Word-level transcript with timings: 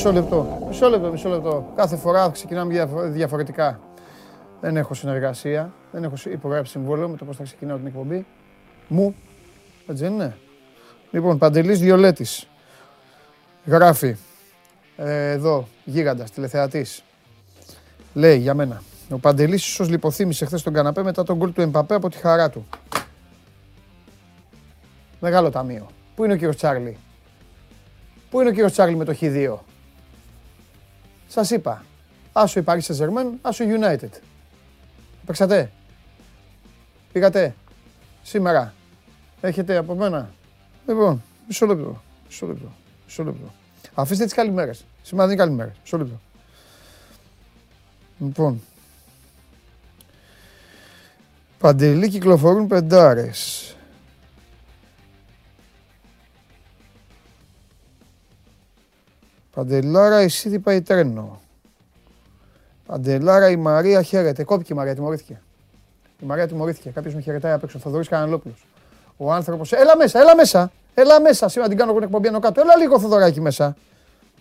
Εδώ, 0.00 0.12
μισό 0.12 0.20
λεπτό. 0.20 0.66
Μισό 0.68 0.88
λεπτό, 0.88 1.10
μισό 1.10 1.28
λεπτό. 1.28 1.72
Κάθε 1.76 1.96
φορά 1.96 2.30
ξεκινάμε 2.30 2.72
διαφο- 2.72 3.08
διαφορετικά. 3.08 3.80
Δεν 4.60 4.76
έχω 4.76 4.94
συνεργασία. 4.94 5.72
Δεν 5.92 6.04
έχω 6.04 6.16
συ- 6.16 6.32
υπογράψει 6.32 6.70
συμβόλαιο 6.72 7.08
με 7.08 7.16
το 7.16 7.24
πώς 7.24 7.36
θα 7.36 7.42
ξεκινάω 7.42 7.76
την 7.76 7.86
εκπομπή. 7.86 8.26
Μου. 8.88 9.14
Έτσι 9.86 10.02
δεν 10.02 10.12
είναι. 10.12 10.36
Λοιπόν, 11.10 11.38
Παντελής 11.38 11.78
Διολέτης. 11.80 12.48
Γράφει. 13.66 14.16
Ε, 14.96 15.30
εδώ, 15.30 15.68
γίγαντας, 15.84 16.30
τηλεθεατής. 16.30 17.02
Λέει 18.14 18.38
για 18.38 18.54
μένα. 18.54 18.82
Ο 19.10 19.18
Παντελής 19.18 19.66
ίσως 19.66 19.88
λιποθύμησε 19.88 20.44
χθες 20.44 20.62
τον 20.62 20.72
καναπέ 20.72 21.02
μετά 21.02 21.22
τον 21.22 21.36
γκολ 21.36 21.52
του 21.52 21.60
Εμπαπέ 21.60 21.94
από 21.94 22.08
τη 22.08 22.16
χαρά 22.16 22.50
του. 22.50 22.66
Μεγάλο 25.20 25.50
ταμείο. 25.50 25.86
Πού 26.14 26.24
είναι 26.24 26.32
ο 26.32 26.36
κύριος 26.36 26.56
Τσάρλι; 26.56 26.96
Πού 28.30 28.40
είναι 28.40 28.48
ο 28.48 28.52
κύριος 28.52 28.72
Τσάρλι 28.72 28.96
με 28.96 29.04
το 29.04 29.14
Χ2. 29.20 29.54
Σας 31.30 31.50
είπα. 31.50 31.84
Άσο 32.32 32.60
η 32.60 32.62
Paris 32.66 32.80
Saint-Germain, 32.80 33.32
άσο 33.42 33.64
η 33.64 33.66
United. 33.80 34.10
Παίξατε. 35.26 35.70
Πήγατε. 37.12 37.54
Σήμερα. 38.22 38.74
Έχετε 39.40 39.76
από 39.76 39.94
μένα. 39.94 40.30
Λοιπόν, 40.86 41.22
μισό 41.46 41.66
λεπτό. 41.66 42.02
Μισό 42.26 42.46
λεπτό. 42.46 42.72
Μισό 43.04 43.24
λεπτό. 43.24 43.52
Αφήστε 43.94 44.24
τις 44.24 44.34
καλημέρες. 44.34 44.84
Σήμερα 45.02 45.26
δεν 45.26 45.34
είναι 45.34 45.44
καλημέρες. 45.44 45.76
Μισό 45.82 45.98
λεπτό. 45.98 46.20
Λοιπόν. 48.18 48.62
Παντελή 51.58 52.08
κυκλοφορούν 52.08 52.66
πεντάρες. 52.66 53.74
Παντελάρα 59.54 60.16
εσύ 60.16 60.50
τι 60.50 60.58
πάει 60.58 60.82
τρένο. 60.82 61.40
Παντελάρα 62.86 63.50
η 63.50 63.56
Μαρία 63.56 64.02
χαίρεται. 64.02 64.44
Κόπηκε 64.44 64.72
η 64.72 64.76
Μαρία, 64.76 64.94
τιμωρήθηκε. 64.94 65.40
Η 66.22 66.26
Μαρία 66.26 66.46
τιμωρήθηκε. 66.48 66.90
Κάποιος 66.90 67.14
με 67.14 67.20
χαιρετάει 67.20 67.52
απ' 67.52 67.62
έξω. 67.64 67.78
Θοδωρής 67.78 68.08
Καναλόπουλος. 68.08 68.66
Ο 69.16 69.32
άνθρωπος. 69.32 69.72
Έλα 69.72 69.96
μέσα, 69.96 70.20
έλα 70.20 70.36
μέσα. 70.36 70.72
Έλα 70.94 71.20
μέσα. 71.20 71.48
Σήμερα 71.48 71.68
την 71.70 71.78
κάνω 71.78 71.90
εγώ 71.90 72.00
την 72.00 72.08
εκπομπή 72.08 72.28
άνω 72.28 72.38
κάτω. 72.38 72.60
Έλα 72.60 72.76
λίγο 72.76 73.00
Θοδωράκι 73.00 73.40
μέσα. 73.40 73.76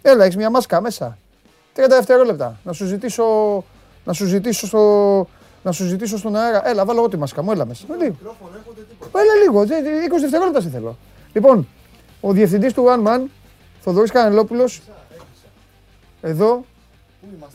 Έλα, 0.01 0.23
έχεις 0.23 0.35
μια 0.35 0.49
μάσκα 0.49 0.81
μέσα. 0.81 1.17
30 1.75 1.85
δευτερόλεπτα. 1.89 2.59
Να 2.63 2.73
σου 2.73 2.85
ζητήσω. 2.85 3.23
Να 4.05 4.13
σου 4.13 4.25
ζητήσω 4.25 4.67
στο. 4.67 5.27
Να 5.63 5.71
σου 5.71 5.85
ζητήσω 5.85 6.17
στον 6.17 6.35
αέρα. 6.35 6.67
Έλα, 6.69 6.85
βάλω 6.85 6.99
εγώ 6.99 7.09
τη 7.09 7.17
μάσκα 7.17 7.43
μου. 7.43 7.51
Έλα 7.51 7.65
μέσα. 7.65 7.85
Λίγο. 7.89 8.15
Έλα 9.15 9.33
λίγο. 9.43 9.65
δε- 9.65 9.81
δε- 9.81 10.03
20 10.03 10.21
δευτερόλεπτα 10.21 10.61
σε 10.61 10.69
θέλω. 10.69 10.97
Λοιπόν, 11.33 11.67
ο 12.21 12.31
διευθυντής 12.31 12.73
του 12.73 12.85
One 12.87 13.07
Man, 13.07 13.21
Θοδωρής 13.81 14.11
Κανελόπουλο. 14.11 14.69
Εδώ. 16.21 16.63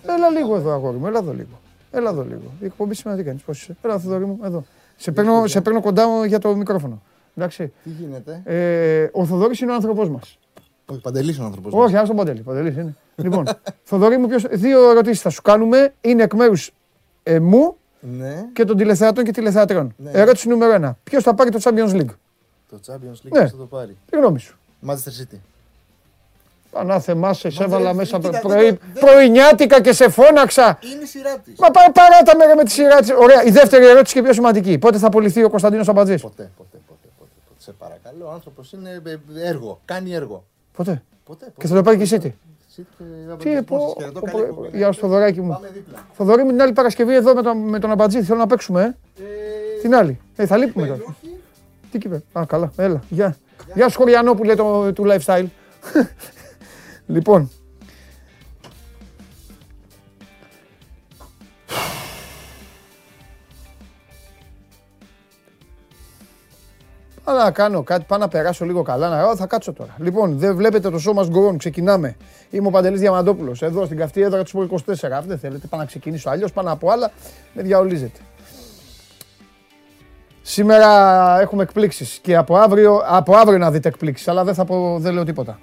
Έλα 0.06 0.28
λίγο 0.30 0.56
εδώ, 0.56 0.70
αγόρι 0.72 0.96
μου. 0.96 1.06
Έλα 1.06 1.18
εδώ 1.18 1.32
λίγο. 1.32 1.60
Έλα 1.90 2.10
εδώ 2.10 2.22
λίγο. 2.22 2.52
Η 2.60 2.64
εκπομπή 2.64 2.94
σήμερα 2.94 3.18
τι 3.18 3.24
κάνει, 3.24 3.40
πώς 3.46 3.60
είσαι; 3.62 3.76
Έλα, 3.82 3.98
Θοδωρή 3.98 4.24
μου, 4.24 4.38
εδώ. 4.44 4.64
Σε 4.96 5.12
παίρνω, 5.12 5.46
σε 5.46 5.60
παίρνω 5.60 5.80
κοντά 5.80 6.08
μου 6.08 6.24
για 6.24 6.38
το 6.38 6.56
μικρόφωνο. 6.56 7.02
Εντάξει. 7.36 7.72
Τι 7.84 7.90
γίνεται; 7.90 8.42
Ε, 8.44 9.08
ο 9.12 9.26
Θοδωρής 9.26 9.60
είναι 9.60 9.70
ο 9.70 9.74
άνθρωπός 9.74 10.08
μας. 10.08 10.38
Όχι, 10.86 11.00
παντελής 11.00 11.38
ο 11.38 11.44
άνθρωπο. 11.44 11.82
Όχι, 11.82 11.96
άστο 11.96 12.14
Παντελής. 12.14 12.42
Παντελής 12.42 12.74
είναι. 12.76 12.94
λοιπόν, 13.16 13.44
Θοδωρή 13.82 14.16
μου, 14.18 14.26
ποιος, 14.28 14.44
δύο 14.50 14.90
ερωτήσεις 14.90 15.20
θα 15.20 15.30
σου 15.30 15.42
κάνουμε. 15.42 15.94
Είναι 16.00 16.22
εκ 16.22 16.34
μέρους 16.34 16.70
ε, 17.22 17.40
μου 17.40 17.76
Ναι, 18.00 18.44
και 18.52 18.64
των 18.64 18.76
τηλεθεατών 18.76 19.24
και 19.24 19.30
τηλεθεατριών. 19.30 19.94
Ναι. 19.96 20.10
Ερώτηση 20.10 20.48
νούμερο 20.48 20.72
ένα. 20.72 20.98
Ποιος 21.04 21.22
θα 21.22 21.34
πάρει 21.34 21.50
το 21.50 21.58
Champions 21.62 21.90
League; 21.90 22.14
το 22.70 22.80
Champions 22.86 23.26
League 23.26 23.32
Ναι. 23.32 23.48
θα 23.48 23.56
το 23.56 23.64
πάρει. 23.66 23.96
Τι 24.10 24.16
γνώμη 24.16 24.38
σου. 24.38 24.58
Manchester 24.86 25.20
City. 25.22 25.36
Πανάθεμά 26.74 27.32
σε, 27.34 27.50
σε 27.50 27.58
Μα 27.60 27.64
έβαλα 27.64 27.84
δεν- 27.86 27.96
μέσα 27.96 28.18
κοίτα, 28.18 28.38
πρωί, 28.40 28.54
δεν- 28.64 28.78
δεν- 28.92 29.04
πρωινιάτικα 29.04 29.80
και 29.80 29.92
σε 29.92 30.08
φώναξα. 30.08 30.78
Είναι 30.92 31.02
η 31.02 31.06
σειρά 31.06 31.38
της. 31.38 31.58
Μα 31.58 31.70
πάει 31.70 31.90
παρά 31.92 32.22
τα 32.24 32.36
μέρα 32.36 32.56
με 32.56 32.64
τη 32.64 32.70
σειρά 32.70 33.00
της. 33.00 33.10
Ωραία. 33.10 33.44
Η 33.44 33.50
δεύτερη 33.50 33.86
ερώτηση 33.86 34.14
και 34.14 34.22
πιο 34.22 34.32
σημαντική. 34.32 34.78
Πότε 34.78 34.98
θα 34.98 35.06
απολυθεί 35.06 35.44
ο 35.44 35.48
Κωνσταντίνος 35.50 35.88
Αμπατζή. 35.88 36.14
Ποτέ, 36.18 36.50
ποτέ, 36.56 36.76
ποτέ, 36.76 36.78
ποτέ, 36.88 37.08
ποτέ. 37.18 37.30
Σε 37.58 37.72
παρακαλώ, 37.78 38.26
ο 38.26 38.30
άνθρωπος 38.32 38.72
είναι 38.72 39.02
ε, 39.42 39.48
έργο. 39.48 39.80
Κάνει 39.84 40.14
έργο. 40.14 40.44
Ποτέ. 40.76 41.02
Ποτέ. 41.24 41.52
Και 41.58 41.66
θα 41.66 41.74
το 41.74 41.82
πάρει 41.82 41.96
και 41.96 42.14
η 42.14 42.20
City. 42.22 42.32
Τι 42.76 42.82
Τι 43.56 43.62
πω. 43.62 43.94
Χαιρετώ, 43.98 44.20
πω, 44.20 44.26
καλή 44.26 44.42
πω, 44.42 44.48
εκπομπή. 44.48 44.76
Γεια 44.76 44.92
σου, 44.92 45.00
Θοδωράκι 45.00 45.40
μου. 45.40 45.48
Πάμε 45.48 45.70
δίπλα. 45.74 46.06
Θοδωρή 46.12 46.42
μου 46.42 46.50
την 46.50 46.62
άλλη 46.62 46.72
Παρασκευή 46.72 47.14
εδώ 47.14 47.34
με 47.34 47.42
τον, 47.42 47.58
με 47.58 47.78
τον 47.78 47.90
Αμπατζή. 47.90 48.22
Θέλω 48.22 48.38
να 48.38 48.46
παίξουμε. 48.46 48.82
Ε. 48.82 49.22
Ε, 49.22 49.80
Την 49.82 49.94
άλλη. 49.94 50.20
Ε, 50.36 50.46
θα 50.46 50.56
λείπουμε 50.56 50.86
τώρα. 50.86 51.00
όχι. 51.08 51.34
Τι 51.90 51.98
είπε. 52.04 52.22
Α, 52.32 52.42
καλά. 52.46 52.72
Έλα. 52.76 53.02
Γεια. 53.08 53.36
Γεια 53.74 53.88
σου, 53.88 53.98
Χωριανό 53.98 54.34
που 54.34 54.44
λέει 54.44 54.54
το, 54.54 54.92
του 54.92 55.04
lifestyle. 55.06 55.44
Λοιπόν. 57.06 57.50
Πάω 67.24 67.36
να 67.36 67.50
κάνω 67.50 67.82
κάτι, 67.82 68.04
πάω 68.08 68.18
να 68.18 68.28
περάσω 68.28 68.64
λίγο 68.64 68.82
καλά. 68.82 69.08
Να... 69.08 69.22
Α, 69.22 69.36
θα 69.36 69.46
κάτσω 69.46 69.72
τώρα. 69.72 69.94
Λοιπόν, 69.98 70.38
δεν 70.38 70.56
βλέπετε 70.56 70.90
το 70.90 70.98
σώμα 70.98 71.26
go 71.32 71.48
on. 71.50 71.56
Ξεκινάμε. 71.56 72.16
Είμαι 72.50 72.66
ο 72.66 72.70
Παντελής 72.70 73.00
Διαμαντόπουλος, 73.00 73.62
εδώ 73.62 73.84
στην 73.84 73.96
καυτή 73.96 74.22
έδρα 74.22 74.42
του 74.42 74.48
Σπορ 74.48 74.68
24. 74.86 75.10
Αν 75.10 75.24
δεν 75.26 75.38
θέλετε, 75.38 75.66
πάω 75.66 75.80
να 75.80 75.86
ξεκινήσω 75.86 76.30
αλλιώς, 76.30 76.52
πάνω 76.52 76.72
από 76.72 76.90
άλλα, 76.90 77.10
με 77.52 77.62
διαολίζετε. 77.62 78.18
Σήμερα 80.42 81.40
έχουμε 81.40 81.62
εκπλήξεις 81.62 82.18
και 82.22 82.36
από 82.36 82.56
αύριο, 82.56 83.02
από 83.04 83.36
αύριο 83.36 83.58
να 83.58 83.70
δείτε 83.70 83.88
εκπλήξεις, 83.88 84.28
αλλά 84.28 84.44
δεν, 84.44 84.54
θα 84.54 84.64
πω, 84.64 84.98
δεν 84.98 85.14
λέω 85.14 85.24
τίποτα. 85.24 85.58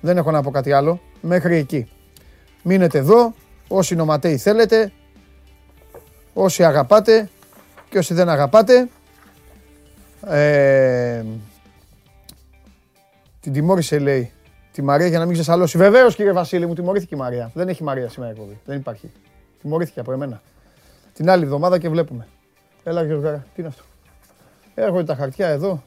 Δεν 0.00 0.16
έχω 0.16 0.30
να 0.30 0.42
πω 0.42 0.50
κάτι 0.50 0.72
άλλο. 0.72 1.00
Μέχρι 1.20 1.56
εκεί. 1.56 1.88
Μείνετε 2.62 2.98
εδώ, 2.98 3.34
όσοι 3.68 3.94
νοματέοι 3.94 4.36
θέλετε, 4.36 4.92
όσοι 6.34 6.64
αγαπάτε 6.64 7.28
και 7.90 7.98
όσοι 7.98 8.14
δεν 8.14 8.28
αγαπάτε. 8.28 8.88
Ε, 10.26 11.22
την 13.40 13.52
τιμώρησε 13.52 13.98
λέει 13.98 14.32
τη 14.72 14.82
Μαρία 14.82 15.06
για 15.06 15.18
να 15.18 15.24
μην 15.24 15.34
ξεσαλώσει. 15.34 15.78
Βεβαίως 15.78 16.14
κύριε 16.14 16.32
Βασίλη 16.32 16.66
μου, 16.66 16.74
τιμωρήθηκε 16.74 17.14
η 17.14 17.18
Μαρία. 17.18 17.50
Δεν 17.54 17.68
έχει 17.68 17.82
Μαρία 17.82 18.08
σήμερα 18.08 18.30
εκπομπή. 18.30 18.60
Δεν 18.64 18.76
υπάρχει. 18.76 19.10
Τιμωρήθηκε 19.60 20.00
από 20.00 20.12
εμένα. 20.12 20.42
Την 21.14 21.30
άλλη 21.30 21.44
εβδομάδα 21.44 21.78
και 21.78 21.88
βλέπουμε. 21.88 22.26
Έλα 22.84 23.00
κύριε 23.00 23.16
Γάρα, 23.16 23.46
τι 23.54 23.60
είναι 23.60 23.68
αυτό; 23.68 23.82
Έρχονται 24.74 25.04
τα 25.04 25.14
χαρτιά 25.14 25.48
εδώ. 25.48 25.82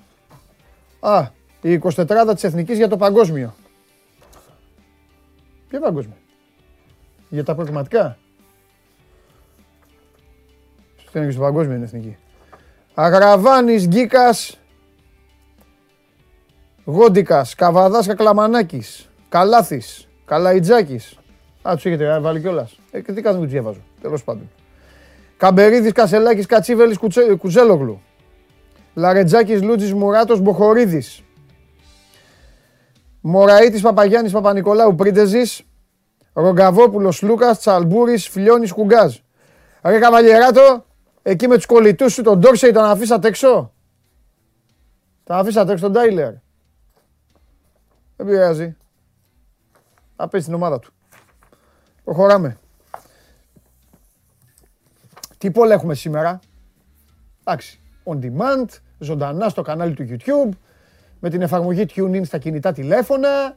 Α, 0.99 1.27
η 1.61 1.79
24 1.83 2.05
της 2.33 2.43
Εθνικής 2.43 2.77
για 2.77 2.87
το 2.87 2.97
παγκόσμιο. 2.97 3.53
Ποιο 5.73 5.81
παγκόσμιο. 5.81 6.15
Για 7.29 7.43
τα 7.43 7.55
προκριματικά. 7.55 8.17
Στο 11.07 11.17
είναι 11.17 11.27
και 11.27 11.33
στο 11.33 11.41
παγκόσμιο 11.41 11.75
είναι 11.75 11.85
εθνική. 11.85 12.17
Αγραβάνης, 12.93 13.87
Γκίκας, 13.87 14.59
Γόντικας, 16.85 17.55
Καβαδάς, 17.55 18.07
Κακλαμανάκης, 18.07 19.09
Καλάθης, 19.29 20.07
Καλαϊτζάκης. 20.25 21.17
Α, 21.61 21.71
τους 21.75 21.85
έχετε 21.85 22.19
βάλει 22.19 22.39
κιόλας. 22.39 22.79
Ε, 22.91 23.01
και 23.01 23.13
τι 23.13 23.21
κάθε 23.21 23.37
μου 23.37 23.43
τους 23.43 23.51
διαβάζω, 23.51 23.81
τέλος 24.01 24.23
πάντων. 24.23 24.49
Καμπερίδης, 25.37 25.91
Κασελάκης, 25.91 26.45
Κατσίβελης, 26.45 26.97
Κουτσε- 26.97 27.35
Κουτζέλογλου. 27.37 28.01
Λαρετζάκης, 28.93 29.61
Λούτζης, 29.63 29.93
Μουράτος, 29.93 30.39
Μποχορίδης. 30.39 31.21
Μωραήτης, 33.25 33.81
Παπαγιάννης, 33.81 34.31
Παπα-Νικολάου, 34.31 34.95
Πρίντεζης. 34.95 35.61
Ρογκαβόπουλος, 36.33 37.21
Λούκας, 37.21 37.59
Τσαλμπούρης, 37.59 38.27
Φιλιώνης, 38.27 38.71
Κουγκάζ. 38.71 39.17
Ρε 39.81 39.99
Καβαλιεράτο, 39.99 40.85
εκεί 41.21 41.47
με 41.47 41.55
τους 41.55 41.65
κολλητούς 41.65 42.13
σου 42.13 42.21
τον 42.21 42.39
Ντόρσεϊ 42.39 42.71
τον 42.71 42.83
αφήσατε 42.83 43.27
έξω; 43.27 43.73
Τον 45.23 45.35
αφήσατε 45.35 45.71
έξω 45.71 45.83
τον 45.83 45.93
Τάιλερ; 45.93 46.33
Δεν 48.15 48.25
πειράζει. 48.25 48.75
Θα 50.15 50.27
παίζει 50.27 50.45
την 50.45 50.55
ομάδα 50.55 50.79
του. 50.79 50.93
Προχωράμε. 52.03 52.57
Τι 55.37 55.51
πόλα 55.51 55.73
έχουμε 55.73 55.95
σήμερα; 55.95 56.39
Εντάξει. 57.43 57.77
On 58.05 58.19
demand, 58.19 58.65
ζωντανά 58.99 59.49
στο 59.49 59.61
κανάλι 59.61 59.93
του 59.93 60.07
YouTube, 60.09 60.49
με 61.19 61.29
την 61.29 61.41
εφαρμογή 61.41 61.85
TuneIn 61.95 62.25
στα 62.25 62.37
κινητά 62.37 62.71
τηλέφωνα. 62.71 63.55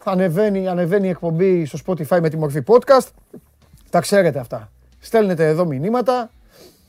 Θα 0.00 0.10
ανεβαίνει, 0.10 0.68
ανεβαίνει 0.68 1.06
η 1.06 1.10
εκπομπή 1.10 1.64
στο 1.64 1.78
Spotify 1.86 2.20
με 2.20 2.28
τη 2.28 2.36
μορφή 2.36 2.62
podcast. 2.66 3.08
Τα 3.90 4.00
ξέρετε 4.00 4.38
αυτά. 4.38 4.70
Στέλνετε 4.98 5.46
εδώ 5.46 5.64
μηνύματα, 5.64 6.30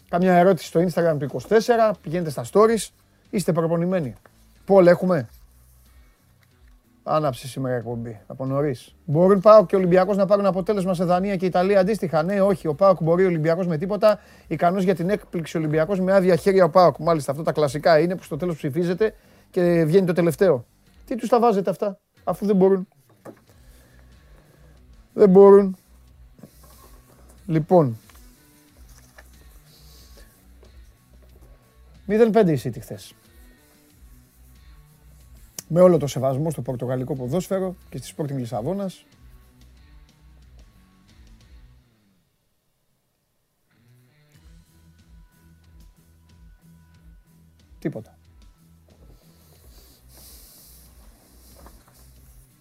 καμιά 0.10 0.34
ερώτηση 0.34 0.68
στο 0.68 0.80
Instagram 0.80 1.16
του 1.20 1.42
24, 1.50 1.92
πηγαίνετε 2.02 2.30
στα 2.30 2.46
stories, 2.52 2.88
είστε 3.30 3.52
προπονημένοι. 3.52 4.16
Πόλ 4.66 4.88
έχουμε; 4.88 5.30
Άναψε 7.12 7.48
σήμερα 7.48 7.74
η 7.74 7.78
εκπομπή 7.78 8.20
από 8.28 8.46
νωρίς. 8.46 8.96
Μπορούν 9.06 9.40
Πάοκ 9.40 9.66
και 9.68 9.76
Ολυμπιακός 9.76 10.18
να 10.18 10.26
πάρουν 10.26 10.46
αποτέλεσμα 10.46 10.94
σε 10.94 11.04
Δανία 11.04 11.36
και 11.36 11.46
Ιταλία 11.46 11.80
αντίστοιχα; 11.80 12.24
Ναι, 12.24 12.42
όχι. 12.42 12.68
Ο 12.68 12.74
Πάοκ 12.74 13.04
μπορεί, 13.04 13.24
ο 13.24 13.28
Ολυμπιακός 13.28 13.68
με 13.68 13.78
τίποτα. 13.78 14.20
Ικανός 14.48 14.84
για 14.84 14.96
την 14.96 15.10
έκπληξη 15.10 15.58
Ολυμπιακός 15.58 16.00
με 16.00 16.14
άδεια 16.14 16.36
χέρια 16.36 16.64
ο 16.64 16.70
Πάοκ. 16.70 16.98
Μάλιστα, 16.98 17.32
αυτό 17.32 17.44
τα 17.44 17.52
κλασικά 17.52 18.00
είναι 18.00 18.16
που 18.16 18.24
στο 18.24 18.38
τέλος 18.38 18.56
ψηφίζεται 18.56 19.14
και 19.50 19.84
βγαίνει 19.86 20.06
το 20.06 20.14
τελευταίο. 20.14 20.66
Τι 21.06 21.16
τους 21.16 21.30
τα 21.30 21.40
βάζετε 21.40 21.70
αυτά, 21.70 22.00
αφού 22.24 22.46
δεν 22.46 22.56
μπορούν. 22.56 22.88
Δεν 25.14 25.30
μπορούν. 25.30 25.78
Λοιπόν. 27.46 27.98
0-5 32.08 32.48
η 32.48 32.60
City 32.64 32.80
χθες. 32.80 33.14
Με 35.68 35.82
όλο 35.82 35.98
το 35.98 36.08
σεβασμό 36.08 36.52
στο 36.52 36.62
πορτογαλικό 36.62 37.16
ποδόσφαιρο 37.16 37.76
και 37.90 37.98
στη 37.98 38.14
Sporting 38.18 38.36
Λισαβόνας. 38.36 39.06
Τίποτα. 47.80 48.19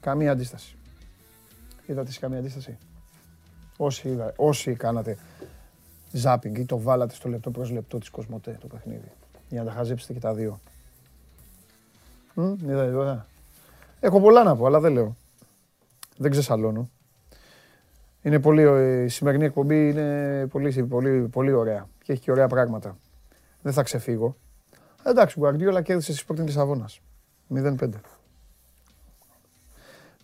Καμία 0.00 0.30
αντίσταση. 0.30 0.76
Είδατε 1.86 2.10
σε 2.10 2.20
καμία 2.20 2.38
αντίσταση; 2.38 2.78
Όσοι, 3.76 4.08
είδα, 4.08 4.32
όσοι 4.36 4.74
κάνατε 4.74 5.16
ζάπινγκ 6.12 6.56
ή 6.56 6.64
το 6.64 6.78
βάλατε 6.78 7.14
στο 7.14 7.28
λεπτό 7.28 7.50
προς 7.50 7.70
λεπτό 7.70 7.98
της 7.98 8.10
Κοσμοτέ 8.10 8.56
το 8.60 8.66
παιχνίδι. 8.66 9.12
Για 9.48 9.62
να 9.62 9.68
τα 9.68 9.72
χαζέψετε 9.72 10.12
και 10.12 10.20
τα 10.20 10.34
δύο. 10.34 10.60
Μ, 12.34 12.52
είδατε 12.68 12.92
τώρα. 12.92 13.26
Έχω 14.00 14.20
πολλά 14.20 14.42
να 14.42 14.56
πω, 14.56 14.66
αλλά 14.66 14.80
δεν 14.80 14.92
λέω. 14.92 15.16
Δεν 16.16 16.30
ξεσαλώνω. 16.30 16.90
Είναι 18.22 18.40
πολύ, 18.40 18.62
η 19.04 19.08
σημερινή 19.08 19.44
εκπομπή 19.44 19.88
είναι 19.88 20.46
πολύ, 20.46 20.84
πολύ, 20.84 21.28
πολύ 21.28 21.52
ωραία 21.52 21.88
και 22.02 22.12
έχει 22.12 22.20
και 22.20 22.30
ωραία 22.30 22.46
πράγματα. 22.46 22.96
Δεν 23.62 23.72
θα 23.72 23.82
ξεφύγω. 23.82 24.36
Εντάξει, 25.02 25.38
Γκουαρντιόλα 25.38 25.82
κέρδισε 25.82 26.12
στη 26.12 26.24
Sporting 26.28 26.44
Λισαβόνας. 26.44 27.00
0-5. 27.54 27.88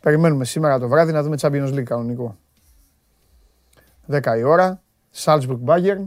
Περιμένουμε 0.05 0.45
σήμερα 0.45 0.79
το 0.79 0.89
βράδυ 0.89 1.12
να 1.12 1.23
δούμε 1.23 1.37
Champions 1.41 1.75
League 1.75 1.83
κανονικό. 1.83 2.37
10 4.11 4.37
η 4.39 4.43
ώρα. 4.43 4.83
Salzburg 5.15 5.59
Bayern. 5.65 6.05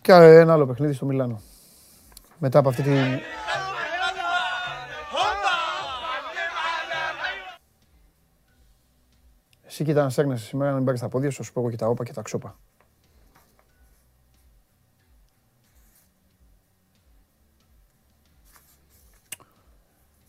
Και 0.00 0.12
ένα 0.12 0.52
άλλο 0.52 0.66
παιχνίδι 0.66 0.92
στο 0.92 1.06
Μιλάνο. 1.06 1.40
Μετά 2.38 2.58
από 2.58 2.68
αυτή 2.68 2.82
τη... 2.82 2.90
Εσύ 9.62 9.84
κοίτα 9.84 10.02
να 10.02 10.10
στέγνεσαι 10.10 10.44
σήμερα 10.44 10.70
να 10.70 10.76
μην 10.76 10.84
πάρεις 10.84 11.00
τα 11.00 11.08
πόδια 11.08 11.30
σου, 11.30 11.44
σου 11.44 11.52
πω 11.52 11.60
εγώ 11.60 11.70
και 11.70 11.76
τα 11.76 11.86
όπα 11.86 12.04
και 12.04 12.12
τα 12.12 12.22
ξόπα. 12.22 12.56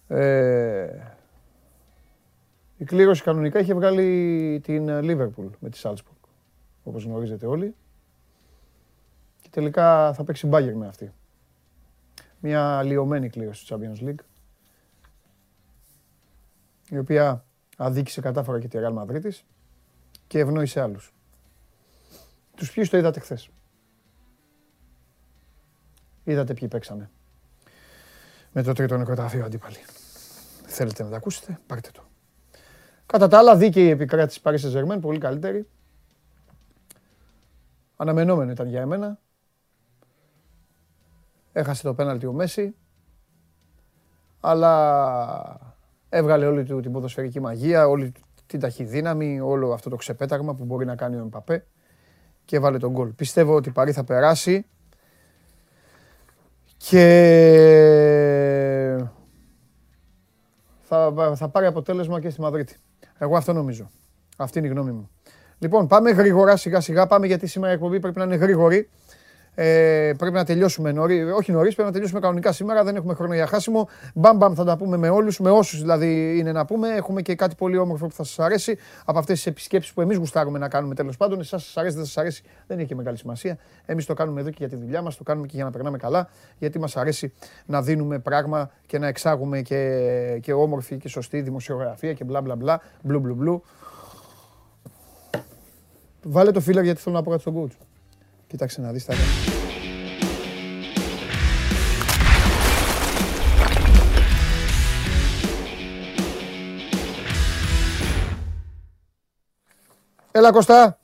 Ε, 0.07 1.13
η 2.77 2.83
κλήρωση 2.85 3.23
κανονικά 3.23 3.59
είχε 3.59 3.73
βγάλει 3.73 4.59
την 4.63 5.01
Λίβερπουλ 5.03 5.47
με 5.59 5.69
τη 5.69 5.77
Σάλτσπουργκ, 5.77 6.17
όπως 6.83 7.03
γνωρίζετε 7.03 7.45
όλοι. 7.45 7.75
Και 9.41 9.49
τελικά 9.51 10.13
θα 10.13 10.23
παίξει 10.23 10.47
μπάγκερ 10.47 10.75
με 10.75 10.87
αυτή. 10.87 11.13
Μια 12.39 12.83
λιωμένη 12.83 13.29
κλήρωση 13.29 13.67
του 13.67 13.79
Champions 13.79 14.03
League, 14.07 14.23
η 16.89 16.97
οποία 16.97 17.45
αδίκησε 17.77 18.21
κατάφορα 18.21 18.59
και 18.59 18.67
τη 18.67 18.77
Real 18.81 18.97
Madrid 18.97 19.29
και 20.27 20.39
ευνόησε 20.39 20.81
άλλους. 20.81 21.13
Τους 22.55 22.71
ποιους 22.71 22.89
το 22.89 22.97
είδατε 22.97 23.19
χθες; 23.19 23.49
Είδατε 26.23 26.53
ποιοι 26.53 26.67
παίξανε; 26.67 27.09
Με 28.57 28.63
το 28.63 28.73
τρίτο 28.73 28.97
νεκροταφείο 28.97 29.45
αντίπαλοι. 29.45 29.77
Θέλετε 30.65 31.03
να 31.03 31.09
τα 31.09 31.15
ακούσετε, 31.15 31.59
πάρτε 31.67 31.89
το. 31.93 32.01
Κατά 33.05 33.27
τα 33.27 33.37
άλλα, 33.37 33.55
δίκαιη 33.55 33.83
η 33.83 33.89
επικράτηση 33.89 34.41
Paris 34.43 34.57
Saint-Germain, 34.57 35.01
πολύ 35.01 35.19
καλύτερη. 35.19 35.67
Αναμενόμενο 37.95 38.51
ήταν 38.51 38.67
για 38.67 38.81
εμένα. 38.81 39.19
Έχασε 41.51 41.83
το 41.83 41.93
πέναλτι 41.93 42.25
ο 42.25 42.33
Μέση. 42.33 42.75
Αλλά 44.39 45.75
έβγαλε 46.09 46.45
όλη 46.45 46.63
του 46.63 46.79
την 46.79 46.91
ποδοσφαιρική 46.91 47.39
μαγεία, 47.39 47.87
όλη 47.87 48.11
την 48.45 48.59
ταχυδύναμη, 48.59 49.39
όλο 49.39 49.73
αυτό 49.73 49.89
το 49.89 49.95
ξεπέταγμα 49.95 50.55
που 50.55 50.65
μπορεί 50.65 50.85
να 50.85 50.95
κάνει 50.95 51.15
ο 51.15 51.19
Εμπαπέ 51.19 51.65
και 52.45 52.55
έβαλε 52.55 52.77
τον 52.77 52.91
γκολ. 52.91 53.09
Πιστεύω 53.09 53.55
ότι 53.55 53.69
η 53.69 53.71
Παρή 53.71 53.91
θα 53.91 54.03
περάσει 54.03 54.65
και 56.89 57.05
θα, 60.81 61.13
θα 61.35 61.49
πάρει 61.49 61.65
αποτέλεσμα 61.65 62.19
και 62.19 62.29
στη 62.29 62.41
Μαδρίτη. 62.41 62.75
Εγώ 63.17 63.37
αυτό 63.37 63.53
νομίζω. 63.53 63.89
Αυτή 64.37 64.57
είναι 64.57 64.67
η 64.67 64.71
γνώμη 64.71 64.91
μου. 64.91 65.09
Λοιπόν, 65.59 65.87
πάμε 65.87 66.11
γρήγορα, 66.11 66.57
σιγά 66.57 66.79
σιγά. 66.79 67.07
Πάμε 67.07 67.27
γιατί 67.27 67.47
σήμερα 67.47 67.71
η 67.71 67.75
εκπομπή 67.75 67.99
πρέπει 67.99 68.17
να 68.17 68.23
είναι 68.23 68.35
γρήγορη. 68.35 68.89
Ε, 69.55 70.11
πρέπει 70.17 70.35
να 70.35 70.43
τελειώσουμε 70.43 70.91
νωρί. 70.91 71.31
Όχι 71.31 71.51
νωρίς, 71.51 71.73
πρέπει 71.73 71.87
να 71.87 71.93
τελειώσουμε 71.93 72.19
κανονικά 72.19 72.51
σήμερα. 72.51 72.83
Δεν 72.83 72.95
έχουμε 72.95 73.13
χρόνο 73.13 73.33
για 73.33 73.47
χάσιμο. 73.47 73.89
Μπαμ 74.13 74.37
μπαμ 74.37 74.53
θα 74.53 74.63
τα 74.63 74.77
πούμε 74.77 74.97
με 74.97 75.09
όλους, 75.09 75.39
με 75.39 75.49
όσους 75.49 75.79
δηλαδή 75.79 76.37
είναι 76.37 76.51
να 76.51 76.65
πούμε. 76.65 76.87
Έχουμε 76.89 77.21
και 77.21 77.35
κάτι 77.35 77.55
πολύ 77.55 77.77
όμορφο 77.77 78.07
που 78.07 78.13
θα 78.13 78.23
σας 78.23 78.39
αρέσει 78.39 78.77
από 79.05 79.19
αυτές 79.19 79.35
τις 79.35 79.45
επισκέψεις 79.45 79.93
που 79.93 80.01
εμείς 80.01 80.17
γουστάρουμε 80.17 80.59
να 80.59 80.67
κάνουμε 80.67 80.95
τέλος 80.95 81.17
πάντων. 81.17 81.39
Εσάς 81.39 81.63
σας 81.63 81.77
αρέσει, 81.77 81.95
δεν 81.95 82.05
σας 82.05 82.17
αρέσει, 82.17 82.43
δεν 82.67 82.77
έχει 82.77 82.87
και 82.87 82.95
μεγάλη 82.95 83.17
σημασία. 83.17 83.57
Εμείς 83.85 84.05
το 84.05 84.13
κάνουμε 84.13 84.41
εδώ 84.41 84.49
και 84.49 84.55
για 84.59 84.69
τη 84.69 84.75
δουλειά 84.75 85.01
μας, 85.01 85.17
το 85.17 85.23
κάνουμε 85.23 85.47
και 85.47 85.55
για 85.55 85.65
να 85.65 85.71
περνάμε 85.71 85.97
καλά, 85.97 86.29
γιατί 86.57 86.79
μας 86.79 86.97
αρέσει 86.97 87.33
να 87.65 87.81
δίνουμε 87.81 88.19
πράγμα 88.19 88.71
και 88.85 88.99
να 88.99 89.07
εξάγουμε 89.07 89.61
και, 89.61 90.39
και 90.41 90.53
όμορφη 90.53 90.97
και 90.97 91.07
σωστή 91.07 91.41
δημοσιογραφία 91.41 92.13
και 92.13 92.23
μπλα 92.23 92.41
μπλα 92.41 92.55
μπλα. 92.55 92.81
Μπλου 93.01 93.19
μπλου 93.19 93.35
μπλου. 93.35 93.63
Βάλε 96.23 96.51
το 96.51 96.59
φίλερ 96.59 96.83
γιατί 96.83 97.01
θέλω 97.01 97.15
να 97.15 97.23
πω 97.23 97.29
κάτι 97.29 97.41
στον 97.41 97.63
coach. 97.63 97.85
Κοίταξε 98.47 98.81
να 98.81 98.91
δεις 98.91 99.05
τα 99.05 99.13
Έλα 110.31 110.51
Κώστα. 110.51 110.99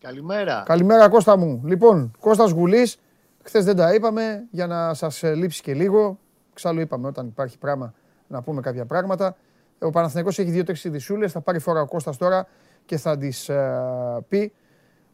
Καλημέρα. 0.00 0.62
Καλημέρα 0.66 1.08
Κώστα 1.08 1.36
μου. 1.36 1.62
Λοιπόν, 1.64 2.12
Κώστας 2.20 2.50
Γουλής, 2.50 2.98
χθες 3.42 3.64
δεν 3.64 3.76
τα 3.76 3.94
είπαμε 3.94 4.46
για 4.50 4.66
να 4.66 4.94
σας 4.94 5.22
λείψει 5.22 5.62
και 5.62 5.74
λίγο. 5.74 6.18
Ξάλλου 6.54 6.80
είπαμε 6.80 7.06
όταν 7.06 7.26
υπάρχει 7.26 7.58
πράγμα 7.58 7.94
να 8.26 8.42
πούμε 8.42 8.60
κάποια 8.60 8.86
πράγματα. 8.86 9.36
Ο 9.78 9.90
Παναθηναϊκός 9.90 10.38
έχει 10.38 10.50
δύο-τρεις 10.50 10.84
ειδησούλες, 10.84 11.32
θα 11.32 11.40
πάρει 11.40 11.58
φορά 11.58 11.80
ο 11.80 11.86
Κώστας 11.86 12.16
τώρα 12.16 12.46
και 12.84 12.96
θα 12.96 13.16
τις 13.18 13.50
uh, 13.52 14.18
πει 14.28 14.52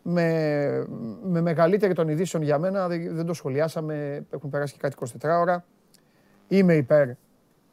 με, 0.09 0.87
με 1.23 1.41
μεγαλύτερη 1.41 1.95
των 1.95 2.09
ειδήσεων 2.09 2.43
για 2.43 2.59
μένα, 2.59 2.89
δεν, 2.89 3.27
το 3.27 3.35
σχολιάσαμε, 3.35 4.27
έχουν 4.31 4.51
περάσει 4.51 4.73
και 4.73 4.79
κάτι 4.81 4.97
24 5.21 5.41
ώρα. 5.41 5.65
Είμαι 6.49 6.75
υπέρ 6.75 7.09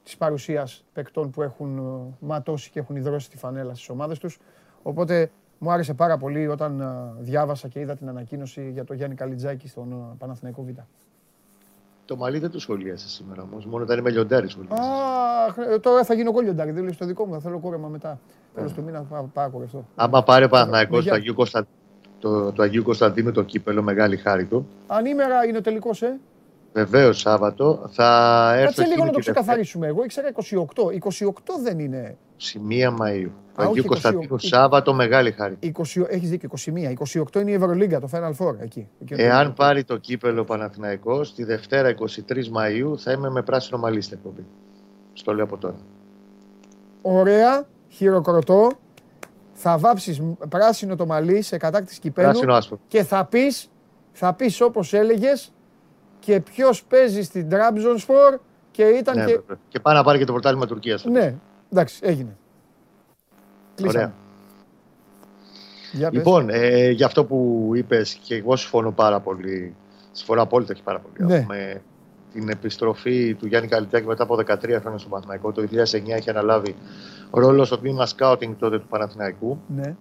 της 0.04 0.18
παρουσίας 0.18 0.86
παικτών 0.94 1.30
που 1.30 1.42
έχουν 1.42 1.78
ε, 1.78 2.14
ματώσει 2.20 2.70
και 2.70 2.80
έχουν 2.80 2.96
ιδρώσει 2.96 3.30
τη 3.30 3.38
φανέλα 3.38 3.74
στις 3.74 3.90
ομάδες 3.90 4.20
τους. 4.20 4.40
Οπότε 4.84 5.32
μου 5.58 5.72
άρεσε 5.72 5.94
πάρα 5.94 6.18
πολύ 6.18 6.48
όταν 6.48 6.80
ε, 6.80 6.86
διάβασα 7.20 7.68
και 7.68 7.80
είδα 7.80 7.96
την 7.96 8.10
ανακοίνωση 8.10 8.70
για 8.70 8.84
το 8.84 8.94
Γιάννη 8.94 9.16
Καλιτζάκη 9.16 9.68
στον 9.68 9.92
ε, 9.92 10.16
Παναθηναϊκό 10.18 10.64
Β. 10.64 10.70
Το 12.06 12.16
μαλλί 12.16 12.40
δεν 12.40 12.52
το 12.52 12.60
σχολίασες 12.60 13.12
σήμερα 13.12 13.42
όμως. 13.42 13.66
Μόνο 13.66 13.84
όταν 13.84 14.00
είμαι 14.00 14.10
λιοντάρι 14.10 14.48
σχολίασες. 14.48 14.86
Α, 14.86 15.80
τώρα 15.80 16.04
θα 16.04 16.14
γίνω 16.14 16.30
εγώ 16.30 16.40
λιοντάρι. 16.40 16.72
Δεν 16.72 16.84
λέει 16.84 16.94
στο 16.94 17.06
δικό 17.06 17.26
μου. 17.26 17.34
Θα 17.34 17.40
θέλω 17.40 17.60
κόρεμα 17.60 17.88
μετά. 17.88 18.20
Τέλος 18.54 18.74
του 18.74 18.84
μήνα 18.84 19.06
θα 19.10 19.30
πάω 19.34 19.50
κόρευτο. 19.50 19.86
Άμα 19.96 20.24
πάρει 20.24 20.46
ο 20.46 20.50
Παναθηναϊκός 20.50 21.04
στο 21.04 21.14
Αγίου 21.14 21.34
Κωνσταντίνου 21.34 21.82
το, 22.24 22.52
το 22.52 22.64
Αγίου 22.64 22.84
Κωνσταντίνου 22.84 23.32
το 23.32 23.44
κύπελο, 23.44 23.82
μεγάλη 23.84 24.18
χάρη 24.18 24.46
του. 24.46 24.68
Ανήμερα 24.88 25.46
είναι 25.46 25.58
ο 25.58 25.62
τελικός, 25.62 26.02
ε. 26.02 26.20
Βεβαίως, 26.74 27.20
Σάββατο. 27.20 27.90
Θα 27.92 28.52
έρθω 28.56 28.66
Κάτσε 28.66 28.86
λίγο 28.86 29.06
να 29.06 29.12
το 29.12 29.20
ξεκαθαρίσουμε. 29.20 29.88
Εγώ 29.88 30.04
ήξερα 30.04 30.32
28. 30.32 30.34
28 31.22 31.30
δεν 31.64 31.80
είναι. 31.80 32.18
21 32.90 32.94
Μαου. 32.98 33.32
Αγίου 33.56 33.84
Κωνσταντίνου, 33.84 34.38
Σάββατο, 34.38 34.94
μεγάλη 34.94 35.32
χάρη. 35.32 35.58
20... 35.62 35.72
Έχεις 36.08 36.30
δίκιο, 36.30 36.50
21. 36.66 36.70
28 37.34 37.42
είναι 37.42 37.52
η 37.52 37.54
Ευρωλίγκα, 37.54 38.00
το 38.00 38.10
Final 38.12 38.46
Four 38.46 38.56
εκεί. 38.60 38.88
Εάν 39.10 39.54
πάρει 39.54 39.84
το 39.84 39.98
κύπελο 39.98 40.44
Παναθηναϊκός, 40.44 41.34
τη 41.34 41.44
Δευτέρα 41.44 41.96
23 42.30 42.48
Μαου 42.48 43.00
θα 43.00 43.12
είμαι 43.12 43.30
με 43.30 43.42
πράσινο 43.42 43.80
μαλλί 43.80 44.02
στην 44.02 44.18
εκπομπή. 44.18 44.46
Στο 45.14 45.34
λέω 45.34 45.44
από 45.44 45.58
τώρα. 45.58 45.76
Ωραία, 47.02 47.66
χειροκροτώ 47.90 48.72
θα 49.64 49.78
βάψεις 49.78 50.22
πράσινο 50.50 50.96
το 50.96 51.06
μαλλί 51.06 51.42
σε 51.42 51.58
κατάκτηση 51.58 52.00
κυπέλου 52.00 52.40
και 52.88 53.04
θα 53.04 53.26
πεις, 53.26 53.70
θα 54.12 54.34
πεις 54.34 54.62
όπως 54.62 54.94
έλεγες 54.94 55.54
και 56.20 56.40
ποιος 56.40 56.84
παίζει 56.84 57.22
στην 57.24 57.50
Τραμπζονσπορ 57.50 58.40
και 58.72 58.84
ήταν 58.84 59.18
ναι, 59.18 59.26
και... 59.26 59.40
Και 59.68 59.80
πάει 59.80 59.96
να 59.96 60.04
πάρει 60.04 60.18
και 60.18 60.26
το 60.26 60.32
πρωτάθλημα 60.32 60.66
Τουρκίας. 60.66 61.06
Ναι, 61.06 61.36
εντάξει, 61.72 62.00
έγινε. 62.04 62.36
Ωραία. 63.88 64.14
Για 65.92 66.10
λοιπόν, 66.12 66.50
ε, 66.50 66.90
για 66.90 67.06
αυτό 67.06 67.26
που 67.26 67.70
είπες 67.76 68.14
και 68.14 68.36
εγώ 68.36 68.56
συμφωνώ 68.56 68.92
πάρα 68.92 69.20
πολύ, 69.20 69.76
συμφωνώ 70.12 70.42
απόλυτα 70.42 70.74
και 70.74 70.82
πάρα 70.84 71.00
πολύ. 71.00 71.32
Ναι. 71.32 71.46
Με 71.48 71.82
την 72.34 72.50
επιστροφή 72.50 73.34
του 73.34 73.48
Γιάννη 73.48 73.68
Καλιτάκη 73.68 74.06
μετά 74.06 74.24
από 74.24 74.36
13 74.36 74.46
χρόνια 74.80 74.98
στο 74.98 75.10
Παναθηναϊκό. 75.10 75.52
Το 75.52 75.62
2009 75.62 75.68
έχει 76.08 76.30
αναλάβει 76.30 76.76
ρόλο 77.32 77.66
στο 77.66 77.78
τμήμα 77.78 78.06
σκάουτινγκ 78.06 78.56
τότε 78.60 78.80
του 78.80 78.88
Παναθηναϊκού. 78.88 79.60
Ναι. 79.76 79.96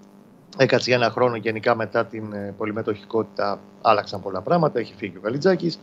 Έκατσε 0.57 0.91
για 0.91 0.99
ένα 0.99 1.11
χρόνο 1.11 1.37
γενικά 1.37 1.77
μετά 1.77 2.07
την 2.07 2.33
ε, 2.33 2.55
πολυμετοχικότητα. 2.57 3.61
Άλλαξαν 3.83 4.23
πολλά 4.23 4.41
πράγματα. 4.41 4.79
Έχει 4.79 4.95
φύγει 4.97 5.17
ο 5.17 5.21
Καλιτζάκης. 5.21 5.79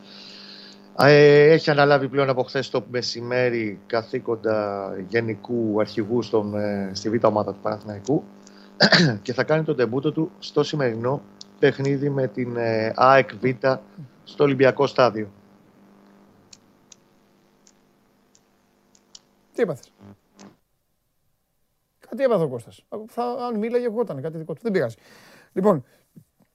Ε, 0.97 1.51
έχει 1.51 1.69
αναλάβει 1.69 2.07
πλέον 2.07 2.29
από 2.29 2.43
χθες 2.43 2.69
το 2.69 2.83
μεσημέρι 2.91 3.79
καθήκοντα 3.85 4.91
γενικού 5.07 5.79
αρχηγού 5.79 6.21
στον, 6.21 6.55
ε, 6.55 6.91
στη 6.93 7.09
β' 7.09 7.25
ομάδα 7.25 7.51
του 7.51 7.59
Παναθηναϊκού 7.61 8.23
και 9.21 9.33
θα 9.33 9.43
κάνει 9.43 9.63
τον 9.63 9.75
τεμπούτο 9.75 10.11
του 10.11 10.31
στο 10.39 10.63
σημερινό 10.63 11.21
παιχνίδι 11.59 12.09
με 12.09 12.27
την 12.27 12.57
ΑΕΚ 12.95 13.29
Β 13.41 13.45
στο 14.23 14.43
Ολυμπιακό 14.43 14.87
Στάδιο. 14.87 15.27
Τι 19.59 19.65
έπαθες. 19.65 19.91
Κάτι 22.09 22.23
έπαθε 22.23 22.43
ο 22.43 22.47
Κώστας. 22.47 22.85
Θα, 23.07 23.23
αν 23.23 23.57
μίλαγε, 23.57 23.85
εγώ 23.85 24.01
ήταν 24.01 24.21
κάτι 24.21 24.37
δικό 24.37 24.53
του. 24.53 24.59
Δεν 24.63 24.71
πειράζει. 24.71 24.95
Λοιπόν, 25.53 25.85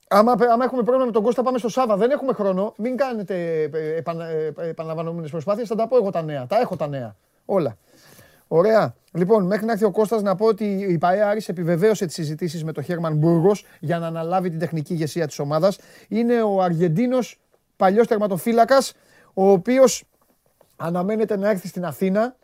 άμα, 0.08 0.32
άμα 0.32 0.64
έχουμε 0.64 0.82
πρόβλημα 0.82 1.04
με 1.04 1.12
τον 1.12 1.22
Κώστα, 1.22 1.42
πάμε 1.42 1.58
στο 1.58 1.68
Σάβα. 1.68 1.96
Δεν 1.96 2.10
έχουμε 2.10 2.32
χρόνο. 2.32 2.74
Μην 2.78 2.96
κάνετε 2.96 3.62
επανα, 3.96 4.26
επαναλαμβανόμενες 4.56 5.30
προσπάθειες. 5.30 5.68
Θα 5.68 5.74
τα 5.74 5.88
πω 5.88 5.96
εγώ 5.96 6.10
τα 6.10 6.22
νέα. 6.22 6.46
Τα 6.46 6.60
έχω 6.60 6.76
τα 6.76 6.86
νέα. 6.88 7.16
Όλα. 7.44 7.76
Ωραία. 8.48 8.94
Λοιπόν, 9.12 9.46
μέχρι 9.46 9.66
να 9.66 9.72
έρθει 9.72 9.84
ο 9.84 9.90
Κώστας 9.90 10.22
να 10.22 10.34
πω 10.34 10.46
ότι 10.46 10.64
η 10.64 10.98
ΠαΕ 10.98 11.22
Άρης 11.22 11.48
επιβεβαίωσε 11.48 12.06
τις 12.06 12.14
συζητήσεις 12.14 12.64
με 12.64 12.72
τον 12.72 12.84
Χέρμαν 12.84 13.16
Μπούργος 13.16 13.64
για 13.80 13.98
να 13.98 14.06
αναλάβει 14.06 14.50
την 14.50 14.58
τεχνική 14.58 14.92
ηγεσία 14.92 15.26
της 15.26 15.38
ομάδας. 15.38 15.78
Είναι 16.08 16.42
ο 16.42 16.62
Αργεντίνος 16.62 17.40
παλιός 17.76 18.06
τερματοφύλακας, 18.06 18.92
ο 19.34 19.50
οποίος 19.50 20.04
αναμένεται 20.76 21.36
να 21.36 21.50
έρθει 21.50 21.68
στην 21.68 21.84
Αθήνα 21.84 22.36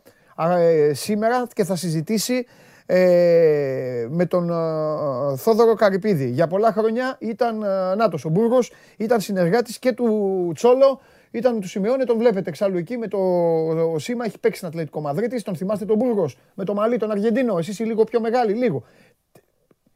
σήμερα 0.93 1.47
και 1.53 1.63
θα 1.63 1.75
συζητήσει 1.75 2.45
ε, 2.93 4.07
με 4.09 4.25
τον 4.25 4.49
ε, 4.49 5.35
Θόδωρο 5.37 5.73
Καρυπίδη. 5.73 6.29
Για 6.29 6.47
πολλά 6.47 6.71
χρόνια 6.71 7.17
ήταν 7.19 7.63
ε, 7.63 7.95
Νάτος 7.95 8.25
ο 8.25 8.29
Μπούργος, 8.29 8.71
ήταν 8.97 9.19
συνεργάτης 9.19 9.79
και 9.79 9.91
του 9.91 10.51
Τσόλο, 10.55 11.01
ήταν 11.31 11.59
του 11.59 11.67
Σιμεώνε, 11.67 12.03
τον 12.03 12.17
βλέπετε 12.17 12.49
εξάλλου 12.49 12.77
εκεί 12.77 12.97
με 12.97 13.07
το 13.07 13.17
ο 13.93 13.99
Σίμα, 13.99 14.25
έχει 14.25 14.39
παίξει 14.39 14.57
στην 14.57 14.67
Ατλέτικο 14.67 15.01
Μαδρίτης, 15.01 15.43
τον 15.43 15.55
θυμάστε 15.55 15.85
τον 15.85 15.97
Μπούργος, 15.97 16.37
με 16.53 16.63
το 16.63 16.73
μαλλί, 16.73 16.97
τον 16.97 17.11
Αργεντίνο, 17.11 17.57
εσείς 17.57 17.79
οι 17.79 17.83
λίγο 17.83 18.03
πιο 18.03 18.19
μεγάλοι, 18.19 18.53
λίγο. 18.53 18.83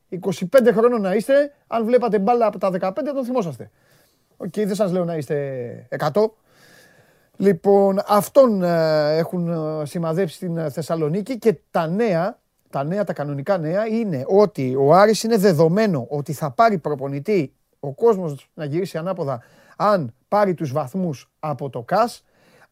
25 0.10 0.72
χρόνων 0.72 1.02
να 1.02 1.14
είστε, 1.14 1.54
αν 1.68 1.86
βλέπατε 1.86 2.20
μπάλα 2.20 2.46
από 2.46 2.60
τα 2.60 2.72
15 2.80 2.92
τον 3.14 3.26
θυμόσαστε. 3.26 3.72
OK, 4.38 4.48
okay, 4.48 4.66
δεν 4.66 4.76
σας 4.76 4.92
λέω 4.92 5.06
να 5.06 5.16
είστε 5.16 5.88
100. 6.14 6.26
Λοιπόν, 7.38 8.02
αυτόν 8.08 8.64
ε, 8.64 9.18
έχουν 9.18 9.48
ε, 9.48 9.86
σημαδέψει 9.86 10.36
στην 10.36 10.58
ε, 10.58 10.70
Θεσσαλονίκη 10.70 11.38
και 11.38 11.56
τα 11.72 11.88
νέα, 11.88 12.40
τα 12.70 12.84
νέα, 12.84 13.04
τα 13.04 13.14
κανονικά 13.14 13.58
νέα 13.58 13.86
είναι 13.88 14.24
ότι 14.28 14.76
ο 14.80 14.94
Άρης 14.94 15.24
είναι 15.24 15.38
δεδομένο 15.38 16.06
ότι 16.10 16.34
θα 16.34 16.52
πάρει 16.52 16.78
προπονητή 16.78 17.54
ο 17.80 17.94
κόσμος 17.94 18.50
να 18.54 18.66
γυρίσει 18.66 18.98
ανάποδα 18.98 19.42
αν 19.78 20.14
πάρει 20.28 20.54
τους 20.54 20.72
βαθμούς 20.72 21.32
από 21.40 21.70
το 21.70 21.82
ΚΑΣ. 21.82 22.24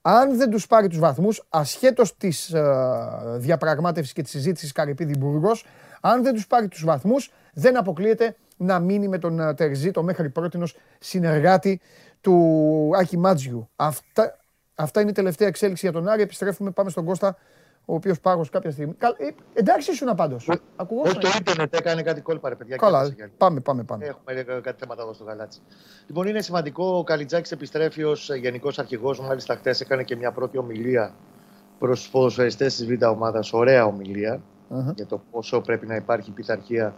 Αν 0.02 0.38
δεν 0.38 0.50
τους 0.50 0.68
πάρει 0.68 0.88
τους 0.88 1.00
βαθμούς, 1.00 1.46
ασχέτως 1.50 2.18
της 2.18 2.48
διαπραγματευση 2.48 3.40
διαπραγμάτευσης 3.40 4.14
και 4.14 4.22
της 4.22 4.32
συζήτησης 4.32 4.72
Καρυπίδη 4.72 5.18
Μπούργος, 5.18 5.66
αν 6.02 6.24
δεν 6.24 6.34
τους 6.34 6.48
πάρει 6.48 6.68
τους 6.68 6.84
βαθμούς, 6.84 7.32
δεν 7.54 7.78
αποκλείεται 7.78 8.36
να 8.58 8.80
μείνει 8.80 9.08
με 9.08 9.18
τον 9.18 9.56
Τερζή, 9.56 9.92
το 9.92 10.04
μέχρι 10.04 10.30
πρότινος 10.30 10.76
συνεργάτη 11.00 11.82
του 12.22 12.92
Άκη 12.96 13.18
Μάτζιου. 13.18 13.70
Αυτά, 13.76 14.38
Αυτά 14.76 15.02
είναι 15.02 15.10
η 15.10 15.14
τελευταία 15.14 15.48
εξέλιξη 15.48 15.90
για 15.90 16.00
τον 16.00 16.08
Άρη. 16.10 16.22
Επιστρέφουμε, 16.22 16.72
πάμε 16.72 16.90
στον 16.90 17.06
Κώστα, 17.06 17.38
ο 17.86 17.94
οποίος 17.94 18.20
πάγο 18.20 18.46
κάποια 18.52 18.72
στιγμή. 18.72 18.96
Ε, 19.00 19.30
εντάξει, 19.54 19.92
ήσουν 19.92 20.16
πάντω. 20.16 20.36
Όχι, 20.36 21.18
το 21.18 21.30
ίντερνετ 21.40 21.76
έκανε 21.76 22.02
κάτι 22.02 22.22
κόλπα, 22.22 22.50
ρε 22.50 22.56
παιδιά. 22.56 22.76
Καλά, 22.76 23.16
πάμε, 23.38 23.60
πάμε, 23.60 23.84
πάμε. 23.84 24.06
Έχουμε 24.06 24.62
κάτι 24.62 24.80
θέματα 24.80 25.02
εδώ 25.02 25.14
στο 25.14 25.24
γαλάτσι. 25.24 25.60
Λοιπόν, 26.08 26.28
είναι 26.28 26.42
σημαντικό. 26.42 26.98
Ο 26.98 27.04
Καλιτζάκης 27.04 27.52
επιστρέφει 27.52 28.04
ως 28.04 28.30
γενικός 28.36 28.80
αρχηγός. 28.80 29.20
Μάλιστα, 29.20 29.56
χθες 29.56 29.82
έκανε 29.82 30.04
και 30.04 30.16
μια 30.16 30.32
πρώτη 30.32 30.58
ομιλία 30.58 31.14
προς 31.80 32.04
του 32.04 32.12
ποδοσφαιριστές 32.12 32.76
της 32.76 32.86
Β' 32.86 33.06
ομάδας. 33.06 33.54
Ωραία 33.54 33.86
ομιλία 33.86 34.42
uh-huh. 34.70 34.96
για 34.96 35.06
το 35.06 35.22
πόσο 35.32 35.62
πρέπει 35.62 35.86
να 35.86 35.96
υπάρχει 35.96 36.32
πειθαρχία. 36.32 36.96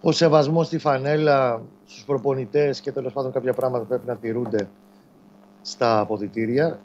Ο 0.00 0.12
σεβασμός 0.12 0.66
στη 0.66 0.78
φανέλα, 0.78 1.62
στους 1.86 2.04
προπονητές 2.04 2.80
και 2.80 2.92
τέλος 2.92 3.12
πάντων 3.12 3.32
κάποια 3.32 3.52
πράγματα 3.52 3.84
πρέπει 3.84 4.06
να 4.06 4.16
τηρούνται 4.16 4.68
στα 5.62 6.00
αποδητήρια. 6.00 6.78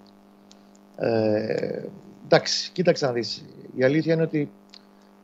Ε, 0.95 1.83
εντάξει, 2.25 2.71
κοίταξε 2.71 3.05
να 3.05 3.11
δεις. 3.11 3.45
Η 3.75 3.83
αλήθεια 3.83 4.13
είναι 4.13 4.23
ότι 4.23 4.51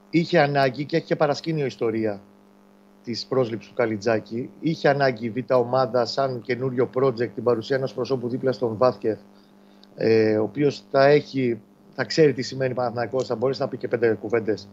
είχε 0.09 0.39
ανάγκη 0.39 0.85
και 0.85 0.97
έχει 0.97 1.05
και 1.05 1.15
παρασκήνιο 1.15 1.65
ιστορία 1.65 2.21
της 3.03 3.25
πρόσληψης 3.25 3.69
του 3.69 3.75
Καλιτζάκη. 3.75 4.49
Είχε 4.59 4.89
ανάγκη 4.89 5.25
η 5.25 5.29
Β' 5.29 5.51
ομάδα 5.53 6.05
σαν 6.05 6.41
καινούριο 6.41 6.89
project 6.95 7.29
την 7.29 7.43
παρουσία 7.43 7.75
ενός 7.75 7.93
προσώπου 7.93 8.29
δίπλα 8.29 8.51
στον 8.51 8.77
Βάθκεθ, 8.77 9.19
ε, 9.95 10.37
ο 10.37 10.43
οποίος 10.43 10.83
θα 10.91 11.05
έχει, 11.05 11.61
θα 11.95 12.03
ξέρει 12.03 12.33
τι 12.33 12.41
σημαίνει 12.41 12.73
Παναθηναϊκός, 12.73 13.27
θα 13.27 13.35
μπορέσει 13.35 13.61
να 13.61 13.67
πει 13.67 13.77
και 13.77 13.87
πέντε 13.87 14.13
κουβέντες 14.13 14.69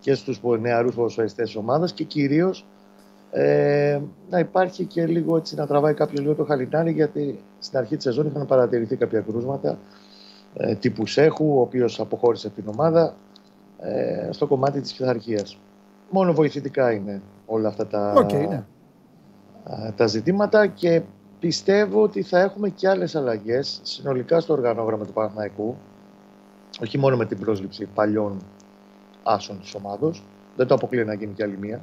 και 0.00 0.14
στους 0.14 0.40
νεαρούς 0.60 0.94
ποδοσφαιριστές 0.94 1.44
της 1.44 1.56
ομάδας 1.56 1.92
και 1.92 2.04
κυρίως 2.04 2.66
ε, 3.30 4.00
να 4.30 4.38
υπάρχει 4.38 4.84
και 4.84 5.06
λίγο 5.06 5.36
έτσι 5.36 5.54
να 5.54 5.66
τραβάει 5.66 5.94
κάποιος 5.94 6.20
λίγο 6.20 6.34
το 6.34 6.44
χαλινάρι 6.44 6.92
γιατί 6.92 7.38
στην 7.58 7.78
αρχή 7.78 7.94
της 7.94 8.04
σεζόν 8.04 8.26
είχαν 8.26 8.46
παρατηρηθεί 8.46 8.96
κάποια 8.96 9.20
κρούσματα 9.20 9.78
ε, 10.56 10.74
τύπους 10.74 11.12
Σέχου, 11.12 11.56
ο 11.56 11.60
οποίος 11.60 12.00
αποχώρησε 12.00 12.46
από 12.46 12.56
την 12.56 12.68
ομάδα 12.68 13.14
ε, 13.78 14.28
στο 14.32 14.46
κομμάτι 14.46 14.80
της 14.80 14.94
πειθαρχίας. 14.94 15.58
Μόνο 16.10 16.32
βοηθητικά 16.32 16.92
είναι 16.92 17.22
όλα 17.46 17.68
αυτά 17.68 17.86
τα, 17.86 18.14
okay, 18.16 18.48
ναι. 18.48 18.64
τα 19.96 20.06
ζητήματα 20.06 20.66
και 20.66 21.02
πιστεύω 21.40 22.02
ότι 22.02 22.22
θα 22.22 22.40
έχουμε 22.40 22.68
και 22.68 22.88
άλλες 22.88 23.14
αλλαγές 23.14 23.80
συνολικά 23.82 24.40
στο 24.40 24.52
οργανόγραμμα 24.52 25.04
του 25.04 25.12
Παναθηναϊκού 25.12 25.76
όχι 26.80 26.98
μόνο 26.98 27.16
με 27.16 27.26
την 27.26 27.38
πρόσληψη 27.38 27.88
παλιών 27.94 28.38
άσων 29.22 29.60
της 29.60 29.74
ομάδος 29.74 30.24
δεν 30.56 30.66
το 30.66 30.74
αποκλείω 30.74 31.04
να 31.04 31.14
γίνει 31.14 31.32
και 31.32 31.42
άλλη 31.42 31.58
μία 31.58 31.80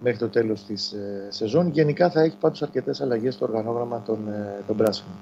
μέχρι 0.00 0.18
το 0.18 0.28
τέλος 0.28 0.64
της 0.64 0.92
ε, 0.92 1.26
σεζόν. 1.28 1.68
Γενικά 1.68 2.10
θα 2.10 2.20
έχει 2.22 2.36
πάντως 2.36 2.62
αρκετές 2.62 3.00
αλλαγές 3.00 3.34
στο 3.34 3.44
οργανόγραμμα 3.44 4.02
των, 4.02 4.28
ε, 4.28 4.62
των 4.66 4.76
πράσινων. 4.76 5.14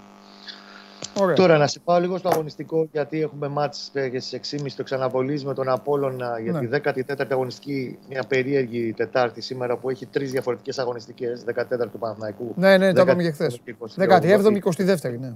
Ωραία. 1.20 1.36
Τώρα 1.36 1.58
να 1.58 1.66
σε 1.66 1.80
πάω 1.84 2.00
λίγο 2.00 2.18
στο 2.18 2.28
αγωνιστικό, 2.28 2.88
γιατί 2.92 3.20
έχουμε 3.20 3.48
μάτς 3.48 3.84
στις 3.84 4.56
6.30 4.60 4.66
το 4.76 4.82
ξαναβολή 4.82 5.42
με 5.44 5.54
τον 5.54 5.68
Απόλλωνα 5.68 6.40
για 6.40 6.52
ναι. 6.52 6.60
τη 6.60 6.80
14η 6.84 7.26
αγωνιστική. 7.30 7.98
Μια 8.08 8.22
περίεργη 8.28 8.92
Τετάρτη 8.92 9.40
σήμερα 9.40 9.76
που 9.76 9.90
έχει 9.90 10.06
τρεις 10.06 10.30
διαφορετικές 10.30 10.78
αγωνιστικές. 10.78 11.44
14 11.54 11.62
του 11.92 11.98
Παναθηναϊκού. 11.98 12.52
Ναι, 12.56 12.76
ναι, 12.76 12.92
το 12.92 13.00
είπαμε 13.00 13.22
και 13.22 13.30
χθες. 13.30 13.60
17η, 13.96 14.62
22η, 14.62 15.18
ναι. 15.18 15.32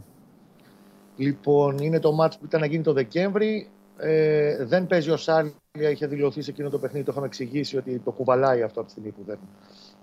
Λοιπόν, 1.16 1.78
είναι 1.78 1.98
το 1.98 2.12
μάτς 2.12 2.38
που 2.38 2.44
ήταν 2.44 2.60
να 2.60 2.66
γίνει 2.66 2.82
το 2.82 2.92
Δεκέμβρη. 2.92 3.68
Ε, 3.98 4.64
δεν 4.64 4.86
παίζει 4.86 5.10
ο 5.10 5.16
Σάλια, 5.16 5.54
είχε 5.90 6.06
δηλωθεί 6.06 6.42
σε 6.42 6.50
εκείνο 6.50 6.70
το 6.70 6.78
παιχνίδι. 6.78 7.04
Το 7.04 7.10
είχαμε 7.12 7.26
εξηγήσει 7.26 7.76
ότι 7.76 8.00
το 8.04 8.10
κουβαλάει 8.10 8.62
αυτό 8.62 8.80
από 8.80 8.88
τη 8.88 8.92
στιγμή 8.92 9.10
που 9.10 9.22
δεν 9.26 9.38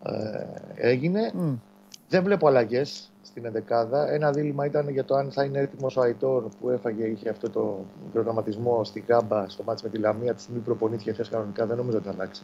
ε, 0.03 0.45
έγινε. 0.75 1.31
Mm. 1.39 1.59
Δεν 2.07 2.23
βλέπω 2.23 2.47
αλλαγές 2.47 3.12
στην 3.33 3.45
ενδεκάδα. 3.45 4.11
Ένα 4.11 4.31
δίλημα 4.31 4.65
ήταν 4.65 4.89
για 4.89 5.05
το 5.05 5.15
αν 5.15 5.31
θα 5.31 5.43
είναι 5.43 5.59
έτοιμος 5.59 5.97
ο 5.97 6.01
Αϊτόρ 6.01 6.43
που 6.59 6.69
έφαγε, 6.69 7.05
είχε 7.05 7.29
αυτό 7.29 7.49
το 7.49 7.85
προγραμματισμό 8.11 8.83
στη 8.83 9.03
Γκάμπα 9.05 9.49
στο 9.49 9.63
μάτι 9.63 9.83
με 9.83 9.89
τη 9.89 9.97
Λαμία. 9.97 10.33
Τη 10.33 10.41
στιγμή 10.41 10.59
προπονήθηκε 10.59 11.11
χθες 11.11 11.29
κανονικά, 11.29 11.65
δεν 11.65 11.77
νομίζω 11.77 11.97
ότι 11.97 12.05
θα 12.07 12.13
αλλάξει 12.13 12.43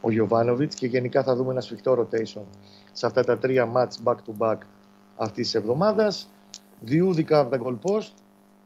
ο 0.00 0.10
Γιωβάνοβιτς. 0.10 0.74
Και 0.74 0.86
γενικά 0.86 1.22
θα 1.22 1.36
δούμε 1.36 1.50
ένα 1.50 1.60
σφιχτό 1.60 1.92
rotation 1.98 2.42
σε 2.92 3.06
αυτά 3.06 3.24
τα 3.24 3.38
τρία 3.38 3.66
μάτς 3.66 4.02
back 4.04 4.14
to 4.14 4.38
back 4.38 4.56
αυτής 5.16 5.44
της 5.44 5.54
εβδομάδας. 5.54 6.30
Διούδικα 6.80 7.38
από 7.38 7.50
τα 7.50 7.58
goal 7.64 7.90
post. 7.90 8.12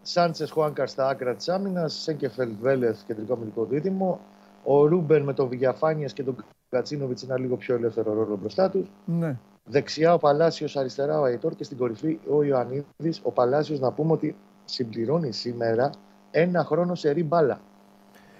Σάντσες 0.03 0.51
Χουάνκαρ 0.51 0.89
στα 0.89 1.09
άκρα 1.09 1.35
της 1.35 1.49
άμυνας. 1.49 1.95
Σέγκεφελ 1.95 2.51
Βέλεθ 2.61 3.03
κεντρικό 3.07 3.37
μιλικό 3.37 3.65
δίδυμο. 3.65 4.21
Ο 4.65 4.87
Ρούμπερ 4.87 5.23
με 5.23 5.33
τον 5.33 5.49
Βηγιαφάνια 5.49 6.07
και 6.07 6.23
τον 6.23 6.45
Κατσίνοβιτς 6.69 7.23
ένα 7.23 7.39
λίγο 7.39 7.57
πιο 7.57 7.75
ελεύθερο 7.75 8.13
ρόλο 8.13 8.37
μπροστά 8.37 8.71
τους. 8.71 8.91
Ναι. 9.05 9.37
Δεξιά 9.65 10.15
ο 10.15 10.19
Παλάσιος, 10.19 10.77
αριστερά 10.77 11.21
ο 11.21 11.25
Αϊτόρ 11.25 11.55
και 11.55 11.65
στην 11.65 11.77
κορυφή 11.77 12.19
ο 12.31 12.43
Ιωαννίδης. 12.43 13.21
Ο 13.23 13.31
Παλάσιος, 13.31 13.81
να 13.81 13.93
πούμε 13.93 14.13
ότι 14.13 14.37
συμπληρώνει 14.65 15.33
σήμερα 15.33 15.91
ένα 16.31 16.65
χρόνο 16.65 16.95
σε 16.95 17.15
μπάλα. 17.23 17.61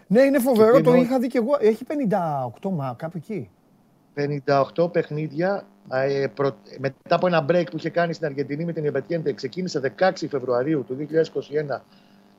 Ναι, 0.07 0.21
είναι 0.21 0.39
φοβερό, 0.39 0.81
το 0.81 0.95
είχα 0.95 1.19
δει 1.19 1.27
και 1.27 1.39
εγώ. 1.39 1.57
Έχει 1.59 1.87
58 2.63 2.71
μα, 2.71 2.95
κάπου 2.99 3.17
εκεί. 3.17 3.51
58 4.75 4.93
παιχνίδια. 4.93 5.67
Ε, 5.91 6.27
προ... 6.35 6.57
Μετά 6.79 7.15
από 7.15 7.27
ένα 7.27 7.47
break 7.49 7.65
που 7.71 7.77
είχε 7.77 7.91
κάνει 7.91 8.13
στην 8.13 8.27
Αργεντινή 8.27 8.65
με 8.65 8.73
την 8.73 8.85
Ιμπετιέντε, 8.85 9.33
ξεκίνησε 9.33 9.95
16 9.99 10.11
Φεβρουαρίου 10.29 10.85
του 10.85 10.97
2021 11.77 11.81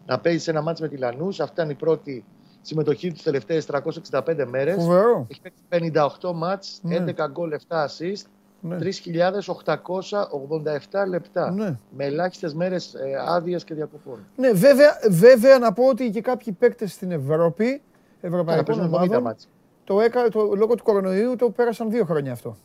να 0.06 0.20
παίζει 0.20 0.40
σε 0.40 0.50
ένα 0.52 0.62
μάτσο 0.62 0.84
με 0.84 0.90
τη 0.90 0.98
Λανούς. 0.98 1.40
Αυτή 1.40 1.54
ήταν 1.54 1.70
η 1.70 1.74
πρώτη 1.74 2.26
συμμετοχή 2.62 3.12
του 3.12 3.22
τελευταίες 3.24 3.68
365 4.10 4.46
μέρες. 4.48 4.76
Φοβερό. 4.76 5.28
Έχει 5.30 5.42
παίξει 5.42 5.92
58 6.22 6.32
μάτς, 6.34 6.82
11 6.90 7.28
γκολ, 7.32 7.52
7 7.68 7.86
assist. 7.86 8.26
Ναι. 8.68 8.78
3.887 8.80 11.08
λεπτά. 11.08 11.52
Ναι. 11.52 11.78
Με 11.90 12.06
ελάχιστες 12.06 12.54
μέρες 12.54 12.96
άδειας 13.28 13.64
και 13.64 13.74
διακοπών. 13.74 14.20
Ναι, 14.36 14.52
βέβαια, 14.52 14.98
βέβαια 15.10 15.60
να 15.60 15.74
πω 15.74 15.84
ότι 15.88 16.10
και 16.10 16.22
κάποιοι 16.22 16.54
παίκτες 16.54 16.92
στην 16.92 17.12
Ευρώπη, 17.12 17.66
Άρα 17.66 17.80
ευρωπαϊκών 18.22 18.66
παίζουν 18.66 18.86
70 18.86 18.88
ομάδων, 18.94 19.22
μάτς. 19.22 19.50
το, 19.84 20.00
έκα, 20.02 20.30
το, 20.30 20.54
λόγω 20.56 20.76
του 20.76 20.84
κορονοϊού 20.84 21.36
το 21.36 21.50
πέρασαν 21.50 21.90
δύο 21.90 22.06
χρόνια 22.06 22.32
αυτό. 22.32 22.58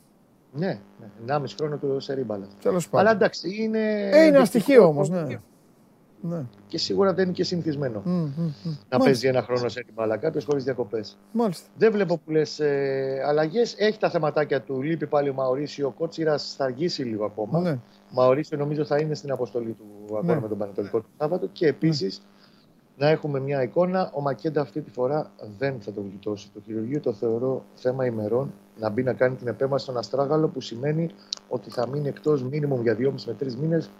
Ναι, 0.52 0.80
ναι, 1.26 1.35
1,5 1.37 1.42
χρόνο 1.59 1.76
του 1.76 2.00
σε 2.00 2.14
ρίμπαλα. 2.14 2.47
Τέλος 2.62 2.88
Αλλά 2.90 3.02
πάντων. 3.02 3.16
εντάξει, 3.16 3.62
είναι. 3.62 3.78
Ε, 3.78 4.07
είναι 4.07 4.16
ένα 4.16 4.25
δυστυχώς 4.40 4.49
στοιχείο 4.49 4.87
όμως, 4.87 5.09
ναι. 5.09 5.40
Ναι. 6.23 6.45
Και 6.67 6.79
σίγουρα 6.79 7.15
δεν 7.15 7.25
είναι 7.25 7.33
και 7.33 7.45
συνηθισμένο 7.45 8.03
Μμ, 8.05 8.11
μμ, 8.12 8.23
μμ. 8.23 8.29
να 8.35 8.73
Μάλιστα. 8.73 8.99
παίζει 8.99 9.27
ένα 9.27 9.43
χρόνο 9.43 9.69
σε 9.69 9.83
ρίμπαλα 9.87 10.17
κάποιος 10.17 10.45
χωρίς 10.45 10.65
διακοπές. 10.65 11.17
Μάλιστα. 11.33 11.67
Δεν 11.77 11.93
βλέπω 11.93 12.21
πολλέ 12.25 12.43
ε, 12.59 13.23
αλλαγές. 13.27 13.75
Έχει 13.79 13.99
τα 13.99 14.11
θεματάκια 14.11 14.61
του. 14.62 14.83
Λείπει 14.83 15.07
πάλι 15.07 15.29
ο 15.29 15.33
Μαωρίσιο. 15.35 15.87
Ο 15.87 15.91
Κότσιρας 15.91 16.55
θα 16.57 16.65
αργήσει 16.65 17.03
λίγο 17.03 17.25
ακόμα. 17.25 17.61
Ναι. 17.61 17.79
Μαωρίσιο 18.11 18.59
νομίζω 18.59 18.85
θα 18.85 18.99
είναι 18.99 19.15
στην 19.15 19.31
αποστολή 19.33 19.73
του 19.73 19.85
αγώνα 20.17 20.35
Ναι. 20.35 20.41
με 20.41 20.49
τον 20.49 20.59
Πανετολικό 20.59 21.00
του 21.00 21.09
Σάββατο. 21.19 21.49
Και 21.53 21.67
επίσης 21.67 22.23
να 22.97 23.09
έχουμε 23.09 23.41
μια 23.41 23.62
εικόνα. 23.62 24.11
Ο 24.15 24.21
Μακέντα 24.21 24.61
αυτή 24.61 24.81
τη 24.81 24.91
φορά 24.91 25.31
δεν 25.59 25.81
θα 25.81 25.93
το 25.93 26.00
γλιτώσει. 26.00 26.50
Το 26.55 26.61
χειρουργείο 26.65 27.00
το 27.00 27.12
θεωρώ 27.12 27.65
θέμα 27.75 28.07
ημερών 28.07 28.53
να 28.79 28.89
μπει 28.91 29.03
να 29.03 29.12
κάνει 29.12 29.35
την 29.37 29.49
επέμβαση 29.49 29.85
στον 29.85 29.97
Αστράγαλο 29.97 30.49
που 30.49 30.61
σημαίνει 30.61 31.09
ότι 31.49 31.71
θα 31.71 31.89
μείνει 31.89 32.09
εκτός 32.09 32.43
μήνυμου 32.43 32.81
για 32.83 32.97
2,5 32.99 33.12
με 33.27 33.37
3 33.41 33.55
μήνες. 33.61 33.91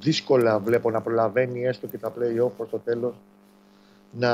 Δύσκολα 0.00 0.58
βλέπω 0.58 0.90
να 0.90 1.00
προλαβαίνει 1.00 1.64
έστω 1.64 1.86
και 1.86 1.98
τα 1.98 2.12
play-off 2.12 2.50
προς 2.56 2.70
το 2.70 2.78
τέλος 2.78 3.14
να 4.10 4.30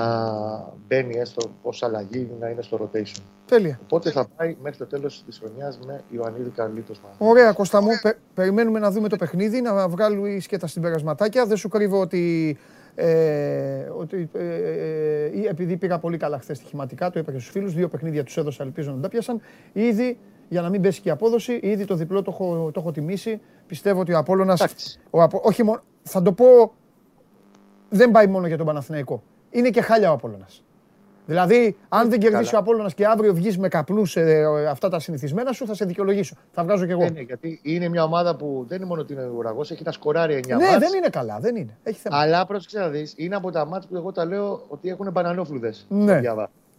μπαίνει 0.89 1.19
έστω 1.19 1.51
ως 1.63 1.83
αλλαγή 1.83 2.31
να 2.41 2.49
είναι 2.49 2.63
στο 2.63 2.79
rotation. 2.93 3.23
Τέλεια. 3.47 3.79
Οπότε 3.83 4.11
θα 4.11 4.27
πάει 4.37 4.57
μέχρι 4.63 4.79
το 4.79 4.87
τέλος 4.87 5.23
της 5.27 5.39
χρονιάς 5.39 5.79
με 5.87 6.03
Ιωαννίδη 6.11 6.51
Καρλίτος 6.51 7.01
Ωραία, 7.19 7.53
Κώστα 7.53 7.83
μου. 7.83 7.89
Πε- 8.03 8.17
περιμένουμε 8.35 8.79
να 8.79 8.91
δούμε 8.91 9.09
το 9.09 9.17
παιχνίδι, 9.17 9.61
να 9.61 9.89
βγάλουμε 9.89 10.37
και 10.49 10.59
τα 10.59 10.67
συμπερασματάκια. 10.67 11.47
Δεν 11.47 11.57
σου 11.57 11.69
κρύβω 11.69 12.01
ότι. 12.01 12.57
Ε, 12.97 13.91
ότι 13.99 14.29
ε, 14.33 14.45
ε, 14.45 15.25
ε, 15.25 15.49
επειδή 15.49 15.77
πήγα 15.77 15.99
πολύ 15.99 16.17
καλά 16.17 16.39
χθες 16.39 16.57
στοιχηματικά, 16.57 17.11
το 17.11 17.19
είπα 17.19 17.33
και 17.33 17.39
στους 17.39 17.51
φίλους. 17.51 17.75
Δύο 17.75 17.89
παιχνίδια 17.89 18.25
τους 18.25 18.37
έδωσα, 18.37 18.63
ελπίζω 18.63 18.93
να 18.93 19.01
τα 19.01 19.09
πιάσαν. 19.09 19.41
Ήδη, 19.73 20.19
για 20.49 20.63
να 20.63 20.69
μην 20.69 20.81
πέσει 20.81 21.01
και 21.01 21.09
η 21.09 21.13
απόδοση, 21.13 21.61
ήδη 21.63 21.85
το 21.85 21.95
διπλό 21.95 22.23
το 22.23 22.31
έχω, 22.31 22.71
το 22.73 22.81
έχω 22.81 22.93
τιμήσει. 22.93 23.41
Πιστεύω 23.67 24.01
ότι 24.01 24.13
ο 24.13 24.19
Απόλλωνας, 24.19 24.61
Εντάξει. 24.61 25.01
ο 25.11 25.23
Απο, 25.23 25.41
όχι 25.45 25.63
μόνο, 25.63 25.83
θα 26.03 26.23
το 26.23 26.33
πω, 26.33 26.73
δεν 27.89 28.11
πάει 28.11 28.27
μόνο 28.27 28.47
για 28.47 28.57
τον 28.57 28.67
Παναθηναϊκό. 28.67 29.23
Είναι 29.51 29.71
και 29.71 29.81
χάλια 29.81 30.11
ο 30.11 30.15
Απόλλωνας. 30.15 30.65
Δηλαδή, 31.27 31.77
αν 31.89 32.11
δεν 32.11 32.19
κερδίσει 32.19 32.45
Καλά. 32.45 32.59
ο 32.59 32.61
Απόλλωνας 32.61 32.95
και 32.95 33.07
αύριο 33.07 33.35
βγεις 33.35 33.59
με 33.59 33.69
καπνούς 33.69 34.17
αυτά 34.71 34.89
τα 34.89 34.99
συνηθισμένα 34.99 35.53
σου, 35.53 35.67
θα 35.67 35.75
σε 35.75 35.85
δικαιολογήσω. 35.85 36.35
Θα 36.53 36.63
βγάζω 36.63 36.87
κι 36.87 36.91
εγώ. 36.91 37.03
Ναι, 37.03 37.09
ναι, 37.09 37.21
γιατί 37.21 37.61
είναι 37.63 37.89
μια 37.89 38.05
ομάδα 38.05 38.37
που 38.37 38.65
δεν 38.69 38.79
είναι 38.79 38.87
μόνο 38.87 39.01
ότι 39.01 39.13
είναι 39.13 39.27
ουραγός, 39.27 39.71
έχει 39.71 39.83
να 39.85 39.93
σκοράρει 39.93 40.35
9 40.35 40.47
Ναι, 40.47 40.55
μάτς, 40.55 40.79
δεν 40.79 40.93
είναι 40.97 41.09
καλά, 41.09 41.39
δεν 41.41 41.57
είναι. 41.57 41.79
Έχει 41.83 41.99
θέμα. 41.99 42.19
Αλλά 42.19 42.47
πρόσεξε 42.47 42.79
να 42.79 42.89
δεις, 42.89 43.15
είναι 43.17 43.37
από 43.37 43.51
τα 43.51 43.67
μάτς 43.67 43.87
που 43.87 43.97
εγώ 43.97 44.13
τα 44.13 44.25
λέω 44.25 44.65
ότι 44.69 44.89
έχουν 44.89 45.11
μπανανόφλουδε. 45.13 45.75
Ναι. 45.89 46.21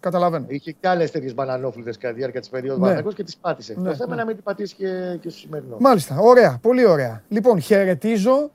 Καταλαβαίνω. 0.06 0.46
Είχε 0.48 0.72
και 0.72 0.88
άλλες 0.88 1.12
τέτοιες 1.12 1.34
μπανανόφλουδε 1.34 1.92
κατά 2.00 2.14
τη 2.14 2.20
διάρκεια 2.20 2.40
της 2.40 2.50
περίοδου 2.50 2.86
Ναι. 2.86 2.94
ναι. 2.94 3.02
και 3.12 3.24
τις 3.24 3.38
πάτησε. 3.38 3.74
Ναι, 3.78 3.90
το 3.90 3.96
θέμα 3.96 4.06
ναι. 4.08 4.14
είναι 4.14 4.16
να 4.22 4.26
μην 4.26 4.36
την 4.36 4.44
πατήσει 4.44 4.76
και, 4.76 5.18
και 5.22 5.30
στο 5.30 5.40
σημερινό. 5.40 5.78
Μάλιστα, 5.80 6.18
ωραία, 6.20 6.58
πολύ 6.62 6.86
ωραία. 6.86 7.24
Λοιπόν, 7.28 7.60
χαιρετίζω 7.60 8.52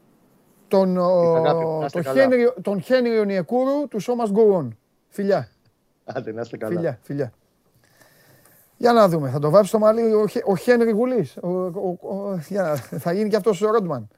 τον, 0.69 0.97
ο, 0.97 1.35
αγάπη 1.35 1.65
μου, 1.65 1.79
να 1.79 1.85
είστε 1.87 2.03
τον, 2.03 2.13
καλά. 2.15 2.21
Χένριο, 2.21 2.55
τον 2.63 2.81
Χένριο 2.81 3.25
Νιεκούρου 3.25 3.89
του 3.89 4.03
Show 4.03 4.11
Must 4.25 4.33
Go 4.37 4.59
On. 4.61 4.69
Φιλιά, 5.09 5.49
Άντε, 6.05 6.33
να 6.33 6.41
είστε 6.41 6.57
καλά. 6.57 6.75
φιλιά, 6.75 6.99
φιλιά. 7.03 7.33
Για 8.77 8.93
να 8.93 9.09
δούμε, 9.09 9.29
θα 9.31 9.39
το 9.39 9.51
βάψει 9.51 9.69
στο 9.69 9.79
μαλλί 9.79 10.13
ο, 10.15 10.27
Χε- 10.27 10.47
ο 10.49 10.57
Χένρι 10.57 10.91
Γουλής. 10.91 11.37
Ο, 11.37 11.49
ο- 11.49 11.99
ο- 12.01 12.41
για 12.49 12.63
να- 12.63 12.77
θα 12.77 13.13
γίνει 13.13 13.29
και 13.29 13.37
αυτός 13.37 13.63
ο 13.63 13.71
Ρόντμαν. 13.71 14.09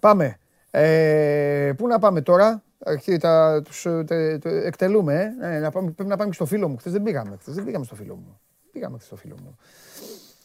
Πάμε. 0.00 0.36
Ε, 0.70 1.72
πού 1.76 1.86
να 1.86 1.98
πάμε 1.98 2.20
τώρα; 2.20 2.62
Αρχή, 2.84 3.16
τα, 3.16 3.62
τους, 3.64 3.86
ε, 3.86 4.04
τε- 4.06 4.40
τε- 4.40 4.64
εκτελούμε. 4.64 5.34
Ε. 5.40 5.56
Ε, 5.56 5.58
να 5.58 5.70
πάμε, 5.70 5.90
πρέπει 5.90 6.08
να 6.10 6.16
πάμε 6.16 6.28
και 6.28 6.34
στο 6.34 6.46
φίλο 6.46 6.68
μου. 6.68 6.76
Χθες 6.76 6.92
δεν 6.92 7.02
πήγαμε. 7.02 7.36
Χθες 7.40 7.54
δεν 7.54 7.64
πήγαμε 7.64 7.84
στο 7.84 7.94
φίλο 7.94 8.14
μου. 8.14 8.40
Πήγαμε 8.72 8.94
χθες 8.94 9.06
στο 9.06 9.16
φίλο 9.16 9.34
μου. 9.42 9.56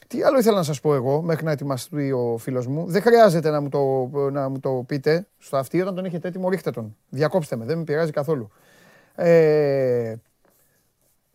Τι 0.08 0.24
άλλο 0.24 0.38
ήθελα 0.38 0.58
να 0.58 0.64
σας 0.64 0.82
πω 0.82 0.94
εγώ, 0.96 1.22
μέχρι 1.22 1.46
να 1.46 1.52
ετοιμαστεί 1.52 2.12
ο 2.12 2.38
φίλος 2.40 2.68
μου. 2.68 2.86
Δεν 2.88 3.02
χρειάζεται 3.02 3.50
να 3.50 3.62
μου 3.62 3.70
το, 3.70 4.10
να 4.32 4.50
μου 4.50 4.60
το 4.60 4.84
πείτε 4.88 5.28
στο 5.38 5.58
αυτή. 5.58 5.82
Όταν 5.82 5.96
τον 5.96 6.06
έχετε 6.06 6.28
έτοιμο, 6.28 6.50
ρίχτε 6.50 6.72
τον. 6.72 6.98
Διακόψτε 7.10 7.56
με, 7.56 7.66
δεν 7.66 7.78
με 7.78 7.84
πειράζει 7.84 8.12
καθόλου. 8.12 8.50
Ε, 9.16 10.16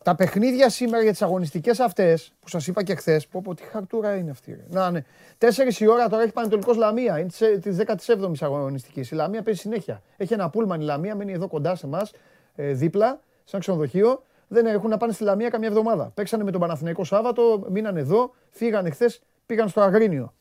τα 0.05 0.15
παιχνίδια 0.15 0.69
σήμερα 0.69 1.03
για 1.03 1.11
τις 1.11 1.23
αγωνιστικές 1.23 1.81
αυτές 1.81 2.33
που 2.41 2.49
σας 2.49 2.67
είπα 2.67 2.83
και 2.83 2.95
χθες. 2.95 3.27
Πω, 3.27 3.41
πω, 3.45 3.55
τι 3.55 3.63
χαρτούρα 3.63 4.15
είναι 4.15 4.31
αυτή. 4.31 4.53
Ρε. 4.53 4.65
Να, 4.71 4.91
ναι. 4.91 5.05
4 5.39 5.81
η 5.81 5.87
ώρα 5.87 6.09
τώρα 6.09 6.23
έχει 6.23 6.33
Πανετολικό 6.33 6.73
Λαμία. 6.73 7.19
Είναι 7.19 7.59
της 7.59 7.77
17η 8.07 8.35
αγωνιστικής. 8.41 9.11
Η 9.11 9.15
Λαμία 9.15 9.43
παίζει 9.43 9.61
συνέχεια. 9.61 10.03
Έχει 10.17 10.33
ένα 10.33 10.51
πούλμαν 10.51 10.81
η 10.81 10.85
Λαμία, 10.85 11.15
μένει 11.15 11.33
εδώ 11.33 11.49
κοντά 11.49 11.75
σε 11.75 11.87
εμάς, 11.87 12.13
ε, 12.55 12.73
δίπλα, 12.73 13.21
σαν 13.45 13.61
ξενοδοχείο. 13.61 14.23
Δεν 14.49 14.67
έχουν 14.67 14.91
να 14.91 14.97
πάνε 14.97 15.13
στη 15.13 15.23
Λαμία 15.23 15.49
καμιά 15.49 15.69
εβδομάδα. 15.69 16.11
Παίξανε 16.15 16.45
με 16.45 16.51
τον 16.51 16.61
Παναθηναϊκό 16.61 17.05
Σάββατο, 17.05 17.67
μείναν 17.71 17.97
εδώ, 17.97 18.35
φύγανε 18.51 18.91
χθες, 18.91 19.23
πήγαν 19.47 19.69
στο 19.69 19.81
Αγρίνιο. 19.81 20.33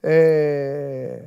Ε, 0.00 1.22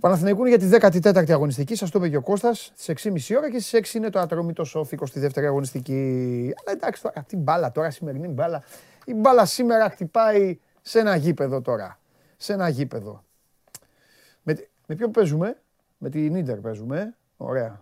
του 0.00 0.06
Παναθηναϊκού 0.06 0.44
είναι 0.44 0.56
για 0.56 0.80
τη 0.80 1.00
14η 1.02 1.30
αγωνιστική, 1.30 1.74
σας 1.74 1.90
το 1.90 1.98
είπε 1.98 2.08
και 2.08 2.16
ο 2.16 2.22
Κώστας, 2.22 2.72
στις 2.76 3.06
6.30 3.06 3.36
ώρα 3.36 3.50
και 3.50 3.58
στις 3.58 3.92
6 3.92 3.94
είναι 3.94 4.10
το 4.10 4.18
ατρόμητο 4.18 4.64
σόφικο 4.64 5.06
στη 5.06 5.20
δεύτερη 5.20 5.46
αγωνιστική. 5.46 6.54
Αλλά 6.60 6.76
εντάξει 6.76 7.02
τώρα, 7.02 7.14
αυτή 7.18 7.34
η 7.34 7.38
μπάλα 7.42 7.72
τώρα, 7.72 7.90
σημερινή 7.90 8.28
μπάλα. 8.28 8.62
Η 9.04 9.14
μπάλα 9.14 9.44
σήμερα 9.44 9.90
χτυπάει 9.90 10.58
σε 10.82 10.98
ένα 10.98 11.16
γήπεδο 11.16 11.60
τώρα. 11.60 11.98
Σε 12.36 12.52
ένα 12.52 12.68
γήπεδο. 12.68 13.24
Με, 14.42 14.68
με 14.86 14.94
ποιο 14.94 15.08
παίζουμε, 15.08 15.56
με 15.98 16.08
την 16.08 16.34
Ίντερ 16.34 16.56
παίζουμε. 16.56 17.14
Ωραία. 17.36 17.80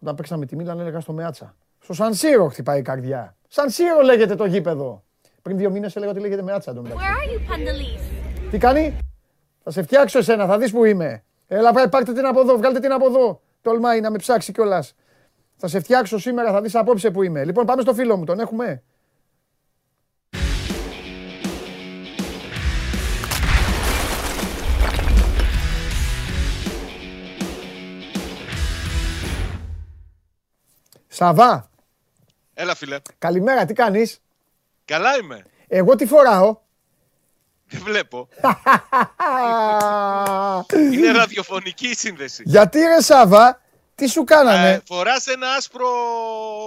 Όταν 0.00 0.14
παίξαμε 0.14 0.46
τη 0.46 0.56
Μίλαν 0.56 0.80
έλεγα 0.80 1.00
στο 1.00 1.12
Μεάτσα. 1.12 1.54
Στο 1.80 1.92
Σανσίρο 1.92 2.48
χτυπάει 2.48 2.78
η 2.78 2.82
καρδιά. 2.82 3.36
Σανσίρο 3.48 4.00
λέγεται 4.00 4.34
το 4.34 4.44
γήπεδο. 4.44 5.02
Πριν 5.42 5.56
δύο 5.56 5.70
μήνες 5.70 5.96
έλεγα 5.96 6.10
ότι 6.10 6.20
λέγεται 6.20 6.42
Μεάτσα 6.42 6.70
εντωμεταξύ. 6.70 7.06
Where 7.06 7.10
are 7.10 7.32
you, 7.32 7.52
Pandalis? 7.52 8.50
Τι 8.50 8.58
κάνει; 8.58 8.96
Θα 9.62 9.70
σε 9.70 9.82
φτιάξω 9.82 10.18
εσένα, 10.18 10.46
θα 10.46 10.58
δεις 10.58 10.70
που 10.70 10.84
είμαι. 10.84 11.22
Έλα, 11.54 11.72
πάει, 11.72 11.88
πάρτε 11.88 12.12
την 12.12 12.26
από 12.26 12.40
εδώ, 12.40 12.56
βγάλτε 12.56 12.80
την 12.80 12.92
από 12.92 13.06
εδώ. 13.06 13.40
Τολμάει 13.62 14.00
να 14.00 14.10
με 14.10 14.18
ψάξει 14.18 14.52
κιόλας. 14.52 14.94
Θα 15.56 15.68
σε 15.68 15.80
φτιάξω 15.80 16.18
σήμερα, 16.18 16.52
θα 16.52 16.60
δεις 16.60 16.74
απόψε 16.74 17.10
που 17.10 17.22
είμαι. 17.22 17.44
Λοιπόν, 17.44 17.66
πάμε 17.66 17.82
στο 17.82 17.94
φίλο 17.94 18.16
μου, 18.16 18.24
τον 18.24 18.40
έχουμε; 18.40 18.82
Σαβά, 31.08 31.70
Έλα, 32.54 32.74
φίλε. 32.74 32.96
καλημέρα, 33.18 33.64
τι 33.64 33.74
κάνεις; 33.74 34.22
Καλά 34.84 35.16
είμαι. 35.16 35.44
Εγώ 35.68 35.94
τι 35.94 36.06
φοράω; 36.06 36.60
Δεν 37.72 37.82
βλέπω. 37.84 38.28
Είναι 40.92 41.10
ραδιοφωνική 41.12 41.88
η 41.88 41.94
σύνδεση. 41.94 42.42
Γιατί 42.46 42.78
ρε 42.78 43.00
Σάβα, 43.00 43.60
τι 43.94 44.06
σου 44.06 44.24
κάνανε; 44.24 44.70
Ε, 44.70 44.80
φοράς 44.84 45.26
ένα 45.26 45.50
άσπρο 45.52 45.86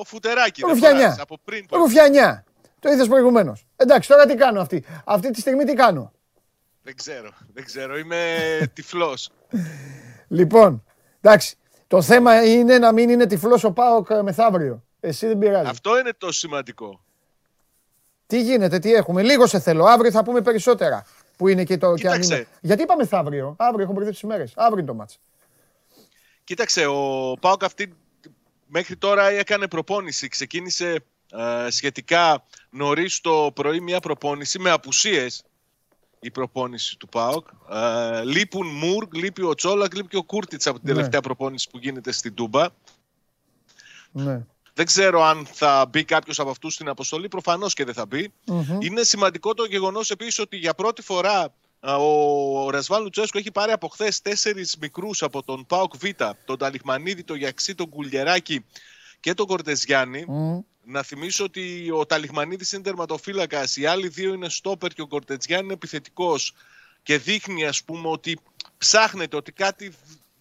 φουτεράκι. 0.06 0.62
δεν 0.62 0.70
Ρουφιανιά. 0.70 1.00
φοράς, 1.02 1.20
Από 1.20 1.38
πριν. 1.44 1.66
που- 1.66 1.78
Ρουφιανιά. 1.78 2.44
Το 2.80 2.90
είδες 2.92 3.08
προηγουμένως. 3.08 3.68
Εντάξει, 3.76 4.10
τώρα 4.10 4.26
τι 4.26 4.36
κάνω 4.36 4.62
αυτή. 4.62 4.84
Αυτή 5.06 5.32
τη 5.32 5.40
στιγμή 5.40 5.64
τι 5.64 5.74
κάνω; 5.74 6.12
Δεν 6.82 6.96
ξέρω. 6.96 7.30
Δεν 7.54 7.66
ξέρω. 7.66 7.98
Είμαι 7.98 8.38
τυφλός. 8.74 9.30
Λοιπόν, 10.28 10.84
εντάξει. 11.22 11.56
Το 11.88 12.02
θέμα 12.02 12.44
είναι 12.46 12.78
να 12.78 12.92
μην 12.92 13.10
είναι 13.10 13.26
τυφλός 13.26 13.64
ο 13.64 13.72
Πάοκ 13.72 14.10
ε, 14.10 14.22
μεθαύριο. 14.22 14.84
Εσύ 15.00 15.28
δεν 15.28 15.38
πειράζει. 15.38 15.70
Αυτό 15.70 16.00
είναι 16.00 16.12
το 16.18 16.32
σημαντικό. 16.32 17.00
Τι 18.28 18.42
γίνεται, 18.42 18.80
τι 18.80 18.94
έχουμε. 18.94 19.24
Λίγο 19.24 19.48
σε 19.48 19.60
θέλω. 19.60 19.86
Αύριο 19.86 20.12
θα 20.12 20.24
πούμε 20.24 20.42
περισσότερα. 20.42 21.06
Που 21.38 21.48
είναι 21.48 21.64
και 21.64 21.78
το. 21.78 21.94
Και 21.94 22.08
αν 22.08 22.14
Κοίταξε. 22.14 22.36
είναι. 22.36 22.48
Γιατί 22.62 22.82
είπαμε 22.82 23.02
μεθαύριο. 23.02 23.56
Αύριο 23.58 23.84
έχω 23.84 23.94
μπερδέψει 23.94 24.20
τις 24.20 24.30
μέρε. 24.30 24.44
Αύριο 24.56 24.78
είναι 24.78 24.88
το 24.88 24.94
μάτς. 24.94 25.20
Κοίταξε, 26.44 26.86
ο 26.86 27.34
Πάοκ 27.42 27.64
αυτή 27.64 27.94
μέχρι 28.68 28.96
τώρα 28.96 29.30
έκανε 29.30 29.68
προπόνηση. 29.68 30.28
Ξεκίνησε 30.28 31.04
ε, 31.32 31.70
σχετικά 31.70 32.44
νωρίς 32.70 33.22
το 33.22 33.52
πρωί 33.56 33.80
μια 33.80 34.00
προπόνηση 34.00 34.60
με 34.60 34.70
απουσίες 34.70 35.44
η 36.20 36.32
προπόνηση 36.32 36.98
του 36.98 37.08
ΠΑΟΚ. 37.08 37.48
Ε, 37.72 38.24
λείπουν 38.24 38.68
Μουρ, 38.68 39.08
λείπει 39.14 39.42
ο 39.42 39.54
Τσόλακ, 39.56 39.96
λείπει 39.96 40.08
και 40.08 40.18
ο 40.18 40.24
Κούρτιτς 40.24 40.68
από 40.68 40.80
την 40.80 40.88
Ναι. 40.88 40.94
τελευταία 40.96 41.22
προπόνηση 41.22 41.70
που 41.72 41.78
γίνεται 41.78 42.12
στην 42.12 42.34
Τούμπα. 42.34 42.68
Ναι. 44.12 44.46
Δεν 44.78 44.86
ξέρω 44.86 45.24
αν 45.24 45.46
θα 45.46 45.86
μπει 45.90 46.04
κάποιος 46.04 46.40
από 46.40 46.50
αυτούς 46.50 46.74
στην 46.74 46.88
αποστολή. 46.90 47.28
Προφανώς 47.28 47.74
και 47.74 47.86
δεν 47.86 47.94
θα 47.94 48.06
μπει. 48.06 48.34
Μμμ. 48.46 48.82
Είναι 48.82 49.04
σημαντικό 49.04 49.54
το 49.54 49.66
γεγονός 49.66 50.10
επίσης 50.10 50.40
ότι 50.40 50.58
για 50.58 50.74
πρώτη 50.74 51.02
φορά 51.02 51.54
α, 51.80 51.96
ο 51.96 52.70
Ρασβάν 52.70 53.02
Λουτσέσκο 53.02 53.38
έχει 53.38 53.52
πάρει 53.52 53.72
από 53.72 53.88
χθες 53.88 54.22
τέσσερις 54.22 54.78
μικρούς 54.78 55.24
από 55.24 55.44
τον 55.44 55.66
Πάοκ 55.66 55.98
Β, 55.98 56.04
τον 56.46 56.58
Ταλιχμανίδη, 56.58 57.24
τον 57.24 57.38
Γιαξί, 57.38 57.76
τον 57.76 57.90
Κουλιεράκη 57.90 58.66
και 59.20 59.34
τον 59.34 59.48
Κορτεζιάννη. 59.48 60.26
Μμ. 60.28 60.60
Να 60.84 61.04
θυμίσω 61.04 61.44
ότι 61.44 61.92
ο 61.92 62.06
Ταλιχμανίδης 62.06 62.72
είναι 62.72 62.84
τερματοφύλακας, 62.84 63.78
οι 63.78 63.86
άλλοι 63.86 64.08
δύο 64.08 64.34
είναι 64.34 64.50
στόπερ 64.50 64.90
και 64.90 65.02
ο 65.02 65.08
Κορτετζιάν 65.08 65.64
είναι 65.64 65.74
επιθετικός 65.74 66.54
και 67.04 67.18
δείχνει 67.18 67.66
ας 67.66 67.84
πούμε 67.84 68.10
ότι 68.10 68.40
ψάχνεται 68.78 69.36
ότι 69.36 69.52
κάτι 69.52 69.94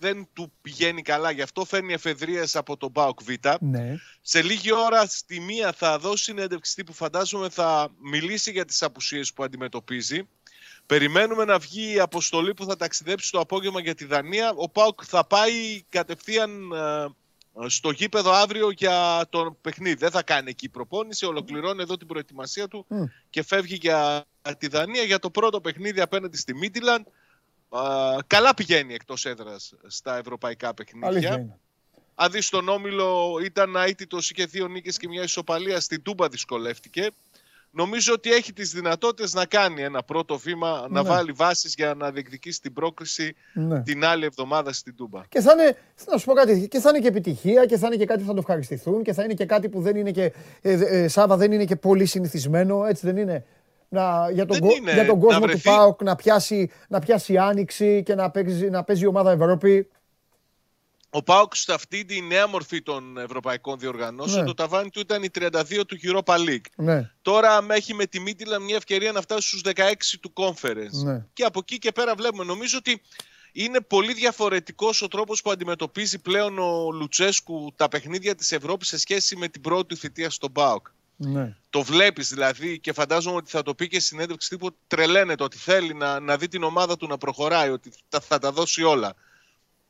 δεν 0.04 0.28
του 0.32 0.52
πηγαίνει 0.62 1.02
καλά, 1.02 1.30
γι' 1.30 1.42
αυτό 1.42 1.64
φέρνει 1.64 1.92
εφεδρείες 1.92 2.56
από 2.56 2.76
τον 2.76 2.92
ΠΑΟΚ 2.92 3.22
Β. 3.22 3.28
Ναι. 3.60 3.96
Σε 4.20 4.42
λίγη 4.42 4.72
ώρα 4.72 5.06
στη 5.06 5.40
μία 5.40 5.72
θα 5.72 5.98
δώσει 5.98 6.22
συνέντευξη 6.24 6.84
που 6.84 6.92
φαντάζομαι 6.92 7.48
θα 7.48 7.88
μιλήσει 7.98 8.50
για 8.50 8.64
τις 8.64 8.82
απουσίες 8.82 9.32
που 9.32 9.42
αντιμετωπίζει. 9.42 10.28
Περιμένουμε 10.86 11.44
να 11.44 11.58
βγει 11.58 11.94
η 11.94 12.00
αποστολή 12.00 12.54
που 12.54 12.64
θα 12.64 12.76
ταξιδέψει 12.76 13.30
το 13.30 13.40
απόγευμα 13.40 13.80
για 13.80 13.94
τη 13.94 14.04
Δανία. 14.04 14.52
Ο 14.56 14.68
ΠΑΟΚ 14.68 15.00
θα 15.04 15.26
πάει 15.26 15.82
κατευθείαν 15.88 16.72
ε, 16.72 17.06
στο 17.66 17.90
γήπεδο 17.90 18.30
αύριο 18.32 18.70
για 18.70 19.26
το 19.28 19.56
παιχνίδι. 19.60 19.94
Δεν 19.94 20.10
θα 20.10 20.22
κάνει 20.22 20.50
εκεί 20.50 20.68
προπόνηση, 20.68 21.26
ολοκληρώνει 21.26 21.82
εδώ 21.82 21.96
την 21.96 22.06
προετοιμασία 22.06 22.68
του 22.68 22.86
Μμ. 22.88 23.04
και 23.30 23.42
φεύγει 23.42 23.78
για 23.80 24.24
τη 24.58 24.68
Δανία 24.68 25.02
για 25.02 25.18
το 25.18 25.30
πρώτο 25.30 25.60
παιχνίδι 25.60 26.00
απέναντι 26.00 26.36
στη 26.36 26.54
Μίτιλαντ. 26.54 27.06
Καλά 28.26 28.54
πηγαίνει 28.54 28.94
εκτός 28.94 29.24
έδρας 29.26 29.74
στα 29.87 30.18
ευρωπαϊκά 30.18 30.72
Αλήθεια 30.76 31.00
παιχνίδια. 31.00 31.34
είναι. 31.40 31.58
Αν 32.14 32.30
δεις 32.30 32.48
τον 32.48 32.68
Όμιλο 32.68 33.38
ήταν 33.44 33.76
αίτητος, 33.76 34.30
είχε 34.30 34.44
δύο 34.44 34.66
νίκες 34.68 34.96
και 34.96 35.08
μια 35.08 35.22
ισοπαλία. 35.22 35.80
Στην 35.80 36.02
Τούμπα 36.02 36.28
δυσκολεύτηκε. 36.28 37.06
Νομίζω 37.76 38.12
ότι 38.12 38.32
έχει 38.32 38.52
τις 38.52 38.70
δυνατότητες 38.70 39.32
να 39.34 39.46
κάνει 39.46 39.82
ένα 39.82 40.02
πρώτο 40.02 40.38
βήμα, 40.38 40.87
να 40.90 41.02
Ναι. 41.02 41.08
βάλει 41.08 41.32
βάσεις 41.32 41.74
για 41.74 41.94
να 41.94 42.10
διεκδικήσει 42.10 42.60
την 42.60 42.72
πρόκριση 42.72 43.34
Ναι. 43.54 43.82
την 43.82 44.04
άλλη 44.04 44.24
εβδομάδα 44.24 44.72
στην 44.72 44.96
Τούμπα. 44.96 45.22
Και 45.28 45.40
θα 45.40 45.52
είναι, 45.52 45.76
να 46.10 46.16
σου 46.18 46.24
πω 46.24 46.32
κάτι, 46.32 46.68
και 46.68 46.80
θα 46.80 46.88
είναι 46.88 46.98
και 46.98 47.08
επιτυχία 47.08 47.66
και 47.66 47.76
θα 47.76 47.87
είναι 47.87 47.96
και 47.96 48.04
κάτι 48.06 48.20
που 48.20 48.26
θα 48.26 48.32
το 48.32 48.38
ευχαριστηθούν 48.40 49.02
και 49.02 49.12
θα 49.12 49.22
είναι 49.24 49.34
και 49.34 49.44
κάτι 49.46 49.68
που 49.68 49.80
δεν 49.80 49.96
είναι 49.96 50.10
και, 50.10 50.32
ε, 50.62 50.72
ε, 50.72 51.08
Σάβα 51.08 51.37
δεν 51.37 51.52
είναι 51.52 51.64
και 51.64 51.76
πολύ 51.76 52.06
συνηθισμένο, 52.06 52.84
έτσι 52.84 53.06
δεν 53.06 53.16
είναι; 53.16 53.44
Να, 53.94 54.30
για, 54.30 54.46
τον, 54.46 54.59
Δεν 54.59 54.68
κο- 54.68 54.76
είναι. 54.76 54.92
για 54.92 55.07
τον 55.07 55.14
Να 55.18 55.24
κόσμο 55.24 55.40
του 55.40 55.46
βρεθεί- 55.46 55.64
ΠΑΟΚ 55.64 56.02
να 56.02 56.16
πιάσει, 56.16 56.70
να 56.88 56.98
πιάσει 56.98 57.37
άνοιξη 57.38 58.02
και 58.02 58.14
να 58.14 58.30
παίζει, 58.30 58.70
να 58.70 58.85
παίζει 58.85 59.02
η 59.02 59.07
ομάδα 59.07 59.30
Ευρώπη. 59.30 59.88
Ο 61.11 61.22
Πάοκ 61.22 61.57
σε 61.57 61.72
αυτή 61.72 62.04
τη 62.04 62.20
νέα 62.20 62.46
μορφή 62.48 62.83
των 62.83 63.18
ευρωπαϊκών 63.18 63.78
διοργανώσεων, 63.78 64.40
Ναι. 64.40 64.46
το 64.46 64.54
ταβάνι 64.54 64.90
του 64.90 65.00
ήταν 65.00 65.22
η 65.22 65.28
32 65.30 65.85
του 65.87 65.96
Europa 66.02 66.35
League. 66.35 66.64
Ναι, 66.76 67.11
Τώρα 67.22 67.66
έχει 67.70 67.94
με 67.94 68.07
τη 68.07 68.20
Μίτιλα 68.20 68.59
μια 68.59 68.76
ευκαιρία 68.76 69.12
να 69.12 69.20
φτάσει 69.20 69.48
στους 69.48 69.61
16 69.64 70.18
του 70.20 70.33
Conference. 70.35 71.04
Ναι. 71.04 71.24
Και 71.33 71.44
από 71.44 71.59
εκεί 71.62 71.78
και 71.78 71.92
πέρα 71.92 72.14
βλέπουμε. 72.14 72.44
Νομίζω 72.44 72.78
ότι 72.78 73.00
είναι 73.52 73.80
πολύ 73.80 74.12
διαφορετικός 74.12 75.02
ο 75.02 75.09
τρόπος 75.09 75.42
που 75.42 75.50
αντιμετωπίζει 75.50 76.18
πλέον 76.18 76.59
ο 76.59 76.90
Λουτσέσκου 76.92 77.72
τα 77.76 77.88
παιχνίδια 77.88 78.35
της 78.35 78.52
Ευρώπης 78.52 78.88
σε 78.88 78.98
σχέση 78.98 79.37
με 79.37 79.48
την 79.48 79.61
πρώτη 79.61 79.87
του 79.87 79.96
θητεία 79.96 80.30
στον 80.30 80.52
ΠΑΟΚ. 80.52 80.87
Ναι. 81.16 81.57
Το 81.70 81.83
βλέπεις 81.83 82.29
δηλαδή 82.29 82.79
και 82.79 82.92
φαντάζομαι 82.92 83.37
ότι 83.37 83.50
θα 83.50 83.62
το 83.62 83.74
πει 83.74 83.88
και 83.88 83.98
στη 83.98 84.09
συνέντευξη 84.09 84.48
τύπου 84.48 84.66
ότι 84.66 84.77
τρελαίνεται 84.87 85.42
ότι 85.42 85.57
θέλει 85.57 85.94
να, 85.94 86.20
να 86.20 86.37
δει 86.37 86.48
την 86.48 86.62
ομάδα 86.62 86.96
του 86.96 87.07
να 87.07 87.18
προχωράει, 87.18 87.70
ότι 87.70 87.90
θα, 88.09 88.20
θα 88.20 88.38
τα 88.38 88.53
δώσει 88.53 88.83
όλα. 88.83 89.14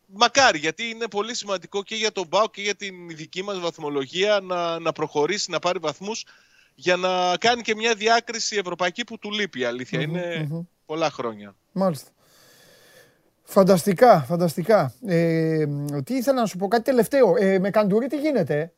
Μακάρι, 0.07 0.59
γιατί 0.59 0.85
είναι 0.85 1.09
πολύ 1.09 1.35
σημαντικό 1.35 1.83
και 1.83 1.95
για 1.95 2.13
τον 2.13 2.29
ΠΑΟΚ 2.29 2.51
και 2.51 2.63
για 2.63 2.75
την 2.75 2.95
δική 3.09 3.43
μας 3.43 3.61
βαθμολογία 3.61 4.41
να, 4.43 4.79
να 4.79 4.93
προχωρήσει, 4.93 5.51
να 5.51 5.59
πάρει 5.59 5.79
βαθμούς 5.79 6.25
για 6.75 6.97
να 6.97 7.37
κάνει 7.37 7.63
και 7.63 7.75
μια 7.75 7.95
διάκριση 7.95 8.57
ευρωπαϊκή 8.57 9.05
που 9.05 9.19
του 9.19 9.31
λείπει. 9.31 9.61
η 9.61 9.65
αληθεια 9.65 10.01
είναι 10.01 10.49
πολλά 10.87 11.11
χρόνια. 11.11 11.55
Μάλιστα. 11.73 12.11
Φανταστικά, 13.45 14.21
φανταστικά. 14.21 14.95
Ε, 15.07 15.67
τι 16.05 16.15
ήθελα 16.15 16.41
να 16.41 16.47
σου 16.47 16.57
πω, 16.57 16.69
κάτι 16.69 16.83
τελευταίο. 16.83 17.35
Ε, 17.37 17.59
με 17.59 17.71
Καντουρί 17.71 18.07
τι 18.07 18.17
γίνεται. 18.17 18.73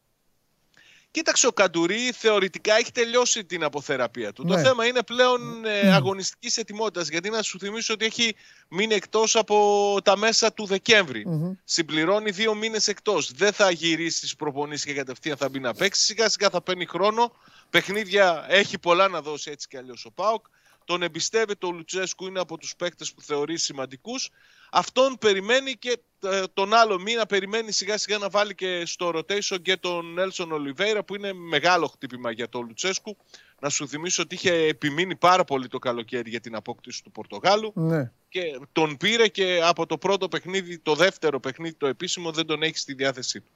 Ε; 1.16 1.22
Κοίταξε, 1.22 1.46
ο 1.46 1.52
Καντουρί 1.52 2.12
θεωρητικά 2.12 2.74
έχει 2.74 2.92
τελειώσει 2.92 3.44
την 3.44 3.64
αποθεραπεία 3.64 4.32
του. 4.32 4.44
Ναι. 4.44 4.54
Το 4.54 4.60
θέμα 4.60 4.86
είναι 4.86 5.02
πλέον 5.02 5.64
ε, 5.64 5.94
αγωνιστικής 5.94 6.56
ετοιμότητας, 6.56 7.08
γιατί 7.08 7.30
να 7.30 7.42
σου 7.42 7.58
θυμίσω 7.58 7.94
ότι 7.94 8.04
έχει 8.04 8.34
μείνει 8.68 8.94
εκτός 8.94 9.36
από 9.36 9.98
τα 10.04 10.16
μέσα 10.16 10.52
του 10.52 10.66
δεκεμβρη 10.66 11.26
Συμπληρώνει 11.64 12.30
δύο 12.30 12.54
μήνες 12.54 12.88
εκτός. 12.88 13.32
Δεν 13.32 13.52
θα 13.52 13.70
γυρίσει 13.70 14.16
στις 14.16 14.36
προπονήσεις 14.36 14.84
και 14.84 14.94
κατευθείαν 14.94 15.36
θα 15.36 15.48
μπει 15.48 15.60
να 15.60 15.74
παίξει. 15.74 16.02
Σιγά 16.02 16.28
σιγά 16.28 16.50
θα 16.50 16.62
παίρνει 16.62 16.86
χρόνο. 16.86 17.32
Παιχνίδια 17.70 18.46
έχει 18.48 18.78
πολλά 18.78 19.08
να 19.08 19.22
δώσει 19.22 19.50
έτσι 19.50 19.68
κι 19.68 19.76
αλλιώς 19.76 20.04
ο 20.04 20.10
ΠΑΟΚ. 20.10 20.44
Τον 20.84 21.02
εμπιστεύεται 21.02 21.66
ο 21.66 21.70
Λουτσέσκου, 21.70 22.26
είναι 22.26 22.40
από 22.40 22.58
τους 22.58 22.76
παίκτες 22.76 23.12
που 23.12 23.22
θεωρεί 23.22 23.58
σημαντικούς. 23.58 24.30
Αυτόν 24.70 25.16
περιμένει 25.20 25.72
και 25.72 25.98
ε, 26.22 26.42
τον 26.54 26.74
άλλο 26.74 26.98
μήνα 27.00 27.26
περιμένει 27.26 27.72
σιγά 27.72 27.98
σιγά 27.98 28.18
να 28.18 28.28
βάλει 28.28 28.54
και 28.54 28.82
στο 28.86 29.08
rotation 29.14 29.62
και 29.62 29.76
τον 29.76 30.12
Νέλσον 30.12 30.52
Ολιβέηρα 30.52 31.04
που 31.04 31.14
είναι 31.14 31.32
μεγάλο 31.32 31.86
χτύπημα 31.86 32.30
για 32.30 32.48
τον 32.48 32.66
Λουτσέσκου. 32.66 33.16
Να 33.60 33.68
σου 33.68 33.88
θυμίσω 33.88 34.22
ότι 34.22 34.34
είχε 34.34 34.52
επιμείνει 34.52 35.16
πάρα 35.16 35.44
πολύ 35.44 35.68
το 35.68 35.78
καλοκαίρι 35.78 36.30
για 36.30 36.40
την 36.40 36.54
απόκτηση 36.54 37.02
του 37.02 37.10
Πορτογάλου 37.10 37.72
Ναι. 37.74 38.10
και 38.28 38.40
τον 38.72 38.96
πήρε 38.96 39.28
και 39.28 39.60
από 39.62 39.86
το 39.86 39.98
πρώτο 39.98 40.28
παιχνίδι, 40.28 40.78
το 40.78 40.94
δεύτερο 40.94 41.40
παιχνίδι, 41.40 41.74
το 41.74 41.86
επίσημο, 41.86 42.30
δεν 42.30 42.46
τον 42.46 42.62
έχει 42.62 42.78
στη 42.78 42.94
διάθεσή 42.94 43.40
του. 43.40 43.50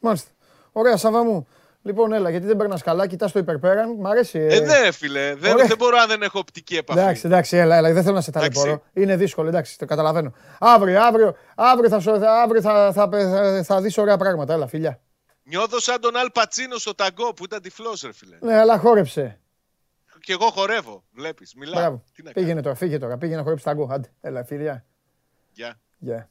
Μάλιστα. 0.00 0.30
Ωραία, 0.72 0.96
Σάβα 0.96 1.22
μου. 1.22 1.46
Λοιπόν, 1.82 2.12
έλα, 2.12 2.30
γιατί 2.30 2.46
δεν 2.46 2.56
περνάς 2.56 2.82
καλά, 2.82 3.06
κοιτάς 3.06 3.32
το 3.32 3.38
υπερπέραν. 3.38 3.90
Μ' 3.98 4.06
αρέσει. 4.06 4.38
Ε, 4.38 4.60
ναι, 4.60 4.90
φίλε, 4.92 5.34
δεν, 5.34 5.52
ωραία. 5.52 5.66
δεν 5.66 5.76
μπορώ 5.76 5.98
αν 5.98 6.08
δεν 6.08 6.22
έχω 6.22 6.38
οπτική 6.38 6.76
επαφή. 6.76 7.00
Εντάξει, 7.00 7.26
εντάξει, 7.26 7.56
έλα, 7.56 7.76
έλα, 7.76 7.92
δεν 7.92 8.02
θέλω 8.02 8.14
να 8.14 8.20
σε 8.20 8.30
ταλαιπωρώ. 8.30 8.70
Εντάξει. 8.70 8.88
Είναι 8.92 9.16
δύσκολο, 9.16 9.48
εντάξει, 9.48 9.78
το 9.78 9.84
καταλαβαίνω. 9.84 10.32
Αύριο, 10.58 11.02
αύριο, 11.02 11.36
αύριο 11.54 11.88
θα, 11.88 12.00
σου- 12.00 12.18
θα, 12.18 12.42
αύριο 12.42 12.60
θα, 12.60 12.92
θα, 12.92 13.08
θα, 13.12 13.62
θα 13.64 13.80
δεις 13.80 13.98
ωραία 13.98 14.16
πράγματα, 14.16 14.52
έλα, 14.52 14.66
φιλιά. 14.66 15.00
Νιώθω 15.42 15.80
σαν 15.80 16.00
τον 16.00 16.16
Αλ 16.16 16.30
Πατσίνο 16.32 16.76
στο 16.78 16.94
ταγκό 16.94 17.32
που 17.32 17.44
ήταν 17.44 17.62
τυφλός 17.62 18.02
ρε 18.02 18.12
φίλε. 18.12 18.36
Ναι, 18.40 18.56
αλλά 18.58 18.78
χόρεψε. 18.78 19.40
Και 20.20 20.32
εγώ 20.32 20.50
χορεύω, 20.50 21.04
βλέπεις, 21.12 21.54
μιλάω. 21.54 21.80
Μπράβο. 21.80 22.02
Τι 22.14 22.22
να 22.22 22.30
κάνω. 22.32 22.44
Πήγαινε 22.46 22.62
τώρα, 22.62 22.74
φύγε 22.74 22.98
τώρα, 22.98 23.18
πήγαινε 23.18 23.36
να 23.36 23.42
χορέψει 23.42 23.64
ταγκό. 23.64 23.88
Άντε, 23.90 24.08
έλα, 24.20 24.44
φιλιά. 24.44 24.84
Γεια. 25.52 25.80
Γεια. 25.98 26.30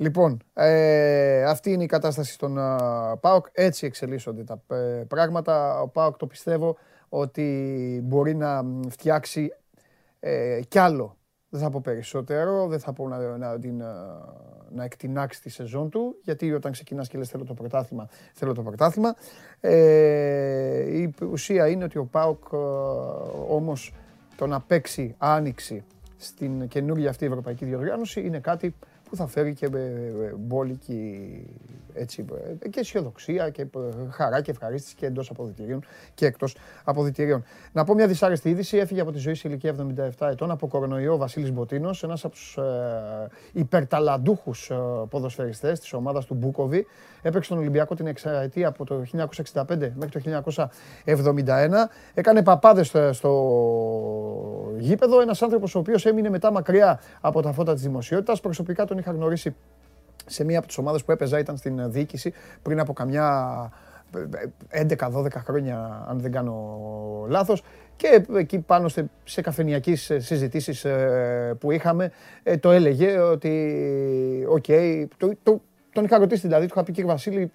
Λοιπόν, 0.00 0.42
ε, 0.54 1.44
αυτή 1.44 1.72
είναι 1.72 1.82
η 1.82 1.86
κατάσταση 1.86 2.32
στον 2.32 2.58
α, 2.58 3.16
ΠΑΟΚ. 3.20 3.46
Έτσι 3.52 3.86
εξελίσσονται 3.86 4.44
τα 4.44 4.76
ε, 4.76 5.04
πράγματα. 5.08 5.80
Ο 5.80 5.88
ΠΑΟΚ 5.88 6.16
το 6.16 6.26
πιστεύω 6.26 6.76
ότι 7.08 8.00
μπορεί 8.04 8.34
να 8.34 8.62
μ, 8.62 8.80
φτιάξει 8.88 9.52
ε, 10.20 10.60
κι 10.68 10.78
άλλο. 10.78 11.16
Δεν 11.48 11.60
θα 11.60 11.70
πω 11.70 11.80
περισσότερο, 11.80 12.66
δεν 12.66 12.78
θα 12.78 12.92
πω 12.92 13.08
να, 13.08 13.36
να, 13.36 13.58
την, 13.58 13.82
α, 13.82 13.94
να 14.70 14.84
εκτινάξει 14.84 15.42
τη 15.42 15.50
σεζόν 15.50 15.90
του, 15.90 16.16
γιατί 16.22 16.52
όταν 16.52 16.72
ξεκινάς 16.72 17.08
και 17.08 17.18
λες 17.18 17.28
θέλω 17.28 17.44
το 17.44 17.54
πρωτάθλημα, 17.54 18.08
θέλω 18.34 18.54
το 18.54 18.62
πρωτάθλημα. 18.62 19.14
Ε, 19.60 20.98
η 20.98 21.14
ουσία 21.30 21.68
είναι 21.68 21.84
ότι 21.84 21.98
ο 21.98 22.04
ΠΑΟΚ 22.04 22.44
ε, 22.52 22.56
όμως 23.48 23.94
το 24.36 24.46
να 24.46 24.60
παίξει 24.60 25.14
άνοιξη 25.18 25.84
στην 26.16 26.68
καινούργια 26.68 27.10
αυτή 27.10 27.26
ευρωπαϊκή 27.26 27.64
διοργάνωση 27.64 28.20
είναι 28.20 28.38
κάτι 28.38 28.74
που 29.10 29.16
θα 29.16 29.26
φέρει 29.26 29.54
και 29.54 29.66
ε, 29.66 29.78
ε, 29.78 30.34
μπόλικη 30.38 31.20
έτσι, 31.94 32.24
ε, 32.62 32.68
και 32.68 32.80
αισιοδοξία 32.80 33.50
και 33.50 33.62
ε, 33.62 33.66
χαρά 34.10 34.40
και 34.40 34.50
ευχαρίστηση 34.50 34.94
και 34.94 35.06
εντός 35.06 35.30
αποδητηρίων 35.30 35.84
και 36.14 36.26
εκτός 36.26 36.56
αποδητηρίων. 36.84 37.44
Να 37.72 37.84
πω 37.84 37.94
μια 37.94 38.06
δυσάρεστη 38.06 38.48
είδηση, 38.48 38.76
έφυγε 38.76 39.00
από 39.00 39.12
τη 39.12 39.18
ζωή 39.18 39.34
σε 39.34 39.48
ηλικία 39.48 39.74
77 40.18 40.26
ετών 40.30 40.50
από 40.50 40.68
κορονοϊό 40.68 41.12
ο 41.12 41.16
Βασίλης 41.16 41.52
Μποτίνος, 41.52 42.02
ένας 42.02 42.24
από 42.24 42.34
τους 42.34 42.56
ε, 42.56 42.62
υπερταλαντούχους 43.52 44.70
ε, 44.70 44.76
ποδοσφαιριστές 45.08 45.80
της 45.80 45.92
ομάδας 45.92 46.24
του 46.24 46.34
Μπούκοβι. 46.34 46.86
Έπαιξε 47.22 47.44
στον 47.44 47.58
Ολυμπιακό 47.58 47.94
την 47.94 48.06
εξαετία 48.06 48.68
από 48.68 48.84
το 48.84 49.02
1965 49.12 49.90
μέχρι 49.94 50.22
το 50.22 50.42
1971. 51.04 51.14
Έκανε 52.14 52.42
παπάδες 52.42 52.86
στο, 52.86 53.12
στο 53.12 53.30
γήπεδο. 54.78 55.20
Ένας 55.20 55.42
άνθρωπος 55.42 55.74
ο 55.74 55.78
οποίος 55.78 56.06
έμεινε 56.06 56.30
μετά 56.30 56.52
μακριά 56.52 57.00
από 57.20 57.42
τα 57.42 57.52
φώτα 57.52 57.74
της 57.74 57.82
δημοσιότητας. 57.82 58.40
Προσωπικά 58.40 58.84
τον 58.84 58.98
είχα 58.98 59.12
γνωρίσει 59.12 59.54
σε 60.26 60.44
μία 60.44 60.58
από 60.58 60.66
τις 60.66 60.78
ομάδες 60.78 61.04
που 61.04 61.12
έπαιζα, 61.12 61.38
ήταν 61.38 61.56
στην 61.56 61.90
διοίκηση 61.92 62.32
πριν 62.62 62.80
από 62.80 62.92
καμιά 62.92 63.70
11-12 64.70 65.30
χρόνια, 65.30 66.06
αν 66.08 66.20
δεν 66.20 66.32
κάνω 66.32 66.78
λάθος. 67.28 67.62
Και 67.96 68.24
εκεί 68.36 68.58
πάνω 68.58 68.88
σε, 68.88 69.10
σε 69.24 69.40
καφενιακές 69.40 70.12
συζητήσεις 70.16 70.84
ε, 70.84 71.56
που 71.60 71.70
είχαμε, 71.70 72.10
ε, 72.42 72.56
το 72.56 72.70
έλεγε 72.70 73.18
ότι, 73.18 74.46
οκ, 74.48 74.64
το, 75.16 75.32
το, 75.42 75.60
τον 75.92 76.04
είχα 76.04 76.18
ρωτήσει 76.18 76.46
δηλαδή, 76.46 76.66
του 76.66 76.72
είχα 76.74 76.84
πει 76.84 76.92
κύριε 76.92 77.10
Βασίλη, 77.10 77.50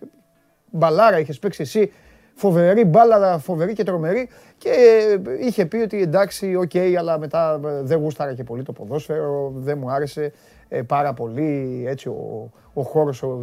μπαλάρα 0.72 1.20
είχες 1.20 1.40
παίξει 1.40 1.62
εσύ, 1.62 1.92
φοβερή 2.36 2.86
μπάλα, 2.86 3.38
φοβερή 3.38 3.74
και 3.74 3.84
τρομερή 3.84 4.30
και 4.58 4.70
ε, 4.70 5.46
είχε 5.46 5.66
πει 5.66 5.78
ότι 5.78 6.02
εντάξει, 6.02 6.56
οκ, 6.56 6.76
αλλά 6.98 7.20
μετά 7.20 7.60
ε, 7.66 7.82
δεν 7.82 8.00
γούσταρα 8.00 8.34
και 8.34 8.44
πολύ 8.44 8.64
το 8.64 8.72
ποδόσφαιρο, 8.72 9.52
δεν 9.56 9.78
μου 9.78 9.92
άρεσε 9.92 10.32
ε, 10.68 10.82
πάρα 10.82 11.14
πολύ 11.14 11.84
έτσι 11.88 12.08
ο, 12.08 12.52
ο 12.74 12.82
χώρος 12.82 13.24
ο, 13.24 13.42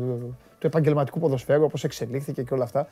του 0.62 0.68
επαγγελματικού 0.68 1.18
ποδοσφαίρου, 1.18 1.64
όπως 1.64 1.84
εξελίχθηκε 1.84 2.42
και 2.42 2.54
όλα 2.54 2.64
αυτά. 2.64 2.86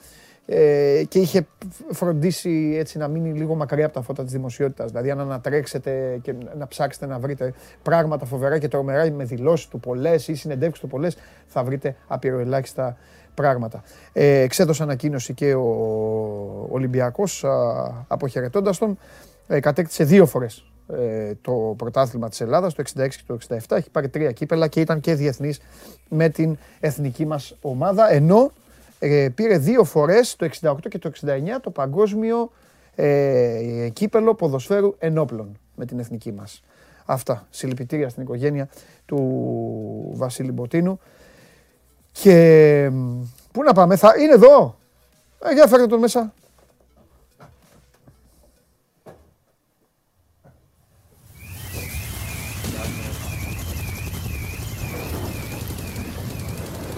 Ε, 0.47 1.03
και 1.09 1.19
είχε 1.19 1.47
φροντίσει 1.91 2.75
έτσι 2.79 2.99
να 2.99 3.09
μείνει 3.09 3.33
λίγο 3.33 3.55
μακριά 3.55 3.85
από 3.85 3.95
τα 3.95 4.03
φώτα 4.03 4.23
της 4.23 4.33
δημοσιότητας. 4.33 4.91
Δηλαδή 4.91 5.11
αν 5.11 5.21
ανατρέξετε 5.21 6.19
και 6.23 6.35
να 6.59 6.69
ψάξετε 6.69 7.07
να 7.07 7.19
βρείτε 7.19 7.55
πράγματα 7.83 8.27
φοβερά 8.27 8.59
και 8.59 8.69
τρομερά 8.69 9.11
με 9.11 9.25
δηλώσεις 9.25 9.69
του 9.69 9.81
πολλές 9.81 10.29
ή 10.29 10.35
συνεντεύξεις 10.35 10.81
του 10.81 10.89
πολλές, 10.89 11.17
θα 11.47 11.65
βρείτε 11.65 11.97
απειροελάχιστα 12.07 12.97
πράγματα. 13.35 13.83
Ε, 14.13 14.41
εξέδωσε 14.41 14.83
ανακοίνωση 14.83 15.35
και 15.35 15.55
ο 15.55 16.69
Ολυμπιακός 16.71 17.45
αποχαιρετώντας 18.09 18.79
τον. 18.79 18.99
Ε, 19.47 19.61
κατέκτησε 19.61 20.05
δύο 20.05 20.27
φορές 20.27 20.57
ε, 20.57 20.80
το 21.43 21.75
πρωτάθλημα 21.77 22.29
της 22.29 22.41
Ελλάδας, 22.41 22.75
το 22.75 22.83
66 22.83 23.09
και 23.09 23.23
το 23.27 23.39
67. 23.49 23.77
Έχει 23.77 23.91
πάρει 23.91 24.09
τρία 24.09 24.33
κύπελα 24.33 24.69
και 24.69 24.81
ήταν 24.81 25.01
και 25.01 25.15
διεθνής 25.15 25.61
με 26.09 26.29
την 26.29 26.59
εθνική 26.81 27.27
μας 27.27 27.57
ομάδα. 27.61 28.13
Ενώ 28.13 28.53
ε, 28.99 29.29
πήρε 29.35 29.59
δύο 29.59 29.85
φορές, 29.85 30.37
το 30.37 30.49
68 30.61 30.75
και 30.89 30.99
το 30.99 31.11
69, 31.21 31.31
το 31.63 31.71
παγκόσμιο 31.71 32.51
ε, 32.95 33.89
κύπελο 33.93 34.35
ποδοσφαίρου 34.35 34.95
ενόπλων 34.99 35.59
με 35.75 35.85
την 35.85 35.99
εθνική 35.99 36.33
μας. 36.33 36.63
Αυτά. 37.05 37.47
Συλληπιτήρια 37.51 38.09
στην 38.09 38.23
οικογένεια 38.23 38.69
του 39.07 40.13
Βασίλη 40.15 40.53
Μποτίνου. 40.53 41.01
Και 42.13 42.91
πού 43.53 43.63
να 43.63 43.73
πάμε, 43.73 43.97
θα 43.97 44.15
είναι 44.21 44.33
εδώ. 44.33 44.77
Ε, 45.45 45.53
για 45.53 45.67
φέρτε 45.67 45.87
τον 45.87 45.99
μέσα. 45.99 46.33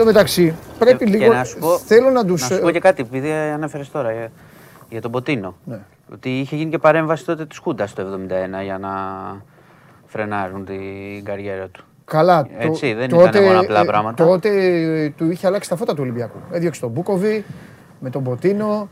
Το 0.02 0.08
μεταξύ, 0.08 0.54
πρέπει 0.78 1.06
λίγο. 1.06 1.32
να 1.32 1.44
σου 1.44 1.58
πω, 1.58 1.78
θέλω 1.78 2.10
να 2.10 2.24
τους. 2.24 2.40
Να 2.40 2.56
σου 2.56 2.62
πω 2.62 2.70
και 2.70 2.78
κάτι, 2.78 3.02
επειδή 3.02 3.32
ανέφερες 3.32 3.90
τώρα 3.90 4.12
για, 4.12 4.30
για 4.88 5.00
τον 5.00 5.10
Ποτίνο. 5.10 5.56
Ναι. 5.64 5.78
Ότι 6.12 6.38
είχε 6.40 6.56
γίνει 6.56 6.70
και 6.70 6.78
παρέμβαση 6.78 7.24
τότε 7.24 7.46
της 7.46 7.58
Χούντας 7.58 7.92
το 7.92 8.02
1971 8.02 8.62
για 8.62 8.78
να 8.78 8.90
φρενάρουν 10.06 10.64
την 10.64 11.24
καριέρα 11.24 11.66
του. 11.66 11.84
Καλά, 12.04 12.46
Έτσι, 12.58 12.92
το, 12.92 12.98
δεν 12.98 13.08
τότε, 13.08 13.28
ήταν 13.28 13.42
μόνο 13.42 13.60
απλά 13.60 13.80
ε, 13.80 13.84
πράγματα. 13.84 14.26
Τότε 14.26 14.48
ε, 15.04 15.10
του 15.10 15.30
είχε 15.30 15.46
αλλάξει 15.46 15.68
τα 15.68 15.76
φώτα 15.76 15.92
του 15.92 16.02
Ολυμπιακού. 16.02 16.38
Έδιωξε 16.50 16.80
τον 16.80 16.90
Μπούκοβι 16.90 17.44
με 18.00 18.10
τον 18.10 18.22
Ποτίνο. 18.22 18.88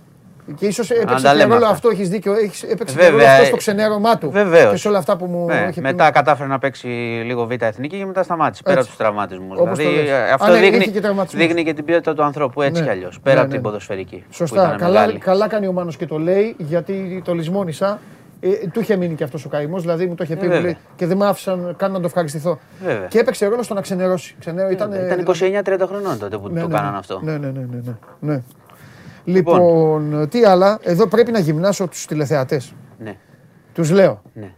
Και 0.57 0.67
ίσως 0.67 0.91
έπαιξε 0.91 1.25
τα 1.25 1.31
και 1.31 1.37
λέμε 1.37 1.53
ρόλο 1.53 1.65
αυτά. 1.65 1.69
αυτό, 1.75 1.89
έχεις 1.89 2.09
δίκιο. 2.09 2.33
Έχεις, 2.33 2.63
έπαιξε 2.63 2.95
και 2.97 3.03
Βέβαια, 3.03 3.11
ρόλο 3.19 3.31
αυτό 3.31 3.43
ε, 3.43 3.47
στο 3.47 3.57
ξενέρωμά 3.57 4.19
του. 4.19 4.31
βεβαίως. 4.31 4.71
Και 4.71 4.77
σε 4.77 4.89
όλα 4.89 4.99
αυτά 4.99 5.17
που 5.17 5.25
μου 5.27 5.47
Ναι, 5.47 5.55
είχε 5.55 5.73
πει. 5.73 5.81
μετά 5.81 6.11
κατάφερε 6.11 6.49
να 6.49 6.59
παίξει 6.59 6.87
λίγο 7.25 7.47
β' 7.47 7.63
εθνική 7.63 7.99
και 7.99 8.07
μετά 8.07 8.23
σταμάτησε. 8.23 8.63
Πέρα 8.63 8.79
Έτσι. 8.79 8.91
από 8.91 8.97
τους 8.99 9.07
τραυματισμούς. 9.07 9.59
Όπως 9.59 9.79
Δηλαδή 9.79 9.97
το 9.97 10.03
λες. 10.03 10.11
ε, 10.11 10.15
Α, 10.31 10.35
αυτό 10.35 10.51
ναι, 10.53 10.59
είχε 10.59 10.71
δείχνει, 10.77 10.93
και 10.93 11.01
τραυματισμούς. 11.01 11.47
δείχνει 11.47 11.65
και 11.65 11.73
την 11.75 11.85
ποιότητα 11.85 12.15
του 12.15 12.23
ανθρώπου 12.23 12.63
έτσι 12.63 12.81
Ναι. 12.81 12.87
κι 12.87 12.93
αλλιώς. 12.93 13.21
Πέρα 13.21 13.35
Ναι, 13.35 13.41
από 13.41 13.49
ναι. 13.49 13.55
την 13.55 13.63
ποδοσφαιρική. 13.65 14.17
που 14.17 14.35
Σωστά. 14.35 14.63
ήταν 14.67 14.77
Καλά, 14.79 15.01
μεγάλη. 15.01 15.19
καλά 15.19 15.49
κάνει 15.49 15.67
ο 15.67 15.73
Μάνος 15.73 15.97
και 15.97 16.07
το 16.07 16.19
λέει 16.19 16.55
γιατί 16.59 17.23
το 17.25 17.35
λησμόνισα. 17.35 17.99
Ε, 18.43 18.49
του 18.73 18.81
είχε 18.81 18.97
μείνει 18.97 19.15
και 19.15 19.25
αυτός 19.25 19.45
ο 19.45 19.49
καημός, 19.49 19.81
δηλαδή 19.83 20.07
μου 20.07 20.15
το 20.15 20.25
είχε 20.25 20.37
πει 20.37 20.41
Ε, 20.45 20.45
μου 20.49 20.53
βέβαια. 20.55 20.65
λέει, 20.67 20.77
και 20.97 21.07
δεν 21.07 21.17
με 21.17 21.27
άφησαν 21.27 21.75
καν 21.79 21.93
να 21.93 22.01
το 22.01 22.07
ευχαριστηθώ. 22.07 22.59
Βέβαια. 22.85 23.07
Και 23.07 23.19
έπαιξε 23.19 23.47
ρόλο 23.47 23.63
στο 23.63 23.75
να 23.75 23.81
ξενερώσει. 23.81 24.35
Ξενέρω, 24.41 24.69
ήταν, 24.71 24.93
Ήταν 24.93 25.25
29-30 25.27 25.87
χρονών 25.87 26.19
τότε 26.19 26.37
που 26.39 26.49
Ναι, 26.49 26.61
το 26.61 26.67
ναι, 26.67 26.75
κάνανε 26.75 26.91
ναι. 26.93 26.99
αυτό. 26.99 27.21
Ναι, 27.23 27.33
ναι, 27.33 27.47
ναι, 27.51 27.65
ναι, 28.21 28.43
ναι, 29.25 29.33
ναι. 29.33 29.39
Λοιπόν, 29.39 30.29
τι 30.29 30.45
άλλα, 30.45 30.79
εδώ 30.83 31.07
πρέπει 31.07 31.31
να 31.33 31.39
γυμνάσω 31.39 31.89
τους 31.89 32.07
τηλεθεατές. 32.07 32.75
Ναι, 32.99 33.17
Τους 33.73 33.91
λέω, 33.91 34.23
ναι. 34.35 34.53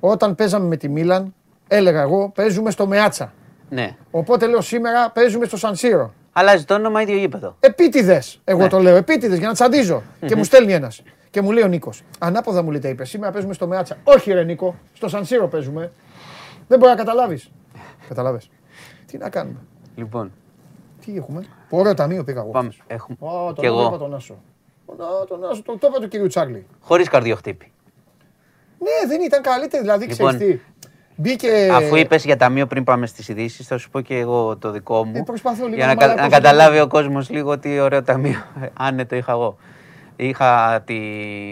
όταν 0.00 0.34
παίζαμε 0.34 0.66
με 0.66 0.76
τη 0.76 0.88
Μίλαν, 0.88 1.34
έλεγα 1.68 2.00
εγώ, 2.00 2.28
παίζουμε 2.34 2.70
στο 2.70 2.86
Μεάτσα. 2.86 3.32
ναι. 3.68 3.96
Οπότε 4.10 4.46
λέω 4.46 4.60
σήμερα 4.60 5.10
παίζουμε 5.10 5.44
στο 5.44 5.56
Σανσίρο. 5.56 6.12
Αλλάζει 6.32 6.64
το 6.64 6.74
όνομα 6.74 7.02
ίδιο 7.02 7.16
γήπεδο. 7.16 7.56
Επίτηδες, 7.60 8.40
εγώ 8.44 8.62
Ναι. 8.62 8.68
το 8.68 8.78
λέω, 8.78 8.96
επίτηδες 8.96 9.38
για 9.38 9.46
να 9.48 9.52
τσαντίζω. 9.54 10.02
Και 10.26 10.36
μου 10.36 10.44
στέλνει 10.44 10.72
ένας. 10.72 11.02
Και 11.30 11.42
μου 11.42 11.50
λέει 11.52 11.62
ο 11.62 11.66
Νίκος, 11.66 12.02
Ανάποδα 12.18 12.62
μου 12.62 12.70
λέει 12.70 12.80
τα 12.80 12.88
είπε, 12.88 13.04
σήμερα 13.04 13.32
παίζουμε 13.32 13.54
στο 13.54 13.66
Μεάτσα. 13.66 13.96
Όχι, 14.04 14.32
ρε 14.32 14.42
Νίκο, 14.44 14.74
στο 14.92 15.08
Σανσίρο 15.08 15.48
παίζουμε. 15.48 15.92
Δεν 16.68 16.78
μπορεί 16.78 16.90
να 16.90 16.96
καταλάβεις. 16.96 17.50
Καταλάβες. 18.08 18.50
Τι 19.06 19.18
να 19.18 19.28
κάνουμε. 19.30 19.58
Λοιπόν, 19.94 20.32
Τι 21.10 21.16
έχουμε; 21.16 21.44
Ωραίο 21.70 21.94
ταμείο 21.94 22.24
πήγα 22.24 22.40
εγώ. 22.40 22.50
πάμε. 22.50 22.70
Έχουμε. 22.86 23.16
Ω, 23.20 23.46
τον 23.46 23.54
Κι 23.54 23.64
εγώ. 23.66 23.80
εγώ. 23.80 23.96
τον 23.98 24.14
Άσο. 24.14 24.38
Ω, 24.86 25.24
τον 25.28 25.44
Άσο, 25.50 25.62
το, 25.62 25.78
το 25.78 25.86
είπα 25.90 26.00
του 26.00 26.08
κυρίου 26.08 26.26
Τσάρλι. 26.26 26.66
Χωρίς 26.80 27.08
καρδιοχτύπη. 27.08 27.72
Ναι, 28.78 29.08
δεν 29.08 29.20
ήταν 29.20 29.42
καλύτερη, 29.42 29.82
δηλαδή 29.82 30.06
Λοιπόν, 30.06 30.36
ξέρεις 30.36 30.54
τι. 30.56 30.60
Μπήκε. 31.16 31.70
Αφού 31.72 31.96
είπες 31.96 32.24
για 32.24 32.36
ταμείο 32.36 32.66
πριν 32.66 32.84
πάμε 32.84 33.06
στις 33.06 33.28
ειδήσεις, 33.28 33.66
θα 33.66 33.78
σου 33.78 33.90
πω 33.90 34.00
και 34.00 34.16
εγώ 34.18 34.56
το 34.56 34.70
δικό 34.70 35.04
μου. 35.04 35.12
Ε, 35.16 35.22
προσπαθώ 35.22 35.64
λίγο 35.64 35.76
για 35.76 35.86
να 35.86 35.94
να, 35.94 35.98
κα- 36.00 36.06
μαλακώσω 36.06 36.28
να 36.30 36.36
καταλάβει 36.36 36.80
ο 36.80 36.86
κόσμος 36.86 37.30
λίγο 37.30 37.58
τι 37.58 37.78
ωραίο 37.80 38.02
ταμείο. 38.02 38.38
Άνετο 38.78 39.16
είχα 39.16 39.32
εγώ. 39.32 39.56
Είχα 40.16 40.80
τη. 40.86 40.94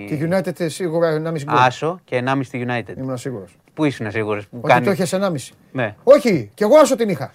Τη 0.09 0.19
United 0.31 0.61
ε, 0.61 0.69
σίγουρα 0.69 1.17
1,5 1.17 1.21
γκολ. 1.23 1.35
Άσο 1.47 2.01
και 2.05 2.23
1,5 2.27 2.41
στη 2.43 2.67
United. 2.69 2.97
Ήμουν 2.97 3.17
σίγουρος. 3.17 3.57
Πού 3.75 3.85
ήσουν 3.85 4.11
σίγουρος 4.11 4.47
που 4.49 4.57
Ότι 4.63 4.73
κάνει. 4.73 4.85
το 4.85 4.91
είχε 4.91 5.05
1,5. 5.21 5.35
Ναι, 5.73 5.95
Όχι, 6.05 6.51
κι 6.55 6.63
εγώ 6.63 6.77
άσο 6.77 6.97
την 6.97 7.09
είχα. 7.09 7.33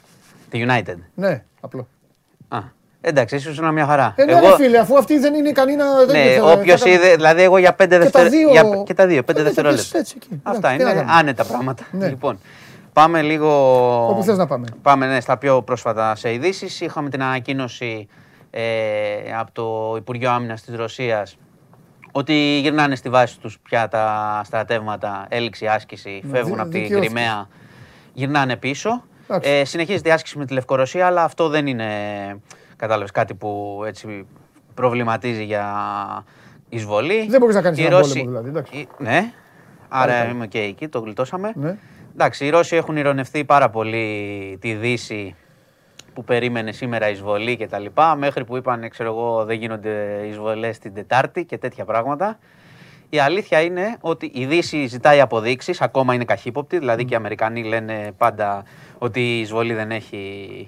τη 0.50 0.66
United. 0.68 0.96
Ναι, 1.16 1.44
απλό. 1.62 1.88
Α, 2.54 2.60
εντάξει, 3.02 3.36
ήσουν 3.36 3.74
μια 3.74 3.86
χαρά. 3.86 4.14
Ε, 4.18 4.24
ναι, 4.26 4.40
ρε 4.40 4.56
φίλε, 4.56 4.78
αφού 4.78 4.98
αυτή 4.98 5.20
δεν 5.20 5.34
είναι 5.34 5.50
ικανή 5.50 5.76
να. 5.76 5.86
δεν 6.06 6.26
Ναι, 6.26 6.32
θα- 6.36 6.52
όποιος 6.52 6.82
θα 6.82 6.90
έκανε- 6.90 7.06
είδε, 7.06 7.16
δηλαδή 7.16 7.42
εγώ 7.42 7.58
για 7.58 7.74
5 7.76 7.88
τα 7.90 8.00
δευτερόλεπτα. 8.00 8.38
δύο- 8.72 8.84
Και 8.84 8.94
τα 8.94 9.08
δύο, 9.08 9.24
5 9.24 9.30
Ε, 9.30 9.34
ναι, 9.34 9.38
το 9.38 9.44
δευτερόλεπτα. 9.44 9.86
πες 9.92 10.02
έτσι 10.02 10.14
εκεί. 10.18 10.40
Αυτά 10.44 10.58
Εντάξει, 10.58 10.78
τι 10.78 10.84
να 10.84 10.90
είναι 10.90 11.00
κάνουμε. 11.00 11.20
άνετα 11.20 11.44
πράγματα. 11.46 11.84
Ναι. 11.92 12.08
Λοιπόν, 12.08 12.40
πάμε 12.94 13.22
λίγο. 13.22 13.50
Όπου 14.10 14.24
θες 14.24 14.38
να 14.38 14.48
πάμε. 14.48 14.68
Πάμε 14.82 15.06
ναι, 15.08 15.20
στα 15.20 15.38
πιο 15.38 15.62
πρόσφατα 15.62 16.16
σε 16.16 16.34
ειδήσεις. 16.34 16.82
Είχαμε 16.82 17.10
την 17.10 17.24
ανακοίνωση 17.24 18.08
ε, 18.52 18.62
από 19.40 19.52
το 19.52 19.96
Υπουργείο 19.98 20.32
Άμυνας 20.32 20.62
της 20.62 20.76
Ρωσίας 20.76 21.38
ότι 22.12 22.34
γυρνάνε 22.62 22.96
στη 22.96 23.10
βάση 23.10 23.40
τους 23.40 23.60
πια 23.60 23.88
τα 23.88 24.42
στρατεύματα, 24.46 25.26
έληξη 25.30 25.68
άσκηση, 25.68 26.24
φεύγουν 26.32 26.52
δι- 26.54 26.62
από 26.62 26.70
την 26.70 26.82
δικαιώθηκες. 26.82 27.14
Κρυμαία, 27.14 27.48
γυρνάνε 28.14 28.56
πίσω. 28.56 29.04
Εντάξει. 29.36 29.50
Ε, 29.52 29.66
συνεχίζεται 29.66 30.10
η 30.10 30.12
άσκηση 30.12 30.38
με 30.38 30.46
τη 30.46 30.54
Λευκορωσία, 30.54 31.06
αλλά 31.06 31.24
αυτό 31.24 31.48
δεν 31.50 31.68
είναι, 31.68 31.88
κατάλαβες, 32.76 33.12
κάτι 33.12 33.34
που 33.34 33.82
έτσι 33.86 34.26
προβληματίζει 34.74 35.44
για 35.44 35.66
εισβολή. 36.70 37.28
Δεν 37.30 37.40
μπορείς 37.40 37.56
να 37.56 37.62
κάνεις 37.62 37.80
Οι 37.80 37.84
έναν 37.86 37.98
Ρώσοι- 38.00 38.14
πόλεμο, 38.14 38.30
δηλαδή, 38.30 38.50
εντάξει. 38.50 38.78
οι- 38.78 38.88
Ναι, 38.98 39.32
άρα 39.90 40.14
Πάλι, 40.14 40.32
είμαι 40.32 40.48
και 40.48 40.60
εκεί, 40.60 40.88
το 40.88 41.00
γλιτώσαμε. 41.00 41.52
Ναι. 41.56 41.78
Εντάξει, 42.14 42.46
οι 42.46 42.50
Ρώσοι 42.50 42.76
έχουν 42.76 42.98
ηρωνευτεί 42.98 43.46
πάρα 43.46 43.70
πολύ 43.70 44.58
τη 44.62 44.74
Δύση 44.74 45.36
που 46.14 46.24
περίμενε 46.24 46.72
σήμερα 46.72 47.10
εισβολή 47.10 47.56
και 47.58 47.68
τα 47.68 47.80
λοιπά, 47.80 48.16
μέχρι 48.16 48.46
που 48.46 48.58
είπαν, 48.58 48.90
ξέρω 48.90 49.10
εγώ, 49.10 49.46
δεν 49.46 49.58
γίνονται 49.58 50.22
εισβολές 50.30 50.78
την 50.80 50.94
Τετάρτη 50.94 51.46
και 51.46 51.58
τέτοια 51.58 51.86
πράγματα. 51.86 52.40
Η 53.14 53.20
αλήθεια 53.20 53.62
είναι 53.62 53.98
ότι 54.02 54.32
η 54.34 54.46
Δύση 54.46 54.86
ζητάει 54.86 55.22
αποδείξεις, 55.22 55.82
ακόμα 55.82 56.14
είναι 56.14 56.26
καχύποπτη, 56.26 56.78
δηλαδή 56.78 57.06
και 57.06 57.14
οι 57.14 57.18
Αμερικανοί 57.18 57.64
λένε 57.64 58.12
πάντα 58.18 58.64
ότι 58.98 59.20
η 59.20 59.40
εισβολή 59.40 59.74
δεν 59.74 59.92
έχει, 59.92 60.68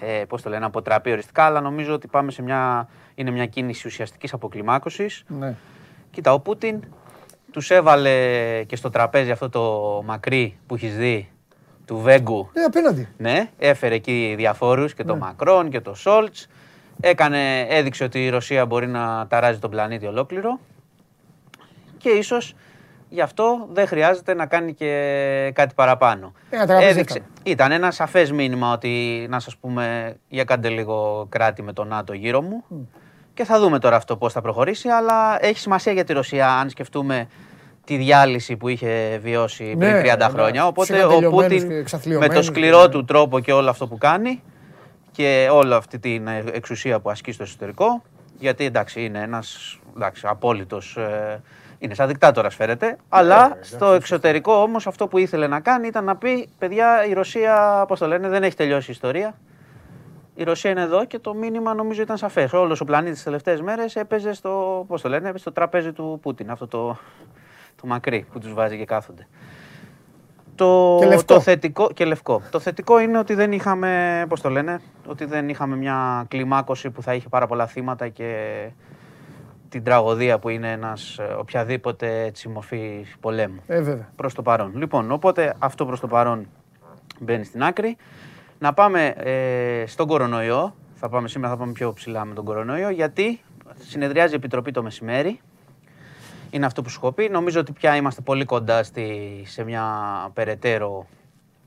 ε, 0.00 0.24
πώς 0.28 0.42
το 0.42 0.50
λένε, 0.50 0.64
αποτραπεί 0.64 1.12
οριστικά, 1.12 1.44
αλλά 1.44 1.60
νομίζω 1.60 1.94
ότι 1.94 2.08
πάμε 2.08 2.30
σε 2.30 2.42
μια, 2.42 2.88
είναι 3.14 3.30
μια 3.30 3.46
κίνηση 3.46 3.86
ουσιαστικής 3.86 4.32
αποκλιμάκωσης. 4.32 5.24
Ναι. 5.38 5.54
Κοίτα, 6.10 6.32
ο 6.32 6.40
Πούτιν 6.40 6.82
τους 7.50 7.70
έβαλε 7.70 8.10
και 8.66 8.76
στο 8.76 8.90
τραπέζι 8.90 9.30
αυτό 9.30 9.48
το 9.48 10.02
μακρύ 10.04 10.58
που 10.66 10.74
έχεις 10.74 10.96
δει 10.96 11.30
του 11.86 11.98
Βέγκου. 11.98 12.50
Ναι, 12.52 12.62
απέναντι. 12.62 13.08
Ναι, 13.16 13.50
έφερε 13.58 13.94
εκεί 13.94 14.34
διαφόρους 14.36 14.94
και 14.94 15.04
τον 15.04 15.18
Μακρόν 15.18 15.70
και 15.70 15.80
τον 15.80 15.94
Σόλτς. 15.94 16.48
Έκανε, 17.00 17.60
έδειξε 17.60 18.04
ότι 18.04 18.24
η 18.24 18.28
Ρωσία 18.28 18.66
μπορεί 18.66 18.86
να 18.86 19.26
ταράζει 19.26 19.58
τον 19.58 19.70
πλανήτη 19.70 20.06
ολόκληρο. 20.06 20.58
Και 22.02 22.08
ίσως 22.10 22.54
γι' 23.08 23.20
αυτό 23.20 23.68
δεν 23.72 23.86
χρειάζεται 23.86 24.34
να 24.34 24.46
κάνει 24.46 24.74
και 24.74 25.50
κάτι 25.54 25.74
παραπάνω. 25.74 26.32
Ένα 26.50 26.66
τραπέζι 26.66 26.98
έκανε. 26.98 27.24
ήταν 27.42 27.72
ένα 27.72 27.90
σαφές 27.90 28.32
μήνυμα 28.32 28.72
ότι 28.72 29.26
να 29.30 29.40
σας 29.40 29.56
πούμε 29.56 30.14
για 30.28 30.44
κάντε 30.44 30.68
λίγο 30.68 31.26
κράτη 31.28 31.62
με 31.62 31.72
τον 31.72 31.88
ΝΑΤΟ 31.88 32.12
γύρω 32.12 32.42
μου. 32.42 32.64
Και 33.34 33.44
θα 33.44 33.58
δούμε 33.60 33.78
τώρα 33.78 33.96
αυτό 33.96 34.16
πώς 34.16 34.32
θα 34.32 34.40
προχωρήσει, 34.40 34.88
αλλά 34.88 35.44
έχει 35.44 35.58
σημασία 35.58 35.92
για 35.92 36.04
τη 36.04 36.12
Ρωσία 36.12 36.48
αν 36.48 36.70
σκεφτούμε 36.70 37.26
τη 37.84 37.96
διάλυση 37.96 38.56
που 38.56 38.68
είχε 38.68 39.18
βιώσει 39.22 39.64
πριν 39.78 39.90
Ναι, 39.92 40.00
30 40.14 40.16
ναι. 40.18 40.24
χρόνια. 40.24 40.66
Οπότε 40.66 40.92
ο 40.92 40.96
Ψυχοτελειωμένους 41.08 41.42
Πούτιν 41.48 41.68
και 41.68 41.74
με 41.74 41.80
εξαθλιωμένους 41.80 42.34
το 42.34 42.40
και- 42.40 42.46
σκληρό 42.58 42.88
του 42.88 43.04
τρόπο 43.04 43.40
και 43.40 43.52
όλο 43.52 43.70
αυτό 43.70 43.86
που 43.86 43.98
κάνει 43.98 44.42
και 45.10 45.48
όλη 45.52 45.74
αυτή 45.74 45.98
την 45.98 46.26
ε, 46.26 46.44
εξουσία 46.52 47.00
που 47.00 47.10
ασκεί 47.10 47.32
στο 47.32 47.42
εσωτερικό, 47.42 48.02
γιατί 48.38 48.64
εντάξει 48.64 49.04
είναι 49.04 49.20
ένας 49.20 49.78
εντάξει, 49.96 50.26
απόλυτος, 50.26 50.96
ε, 50.96 51.40
είναι 51.82 51.94
σαν 51.94 52.08
δικτάτορας 52.08 52.54
φέρεται, 52.54 52.96
αλλά 53.08 53.58
στο 53.60 53.86
εξωτερικό 53.86 54.52
όμως 54.52 54.86
αυτό 54.86 55.08
που 55.08 55.18
ήθελε 55.18 55.46
να 55.46 55.60
κάνει 55.60 55.86
ήταν 55.86 56.04
να 56.04 56.16
πει 56.16 56.48
παιδιά 56.58 57.06
η 57.06 57.12
Ρωσία, 57.12 57.84
πώς 57.88 57.98
το 57.98 58.06
λένε, 58.06 58.28
δεν 58.28 58.42
έχει 58.42 58.56
τελειώσει 58.56 58.90
η 58.90 58.92
ιστορία. 58.92 59.34
Η 60.34 60.42
Ρωσία 60.42 60.70
είναι 60.70 60.80
εδώ 60.80 61.04
και 61.04 61.18
το 61.18 61.34
μήνυμα 61.34 61.74
νομίζω 61.74 62.02
ήταν 62.02 62.16
σαφές. 62.16 62.52
Όλος 62.52 62.80
ο 62.80 62.84
πλανήτης 62.84 63.14
τις 63.14 63.24
τελευταίες 63.24 63.60
μέρες 63.60 63.96
έπαιζε 63.96 64.32
στο, 64.32 64.84
πώς 64.88 65.02
το 65.02 65.08
λένε, 65.08 65.28
έπαιζε 65.28 65.42
στο 65.42 65.52
τραπέζι 65.52 65.92
του 65.92 66.18
Πούτιν. 66.22 66.50
Αυτό 66.50 66.66
το, 66.66 66.98
το 67.80 67.86
μακρύ 67.86 68.26
που 68.32 68.38
τους 68.38 68.54
βάζει 68.54 68.78
και 68.78 68.84
κάθονται. 68.84 69.26
Το, 70.54 70.96
Και 71.00 71.06
λευκό. 71.06 71.34
το 71.34 71.40
θετικό 71.40 71.90
και 71.94 72.04
λευκό. 72.04 72.42
Το 72.50 72.58
θετικό 72.58 72.98
είναι 72.98 73.18
ότι 73.18 73.34
δεν 73.34 73.52
είχαμε, 73.52 74.24
πώς 74.28 74.40
το 74.40 74.48
λένε, 74.48 74.80
ότι 75.06 75.24
δεν 75.24 75.48
είχαμε 75.48 75.76
μια 75.76 76.24
κλιμάκωση 76.28 76.90
που 76.90 77.02
θα 77.02 77.14
είχε 77.14 77.28
πάρα 77.28 77.46
πολλά 77.46 77.66
θύματα 77.66 78.08
και 78.08 78.68
την 79.72 79.84
τραγωδία 79.84 80.38
που 80.38 80.48
είναι 80.48 80.70
ένας 80.70 81.18
ε, 81.18 81.22
οποιαδήποτε 81.38 82.22
έτσι 82.24 82.48
μορφή 82.48 83.06
πολέμου. 83.20 83.62
Ε, 83.66 83.80
βέβαια. 83.80 84.08
Προς 84.16 84.34
το 84.34 84.42
παρόν. 84.42 84.72
Λοιπόν, 84.76 85.10
οπότε 85.10 85.54
αυτό 85.58 85.86
προς 85.86 86.00
το 86.00 86.06
παρόν 86.06 86.46
μπαίνει 87.20 87.44
στην 87.44 87.62
άκρη. 87.62 87.96
Να 88.58 88.72
πάμε 88.72 89.06
ε, 89.06 89.86
στον 89.86 90.06
κορονοϊό. 90.06 90.74
Θα 90.94 91.08
πάμε 91.08 91.28
σήμερα, 91.28 91.52
θα 91.52 91.58
πάμε 91.58 91.72
πιο 91.72 91.92
ψηλά 91.92 92.24
με 92.24 92.34
τον 92.34 92.44
κορονοϊό, 92.44 92.90
γιατί 92.90 93.40
συνεδριάζει 93.78 94.32
η 94.32 94.36
Επιτροπή 94.36 94.70
το 94.70 94.82
μεσημέρι. 94.82 95.40
Είναι 96.50 96.66
αυτό 96.66 96.82
που 96.82 96.88
σου 96.88 96.98
έχω 97.02 97.12
πει. 97.12 97.28
Νομίζω 97.28 97.60
ότι 97.60 97.72
πια 97.72 97.96
είμαστε 97.96 98.20
πολύ 98.20 98.44
κοντά 98.44 98.82
στη, 98.82 99.42
σε 99.46 99.64
μια 99.64 99.84
περαιτέρω 100.34 101.06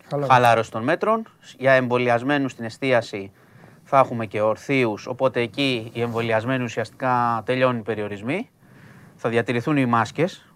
Χαλάρωση. 0.09 0.33
χαλάρωση 0.33 0.71
των 0.71 0.83
μέτρων. 0.83 1.27
Για 1.57 1.71
εμβολιασμένους 1.71 2.51
στην 2.51 2.65
εστίαση 2.65 3.31
θα 3.87 3.99
έχουμε 3.99 4.25
και 4.25 4.41
ορθίους, 4.41 5.07
οπότε 5.07 5.41
εκεί 5.41 5.89
οι 5.93 6.01
εμβολιασμένοι 6.01 6.63
ουσιαστικά 6.63 7.41
τελειώνουν 7.45 7.79
οι 7.79 7.83
περιορισμοί. 7.83 8.49
Θα 9.15 9.29
διατηρηθούν 9.29 9.77
οι 9.77 9.85
μάσκες, 9.85 10.53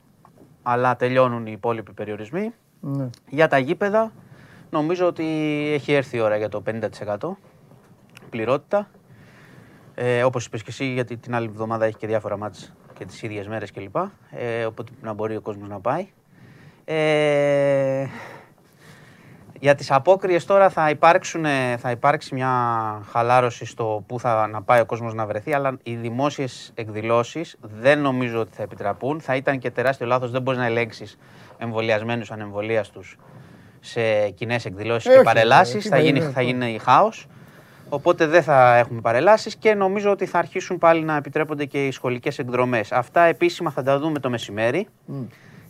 αλλά 0.64 0.96
τελειώνουν 0.96 1.46
οι 1.46 1.52
υπόλοιποι 1.52 1.94
περιορισμοί. 1.94 2.54
Ναι. 2.80 3.10
Για 3.30 3.48
τα 3.48 3.58
γήπεδα 3.58 4.12
νομίζω 4.70 5.08
ότι 5.08 5.26
έχει 5.74 5.94
έρθει 5.94 6.18
η 6.18 6.20
ώρα 6.20 6.38
για 6.38 6.50
το 6.50 6.64
50% 7.18 7.38
πληρότητα. 8.30 8.90
Ε, 9.96 10.24
όπως 10.24 10.46
είπες 10.46 10.64
και 10.64 10.70
εσύ, 10.70 10.86
γιατί 10.86 11.18
την 11.18 11.36
άλλη 11.36 11.48
εβδομάδα 11.48 11.86
έχει 11.86 11.98
και 11.98 12.08
διάφορα 12.08 12.38
μάτς 12.38 12.74
και 12.98 13.06
τις 13.06 13.22
ίδιες 13.22 13.48
μέρες 13.48 13.72
κλπ. 13.72 13.96
Ε, 14.32 14.66
οπότε 14.66 14.92
να 15.02 15.14
μπορεί 15.14 15.36
ο 15.36 15.42
κόσμος 15.42 15.70
να 15.70 15.80
πάει. 15.80 16.08
Ε, 16.86 18.08
για 19.60 19.76
τις 19.76 19.92
απόκριες 19.92 20.46
τώρα 20.46 20.70
θα, 20.70 20.90
υπάρξουν, 20.90 21.46
θα 21.78 21.92
υπάρξει 21.92 22.34
μια 22.36 22.52
χαλάρωση 23.12 23.66
στο 23.66 24.04
που 24.08 24.20
θα 24.20 24.48
να 24.48 24.62
πάει 24.62 24.80
ο 24.82 24.86
κόσμος 24.86 25.14
να 25.14 25.26
βρεθεί, 25.26 25.54
αλλά 25.54 25.78
οι 25.84 25.96
δημόσιες 25.96 26.72
εκδηλώσεις 26.76 27.58
δεν 27.62 28.00
νομίζω 28.02 28.40
ότι 28.40 28.56
θα 28.56 28.64
επιτραπούν. 28.64 29.22
Θα 29.22 29.36
ήταν 29.36 29.60
και 29.60 29.72
τεράστιο 29.72 30.06
λάθος, 30.08 30.32
δεν 30.32 30.42
μπορείς 30.42 30.60
να 30.60 30.66
ελέγξεις 30.66 31.18
εμβολιασμένους 31.58 32.32
ανεμβολίαστους 32.32 33.18
σε 33.80 34.30
κοινές 34.30 34.66
εκδηλώσεις 34.66 35.06
Ε, 35.06 35.10
και 35.10 35.16
όχι, 35.16 35.26
παρελάσεις. 35.26 35.86
ε, 35.86 35.90
Θα, 35.90 35.96
τι 35.96 36.02
γίνει, 36.04 36.18
είναι 36.18 36.20
θα 36.20 36.28
αυτό. 36.40 36.42
γίνει 36.42 36.78
χάος. 36.82 37.28
Οπότε 37.90 38.26
δεν 38.28 38.44
θα 38.44 38.76
έχουμε 38.76 39.02
παρελάσεις 39.02 39.56
και 39.56 39.74
νομίζω 39.74 40.12
ότι 40.12 40.26
θα 40.26 40.38
αρχίσουν 40.38 40.78
πάλι 40.78 41.04
να 41.04 41.16
επιτρέπονται 41.16 41.66
και 41.66 41.86
οι 41.88 41.92
σχολικές 41.92 42.40
εκδρομές. 42.40 42.92
Αυτά 42.92 43.22
επίσημα 43.22 43.72
θα 43.72 43.84
τα 43.84 44.00
δούμε 44.00 44.20
το 44.20 44.30
μεσημέρι. 44.30 44.88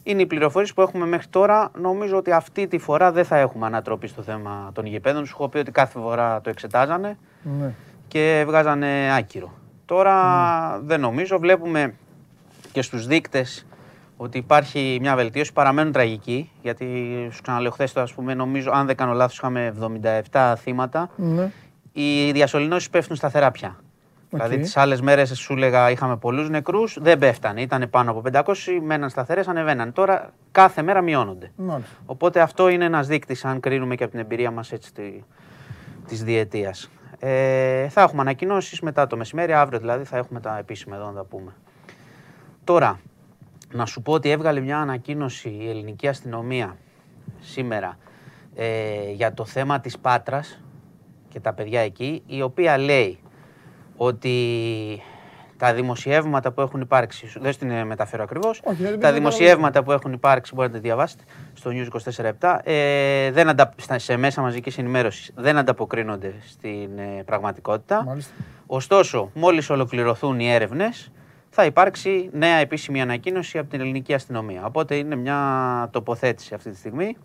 Είναι 0.09 0.21
οι 0.21 0.25
πληροφορίες 0.25 0.73
που 0.73 0.81
έχουμε 0.81 1.05
μέχρι 1.05 1.27
τώρα. 1.27 1.71
Νομίζω 1.79 2.17
ότι 2.17 2.31
αυτή 2.31 2.67
τη 2.67 2.77
φορά 2.77 3.11
δεν 3.11 3.25
θα 3.25 3.37
έχουμε 3.37 3.65
ανατροπή 3.65 4.07
στο 4.07 4.21
θέμα 4.21 4.71
των 4.73 4.85
γηπέδων. 4.85 5.25
Σου 5.25 5.33
έχω 5.39 5.49
πει 5.49 5.57
ότι 5.57 5.71
κάθε 5.71 5.99
φορά 5.99 6.41
το 6.41 6.49
εξετάζανε 6.49 7.17
Ναι. 7.59 7.73
και 8.07 8.43
βγάζανε 8.47 9.15
άκυρο. 9.17 9.53
Τώρα 9.85 10.15
δεν 10.83 10.99
νομίζω. 10.99 11.39
Βλέπουμε 11.39 11.93
και 12.71 12.81
στους 12.81 13.07
δείκτες 13.07 13.65
ότι 14.17 14.37
υπάρχει 14.37 14.97
μια 15.01 15.15
βελτίωση. 15.15 15.53
Παραμένουν 15.53 15.91
τραγικοί, 15.91 16.51
γιατί 16.61 16.85
σου 17.31 17.41
ξαναλέω 17.41 17.71
χθες 17.71 17.93
το, 17.93 18.01
ας 18.01 18.13
πούμε, 18.13 18.33
νομίζω, 18.33 18.71
αν 18.71 18.85
δεν 18.85 18.95
κάνω 18.95 19.13
λάθος, 19.13 19.37
είχαμε 19.37 19.73
77 20.31 20.53
θύματα. 20.57 21.09
Ναι. 21.15 21.51
Οι 21.93 22.31
διασωληνώσεις 22.31 22.89
πέφτουν 22.89 23.15
σταθερά 23.15 23.51
πια. 23.51 23.75
Δηλαδή 24.29 24.55
Οκ. 24.55 24.61
τις 24.61 24.77
άλλες 24.77 25.01
μέρες 25.01 25.37
σου 25.37 25.53
έλεγα 25.53 25.91
είχαμε 25.91 26.17
πολλούς 26.17 26.49
νεκρούς, 26.49 26.97
δεν 27.01 27.17
πέφτανε. 27.17 27.61
Ήταν 27.61 27.89
πάνω 27.89 28.11
από 28.11 28.21
500, 28.21 28.79
μέναν 28.81 29.09
σταθερές, 29.09 29.47
ανεβαίναν. 29.47 29.93
Τώρα 29.93 30.33
κάθε 30.51 30.81
μέρα 30.81 31.01
μειώνονται. 31.01 31.51
Μάλιστα. 31.55 31.95
Οπότε 32.05 32.41
αυτό 32.41 32.67
είναι 32.67 32.85
ένας 32.85 33.07
δείκτης, 33.07 33.45
αν 33.45 33.59
κρίνουμε 33.59 33.95
και 33.95 34.03
από 34.03 34.11
την 34.11 34.21
εμπειρία 34.21 34.51
μας 34.51 34.71
έτσι 34.71 34.93
τη, 34.93 35.23
της 36.07 36.23
διετίας. 36.23 36.89
Ε, 37.19 37.89
θα 37.89 38.01
έχουμε 38.01 38.21
ανακοινώσεις 38.21 38.81
μετά 38.81 39.07
το 39.07 39.17
μεσημέρι, 39.17 39.53
αύριο 39.53 39.79
δηλαδή 39.79 40.03
θα 40.03 40.17
έχουμε 40.17 40.39
τα 40.39 40.57
επίσημα 40.57 40.95
εδώ 40.95 41.05
να 41.05 41.13
τα 41.13 41.23
πούμε. 41.23 41.55
Τώρα, 42.63 42.99
να 43.71 43.85
σου 43.85 44.01
πω 44.01 44.13
ότι 44.13 44.29
έβγαλε 44.29 44.59
μια 44.59 44.79
ανακοίνωση 44.79 45.49
η 45.49 45.69
ελληνική 45.69 46.07
αστυνομία 46.07 46.77
σήμερα 47.39 47.97
ε, 48.55 49.11
για 49.11 49.33
το 49.33 49.45
θέμα 49.45 49.79
της 49.79 49.99
Πάτρας 49.99 50.61
και 51.29 51.39
τα 51.39 51.53
παιδιά 51.53 51.79
εκεί, 51.79 52.23
η 52.25 52.41
οποία 52.41 52.77
λέει 52.77 53.19
ότι 54.01 55.01
τα 55.57 55.73
δημοσιεύματα 55.73 56.51
που 56.51 56.61
έχουν 56.61 56.81
υπάρξει, 56.81 57.27
σου- 57.27 57.39
δεν 57.41 57.53
στην 57.53 57.69
ε, 57.71 57.83
μεταφέρω 57.83 58.23
ακριβώς, 58.23 58.61
Όχι, 58.63 58.81
δεν 58.81 58.91
την 58.91 58.99
τα 58.99 59.07
πήρα 59.07 59.11
δημοσιεύματα 59.19 59.83
που 59.83 59.91
έχουν 59.91 60.13
υπάρξει, 60.13 60.55
μπορείτε 60.55 60.73
να 60.75 60.79
τα 60.81 60.87
διαβάσετε, 60.87 61.23
στο 61.53 61.71
News 61.73 61.87
24-7, 62.39 62.59
ε, 62.63 63.31
δεν 63.31 63.49
αντα... 63.49 63.73
στα- 63.75 63.99
σε 63.99 64.17
μέσα 64.17 64.41
μαζικής 64.41 64.77
ενημέρωσης 64.77 65.31
δεν 65.35 65.57
ανταποκρίνονται 65.57 66.33
στην 66.47 66.97
ε, 66.97 67.23
πραγματικότητα. 67.25 68.03
Μάλιστα. 68.03 68.33
Ωστόσο, 68.65 69.31
μόλις 69.33 69.69
ολοκληρωθούν 69.69 70.39
οι 70.39 70.51
έρευνες, 70.51 71.11
θα 71.49 71.65
υπάρξει 71.65 72.29
νέα 72.33 72.55
επίσημη 72.57 73.01
ανακοίνωση 73.01 73.57
από 73.57 73.69
την 73.69 73.79
ελληνική 73.81 74.13
αστυνομία. 74.13 74.65
Οπότε 74.65 74.95
είναι 74.95 75.15
μια 75.15 75.37
τοποθέτηση 75.91 76.53
αυτή 76.53 76.69
τη 76.71 76.77
στιγμή. 76.77 77.17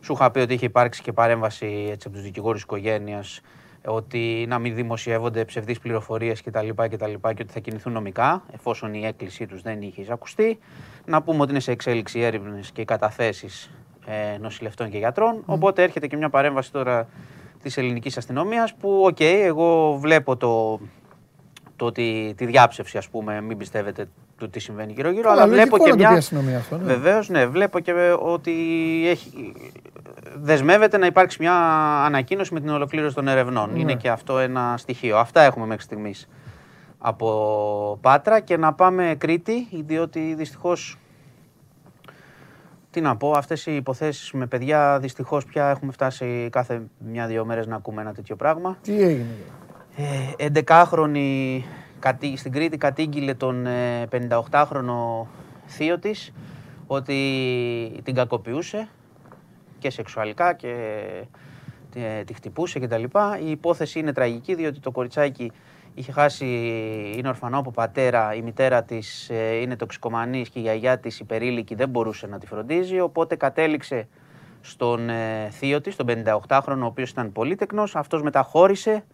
Σου 0.00 0.12
είχα 0.12 0.30
πει 0.30 0.38
ότι 0.38 0.54
είχε 0.54 0.64
υπάρξει 0.66 1.02
και 1.02 1.12
παρέμβαση 1.12 1.88
έτσι, 1.90 2.06
από 2.08 2.16
τους 2.16 2.24
δικηγόρους 2.24 2.62
οικογένειας 2.62 3.40
ότι 3.86 4.46
να 4.48 4.58
μην 4.58 4.74
δημοσιεύονται 4.74 5.44
ψευδείς 5.44 5.78
πληροφορίες 5.78 6.42
κτλ. 6.42 6.68
Και, 6.88 6.96
και 6.96 7.42
ότι 7.42 7.52
θα 7.52 7.60
κινηθούν 7.60 7.92
νομικά, 7.92 8.42
εφόσον 8.52 8.94
η 8.94 9.06
έκκλησή 9.06 9.46
τους 9.46 9.62
δεν 9.62 9.82
είχε 9.82 10.00
εισακουστεί. 10.00 10.58
Να 11.04 11.22
πούμε 11.22 11.42
ότι 11.42 11.50
είναι 11.50 11.60
σε 11.60 11.70
εξέλιξη 11.70 12.20
έρευνες 12.20 12.70
και 12.70 12.84
καταθέσεις 12.84 13.70
ε, 14.06 14.38
νοσηλευτών 14.38 14.90
και 14.90 14.98
γιατρών. 14.98 15.42
Οπότε 15.46 15.82
έρχεται 15.82 16.06
και 16.06 16.16
μια 16.16 16.28
παρέμβαση 16.28 16.72
τώρα 16.72 17.08
της 17.62 17.76
ελληνικής 17.76 18.16
αστυνομίας 18.16 18.74
που, 18.74 19.02
οκ, 19.04 19.20
εγώ 19.20 19.96
βλέπω 20.00 20.36
το, 20.36 20.80
το 21.76 21.84
ότι 21.84 22.34
τη 22.36 22.46
διάψευση, 22.46 22.98
ας 22.98 23.08
πούμε, 23.08 23.40
μην 23.40 23.56
πιστεύετε 23.56 24.08
του 24.38 24.50
τι 24.50 24.58
συμβαίνει 24.60 24.92
γύρω-γύρω, 24.92 25.28
Καλά, 25.28 25.42
αλλά 25.42 25.52
βλέπω 25.52 25.76
λογικό 25.76 25.96
και 25.96 26.02
να 26.02 26.02
το 26.02 26.02
πει 26.02 26.02
η 26.02 26.08
μια... 26.08 26.18
αστυνομία 26.18 26.58
αυτό, 26.58 26.76
ναι. 26.76 26.84
Βεβαίως, 26.84 27.28
ναι, 27.28 27.46
βλέπω 27.46 27.80
και 27.80 27.92
ότι 28.18 28.52
έχει, 29.06 29.52
δεσμεύεται 30.36 30.96
να 30.98 31.06
υπάρξει 31.06 31.36
μια 31.40 31.54
ανακοίνωση 32.04 32.54
με 32.54 32.60
την 32.60 32.68
ολοκλήρωση 32.68 33.14
των 33.14 33.28
ερευνών. 33.28 33.70
Ναι. 33.72 33.78
Είναι 33.78 33.94
και 33.94 34.08
αυτό 34.10 34.38
ένα 34.38 34.74
στοιχείο. 34.76 35.16
Αυτά 35.18 35.40
έχουμε 35.42 35.66
μέχρι 35.66 35.82
στιγμής 35.82 36.28
από 36.98 37.98
Πάτρα 38.00 38.40
και 38.40 38.56
να 38.56 38.72
πάμε 38.74 39.14
Κρήτη, 39.18 39.68
διότι 39.84 40.34
δυστυχώς 40.34 40.98
τι 42.90 43.00
να 43.00 43.16
πω, 43.16 43.30
αυτές 43.30 43.66
οι 43.66 43.74
υποθέσεις 43.76 44.32
με 44.32 44.46
παιδιά 44.46 44.98
δυστυχώς 45.00 45.44
πια 45.44 45.68
έχουμε 45.68 45.92
φτάσει 45.92 46.48
κάθε 46.52 46.82
μια-δύο 46.98 47.44
μέρες 47.44 47.66
να 47.66 47.76
ακούμε 47.76 48.00
ένα 48.00 48.12
τέτοιο 48.12 48.36
πράγμα. 48.36 48.76
Τι 48.82 49.02
έγινε; 49.02 49.26
Ε, 50.36 50.50
11χρονη 50.50 51.60
κατή- 51.98 52.38
στην 52.38 52.52
Κρήτη 52.52 52.76
κατήγγειλε 52.76 53.34
τον 53.34 53.66
ε, 53.66 54.06
58χρονο 54.10 55.26
θείο 55.66 55.98
της 55.98 56.32
ότι 56.86 58.00
την 58.04 58.14
κακοποιούσε 58.14 58.88
και 59.78 59.90
σεξουαλικά 59.90 60.52
και 60.52 60.74
ε, 61.94 62.24
τη 62.24 62.34
χτυπούσε 62.34 62.78
κτλ. 62.78 63.04
Η 63.44 63.50
υπόθεση 63.50 63.98
είναι 63.98 64.12
τραγική 64.12 64.54
διότι 64.54 64.80
το 64.80 64.90
κοριτσάκι 64.90 65.52
είχε 65.94 66.12
χάσει, 66.12 66.46
είναι 67.16 67.28
ορφανό 67.28 67.58
από 67.58 67.70
πατέρα, 67.70 68.34
η 68.34 68.42
μητέρα 68.42 68.82
της 68.82 69.30
ε, 69.30 69.54
είναι 69.54 69.76
τοξικομανής 69.76 70.48
και 70.48 70.58
η 70.58 70.62
γιαγιά 70.62 70.98
της 70.98 71.20
υπερήλικη 71.20 71.74
δεν 71.74 71.88
μπορούσε 71.88 72.26
να 72.26 72.38
τη 72.38 72.46
φροντίζει 72.46 73.00
οπότε 73.00 73.36
κατέληξε 73.36 74.08
στον 74.60 75.08
ε, 75.08 75.48
θείο 75.50 75.80
της, 75.80 75.96
τον 75.96 76.06
58χρονο, 76.08 76.78
ο 76.82 76.84
οποίος 76.84 77.10
ήταν 77.10 77.32
πολύτεκνος. 77.32 77.96
Αυτός 77.96 78.22
μεταχώρησε 78.22 79.04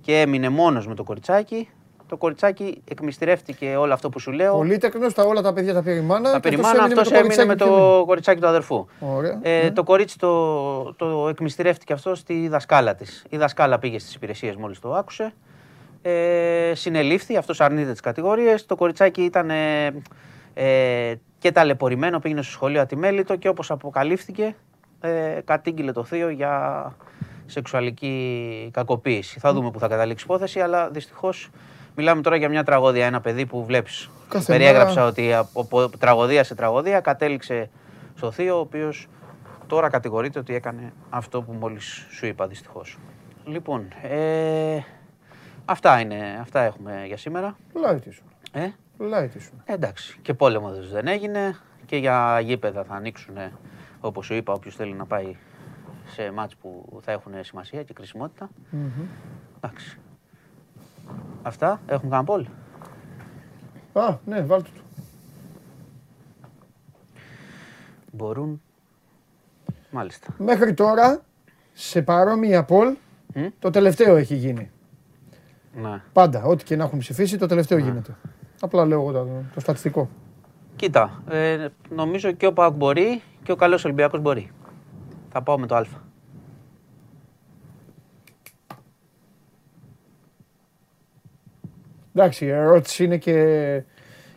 και 0.00 0.20
έμεινε 0.20 0.48
μόνος 0.48 0.86
με 0.86 0.94
το 0.94 1.04
κοριτσάκι. 1.04 1.68
Το 2.08 2.16
κοριτσάκι 2.16 2.82
εκμυστηρεύτηκε 2.88 3.76
όλο 3.76 3.92
αυτό 3.92 4.08
που 4.08 4.18
σου 4.18 4.30
λέω. 4.30 4.54
Πολύ 4.56 4.78
τεκνό, 4.78 5.12
τα 5.12 5.22
όλα 5.22 5.42
τα 5.42 5.52
παιδιά 5.52 5.74
τα 5.74 5.82
πήρε 5.82 5.96
η 5.96 6.00
μάνα. 6.00 6.30
Τα 6.30 6.34
και 6.34 6.48
περιμάνα, 6.48 6.84
έμεινε 6.84 7.00
αυτός 7.00 7.18
έμεινε 7.18 7.44
με 7.44 7.56
κοριτσάκι 7.56 7.70
το 7.70 8.04
κοριτσάκι 8.06 8.40
του 8.40 8.46
αδερφού. 8.46 8.86
και 8.86 9.04
έμεινε. 9.04 9.16
Ωραία. 9.16 9.38
Ε, 9.42 9.62
ναι. 9.62 9.70
Το 9.70 9.82
κορίτσι 9.82 10.18
το, 10.18 10.94
το 10.94 11.28
εκμυστηρεύτηκε 11.28 11.92
αυτό 11.92 12.14
στη 12.14 12.48
δασκάλα 12.48 12.94
της. 12.94 13.24
Η 13.28 13.36
δασκάλα 13.36 13.78
πήγε 13.78 13.98
στις 13.98 14.14
υπηρεσίες 14.14 14.56
μόλις 14.56 14.78
το 14.78 14.94
άκουσε. 14.94 15.32
Ε, 16.02 16.72
συνελήφθη, 16.74 17.36
αυτός 17.36 17.60
αρνείται 17.60 17.90
τις 17.90 18.00
κατηγορίες. 18.00 18.66
Το 18.66 18.76
κοριτσάκι 18.76 19.22
ήταν 19.22 19.50
ε, 19.50 19.86
ε, 20.54 21.14
και 21.38 21.52
ταλαιπωρημένο, 21.52 22.18
πήγαινε 22.18 22.42
στο 22.42 22.52
σχολείο 22.52 22.80
ατιμέλητο 22.80 23.36
και 23.36 23.48
όπως 23.48 23.70
αποκαλύφθηκε 23.70 24.54
ε, 25.00 25.40
κατήγγειλε 25.44 25.92
το 25.92 26.04
θείο 26.04 26.28
για 26.28 26.94
σεξουαλική 27.46 28.70
κακοποίηση. 28.72 29.38
Θα 29.38 29.52
δούμε 29.52 29.70
που 29.70 29.78
θα 29.78 29.88
καταλήξει 29.88 30.24
η 30.24 30.26
υπόθεση, 30.30 30.60
αλλά 30.60 30.90
δυστυχώς 30.90 31.50
μιλάμε 31.98 32.22
τώρα 32.22 32.36
για 32.36 32.48
μια 32.48 32.64
τραγωδία. 32.64 33.06
Ένα 33.06 33.20
παιδί 33.20 33.46
που 33.46 33.64
βλέπεις. 33.64 34.10
Κάθε 34.28 34.52
Περιέγραψα 34.52 34.94
μέρα- 34.94 35.06
ότι 35.06 35.34
από, 35.34 35.60
από 35.60 35.98
τραγωδία 35.98 36.44
σε 36.44 36.54
τραγωδία 36.54 37.00
κατέληξε 37.00 37.70
στο 38.14 38.30
θείο, 38.30 38.56
ο 38.56 38.60
οποίος 38.60 39.06
τώρα 39.66 39.88
κατηγορείται 39.88 40.38
ότι 40.38 40.54
έκανε 40.54 40.92
αυτό 41.10 41.42
που 41.42 41.52
μόλις 41.52 42.06
σου 42.10 42.26
είπα 42.26 42.46
δυστυχώς. 42.46 42.98
Λοιπόν, 43.44 43.88
ε, 44.02 44.78
αυτά, 45.64 46.00
είναι, 46.00 46.38
αυτά 46.40 46.60
έχουμε 46.60 47.02
για 47.06 47.16
σήμερα. 47.16 47.56
Λάι 47.74 47.98
τι 47.98 48.10
σου. 48.10 48.22
Ε, 48.52 48.68
Λάι 48.98 49.28
τι 49.28 49.40
σου. 49.42 49.50
εντάξει, 49.64 50.18
και 50.22 50.34
πόλεμο 50.34 50.70
δεν 50.92 51.06
έγινε 51.06 51.56
και 51.86 51.96
για 51.96 52.40
γήπεδα 52.40 52.84
θα 52.84 52.94
ανοίξουν 52.94 53.34
Όπως 54.00 54.26
σου 54.26 54.34
είπα, 54.34 54.52
όποιος 54.52 54.74
θέλει 54.76 54.92
να 54.92 55.04
πάει 55.06 55.36
σε 56.06 56.32
μάτς 56.32 56.56
που 56.56 57.00
θα 57.02 57.12
έχουν 57.12 57.32
σημασία 57.40 57.82
και 57.82 57.92
κρισιμότητα. 57.92 58.48
Εντάξει. 59.60 59.98
Αυτά, 61.42 61.80
έχουν 61.86 62.10
κανένα 62.10 62.24
πόλ. 62.24 62.46
Α, 63.92 64.16
ναι, 64.24 64.40
βάλτε 64.40 64.68
το. 64.74 64.80
Μπορούν. 68.12 68.60
Μάλιστα. 69.90 70.34
Μέχρι 70.38 70.74
τώρα, 70.74 71.22
σε 71.72 72.02
παρόμοια 72.02 72.64
πόλ, 72.64 72.94
Μμ. 73.34 73.46
το 73.58 73.70
τελευταίο 73.70 74.16
έχει 74.16 74.34
γίνει. 74.34 74.70
Ναι. 75.74 76.02
Πάντα, 76.12 76.42
ό,τι 76.42 76.64
και 76.64 76.76
να 76.76 76.84
έχουν 76.84 76.98
ψηφίσει, 76.98 77.38
το 77.38 77.46
τελευταίο 77.46 77.78
γίνεται. 77.78 78.16
Απλά 78.60 78.86
λέω 78.86 79.00
εγώ 79.00 79.12
το, 79.12 79.28
το 79.54 79.60
στατιστικό. 79.60 80.08
Κοίτα, 80.76 81.22
ε, 81.28 81.68
νομίζω 81.94 82.32
και 82.32 82.46
ο 82.46 82.52
ΠΑΟΚ 82.52 82.74
μπορεί 82.74 83.22
και 83.42 83.52
ο 83.52 83.56
καλός 83.56 83.84
Ολυμπιακός 83.84 84.20
μπορεί. 84.20 84.50
Θα 85.28 85.42
πάω 85.42 85.58
με 85.58 85.66
το 85.66 85.76
Α. 85.76 85.84
Εντάξει, 92.18 92.44
η 92.44 92.48
ερώτηση 92.48 93.04
είναι 93.04 93.16
και, 93.16 93.34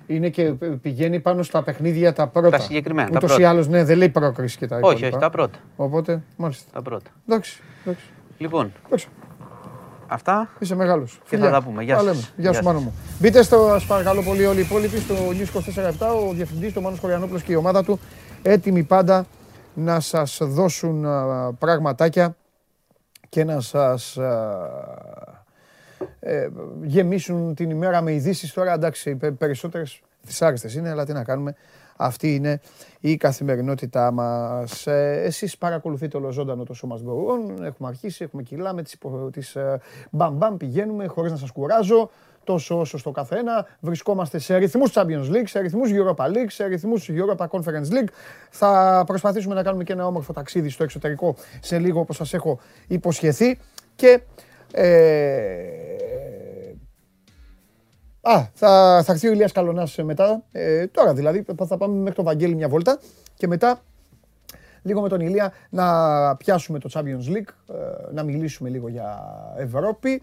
είναι 0.08 0.30
και 0.30 0.44
πηγαίνει 0.82 1.20
πάνω 1.20 1.44
στα 1.44 1.64
παιχνίδια 1.64 2.14
τα 2.14 2.28
πρώτα. 2.28 2.50
Τα 2.50 2.60
συγκεκριμένα, 2.60 3.10
τα 3.10 3.18
Ούτως 3.18 3.32
ή 3.32 3.34
πρώτα. 3.36 3.50
άλλως, 3.50 3.68
ναι, 3.68 3.84
δεν 3.84 3.98
λέει 3.98 4.10
πρόκριση 4.10 4.58
και 4.58 4.68
τα 4.68 4.76
Όχι, 4.76 4.84
υπόλοιπα. 4.86 5.08
όχι, 5.08 5.18
τα 5.18 5.30
πρώτα. 5.30 5.58
Οπότε, 5.76 6.22
μάλιστα. 6.38 6.70
Τα 6.74 6.82
πρώτα. 6.82 7.10
Εντάξει, 7.28 7.62
εντάξει. 7.86 8.06
Λοιπόν, 8.38 8.72
εντάξει. 8.86 9.08
αυτά. 10.08 10.50
Είσαι 10.60 10.76
μεγάλος. 10.76 11.22
Και 11.30 11.38
θα 11.38 11.50
τα 11.50 11.62
πούμε. 11.62 11.84
Γεια 11.84 11.98
σας. 12.00 12.06
Γεια 12.06 12.28
Γεια 12.36 12.50
σου, 12.50 12.56
σας. 12.56 12.66
Μάνο 12.66 12.80
μου. 12.80 12.94
Μπείτε 13.20 13.44
στο, 13.44 13.68
σας 13.72 13.86
παρακαλώ 13.86 14.22
πολύ, 14.24 14.46
όλοι 14.46 14.60
οι 14.60 14.62
υπόλοιποι 14.62 14.98
στο 14.98 15.16
News 15.16 15.48
24 15.48 16.28
Ο 16.30 16.34
διευθυντής, 16.34 16.76
ο 16.76 16.82
Μάνος 16.82 17.00
Χωριανόπουλος 17.00 17.42
και 17.44 17.52
η 17.52 17.56
ομάδα 17.56 17.84
του, 17.84 18.00
έτοιμοι 18.42 18.84
πάντα 18.84 19.26
να 19.74 20.00
σας 20.00 20.38
δώσουν 20.42 21.06
α, 21.06 21.54
πραγματάκια 21.60 22.36
και 23.30 23.44
να 23.44 23.60
σας 23.60 24.18
α, 24.18 25.41
ε, 26.20 26.48
γεμίσουν 26.84 27.56
την 27.56 27.70
ημέρα 27.70 28.02
με 28.02 28.14
ειδήσεις. 28.14 28.54
Τώρα 28.54 28.74
εντάξει, 28.74 29.10
οι 29.10 29.16
πε- 29.16 29.32
περισσότερες 29.32 30.02
δυσάρεστες 30.22 30.76
είναι, 30.76 30.90
αλλά 30.90 31.06
τι 31.06 31.14
να 31.14 31.24
κάνουμε. 31.24 31.56
Αυτή 31.96 32.36
είναι 32.36 32.60
η 33.00 33.18
καθημερινότητά 33.18 34.12
μας. 34.12 34.88
Ε, 34.88 35.22
εσείς 35.24 35.58
παρακολουθείτε 35.58 36.18
όλο 36.18 36.32
ζωντανό 36.32 36.64
το 36.64 36.74
σώμα 36.74 36.98
Go 36.98 37.10
On. 37.10 37.64
Έχουμε 37.64 37.90
αρχίσει, 37.90 38.24
έχουμε 38.24 38.44
κιλά 38.44 38.74
με 38.74 38.84
τις, 38.84 38.94
υπο, 38.94 39.30
τις 39.32 39.56
ε, 39.56 39.80
μπαμ 40.12 40.36
μπαμ 40.38 40.58
πηγαίνουμε 40.58 41.06
χωρίς 41.08 41.32
να 41.32 41.38
σας 41.38 41.52
κουράζω. 41.52 42.10
Τόσο 42.44 42.80
όσο 42.80 42.98
στο 42.98 43.12
καθένα. 43.12 43.68
Βρισκόμαστε 43.80 44.40
σε 44.40 44.56
ρυθμούς 44.58 44.92
Champions 44.94 45.30
League, 45.32 45.44
σε 45.46 45.60
ρυθμούς 45.60 45.90
Europa 45.94 46.26
League, 46.26 46.48
σε 46.48 46.66
ρυθμούς 46.66 47.10
Europa 47.12 47.48
Conference 47.48 47.92
League. 47.92 48.10
Θα 48.50 49.04
προσπαθήσουμε 49.08 49.56
να 49.56 49.64
κάνουμε 49.64 49.84
και 49.84 49.94
ένα 49.94 50.06
όμορφο 50.06 50.34
ταξίδι 50.34 50.70
στο 50.70 50.84
εξωτερικό 50.84 51.36
σε 51.62 51.80
λίγο 51.80 52.00
όπως 52.00 52.16
σας 52.16 52.34
έχω 52.34 52.60
υποσχεθεί. 52.88 53.60
Και 53.96 54.08
ε, 54.08 54.24
Α, 58.22 58.46
θα, 58.54 59.02
θα 59.06 59.12
έρθει 59.12 59.28
ο 59.28 59.32
Ηλίας 59.32 59.52
Καλονάς 59.52 59.98
ε, 59.98 60.04
μετά. 60.04 60.44
Ε, 60.52 60.88
τώρα 60.88 61.14
δηλαδή 61.14 61.46
θα 61.68 61.78
πάμε 61.78 61.96
μέχρι 61.98 62.16
το 62.16 62.24
Βαγγέλη 62.24 62.56
μια 62.56 62.70
βόλτα 62.70 63.00
και 63.36 63.48
μετά 63.48 63.82
λίγο 64.82 65.02
με 65.02 65.10
τον 65.10 65.20
Ηλία 65.20 65.54
να 65.70 66.36
πιάσουμε 66.36 66.80
το 66.80 66.90
Champions 66.94 67.28
League, 67.36 67.76
ε, 67.76 68.14
να 68.14 68.24
μιλήσουμε 68.24 68.70
λίγο 68.70 68.88
για 68.88 69.20
Ευρώπη 69.58 70.22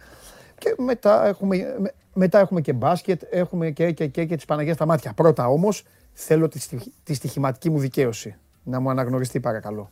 και 0.59 0.75
μετά 0.79 1.27
έχουμε, 1.27 1.75
με- 1.79 1.95
μετά 2.15 2.39
έχουμε 2.39 2.61
και 2.61 2.73
μπάσκετ, 2.73 3.23
έχουμε 3.31 3.71
και, 3.71 3.93
και, 3.93 4.07
και, 4.07 4.25
και 4.25 4.37
τις 4.37 4.45
Παναγιές 4.45 4.75
στα 4.75 4.87
μάτια. 4.87 5.13
Πρώτα 5.13 5.47
όμως 5.49 5.85
θέλω 6.13 6.49
τη, 6.49 6.59
στοιχ- 6.61 6.89
τη 7.05 7.15
στοιχηματική 7.15 7.71
μου 7.71 7.79
δικαίωση. 7.79 8.37
Να 8.63 8.81
μου 8.81 8.91
αναγνωριστεί 8.91 9.41
παρακαλώ. 9.41 9.91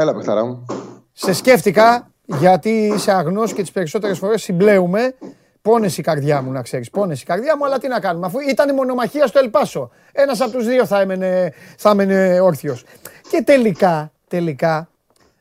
Έλα, 0.00 0.14
παιχταρά 0.14 0.44
μου. 0.44 0.66
Σε 1.12 1.32
σκέφτηκα 1.32 2.10
γιατί 2.26 2.70
είσαι 2.70 3.12
αγνός 3.12 3.52
και 3.52 3.60
τις 3.60 3.70
περισσότερες 3.70 4.18
φορές 4.18 4.42
συμπλέουμε. 4.42 5.14
Πόνες 5.62 5.98
η 5.98 6.02
καρδιά 6.02 6.42
μου, 6.42 6.52
να 6.52 6.62
ξέρεις. 6.62 6.90
Πόνες 6.90 7.22
η 7.22 7.24
καρδιά 7.24 7.56
μου, 7.56 7.64
αλλά 7.64 7.78
τι 7.78 7.88
να 7.88 8.00
κάνουμε. 8.00 8.26
Αφού 8.26 8.38
ήταν 8.38 8.68
η 8.68 8.72
μονομαχία 8.72 9.26
στο 9.26 9.38
Ελπάσο. 9.38 9.90
Ένας 10.12 10.40
από 10.40 10.50
τους 10.50 10.66
δύο 10.66 10.86
θα 10.86 11.00
έμενε, 11.00 11.52
θα 11.76 11.90
έμενε 11.90 12.40
όρθιος. 12.40 12.84
Και 13.30 13.42
τελικά, 13.42 14.12
τελικά, 14.28 14.88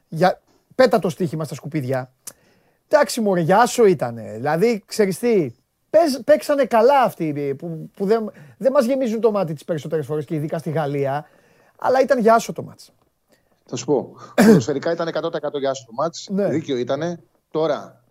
για... 0.07 0.41
πέτα 0.75 0.99
το 0.99 1.09
στοίχημα 1.09 1.43
στα 1.43 1.55
σκουπίδια. 1.55 2.11
Εντάξει 2.87 3.21
μωρέ, 3.21 3.41
για 3.41 3.57
άσο 3.57 3.85
ήτανε. 3.85 4.31
Δηλαδή, 4.35 4.83
ξέρεις 4.85 5.19
τι, 5.19 5.51
παίζ- 5.89 6.21
παίξανε 6.23 6.65
καλά 6.65 7.01
αυτοί 7.01 7.55
που, 7.57 7.89
που 7.95 8.05
δεν, 8.05 8.31
δεν 8.57 8.71
μας 8.71 8.85
γεμίζουν 8.85 9.21
το 9.21 9.31
μάτι 9.31 9.53
τις 9.53 9.63
περισσότερες 9.63 10.05
φορές 10.05 10.25
και 10.25 10.35
ειδικά 10.35 10.57
στη 10.57 10.69
Γαλλία. 10.69 11.25
Αλλά 11.79 12.01
ήταν 12.01 12.19
για 12.19 12.33
άσο 12.33 12.53
το 12.53 12.63
μάτς. 12.63 12.91
Θα 13.69 13.75
σου 13.75 13.85
πω. 13.85 14.15
Ποδοσφαιρικά 14.45 14.91
ήταν 14.91 15.09
100% 15.13 15.59
για 15.59 15.73
σου 15.73 15.85
το 15.85 15.91
μάτς. 15.93 16.27
Ναι. 16.31 16.49
Δίκαιο 16.49 16.77
ήταν. 16.77 17.19
Τώρα, 17.51 18.03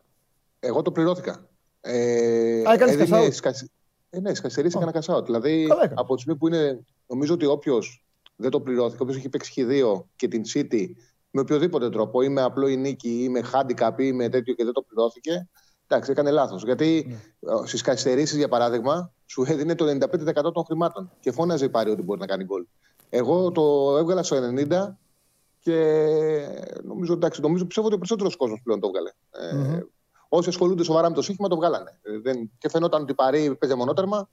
εγώ 0.61 0.83
το 0.83 0.93
πληρώθηκα. 0.93 1.47
Ε, 1.81 2.63
Α, 2.69 2.73
έκανες 2.73 2.95
έδινε 2.95 3.17
cash 3.19 3.21
out. 3.21 3.25
στις 3.25 3.41
καθυσ- 3.41 3.71
Ε, 4.11 4.21
ναι, 4.21 4.31
στι 4.31 4.41
καθυστερήσει 4.41 4.79
έκανα 4.81 5.03
cash 5.05 5.15
out. 5.17 5.25
Δηλαδή, 5.25 5.67
Καλά 5.69 5.81
έκανες. 5.83 5.99
από 6.01 6.15
τη 6.15 6.21
στιγμή 6.21 6.39
που 6.39 6.47
είναι. 6.47 6.85
Νομίζω 7.07 7.35
ότι 7.35 7.47
όποιος 7.47 8.05
δεν 8.37 8.51
το 8.51 8.61
πληρώθηκε, 8.61 9.03
όποιος 9.03 9.17
έχει 9.19 9.29
παίξει 9.29 9.53
χ2 9.57 10.05
και 10.17 10.29
την 10.29 10.43
City 10.55 10.87
με 11.31 11.41
οποιοδήποτε 11.41 11.91
τρόπο, 11.91 12.23
ή 12.23 12.29
με 12.29 12.43
απλό 12.43 12.69
η 12.69 12.77
νίκη, 12.77 13.23
ή 13.23 13.29
με 13.29 13.41
handicap, 13.53 13.93
ή 13.99 14.13
με 14.13 14.29
τέτοιο 14.29 14.55
και 14.55 14.65
δεν 14.65 14.73
το 14.73 14.83
πληρώθηκε, 14.83 15.49
εντάξει, 15.87 16.11
έκανε 16.11 16.31
λάθος. 16.31 16.63
Γιατί 16.65 17.07
Ναι. 17.41 17.67
στις 17.67 17.81
καθυστερήσει, 17.83 18.37
για 18.37 18.49
παράδειγμα, 18.49 19.13
σου 19.27 19.45
έδινε 19.49 19.75
το 19.75 19.85
95% 19.87 20.53
των 20.53 20.65
χρημάτων 20.65 21.11
και 21.21 21.33
φώναζε 21.33 21.65
η 21.65 21.69
πάρη 21.69 21.91
ότι 21.91 22.03
μπορεί 22.03 22.21
να 22.21 22.27
κάνει 22.27 22.45
γκολ. 22.45 22.67
Εγώ 23.11 23.51
το 23.53 23.97
έβγαλα 23.99 24.23
στο 24.23 24.37
90 24.37 24.99
και 25.69 26.83
νομίζω, 26.85 27.13
εντάξει, 27.13 27.41
νομίζω 27.41 27.65
πιστεύω 27.65 27.87
ότι 27.87 27.97
ο 27.97 27.99
περισσότερος 27.99 28.37
κόσμος 28.37 28.61
πλέον 28.63 28.81
το 28.81 28.87
έβγαλε. 28.87 29.11
Ε, 29.31 29.81
όσοι 30.29 30.49
ασχολούνται 30.49 30.85
σοβαρά 30.85 31.09
με 31.09 31.15
το 31.15 31.23
σύγχυμα 31.23 31.49
το 31.49 31.57
βγάλανε. 31.57 31.99
Ε, 32.03 32.19
δεν, 32.19 32.51
και 32.59 32.69
φαινόταν 32.69 33.03
ότι 33.03 33.13
η 33.13 33.15
Παρή 33.15 33.55
παίζει 33.55 33.77
μονότερμα 33.77 34.29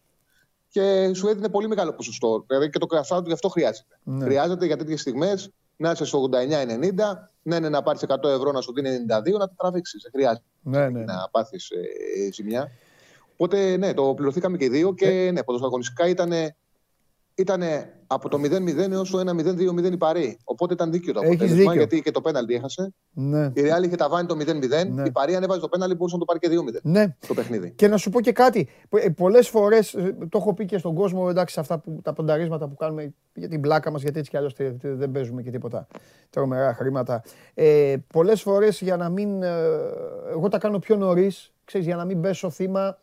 και 0.70 1.14
σου 1.14 1.28
έδινε 1.28 1.50
πολύ 1.50 1.68
μεγάλο 1.68 1.94
ποσοστό. 1.94 2.44
Δηλαδή 2.48 2.70
και 2.70 2.80
το 2.80 2.88
cash 2.90 3.18
out 3.18 3.26
γι' 3.26 3.34
αυτό 3.34 3.50
χρειάζεται. 3.50 4.00
Ναι. 4.04 4.24
Χρειάζεται 4.24 4.66
για 4.66 4.78
τέτοιες 4.78 5.02
στιγμές 5.02 5.52
να 5.78 5.92
είσαι 5.92 6.06
στο 6.06 6.30
89-90, 6.32 6.38
να 7.42 7.56
είναι 7.56 7.70
να 7.70 7.84
πάρεις 7.84 8.04
100 8.08 8.24
ευρώ 8.24 8.52
να 8.52 8.62
σου 8.62 8.74
δίνει 8.74 8.90
92, 8.90 9.32
να 9.32 9.48
τα 9.48 9.54
τραβήξεις. 9.58 10.02
Δεν 10.02 10.12
χρειάζεται 10.16 10.46
Ναι, 10.62 10.90
ναι. 10.90 11.04
να 11.04 11.30
πάθεις 11.32 11.70
ε, 11.70 12.32
ζημιά. 12.32 12.72
Οπότε 13.34 13.78
ναι, 13.78 13.94
το 13.94 14.14
πληρωθήκαμε 14.14 14.58
και 14.58 14.66
οι 14.66 14.70
δύο 14.70 14.94
και 14.94 15.30
ναι, 15.34 15.44
ποδοσφαιρικά 15.44 16.08
ήταν. 16.08 16.32
Ήτανε 17.38 17.90
από 18.08 18.30
το 18.30 18.38
0-0 18.44 18.92
έως 18.92 19.10
το 19.10 19.20
1-0-2-0 19.20 19.92
η 19.92 19.98
Παρή. 19.98 20.38
Οπότε 20.44 20.74
ήταν 20.74 20.92
δίκαιο 20.92 21.14
το 21.14 21.20
Έχεις 21.20 21.34
αποτέλεσμα 21.36 21.58
δίκιο. 21.72 21.74
γιατί 21.74 22.02
και 22.02 22.12
το 22.12 22.22
πέναλτι 22.22 22.54
έχασε. 22.54 22.94
ναι. 23.14 23.46
Η 23.46 23.62
Real 23.62 23.84
είχε 23.86 23.96
ταβάνει 23.96 24.28
το 24.28 24.36
0-0. 24.40 24.88
Ναι. 24.90 25.04
Η 25.06 25.12
Παρή 25.12 25.36
ανέβαζε 25.36 25.60
το 25.60 25.68
πέναλτι, 25.68 25.96
μπορούσε 25.96 26.16
να 26.18 26.26
το 26.26 26.26
πάρει 26.26 26.40
και 26.40 26.50
2-0 26.78 26.80
ναι. 26.84 27.16
το 27.28 27.34
παιχνίδι. 27.34 27.72
Και 27.72 27.88
να 27.88 27.98
σου 27.98 28.10
πω 28.10 28.22
και 28.22 28.32
κάτι. 28.32 28.68
Πολλές 29.16 29.50
φορές, 29.50 29.92
το 30.30 30.38
έχω 30.38 30.54
πει 30.54 30.66
και 30.66 30.78
στον 30.78 30.96
κόσμο, 30.96 31.28
εντάξει, 31.30 31.54
σε 31.54 31.60
αυτά 31.60 31.80
που, 31.80 32.00
τα 32.04 32.14
πονταρίσματα 32.14 32.68
που 32.68 32.76
κάνουμε 32.76 33.14
για 33.34 33.48
την 33.48 33.62
πλάκα 33.62 33.92
μας, 33.92 34.02
γιατί 34.02 34.20
έτσι 34.20 34.32
κι 34.32 34.38
αλλιώς 34.38 34.54
δεν 34.82 35.12
παίζουμε 35.12 35.42
και 35.42 35.52
τίποτα 35.52 35.88
τρομερά 36.30 36.74
χρήματα. 36.74 37.24
Ε, 37.54 37.96
Πολλές 38.14 38.42
φορές 38.42 38.82
για 38.82 38.98
να 38.98 39.10
μην. 39.10 39.44
ε, 39.44 39.50
εγώ 40.30 40.48
τα 40.50 40.58
κάνω 40.58 40.80
πιο 40.80 40.96
νωρίς, 40.96 41.54
ξέρεις, 41.66 41.88
για 41.88 41.96
να 41.96 42.06
μην 42.06 42.22
πέσω 42.22 42.50
θύμα 42.50 42.98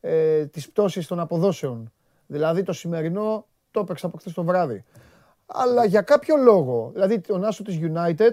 ε, 0.00 0.46
της 0.46 0.68
πτώσης 0.70 1.06
των 1.06 1.20
αποδόσεων. 1.20 1.90
Δηλαδή 2.26 2.62
το 2.62 2.72
σημερινό 2.72 3.46
το 3.70 3.80
έπαιξα 3.80 4.06
από 4.06 4.18
χθες 4.18 4.32
το 4.32 4.44
βράδυ. 4.44 4.84
Αλλά 5.46 5.84
για 5.84 6.02
κάποιο 6.02 6.36
λόγο, 6.36 6.90
δηλαδή 6.92 7.20
τον 7.20 7.44
άσο 7.44 7.62
της 7.62 7.78
United 7.82 8.32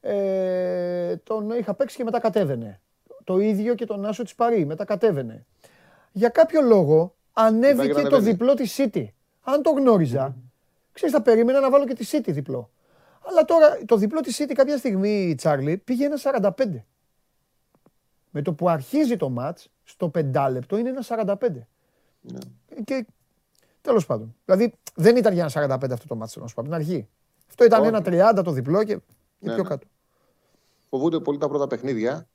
ε, 0.00 1.16
τον 1.16 1.50
είχα 1.50 1.74
παίξει 1.74 1.96
και 1.96 2.04
μετά 2.04 2.20
κατέβαινε. 2.20 2.80
Το 3.24 3.38
ίδιο 3.38 3.74
και 3.74 3.86
τον 3.86 4.04
άσο 4.04 4.22
της 4.22 4.34
Παρή, 4.34 4.64
μετά 4.64 4.84
κατέβαινε. 4.84 5.46
Για 6.12 6.28
κάποιο 6.28 6.60
λόγο 6.60 7.14
ανέβηκε 7.32 7.86
να 7.88 7.94
το 7.94 8.00
ανεβαίνει. 8.00 8.30
διπλό 8.30 8.54
της 8.54 8.76
City. 8.78 9.04
Αν 9.40 9.62
το 9.62 9.70
γνώριζα, 9.70 10.36
ξέρεις 10.92 11.14
θα 11.14 11.22
περίμενα 11.22 11.60
να 11.60 11.70
βάλω 11.70 11.86
και 11.86 11.94
τη 11.94 12.08
City 12.10 12.32
διπλό. 12.32 12.70
Αλλά 13.28 13.44
τώρα 13.44 13.78
το 13.86 13.96
διπλό 13.96 14.20
της 14.20 14.42
City 14.42 14.52
κάποια 14.54 14.76
στιγμή, 14.76 15.34
Τσάρλι, 15.36 15.76
πήγε 15.76 16.04
ένα 16.04 16.16
45. 16.56 16.84
Με 18.30 18.42
το 18.42 18.52
που 18.52 18.68
αρχίζει 18.68 19.16
το 19.16 19.28
μάτς, 19.28 19.70
στο 19.84 20.08
πεντάλεπτο 20.08 20.76
είναι 20.76 20.88
ένα 20.88 21.02
45. 21.02 21.48
Ναι. 22.32 22.38
Και 22.84 23.06
τέλος 23.80 24.06
πάντων. 24.06 24.34
Δηλαδή 24.44 24.72
δεν 24.94 25.16
ήταν 25.16 25.32
για 25.32 25.50
ένα 25.54 25.76
45 25.76 25.90
αυτό 25.92 26.06
το 26.06 26.16
μάτσο, 26.16 26.40
να 26.40 26.46
σου 26.46 26.54
πω 26.54 26.60
από 26.60 26.70
την 26.70 26.78
αρχή. 26.80 27.08
Αυτό 27.48 27.64
ήταν 27.64 27.80
Όχι. 27.80 27.88
ένα 27.88 28.30
30 28.38 28.44
το 28.44 28.50
διπλό 28.50 28.84
και, 28.84 28.94
και 28.94 29.00
Ναι, 29.38 29.52
πιο 29.54 29.62
ναι. 29.62 29.68
κάτω. 29.68 29.86
Φοβούνται 30.90 31.20
πολύ 31.20 31.38
τα 31.38 31.48
πρώτα 31.48 31.66
παιχνίδια, 31.66 32.28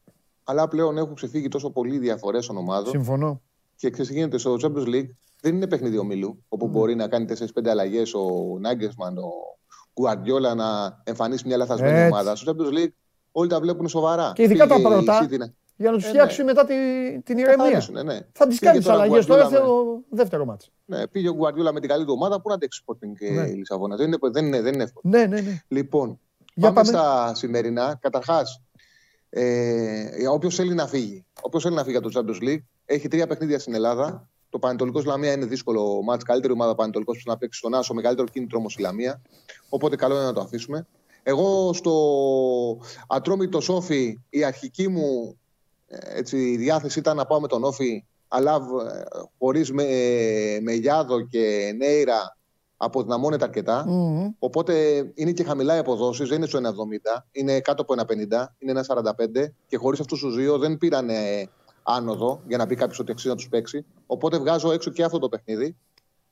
αλλά 0.44 0.68
πλέον 0.68 0.98
έχουν 0.98 1.16
ξεφύγει 1.16 1.48
τόσο 1.48 1.70
πολλοί 1.70 1.98
διαφορές 1.98 2.46
των 2.46 2.58
ομάδων. 2.58 2.90
Συμφωνώ. 2.92 3.42
Και 3.76 3.90
ξέρει 3.90 4.08
τι 4.08 4.14
γίνεται 4.14 4.38
στο 4.38 4.56
Champions 4.62 4.88
League, 4.88 5.10
δεν 5.42 5.56
είναι 5.56 5.68
παιχνίδι 5.68 5.98
ομίλου, 5.98 6.44
όπου 6.48 6.66
Ναι. 6.66 6.72
μπορεί 6.72 6.96
να 6.96 7.08
κάνει 7.08 7.26
4-5 7.26 7.70
αλλαγές 7.70 8.14
ο 8.14 8.58
Νάγκεσμαν, 8.60 9.18
ο 9.18 9.30
Γκουαρδιόλα 9.94 10.56
να 10.56 11.00
εμφανίσει 11.04 11.48
μια 11.48 11.58
λαθασμένη 11.58 11.98
Έτσι. 11.98 12.06
ομάδα. 12.12 12.36
Στο 12.36 12.52
Champions 12.56 12.74
League 12.78 12.92
όλοι 13.32 13.50
τα 13.50 13.60
βλέπουν 13.60 13.88
σοβαρά. 13.88 14.32
Και 14.36 14.44
ειδικά 14.44 14.68
τα 14.68 14.76
Πήγε 14.76 14.88
η 14.88 14.92
πρώτα. 14.92 15.28
City 15.80 15.84
να- 15.84 15.86
Για 15.86 15.92
να 15.92 15.98
τους 15.98 16.06
Ε, 16.06 16.10
φτιάξει 16.10 16.38
ναι. 16.38 16.44
μετά 16.44 16.66
τη- 16.66 17.22
την 17.24 17.38
ηρεμία. 17.38 17.56
Καθαρίσουνε, 17.56 18.04
ναι. 18.04 18.20
Θα 18.32 18.48
τις 18.48 18.60
Πήγε 18.60 18.66
κάνει 18.66 18.78
τις 18.78 18.88
τώρα 18.88 19.00
ο 19.00 19.02
αλλαγέ 19.02 19.26
τώρα 19.26 19.48
Guardiola 19.48 19.52
με- 19.52 19.58
στο 19.58 20.02
δεύτερο 20.10 20.46
μάτς. 20.46 20.72
Ναι, 20.86 21.08
πήγε 21.08 21.30
ο 21.30 21.34
Γκουαρδιόλα 21.34 21.74
με 21.74 21.80
την 21.80 21.90
καλή 21.90 22.06
του 22.06 22.14
ομάδα. 22.16 22.42
Πού 22.42 22.50
να 22.50 22.56
αντέξει 22.56 22.82
η 22.82 22.92
Sporting 22.92 23.18
και 23.20 23.30
Ναι. 23.30 23.48
η 23.50 23.54
Λισαβόνα. 23.54 23.96
Δεν 23.96 24.08
είναι, 24.08 24.18
δεν, 24.32 24.46
είναι, 24.46 24.62
δεν 24.62 24.74
είναι 24.74 24.84
εύκολο. 24.84 25.18
Ναι, 25.18 25.26
ναι, 25.26 25.42
ναι. 25.42 25.62
Λοιπόν, 25.68 26.20
Για 26.54 26.72
πάμε, 26.74 26.90
πάμε. 26.92 26.98
στα 26.98 27.36
σημερινά. 27.36 27.98
Καταρχάς, 28.02 28.62
ε, 29.30 30.28
όποιος 30.32 30.56
θέλει 30.56 30.74
να 30.74 30.88
φύγει, 30.88 31.26
όποιος 31.42 31.64
θέλει 31.64 31.76
να 31.76 31.84
φύγει 31.84 31.98
από 31.98 32.10
το 32.12 32.20
Champions 32.20 32.44
League, 32.48 32.64
έχει 32.86 33.08
τρία 33.08 33.28
παιχνίδια 33.28 33.60
στην 33.60 33.74
Ελλάδα. 33.74 34.30
Το 34.50 34.60
Πανετολικός 34.60 35.06
Λαμία 35.06 35.32
είναι 35.32 35.46
δύσκολο 35.46 36.02
μάτς, 36.04 36.24
καλύτερη 36.24 36.54
ομάδα 36.54 36.76
Πανετολικός 36.76 37.18
που 37.24 37.30
να 37.30 37.38
παίξει 37.38 37.60
στον 37.60 37.74
Άσο, 37.74 37.94
μεγαλύτερο 37.94 38.28
κίνητρο 38.28 38.58
όμως 38.58 38.76
η 38.76 38.82
Λαμία. 38.82 39.22
Οπότε 39.70 39.96
καλό 39.96 40.16
είναι 40.16 40.24
να 40.24 40.34
το 40.34 40.42
αφήσουμε. 40.42 40.88
Εγώ 41.24 41.74
στο 41.74 41.94
Ατρόμητο 43.08 43.60
Σόφι, 43.62 44.20
η 44.30 44.44
αρχική 44.44 44.88
μου 44.88 45.40
ε, 45.90 46.18
έτσι, 46.18 46.56
διάθεση 46.56 47.00
ήταν 47.00 47.16
να 47.16 47.26
πάω 47.26 47.40
με 47.40 47.48
τον 47.48 47.64
Όφι, 47.64 48.06
αλλά 48.28 48.62
χωρίς 49.40 49.72
με, 49.72 49.86
με 50.62 50.72
Γιάδο 50.72 51.22
και 51.22 51.74
Νέιρα 51.78 52.38
αποδυναμώνεται 52.78 53.44
αρκετά. 53.44 53.86
Μμμ. 53.88 54.30
Οπότε 54.40 54.74
είναι 55.14 55.32
και 55.32 55.44
χαμηλά 55.44 55.76
οι 55.76 55.80
αποδόσεις, 55.80 56.28
δεν 56.30 56.38
είναι 56.38 56.48
στο 56.48 56.60
1,70, 56.60 57.24
είναι 57.32 57.60
κάτω 57.60 57.82
από 57.82 57.94
1,50, 57.98 58.46
είναι 58.60 58.82
1,45 58.88 59.52
και 59.68 59.78
χωρίς 59.78 60.00
αυτούς 60.00 60.20
τους 60.20 60.36
δύο 60.36 60.58
δεν 60.58 60.78
πήραν 60.78 61.10
άνοδο 61.84 62.42
για 62.48 62.58
να 62.58 62.68
πει 62.68 62.76
κάποιος 62.76 63.00
ότι 63.00 63.12
αξίζει 63.12 63.30
να 63.30 63.36
τους 63.36 63.50
παίξει. 63.50 63.86
Οπότε 64.06 64.38
βγάζω 64.38 64.72
έξω 64.72 64.92
και 64.92 65.04
αυτό 65.04 65.20
το 65.20 65.30
παιχνίδι 65.30 65.76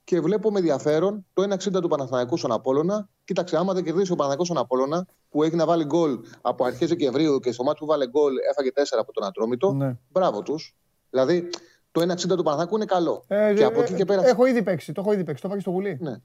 και 0.08 0.20
βλέπω 0.22 0.52
με 0.52 0.60
ενδιαφέρον 0.60 1.26
το 1.34 1.44
1,60 1.50 1.82
του 1.82 1.88
Παναθηναϊκού 1.88 2.38
στον 2.38 2.52
Απόλωνα. 2.52 3.10
Κοίταξε, 3.24 3.58
άμα 3.58 3.74
δεν 3.74 3.84
κερδίσει 3.84 4.12
ο 4.12 4.16
Παναθηναϊκός 4.16 4.48
στον 4.48 4.58
Απόλωνα, 4.58 5.06
που 5.30 5.44
έχει 5.44 5.56
να 5.56 5.66
βάλει 5.66 5.84
γκολ 5.86 6.20
από 6.42 6.66
αρχές 6.66 6.90
Δεκεμβρίου 6.90 7.40
και 7.40 7.52
στο 7.52 7.64
μάτι 7.64 7.80
που 7.80 7.86
βάλε 7.86 8.08
γκολ 8.08 8.34
έφαγε 8.50 8.70
4 8.76 8.82
από 9.00 9.14
τον 9.14 9.24
Ατρόμητο, 9.24 9.74
Ναι. 9.74 9.98
μπράβο 10.12 10.42
τους. 10.42 10.76
Δηλαδή 11.10 11.50
το 11.92 12.02
1,60 12.02 12.36
του 12.36 12.44
Παναθηναϊκού 12.44 12.76
είναι 12.76 12.86
καλό. 12.86 13.24
Ε, 13.28 13.54
και 13.54 13.62
ε, 13.62 13.66
από 13.66 13.82
εκεί 13.82 13.94
και 13.94 14.06
πέρα. 14.06 14.28
Έχω 14.28 14.46
ήδη 14.46 14.64
παίξει. 14.64 14.92
Το 14.92 15.02
έχω 15.02 15.14
ήδη 15.14 15.24
παίξει. 15.24 15.42
Το 15.42 15.48
είπα 15.48 15.56
και 15.58 15.62
στο 15.64 15.72
γουλί. 15.72 15.98
Ναι. 16.02 16.16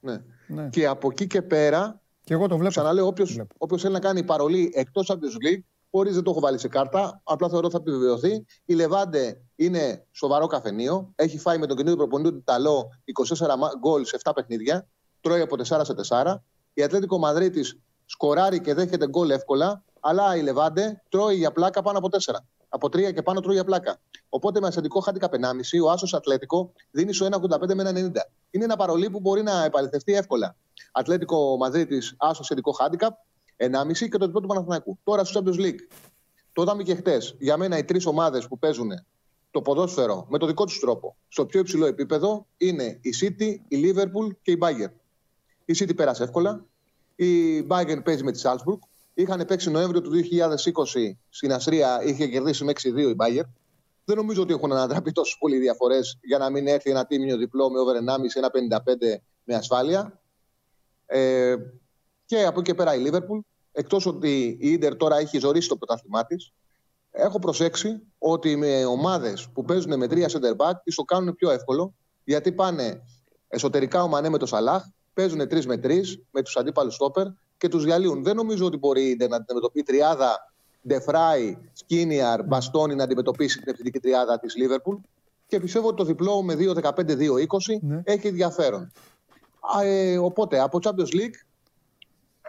Ναι. 0.00 0.22
Ναι. 0.46 0.68
Και 0.68 0.86
από 0.86 1.08
εκεί 1.10 1.26
και 1.26 1.42
πέρα 1.42 2.00
Και 2.24 2.34
εγώ 2.34 2.46
το 2.48 2.54
βλέπω. 2.54 2.70
Ξαναλέω, 2.70 3.06
όποιο 3.06 3.26
Βλέπω. 3.26 3.54
όποιος 3.58 3.82
θέλει 3.82 3.92
να 3.92 4.00
κάνει 4.00 4.22
παρολί 4.22 4.72
εκτός 4.74 5.10
από 5.10 5.20
τη 5.26 5.34
League, 5.46 5.62
χωρίς 5.94 6.14
δεν 6.14 6.22
το 6.22 6.30
έχω 6.30 6.40
βάλει 6.40 6.58
σε 6.58 6.68
κάρτα, 6.68 7.20
απλά 7.24 7.48
θεωρώ 7.48 7.70
θα 7.70 7.76
επιβεβαιωθεί. 7.80 8.44
Η 8.64 8.74
Λεβάντε 8.74 9.40
είναι 9.56 10.06
σοβαρό 10.12 10.46
καφενείο. 10.46 11.12
Έχει 11.14 11.38
φάει 11.38 11.58
με 11.58 11.66
τον 11.66 11.76
καινούριο 11.76 11.98
προπονητή 11.98 12.30
του 12.30 12.36
Ιταλό 12.38 12.88
24 13.04 13.56
μα- 13.58 13.70
γκολ 13.78 14.04
σε 14.04 14.16
7 14.24 14.32
παιχνίδια. 14.34 14.88
Τρώει 15.20 15.40
από 15.40 15.56
4 15.56 15.84
σε 15.84 15.94
4. 15.94 16.42
Η 16.74 16.82
Ατλέτικο 16.82 17.18
Μαδρίτης 17.18 17.78
σκοράρει 18.06 18.60
και 18.60 18.74
δέχεται 18.74 19.08
γκολ 19.08 19.30
εύκολα. 19.30 19.84
Αλλά 20.00 20.36
η 20.36 20.42
Λεβάντε 20.42 21.02
τρώει 21.08 21.36
για 21.36 21.52
πλάκα 21.52 21.82
πάνω 21.82 21.98
από 21.98 22.08
4. 22.08 22.44
Από 22.68 22.88
3 22.88 23.12
και 23.12 23.22
πάνω 23.22 23.40
τρώει 23.40 23.54
για 23.54 23.64
πλάκα. 23.64 24.00
Οπότε 24.28 24.60
με 24.60 24.66
ασθεντικό 24.66 25.00
χάντικα 25.00 25.28
1,5 25.28 25.80
ο 25.84 25.90
Άσος 25.90 26.14
Ατλέτικο 26.14 26.72
δίνει 26.90 27.12
στο 27.12 27.24
1,85 27.26 27.74
με 27.74 27.82
1,90. 27.82 28.30
Είναι 28.50 28.64
ένα 28.64 28.76
παρολί 28.76 29.10
που 29.10 29.20
μπορεί 29.20 29.42
να 29.42 29.64
επαληθευτεί 29.64 30.14
εύκολα. 30.14 30.56
Ατλέτικο 30.92 31.56
Μαδρίτης, 31.56 32.14
Άσος 32.18 32.40
ασθεντικό 32.40 32.72
χάντικα 32.72 33.18
1,5 33.56 33.92
και 33.92 34.18
το 34.18 34.26
διπλό 34.26 34.40
του 34.40 34.46
Παναθηναϊκού. 34.46 34.98
Τώρα 35.04 35.24
στο 35.24 35.42
Champions 35.44 35.60
League. 35.60 35.78
Το 36.52 36.62
είδαμε 36.62 36.82
και 36.82 36.94
χτες. 36.94 37.36
Για 37.38 37.56
μένα 37.56 37.78
οι 37.78 37.84
τρεις 37.84 38.06
ομάδες 38.06 38.48
που 38.48 38.58
παίζουν 38.58 38.90
το 39.50 39.62
ποδόσφαιρο 39.62 40.26
με 40.28 40.38
το 40.38 40.46
δικό 40.46 40.64
τους 40.64 40.80
τρόπο 40.80 41.16
στο 41.28 41.46
πιο 41.46 41.60
υψηλό 41.60 41.86
επίπεδο 41.86 42.46
είναι 42.56 42.98
η 43.00 43.14
City, 43.20 43.56
η 43.68 43.76
Liverpool 43.84 44.36
και 44.42 44.50
η 44.50 44.58
Bayern. 44.60 44.92
Η 45.64 45.74
City 45.78 45.96
πέρασε 45.96 46.22
εύκολα. 46.22 46.64
Η 47.14 47.60
Bayern 47.68 48.04
παίζει 48.04 48.22
με 48.22 48.32
τη 48.32 48.40
Salzburg. 48.42 48.78
Είχαν 49.14 49.44
παίξει 49.46 49.70
Νοέμβριο 49.70 50.00
του 50.00 50.10
2020 50.10 51.16
στην 51.28 51.52
Αστρία, 51.52 52.02
είχε 52.04 52.26
κερδίσει 52.26 52.64
με 52.64 52.72
6-2 52.72 52.84
η 52.84 53.16
Bayern. 53.18 53.48
Δεν 54.04 54.16
νομίζω 54.16 54.42
ότι 54.42 54.52
έχουν 54.52 54.72
ανατραπεί 54.72 55.12
τόσο 55.12 55.36
πολλοί 55.38 55.58
διαφορές 55.58 56.18
για 56.22 56.38
να 56.38 56.50
μην 56.50 56.66
έρθει 56.66 56.90
ένα 56.90 57.06
τίμιο 57.06 57.36
διπλό 57.36 57.70
με 57.70 57.78
over 57.78 57.94
1,5, 57.94 57.98
1,55 58.76 59.22
με 59.44 59.54
ασφάλεια. 59.54 60.20
Ε, 61.06 61.56
και 62.26 62.44
από 62.44 62.60
εκεί 62.60 62.70
και 62.70 62.74
πέρα 62.76 62.94
η 62.94 63.02
Liverpool. 63.06 63.40
Εκτός 63.72 64.06
ότι 64.06 64.58
η 64.60 64.68
Ιντερ 64.70 64.96
τώρα 64.96 65.18
έχει 65.18 65.38
ζωρίσει 65.38 65.68
το 65.68 65.76
πρωτάθλημά 65.76 66.24
της, 66.24 66.52
έχω 67.10 67.38
προσέξει 67.38 68.00
ότι 68.18 68.56
με 68.56 68.84
ομάδες 68.84 69.48
που 69.52 69.64
παίζουν 69.64 69.98
με 69.98 70.06
τρία 70.08 70.28
center 70.28 70.56
back 70.56 70.72
τις 70.84 70.94
το 70.94 71.02
κάνουν 71.02 71.34
πιο 71.34 71.50
εύκολο 71.50 71.94
γιατί 72.24 72.52
πάνε 72.52 73.02
εσωτερικά 73.48 74.02
ο 74.02 74.08
Μανέ 74.08 74.28
με 74.28 74.38
το 74.38 74.46
Σαλάχ, 74.46 74.82
παίζουν 75.14 75.48
τρεις 75.48 75.66
με 75.66 75.76
τρεις 75.76 76.22
με 76.30 76.42
τους 76.42 76.56
αντίπαλους 76.56 76.94
στόπερ 76.94 77.26
και 77.58 77.68
τους 77.68 77.84
διαλύουν. 77.84 78.22
Δεν 78.22 78.36
νομίζω 78.36 78.66
ότι 78.66 78.76
μπορεί 78.76 79.02
η 79.02 79.10
Ιντερ 79.10 79.28
να 79.28 79.36
αντιμετωπίσει 79.36 79.84
τριάδα 79.84 80.52
Ντεφράι, 80.86 81.58
Σκίνιαρ, 81.72 82.42
Μπαστόνι 82.44 82.94
να 82.94 83.04
αντιμετωπίσει 83.04 83.58
την 83.58 83.68
επιθετική 83.68 83.98
τριάδα 83.98 84.38
της 84.38 84.54
Liverpool. 84.56 84.96
Και 85.46 85.60
πιστεύω 85.60 85.86
ότι 85.86 85.96
το 85.96 86.04
διπλό 86.04 86.42
με 86.42 86.54
2-15-2-20 86.54 87.78
Ναι. 87.80 88.00
έχει 88.04 88.26
ενδιαφέρον. 88.26 88.92
Α, 89.76 89.84
ε, 89.84 90.18
οπότε 90.18 90.60
από 90.60 90.78
Champions 90.82 91.14
League, 91.14 91.34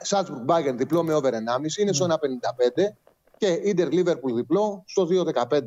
Salzburg 0.05 0.45
Bayern 0.47 0.75
διπλό 0.75 1.03
με 1.03 1.13
over 1.13 1.31
1,5 1.31 1.77
είναι 1.79 1.93
στο 1.93 2.05
1,55 2.09 2.15
και 3.37 3.61
Inter 3.65 3.87
Liverpool 3.93 4.33
διπλό 4.35 4.83
στο 4.85 5.07
2,15. 5.09 5.59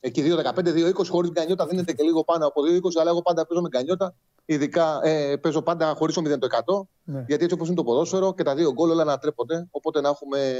Εκεί 0.00 0.22
2,15-2,20 0.44 1.06
χωρίς 1.08 1.30
γκανιότα 1.30 1.66
δίνεται 1.66 1.92
και 1.92 2.02
λίγο 2.02 2.24
πάνω 2.24 2.46
από 2.46 2.62
2,20, 2.62 3.00
αλλά 3.00 3.10
εγώ 3.10 3.22
πάντα 3.22 3.46
παίζω 3.46 3.60
με 3.60 3.68
γκανιότα. 3.68 4.14
Ειδικά 4.44 5.00
ε, 5.02 5.36
παίζω 5.36 5.62
πάντα 5.62 5.94
χωρίς 5.94 6.14
το 6.14 6.22
0%. 6.24 6.86
Ναι. 7.04 7.24
Γιατί 7.26 7.42
έτσι 7.42 7.54
όπως 7.54 7.66
είναι 7.66 7.76
το 7.76 7.84
ποδόσφαιρο 7.84 8.34
και 8.34 8.42
τα 8.42 8.54
δύο 8.54 8.72
γκολ 8.72 8.90
όλα 8.90 9.02
ανατρέπονται, 9.02 9.66
οπότε 9.70 10.00
να 10.00 10.08
έχουμε 10.08 10.54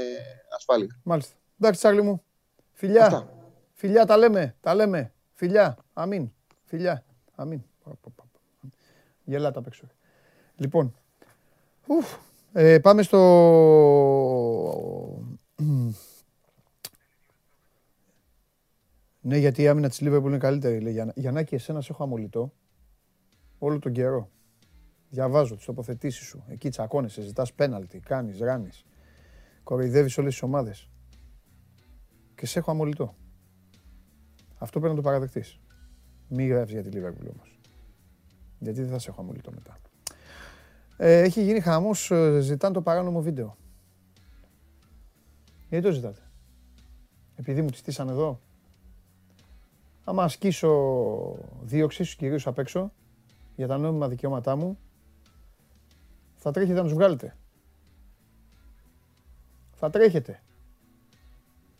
ασφάλεια. 0.55 0.99
Μάλιστα. 1.03 1.33
Εντάξει, 1.59 1.79
Τσάρλι 1.79 2.01
μου. 2.01 2.23
Φιλιά. 2.71 3.05
Αυτά. 3.05 3.29
Φιλιά, 3.73 4.05
τα 4.05 4.17
λέμε. 4.17 4.55
Τα 4.61 4.75
λέμε. 4.75 5.13
Φιλιά. 5.33 5.77
Αμήν. 5.93 6.31
Φιλιά. 6.65 7.03
Αμήν. 7.35 7.63
Πα, 7.83 7.89
πα, 8.01 8.09
πα, 8.15 8.23
πα. 8.31 8.69
Γελάτε 9.23 9.59
απ' 9.59 9.67
έξω. 9.67 9.85
Λοιπόν. 10.55 10.95
Ουφ. 11.87 12.15
Ε, 12.55 12.79
πάμε 12.79 13.01
στο... 13.01 13.19
Ναι, 19.21 19.37
γιατί 19.37 19.61
η 19.61 19.67
άμυνα 19.67 19.89
της 19.89 20.01
Λίβερπουλ 20.01 20.29
είναι 20.29 20.37
καλύτερη, 20.37 20.79
λέει 20.79 20.93
Γιάννα. 20.93 21.13
Γιαννάκη, 21.15 21.55
εσένα 21.55 21.81
σε 21.81 21.91
έχω 21.91 22.03
αμολυτό 22.03 22.53
όλο 23.57 23.79
τον 23.79 23.91
καιρό. 23.91 24.29
Διαβάζω 25.09 25.55
τις 25.55 25.65
τοποθετήσεις 25.65 26.25
σου. 26.25 26.43
Εκεί 26.47 26.69
τσακώνεσαι, 26.69 27.21
ζητάς 27.21 27.53
πέναλτι, 27.53 27.99
κάνεις, 27.99 28.39
ράνεις. 28.39 28.85
Κοροϊδεύεις 29.63 30.17
όλες 30.17 30.31
τις 30.31 30.41
ομάδες. 30.41 30.89
Και 32.35 32.45
σε 32.45 32.59
έχω 32.59 32.71
αμολυτό. 32.71 33.15
Αυτό 34.57 34.79
πρέπει 34.79 34.95
να 34.95 35.01
το 35.01 35.07
παραδεχτείς. 35.07 35.59
Μη 36.27 36.45
γράφεις 36.45 36.73
για 36.73 36.83
τη 36.83 36.89
Λίβερπουλ 36.89 37.27
όμως. 37.27 37.59
Γιατί 38.59 38.81
δεν 38.81 38.89
θα 38.89 38.99
σε 38.99 39.09
έχω 39.09 39.21
αμολυτό 39.21 39.51
μετά. 39.51 39.77
Ε, 40.97 41.21
έχει 41.21 41.43
γίνει 41.43 41.59
χαμός, 41.59 42.11
ε, 42.11 42.39
ζητάνε 42.39 42.73
το 42.73 42.81
παράνομο 42.81 43.21
βίντεο. 43.21 43.57
Γιατί 45.69 45.85
το 45.85 45.91
ζητάτε; 45.91 46.21
Επειδή 47.35 47.61
μου 47.61 47.69
τη 47.69 47.77
στήσαν 47.77 48.09
εδώ; 48.09 48.39
Άμα 50.03 50.23
ασκήσω 50.23 50.71
δίωξη 51.61 52.03
στους 52.03 52.15
κυρίους 52.15 52.47
απ' 52.47 52.59
έξω 52.59 52.91
για 53.55 53.67
τα 53.67 53.77
νόμιμα 53.77 54.07
δικαιώματά 54.07 54.55
μου, 54.55 54.79
θα 56.35 56.51
τρέχετε 56.51 56.77
να 56.77 56.83
τους 56.83 56.93
βγάλετε. 56.93 57.35
Θα 59.73 59.89
τρέχετε. 59.89 60.41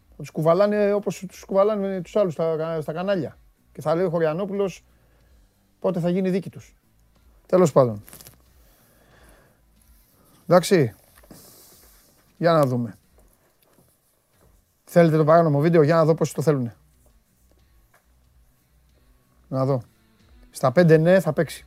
Θα 0.10 0.16
τους 0.18 0.32
κουβαλάνε 0.32 0.94
όπως 0.94 1.26
τους 1.28 1.44
κουβαλάνε 1.44 2.02
τους 2.02 2.16
άλλους 2.16 2.34
στα, 2.34 2.82
στα 2.82 2.94
κανάλια. 2.94 3.38
Και 3.72 3.82
θα 3.82 3.96
λέει 3.96 4.06
ο 4.06 4.10
Χωριανόπουλος 4.10 4.86
πότε 5.80 6.00
θα 6.00 6.10
γίνει 6.10 6.28
η 6.28 6.32
δίκη 6.32 6.50
τους. 6.50 6.76
Τέλος 7.46 7.72
πάντων. 7.72 8.04
Εντάξει. 10.48 10.94
Για 12.38 12.52
να 12.52 12.66
δούμε. 12.66 12.98
Θέλετε 14.84 15.18
το 15.18 15.24
παράνομο 15.24 15.60
βίντεο, 15.60 15.82
για 15.82 15.96
να 15.96 16.06
δω 16.06 16.14
πόσοι 16.14 16.34
το 16.34 16.42
θέλουν. 16.42 16.72
Να 19.48 19.66
δω. 19.66 19.82
Στα 20.52 20.72
5 20.76 21.00
ναι 21.00 21.20
θα 21.20 21.34
παίξει. 21.34 21.66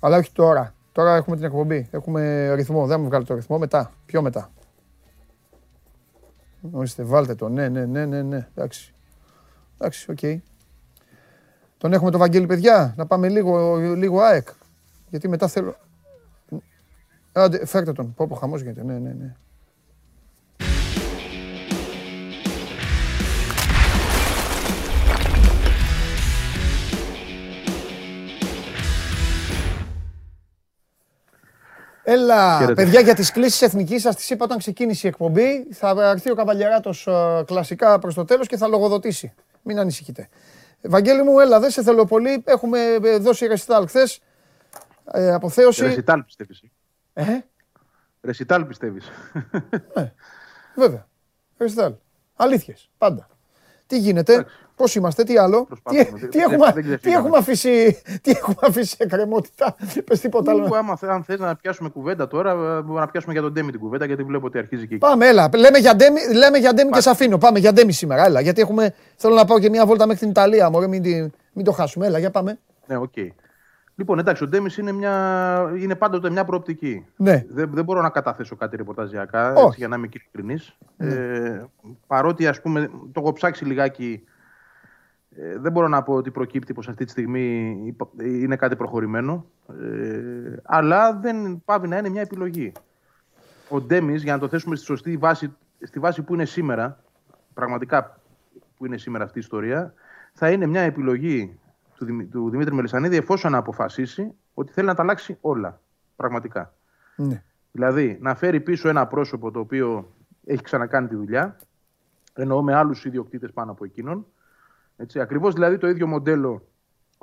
Αλλά 0.00 0.16
όχι 0.16 0.32
τώρα. 0.32 0.74
Τώρα 0.92 1.16
έχουμε 1.16 1.36
την 1.36 1.44
εκπομπή. 1.44 1.88
Έχουμε 1.90 2.52
ρυθμό. 2.54 2.86
Δεν 2.86 3.00
μου 3.00 3.06
βγάλει 3.06 3.24
το 3.24 3.34
ρυθμό. 3.34 3.58
Μετά. 3.58 3.92
Πιο 4.06 4.22
μετά. 4.22 4.50
Ορίστε, 6.70 7.02
βάλτε 7.02 7.34
το. 7.34 7.48
Ναι, 7.48 7.68
ναι, 7.68 7.84
ναι, 7.84 8.06
ναι, 8.06 8.22
ναι. 8.22 8.48
Εντάξει. 8.54 8.94
Εντάξει, 9.74 10.10
οκ. 10.10 10.40
Τον 11.78 11.92
έχουμε 11.92 12.10
το 12.10 12.18
Βαγγέλη, 12.18 12.46
παιδιά. 12.46 12.94
Να 12.96 13.06
πάμε 13.06 13.28
λίγο, 13.28 13.76
λίγο 13.76 14.20
ΑΕΚ. 14.20 14.48
Γιατί 15.08 15.28
μετά 15.28 15.48
θέλω... 15.48 15.76
Άντε, 17.38 17.66
φέρτε 17.66 17.92
τον. 17.92 18.14
Πω, 18.14 18.26
πω, 18.26 18.34
χαμός 18.34 18.60
γίνεται. 18.60 18.82
Ναι, 18.82 18.98
ναι, 18.98 19.12
ναι. 19.18 19.34
Έλα, 32.08 32.58
Χαίρετε. 32.58 32.82
παιδιά, 32.82 33.00
για 33.00 33.14
τις 33.14 33.32
κλήσεις 33.32 33.62
εθνικής 33.62 34.02
σας 34.02 34.16
τις 34.16 34.30
είπα 34.30 34.44
όταν 34.44 34.58
ξεκίνησε 34.58 35.06
η 35.06 35.10
εκπομπή. 35.10 35.66
Θα 35.72 35.94
έρθει 35.98 36.30
ο 36.30 36.34
Καβαλιαράτος 36.34 37.06
ε, 37.06 37.42
κλασικά 37.46 37.98
προς 37.98 38.14
το 38.14 38.24
τέλος 38.24 38.46
και 38.46 38.56
θα 38.56 38.68
λογοδοτήσει. 38.68 39.34
Μην 39.62 39.78
ανησυχείτε. 39.78 40.28
Βαγγέλη 40.82 41.22
μου, 41.22 41.38
έλα, 41.40 41.60
δεν 41.60 41.70
σε 41.70 41.82
θέλω 41.82 42.04
πολύ. 42.04 42.42
Έχουμε 42.44 42.78
ε, 43.02 43.18
δώσει 43.18 43.46
ρεσιτάλ 43.46 43.86
χθες. 43.86 44.20
Ε, 45.12 45.32
αποθέωση. 45.32 45.82
Ρεσιτάλ 45.82 46.22
πιστεύεις. 46.22 46.62
Ε, 47.18 47.24
Ρεσιτάλ 48.20 48.64
πιστεύεις; 48.64 49.10
βέβαια. 50.76 51.06
Ρεσιτάλ. 51.58 51.92
Αλήθειες, 52.36 52.90
πάντα. 52.98 53.28
Τι 53.86 53.98
γίνεται, 53.98 54.46
πώς 54.76 54.94
είμαστε, 54.94 55.24
τι 55.24 55.38
άλλο; 55.38 55.58
Τι, 55.60 55.66
Προσπαθούμε. 55.66 56.04
τι, 56.28 56.38
Δεν- 56.38 56.40
έχουμε, 56.52 56.64
δεν 56.66 56.74
τι, 56.74 56.82
ξεφύγαμε. 56.82 57.16
έχουμε 57.18 57.36
αφήσει, 57.38 58.02
τι 58.22 58.30
έχουμε 58.30 58.54
αφήσει 58.60 58.96
σε 58.96 59.06
κρεμότητα. 59.06 59.76
Πες 60.04 60.20
τίποτα 60.20 60.50
άλλο. 60.50 60.66
Που 60.66 60.74
άμα 60.74 60.96
θε- 60.96 61.10
αν 61.10 61.24
θες 61.24 61.38
να 61.38 61.56
πιάσουμε 61.56 61.88
κουβέντα 61.88 62.28
τώρα, 62.28 62.50
ε, 62.50 62.54
μπορούμε 62.54 63.00
να 63.00 63.06
πιάσουμε 63.08 63.32
για 63.32 63.42
τον 63.42 63.52
Ντέμι 63.52 63.70
την 63.70 63.80
κουβέντα, 63.80 64.06
γιατί 64.06 64.22
βλέπω 64.22 64.46
ότι 64.46 64.58
αρχίζει 64.58 64.86
και 64.86 64.94
εκεί. 64.94 64.98
Πάμε, 65.06 65.26
έλα. 65.28 65.48
Λέμε 65.56 65.78
για 65.78 65.94
Ντέμι, 65.96 66.20
λέμε 66.34 66.58
για 66.58 66.74
Ντέμι 66.74 66.90
και 66.90 67.00
σε 67.00 67.10
αφήνω. 67.10 67.38
Πάμε 67.38 67.58
για 67.58 67.72
Ντέμι 67.72 67.92
σήμερα. 67.92 68.24
Έλα. 68.24 68.40
Γιατί 68.40 68.60
έχουμε, 68.60 68.94
θέλω 69.16 69.34
να 69.34 69.44
πάω 69.44 69.58
και 69.58 69.70
μια 69.70 69.86
βόλτα 69.86 70.06
μέχρι 70.06 70.20
την 70.20 70.30
Ιταλία. 70.30 70.70
Μωρέ, 70.70 70.86
μην, 70.86 71.02
την- 71.02 71.32
μην 71.52 71.64
το 71.64 71.72
χάσουμε. 71.72 72.06
Έλα, 72.06 72.18
για 72.18 72.30
πάμε. 72.30 72.58
Ναι, 72.86 72.96
οκ. 72.96 73.12
Λοιπόν, 73.98 74.18
εντάξει, 74.18 74.44
ο 74.44 74.46
Ντέμις 74.46 74.76
είναι, 74.78 74.92
μια... 74.92 75.72
είναι 75.78 75.94
πάντοτε 75.94 76.30
μια 76.30 76.44
προοπτική. 76.44 77.06
Ναι. 77.16 77.44
Δεν, 77.48 77.70
δεν 77.72 77.84
μπορώ 77.84 78.02
να 78.02 78.10
καταθέσω 78.10 78.56
κάτι 78.56 78.76
ρεπορταζιακά, 78.76 79.52
Όχι. 79.52 79.66
έτσι, 79.66 79.78
για 79.78 79.88
να 79.88 79.96
είμαι 79.96 80.06
και 80.06 80.20
ειλικρινής. 80.22 80.78
Ε, 80.96 81.64
παρότι, 82.06 82.46
ας 82.46 82.60
πούμε, 82.60 82.90
το 83.12 83.20
έχω 83.20 83.32
ψάξει 83.32 83.64
λιγάκι, 83.64 84.24
ε, 85.36 85.58
δεν 85.58 85.72
μπορώ 85.72 85.88
να 85.88 86.02
πω 86.02 86.14
ότι 86.14 86.30
προκύπτει 86.30 86.72
πως 86.72 86.88
αυτή 86.88 87.04
τη 87.04 87.10
στιγμή 87.10 87.76
υπα- 87.86 88.08
είναι 88.24 88.56
κάτι 88.56 88.76
προχωρημένο. 88.76 89.46
Ε, 89.68 90.56
αλλά 90.62 91.14
δεν 91.14 91.62
πάβει 91.64 91.88
να 91.88 91.96
είναι 91.98 92.08
μια 92.08 92.20
επιλογή. 92.20 92.72
Ο 93.68 93.80
Ντέμις, 93.80 94.22
για 94.22 94.32
να 94.32 94.38
το 94.38 94.48
θέσουμε 94.48 94.76
στη 94.76 94.84
σωστή 94.84 95.16
βάση, 95.16 95.56
στη 95.82 95.98
βάση 95.98 96.22
που 96.22 96.34
είναι 96.34 96.44
σήμερα, 96.44 96.98
πραγματικά 97.54 98.20
που 98.76 98.86
είναι 98.86 98.96
σήμερα 98.96 99.24
αυτή 99.24 99.38
η 99.38 99.40
ιστορία, 99.40 99.94
θα 100.32 100.50
είναι 100.50 100.66
μια 100.66 100.80
επιλογή 100.80 101.58
του, 101.96 102.04
Δημη- 102.04 102.26
του 102.26 102.50
Δημήτρη 102.50 102.74
Μελισανίδη 102.74 103.16
εφόσον 103.16 103.54
αποφασίσει 103.54 104.32
ότι 104.54 104.72
θέλει 104.72 104.86
να 104.86 104.94
τα 104.94 105.02
αλλάξει 105.02 105.38
όλα. 105.40 105.80
Πραγματικά. 106.16 106.74
Ναι. 107.16 107.42
Δηλαδή, 107.72 108.18
να 108.20 108.34
φέρει 108.34 108.60
πίσω 108.60 108.88
ένα 108.88 109.06
πρόσωπο 109.06 109.50
το 109.50 109.60
οποίο 109.60 110.12
έχει 110.44 110.62
ξανακάνει 110.62 111.08
τη 111.08 111.14
δουλειά, 111.16 111.56
εννοώ 112.34 112.62
με 112.62 112.74
άλλους 112.74 113.04
ιδιοκτήτες 113.04 113.52
πάνω 113.52 113.70
από 113.70 113.84
εκείνον. 113.84 114.26
Έτσι, 114.96 115.20
ακριβώς 115.20 115.54
δηλαδή 115.54 115.78
το 115.78 115.88
ίδιο 115.88 116.06
μοντέλο 116.06 116.68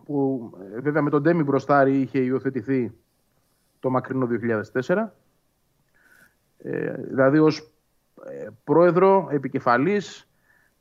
που 0.06 0.50
ε, 0.76 0.80
βέβαια 0.80 1.02
με 1.02 1.10
τον 1.10 1.22
Ντέμι 1.22 1.44
μπροστάρι 1.44 2.00
είχε 2.02 2.20
υιοθετηθεί 2.20 2.94
το 3.80 3.90
μακρινό 3.90 4.28
2004. 4.86 5.08
Ε, 6.58 6.94
δηλαδή 6.94 7.40
ως 7.40 7.72
ε, 8.26 8.48
πρόεδρο, 8.64 9.28
επικεφαλής 9.32 10.28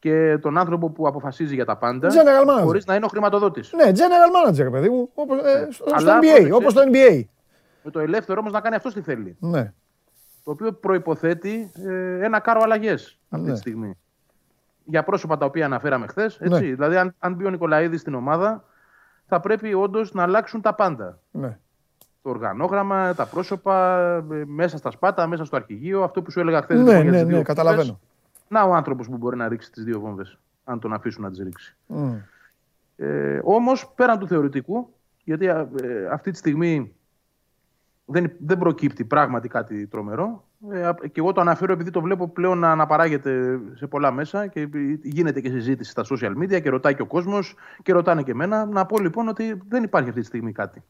και 0.02 0.38
τον 0.40 0.58
άνθρωπο 0.58 0.90
που 0.90 1.06
αποφασίζει 1.06 1.54
για 1.54 1.64
τα 1.64 1.76
πάντα, 1.76 2.08
General 2.08 2.58
manager. 2.58 2.62
χωρίς 2.64 2.86
να 2.86 2.94
είναι 2.94 3.04
ο 3.04 3.08
χρηματοδότης. 3.08 3.72
Ναι, 3.72 3.90
general 3.94 4.48
manager, 4.48 4.70
παιδί 4.70 4.88
μου. 4.88 5.10
Όπως, 5.14 5.38
ε, 5.38 5.68
στο, 5.70 5.84
στο 5.88 5.94
Αλλά 5.96 6.18
NBA. 6.18 6.20
πρόσεξε. 6.20 6.52
Όπως 6.52 6.74
το 6.74 6.80
NBA. 6.92 7.22
Με 7.82 7.90
το 7.90 8.00
ελεύθερο 8.00 8.40
όμως 8.40 8.52
να 8.52 8.60
κάνει 8.60 8.74
αυτό 8.74 8.92
τι 8.92 9.00
θέλει. 9.00 9.36
Ναι. 9.40 9.72
το 10.44 10.50
οποίο 10.50 10.72
προϋποθέτει 10.72 11.70
ε, 11.86 12.24
ένα 12.24 12.40
κάρο 12.40 12.60
αλλαγές 12.62 13.18
αυτή 13.30 13.46
Ναι. 13.46 13.52
τη 13.52 13.58
στιγμή. 13.58 13.96
Για 14.84 15.02
πρόσωπα 15.04 15.36
τα 15.38 15.44
οποία 15.46 15.64
αναφέραμε 15.64 16.06
χθες. 16.06 16.38
Ναι. 16.40 16.58
Δηλαδή, 16.58 16.96
αν, 16.96 17.14
αν 17.18 17.34
μπει 17.34 17.44
ο 17.46 17.50
Νικολαίδης 17.50 18.00
στην 18.00 18.14
ομάδα, 18.14 18.64
θα 19.26 19.40
πρέπει 19.40 19.74
όντως 19.74 20.12
να 20.12 20.22
αλλάξουν 20.22 20.60
τα 20.60 20.74
πάντα. 20.74 21.18
ναι. 21.30 21.58
Το 22.22 22.30
οργανόγραμμα, 22.30 23.14
τα 23.14 23.26
πρόσωπα, 23.26 23.98
ε, 24.32 24.42
μέσα 24.46 24.76
στα 24.76 24.90
σπάτα, 24.90 25.26
μέσα 25.26 25.44
στο 25.44 25.56
αρχηγείο. 25.56 26.02
Αυτό 26.02 26.22
που 26.22 26.30
σου 26.30 26.40
έλεγα 26.40 26.62
χθες. 26.62 26.80
Ναι, 26.80 27.02
ναι, 27.02 27.22
ναι, 27.22 27.42
καταλαβαίνω. 27.42 28.00
Να 28.52 28.62
ο 28.62 28.74
άνθρωπος 28.74 29.08
που 29.08 29.16
μπορεί 29.16 29.36
να 29.36 29.48
ρίξει 29.48 29.72
τις 29.72 29.84
δύο 29.84 30.00
βόμβες, 30.00 30.38
αν 30.64 30.80
τον 30.80 30.92
αφήσουν 30.92 31.22
να 31.22 31.30
τις 31.30 31.38
ρίξει. 31.38 31.76
Μμ. 31.86 32.14
Ε, 32.96 33.40
Όμως, 33.44 33.92
πέραν 33.94 34.18
του 34.18 34.26
θεωρητικού, 34.26 34.94
γιατί 35.24 35.46
ε, 35.46 35.66
αυτή 36.10 36.30
τη 36.30 36.36
στιγμή 36.36 36.94
δεν, 38.04 38.32
δεν 38.38 38.58
προκύπτει 38.58 39.04
πράγματι 39.04 39.48
κάτι 39.48 39.86
τρομερό. 39.86 40.44
Ε, 40.70 40.86
α- 40.86 40.94
και 40.94 41.20
εγώ 41.20 41.32
το 41.32 41.40
αναφέρω 41.40 41.72
επειδή 41.72 41.90
το 41.90 42.00
βλέπω 42.00 42.28
πλέον 42.28 42.58
να 42.58 42.70
αναπαράγεται 42.70 43.60
σε 43.74 43.86
πολλά 43.86 44.10
μέσα 44.10 44.46
και 44.46 44.68
γίνεται 45.02 45.40
και 45.40 45.48
συζήτηση 45.50 45.90
στα 45.90 46.04
social 46.10 46.36
media 46.42 46.62
και 46.62 46.70
ρωτάει 46.70 46.94
και 46.94 47.02
ο 47.02 47.06
κόσμος 47.06 47.54
και 47.82 47.92
ρωτάνε 47.92 48.22
και 48.22 48.30
εμένα. 48.30 48.64
Να 48.64 48.86
πω 48.86 48.98
λοιπόν 48.98 49.28
ότι 49.28 49.62
δεν 49.68 49.82
υπάρχει 49.82 50.08
αυτή 50.08 50.20
τη 50.20 50.26
στιγμή 50.26 50.52
κάτι 50.52 50.82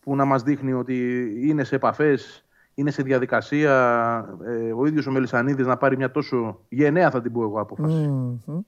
που 0.00 0.16
να 0.16 0.24
μας 0.24 0.42
δείχνει 0.42 0.72
ότι 0.72 1.26
είναι 1.48 1.64
σε 1.64 1.74
επαφές, 1.74 2.43
είναι 2.74 2.90
σε 2.90 3.02
διαδικασία 3.02 3.72
ε, 4.46 4.72
ο 4.72 4.86
ίδιος 4.86 5.06
ο 5.06 5.10
Μελισανίδης 5.10 5.66
να 5.66 5.76
πάρει 5.76 5.96
μια 5.96 6.10
τόσο 6.10 6.60
γενναία 6.68 7.10
θα 7.10 7.20
την 7.20 7.32
πω 7.32 7.42
εγώ 7.42 7.60
απόφαση. 7.60 7.94
Μμμ. 8.08 8.60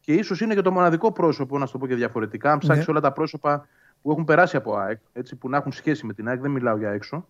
Και 0.00 0.12
ίσως 0.14 0.40
είναι 0.40 0.54
και 0.54 0.60
το 0.60 0.70
μοναδικό 0.72 1.12
πρόσωπο, 1.12 1.58
να 1.58 1.66
σου 1.66 1.72
το 1.72 1.78
πω 1.78 1.86
και 1.86 1.94
διαφορετικά, 1.94 2.52
αν 2.52 2.58
ψάξεις 2.58 2.86
Ναι. 2.86 2.92
όλα 2.92 3.00
τα 3.00 3.12
πρόσωπα 3.12 3.66
που 4.02 4.10
έχουν 4.10 4.24
περάσει 4.24 4.56
από 4.56 4.76
ΑΕΚ, 4.76 5.00
έτσι, 5.12 5.36
που 5.36 5.48
να 5.48 5.56
έχουν 5.56 5.72
σχέση 5.72 6.06
με 6.06 6.12
την 6.12 6.28
ΑΕΚ, 6.28 6.40
δεν 6.40 6.50
μιλάω 6.50 6.76
για 6.76 6.90
έξω 6.90 7.28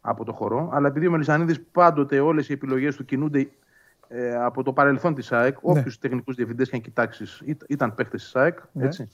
από 0.00 0.24
το 0.24 0.32
χορό, 0.32 0.68
αλλά 0.72 0.88
επειδή 0.88 1.06
ο 1.06 1.10
Μελισανίδης 1.10 1.60
πάντοτε 1.72 2.20
όλες 2.20 2.48
οι 2.48 2.52
επιλογές 2.52 2.96
του 2.96 3.04
κινούνται 3.04 3.50
ε, 4.08 4.34
από 4.34 4.62
το 4.62 4.72
παρελθόν 4.72 5.14
της 5.14 5.32
ΑΕΚ, 5.32 5.52
Ναι. 5.62 5.78
όποιου 5.78 5.92
τεχνικούς 6.00 6.34
διευθυντές 6.34 6.68
και 6.68 6.76
αν 6.76 6.82
κοιτάξεις, 6.82 7.42
ήταν 7.68 7.94
παίχτε 7.94 8.16
της 8.16 8.36
ΑΕΚ. 8.36 8.58
Ναι. 8.72 8.84
Έτσι. 8.84 9.08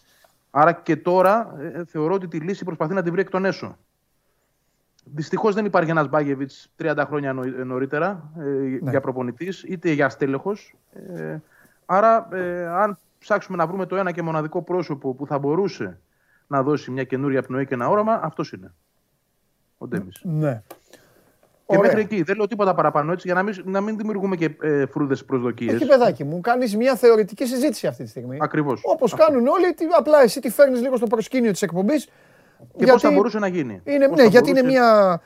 Άρα 0.51 0.73
και 0.73 0.97
τώρα 0.97 1.57
ε, 1.61 1.85
θεωρώ 1.85 2.15
ότι 2.15 2.29
τη 2.29 2.39
λύση 2.39 2.65
προσπαθεί 2.65 2.95
να 2.95 3.03
την 3.03 3.13
βρει 3.13 3.21
εκ 3.21 3.31
των 3.31 3.45
έσω. 3.45 3.79
Δυστυχώς 5.15 5.55
δεν 5.55 5.65
υπάρχει 5.65 5.91
ένας 5.91 6.09
Μπάγεβιτ 6.09 6.51
30 6.83 7.05
χρόνια 7.07 7.33
νω- 7.33 7.65
νωρίτερα 7.65 8.31
ε, 8.39 8.43
Ναι. 8.43 8.91
για 8.91 9.01
προπονητής, 9.01 9.63
είτε 9.63 9.91
για 9.91 10.09
στέλεχο. 10.09 10.53
Ε, 11.17 11.37
άρα, 11.87 12.29
ε, 12.33 12.67
αν 12.67 12.99
ψάξουμε 13.19 13.57
να 13.57 13.67
βρούμε 13.67 13.87
το 13.87 13.97
ένα 13.97 14.13
και 14.13 14.23
μοναδικό 14.23 14.63
πρόσωπο 14.63 15.15
που 15.15 15.27
θα 15.27 15.39
μπορούσε 15.39 15.99
να 16.47 16.63
δώσει 16.63 16.91
μια 16.91 17.05
καινούρια 17.05 17.43
πνοή 17.43 17.67
και 17.67 17.75
ένα 17.75 17.89
όραμα, 17.89 18.21
αυτός 18.23 18.53
είναι. 18.53 18.73
Ο 19.79 19.87
Ντέμις. 19.87 20.21
Ναι. 20.23 20.63
Και 21.67 21.77
Ωραία. 21.77 21.83
μέχρι 21.91 22.01
εκεί. 22.01 22.23
Δεν 22.23 22.37
λέω 22.37 22.47
τίποτα 22.47 22.75
παραπάνω 22.75 23.13
έτσι 23.13 23.27
για 23.27 23.35
να 23.37 23.43
μην, 23.43 23.55
να 23.65 23.81
μην 23.81 23.97
δημιουργούμε 23.97 24.37
και 24.37 24.57
ε, 24.63 24.87
φρούδες 24.87 25.25
προσδοκίες. 25.25 25.75
Εκεί, 25.75 25.87
παιδάκι 25.87 26.25
μου, 26.25 26.41
κάνεις 26.41 26.77
μια 26.77 26.95
θεωρητική 26.97 27.47
συζήτηση 27.47 27.87
αυτή 27.87 28.03
τη 28.03 28.09
στιγμή. 28.09 28.39
Ακριβώς. 28.41 28.81
Όπως 28.85 29.15
κάνουν 29.15 29.47
όλοι, 29.47 29.75
τι- 29.75 29.85
απλά 29.99 30.23
εσύ 30.23 30.41
τη 30.41 30.51
φέρνεις 30.51 30.81
λίγο 30.81 30.97
στο 30.97 31.07
προσκήνιο 31.07 31.51
της 31.53 31.63
εκπομπής. 31.63 32.09
Και 32.77 32.87
πώς 32.87 33.03
θα 33.03 33.11
μπορούσε 33.11 33.39
να 33.39 33.47
γίνει; 33.47 33.81
Είναι, 33.85 34.09
Πώς 34.09 34.17
ναι, 34.17 34.23
θα 34.23 34.29
γιατί 34.29 34.51
είναι 34.51 34.61
μπορούσε- 34.61 34.81
μια, 34.81 35.21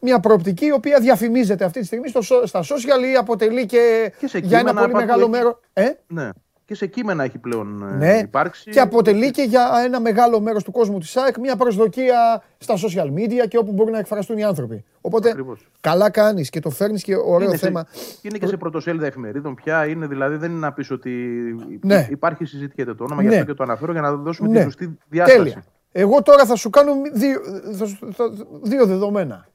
μια 0.00 0.20
προοπτική 0.20 0.66
η 0.66 0.72
οποία 0.72 1.00
διαφημίζεται 1.00 1.64
αυτή 1.64 1.80
τη 1.80 1.86
στιγμή 1.86 2.08
στο, 2.08 2.20
σο- 2.22 2.46
στα 2.46 2.60
social 2.62 3.12
ή 3.12 3.16
αποτελεί 3.18 3.66
και, 3.66 4.12
Και 4.18 4.26
σε 4.28 4.38
για 4.38 4.58
ένα 4.58 4.68
κείμενα 4.70 4.88
πολύ 4.88 5.02
υπάρχουν 5.04 5.06
μεγάλο 5.06 5.22
εκεί. 5.22 5.30
μέρο. 5.30 5.60
Ε, 5.72 5.90
Ναι. 6.06 6.28
Και 6.64 6.74
σε 6.74 6.86
κείμενα 6.86 7.24
έχει 7.24 7.38
πλέον 7.38 7.82
ε, 7.92 7.96
ναι, 7.96 8.18
υπάρξει. 8.22 8.70
και 8.70 8.80
αποτελεί 8.80 9.30
και 9.30 9.42
για 9.42 9.70
ένα 9.84 10.00
μεγάλο 10.00 10.40
μέρος 10.40 10.64
του 10.64 10.70
κόσμου 10.72 10.98
της 10.98 11.16
ΑΕΚ 11.16 11.38
μια 11.38 11.56
προσδοκία 11.56 12.42
στα 12.58 12.74
social 12.74 13.06
media 13.06 13.48
και 13.48 13.58
όπου 13.58 13.72
μπορεί 13.72 13.90
να 13.90 13.98
εκφραστούν 13.98 14.38
οι 14.38 14.44
άνθρωποι. 14.44 14.84
Οπότε 15.00 15.28
Ακριβώς. 15.28 15.68
καλά 15.80 16.10
κάνεις 16.10 16.50
και 16.50 16.60
το 16.60 16.70
φέρνεις 16.70 17.02
και 17.02 17.14
ωραίο 17.16 17.48
είναι 17.48 17.56
θέμα. 17.56 17.86
Σε, 17.90 18.18
είναι 18.22 18.38
και 18.38 18.46
σε 18.46 18.56
πρωτοσέλιδα 18.56 19.06
εφημερίδων 19.06 19.54
πια. 19.54 19.86
Είναι, 19.86 20.06
δηλαδή 20.06 20.36
δεν 20.36 20.50
είναι 20.50 20.58
να 20.58 20.72
πεις 20.72 20.90
ότι 20.90 21.10
Ναι. 21.82 22.06
υπάρχει, 22.10 22.44
συζητιέται 22.44 22.94
το 22.94 23.04
όνομα, 23.04 23.22
Ναι. 23.22 23.28
γι' 23.28 23.34
αυτό 23.34 23.46
και 23.46 23.54
το 23.54 23.62
αναφέρω 23.62 23.92
για 23.92 24.00
να 24.00 24.12
δώσουμε 24.16 24.48
Ναι. 24.48 24.56
τη 24.58 24.62
σωστή 24.62 24.98
διάσταση. 25.08 25.38
Τέλεια. 25.38 25.64
Εγώ 25.98 26.22
τώρα 26.22 26.46
θα 26.46 26.56
σου 26.56 26.70
κάνω 26.70 26.92
δύο, 27.12 27.40
θα 27.72 27.86
σου- 27.86 28.12
θα- 28.12 28.30
δύο 28.62 28.86
δεδομένα. 28.86 29.48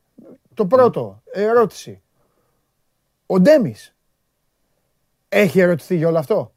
Το 0.54 0.66
πρώτο, 0.66 1.22
ερώτηση. 1.32 2.02
Ο 3.26 3.40
Ντέμις 3.40 3.96
έχει 5.30 5.60
ερωτηθεί 5.60 5.96
για 5.96 6.08
όλο 6.08 6.18
αυτό; 6.18 6.54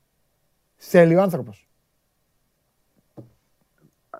Θέλει 0.77 1.17
ο 1.17 1.23
άνθρωπος. 1.23 1.69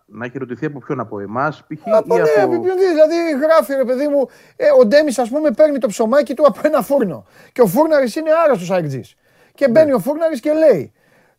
Να 0.07 0.25
έχει 0.25 0.39
ρωτηθεί 0.39 0.67
από 0.67 0.79
ποιον, 0.79 1.01
από 1.01 1.21
εμάς, 1.21 1.65
π.χ. 1.67 1.83
Από 1.85 2.17
ή 2.17 2.21
ναι, 2.21 2.43
από. 2.43 2.61
ποιον 2.63 2.79
δεις, 2.79 2.89
δηλαδή 2.89 3.15
γράφει 3.43 3.75
ρε 3.75 3.85
παιδί 3.85 4.09
μου, 4.09 4.29
ε, 4.57 4.71
ο 4.81 4.87
Ντέμις 4.87 5.19
ας 5.19 5.29
πούμε 5.29 5.51
παίρνει 5.51 5.79
το 5.79 5.87
ψωμάκι 5.89 6.35
του 6.35 6.47
από 6.47 6.61
ένα 6.65 6.83
φούρνο. 6.83 7.27
Και 7.53 7.61
ο 7.61 7.67
φούρναρης 7.67 8.17
είναι 8.17 8.31
άρρωστος 8.45 8.71
αεκτζής. 8.71 9.15
Και 9.55 9.69
μπαίνει 9.69 9.87
Ναι. 9.87 9.95
ο 9.95 9.99
φούρναρης 9.99 10.41
και 10.41 10.53
λέει, 10.53 10.93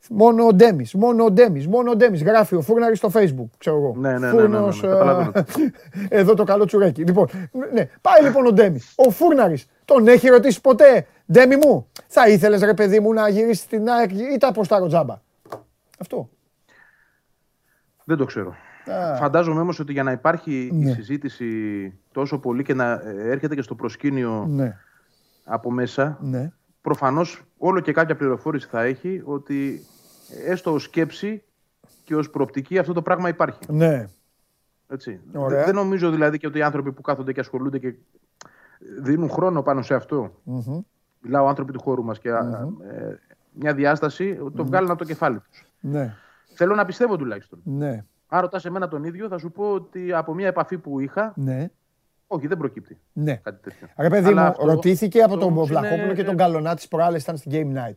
μόνο 0.09 0.45
ο 0.45 0.53
Ντέμις, 0.53 0.93
μόνο 0.93 1.23
ο 1.23 1.31
Ντέμις, 1.31 1.67
μόνο 1.67 1.91
ο 1.91 1.95
Ντέμις. 1.95 2.23
Γράφει 2.23 2.55
ο 2.55 2.61
φούρναρης 2.61 2.97
στο 2.97 3.09
facebook, 3.13 3.47
ξέρω 3.57 3.75
εγώ. 3.77 3.93
Ναι, 3.97 4.11
ναι, 4.11 4.17
ναι, 4.17 4.25
ναι, 4.27 4.41
ναι, 4.41 4.47
ναι, 4.47 4.55
Φούρνος, 4.57 4.81
καταλαβαίνω. 4.81 5.31
ε, 5.35 5.43
εδώ 6.19 6.33
το 6.33 6.43
καλό 6.43 6.65
τσουρέκι. 6.65 7.03
Λοιπόν, 7.03 7.27
ναι, 7.73 7.89
πάει 8.01 8.23
λοιπόν 8.23 8.45
ο 8.45 8.51
Ντέμις. 8.51 8.93
Ο 8.95 9.09
φούρναρης 9.09 9.67
τον 9.85 10.07
έχει 10.07 10.27
ρωτήσει 10.27 10.61
ποτέ, 10.61 11.05
Ντέμι 11.31 11.55
μου, 11.55 11.87
θα 12.07 12.27
ήθελες 12.29 12.61
ρε 12.61 12.73
παιδί 12.73 12.99
μου 12.99 13.13
να 13.13 13.29
γυρίσεις 13.29 13.63
στην 13.63 13.89
ΑΕΚ 13.89 14.11
ή 14.11 14.37
τα 14.39 14.47
αποστάρω 14.47 14.87
τζάμπα; 14.87 15.21
Αυτό. 15.99 16.29
Δεν 18.03 18.17
το 18.17 18.25
ξέρω. 18.25 18.55
Α. 18.91 19.15
Φαντάζομαι 19.15 19.59
όμως 19.61 19.79
ότι 19.79 19.91
για 19.91 20.03
να 20.03 20.11
υπάρχει 20.11 20.69
Ναι. 20.73 20.89
η 20.89 20.93
συζήτηση 20.93 21.45
τόσο 22.11 22.39
πολύ 22.39 22.63
και 22.63 22.73
να 22.73 22.91
ε, 22.91 23.29
έρχεται 23.29 23.55
και 23.55 23.61
στο 23.61 23.75
προσκήνιο 23.75 24.45
Ναι, 24.49 24.77
από 25.43 25.71
μέσα, 25.71 26.17
ναι. 26.21 26.51
προφανώς 26.81 27.41
όλο 27.57 27.79
και 27.79 27.91
κάποια 27.91 28.15
πληροφόρηση 28.15 28.67
θα 28.71 28.83
έχει 28.83 29.21
ότι 29.25 29.85
έστω 30.45 30.73
ως 30.73 30.83
σκέψη 30.83 31.43
και 32.03 32.15
ως 32.15 32.29
προοπτική 32.29 32.77
αυτό 32.77 32.93
το 32.93 33.01
πράγμα 33.01 33.29
υπάρχει. 33.29 33.59
Ναι. 33.67 34.05
Έτσι. 34.87 35.19
Ωραία. 35.33 35.57
Δεν- 35.57 35.65
Δεν 35.65 35.75
νομίζω 35.75 36.09
δηλαδή 36.11 36.37
και 36.37 36.47
ότι 36.47 36.57
οι 36.57 36.61
άνθρωποι 36.61 36.91
που 36.91 37.01
κάθονται 37.01 37.33
και 37.33 37.39
ασχολούνται 37.39 37.79
και 37.79 37.93
δίνουν 39.01 39.29
χρόνο 39.29 39.61
πάνω 39.61 39.81
σε 39.81 39.95
αυτό. 39.95 40.31
Μιλάω 41.21 41.47
άνθρωποι 41.47 41.71
του 41.71 41.81
χώρου 41.81 42.03
μας 42.03 42.19
και 42.19 42.31
α, 42.31 42.67
ε, 42.91 43.19
μια 43.51 43.73
διάσταση 43.73 44.37
το 44.55 44.65
βγάλουν 44.65 44.89
από 44.89 44.99
το 44.99 45.05
κεφάλι 45.05 45.39
τους. 45.39 45.65
Ναι, 45.79 46.13
Θέλω 46.55 46.75
να 46.75 46.85
πιστεύω 46.85 47.17
τουλάχιστον. 47.17 47.59
ναι, 47.63 48.05
Αν 48.27 48.41
ρωτάς 48.41 48.65
εμένα 48.65 48.87
τον 48.87 49.03
ίδιο, 49.03 49.27
θα 49.27 49.37
σου 49.37 49.51
πω 49.51 49.71
ότι 49.71 50.13
από 50.13 50.33
μια 50.33 50.47
επαφή 50.47 50.77
που 50.77 50.99
είχα, 50.99 51.33
ναι. 51.35 51.69
όχι, 52.27 52.47
δεν 52.47 52.57
προκύπτει 52.57 52.97
ναι. 53.13 53.35
κάτι 53.35 53.61
τέτοιο. 53.61 53.87
Ρε 53.97 54.09
παιδί 54.09 54.27
Αλλά 54.27 54.41
μου, 54.41 54.47
αυτό- 54.47 54.65
ρωτήθηκε 54.65 55.21
από 55.21 55.33
αυτό 55.33 55.45
τον 55.45 55.53
όμως 55.53 55.67
Βλαχόπουλο 55.67 56.03
είναι- 56.03 56.13
και 56.13 56.23
τον 56.23 56.37
Καλονά 56.37 56.75
της 56.75 56.87
προάλλες 56.87 57.21
ήταν 57.23 57.37
στην 57.37 57.51
Game 57.53 57.77
Night. 57.77 57.93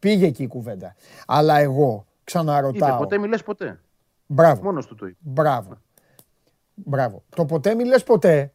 Πήγε 0.00 0.26
εκεί 0.26 0.42
η 0.42 0.46
κουβέντα. 0.46 0.94
Αλλά 1.26 1.58
εγώ 1.58 1.92
Είπε, 1.92 2.04
ξαναρωτάω. 2.24 2.98
ποτέ 2.98 3.18
μιλέ 3.18 3.36
ποτέ. 3.38 3.80
Μπράβο. 4.26 4.62
Μόνος 4.62 4.86
του 4.86 4.94
το 4.94 5.06
είπε. 5.06 5.16
Μπράβο. 5.20 5.78
Μπράβο. 6.74 7.22
Το 7.36 7.44
ποτέ 7.44 7.74
μη 7.74 7.84
λες 7.84 8.02
ποτέ 8.02 8.52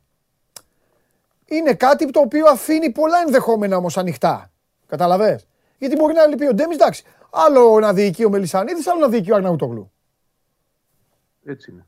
είναι 1.45 1.73
κάτι 1.73 2.11
το 2.11 2.19
οποίο 2.19 2.45
αφήνει 2.47 2.91
πολλά 2.91 3.17
ενδεχόμενα 3.25 3.77
όμως 3.77 3.97
ανοιχτά. 3.97 4.51
Καταλαβες; 4.87 5.47
Γιατί 5.77 5.95
μπορεί 5.95 6.13
να 6.13 6.27
λυπεί 6.27 6.47
ο 6.47 6.53
Ντέμις, 6.53 6.75
εντάξει. 6.75 7.03
Άλλο 7.29 7.79
να 7.79 7.93
διοικεί 7.93 8.25
ο 8.25 8.29
Μελισανίδης, 8.29 8.87
άλλο 8.87 8.99
να 8.99 9.09
διοικεί 9.09 9.31
ο 9.31 9.35
Αρναούτογλου. 9.35 9.91
Έτσι 11.45 11.71
είναι. 11.71 11.85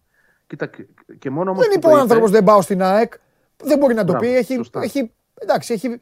Κοίτα, 0.47 0.65
και, 0.65 0.85
και 1.19 1.29
μόνο 1.29 1.51
όμως. 1.51 1.67
Δεν 1.67 1.77
είπε 1.77 1.87
ο 1.87 1.97
άνθρωπος 1.97 2.31
δεν 2.31 2.43
πάω 2.43 2.61
στην 2.61 2.81
ΑΕΚ. 2.81 3.13
Δεν 3.57 3.77
μπορεί 3.77 3.93
να 3.93 4.03
το 4.05 4.11
Μπράβο, 4.11 4.25
πει. 4.25 4.35
Έχει, 4.35 4.53
σωστά. 4.55 4.81
έχει, 4.81 5.11
εντάξει, 5.33 5.73
έχει 5.73 5.99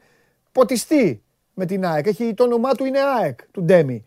ποτιστεί 0.52 1.24
με 1.58 1.66
την 1.66 1.86
ΑΕΚ. 1.86 2.06
Έχει, 2.06 2.34
το 2.34 2.44
όνομά 2.44 2.72
του 2.74 2.84
είναι 2.84 2.98
ΑΕΚ, 3.20 3.38
του 3.50 3.62
Ντέμι. 3.62 4.04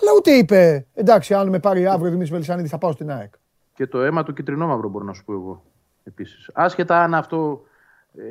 Αλλά 0.00 0.10
ούτε 0.16 0.30
είπε, 0.30 0.86
εντάξει, 0.94 1.34
αν 1.34 1.48
με 1.48 1.58
πάρει 1.58 1.86
αύριο 1.86 2.06
ο 2.06 2.10
Δημήτρης 2.10 2.30
Μελισανίδη 2.30 2.68
θα 2.68 2.78
πάω 2.78 2.92
στην 2.92 3.10
ΑΕΚ. 3.10 3.32
Και 3.74 3.86
το 3.86 4.02
αίμα 4.02 4.22
του 4.22 4.32
κυτρινόμαυρο 4.32 4.88
μπορώ 4.88 5.04
να 5.04 5.12
σου 5.12 5.24
πω 5.24 5.32
εγώ. 5.32 5.62
Επίσης. 6.04 6.50
Άσχετα 6.52 7.02
αν 7.02 7.14
αυτό 7.14 7.62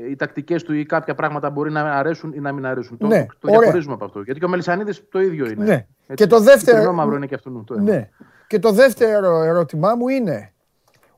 ε, 0.05 0.09
οι 0.09 0.16
τακτικές 0.16 0.64
του 0.64 0.74
ή 0.74 0.86
κάποια 0.86 1.16
πράγματα 1.16 1.49
μπορεί 1.49 1.72
να 1.72 1.82
αρέσουν 1.82 2.34
ή 2.34 2.39
να 2.39 2.51
μην 2.51 2.66
αρέσουν. 2.66 2.97
Το, 2.97 3.07
Ναι, 3.07 3.26
το 3.26 3.38
ωραία. 3.41 3.59
διαχωρίζουμε 3.59 3.93
από 3.93 4.05
αυτό. 4.05 4.22
Γιατί 4.22 4.39
και 4.39 4.45
ο 4.45 4.49
Μελισανίδης 4.49 5.03
το 5.09 5.20
ίδιο 5.22 5.45
είναι. 5.49 5.64
Ναι. 5.66 5.86
Και 6.14 6.28
το 6.28 6.39
δεύτερο- 6.39 6.78
Κυτρινόμαυρο 6.78 7.16
είναι 7.16 7.26
και 7.26 7.36
αυτό 7.36 7.64
το 7.66 7.74
αίμα. 7.74 7.84
Ναι. 7.84 8.09
Και 8.47 8.59
το 8.59 8.72
δεύτερο 8.72 9.41
ερώτημά 9.41 9.95
μου 9.95 10.07
είναι, 10.07 10.53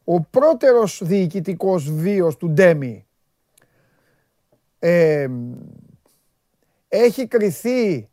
ο 0.04 0.22
πρώτερος 0.22 1.02
διοικητικός 1.04 1.92
βίος 1.92 2.38
του 2.38 2.50
Ντέμι 2.50 3.06
ε, 4.80 5.28
έχει 6.96 7.28
κριθεί 7.28 8.10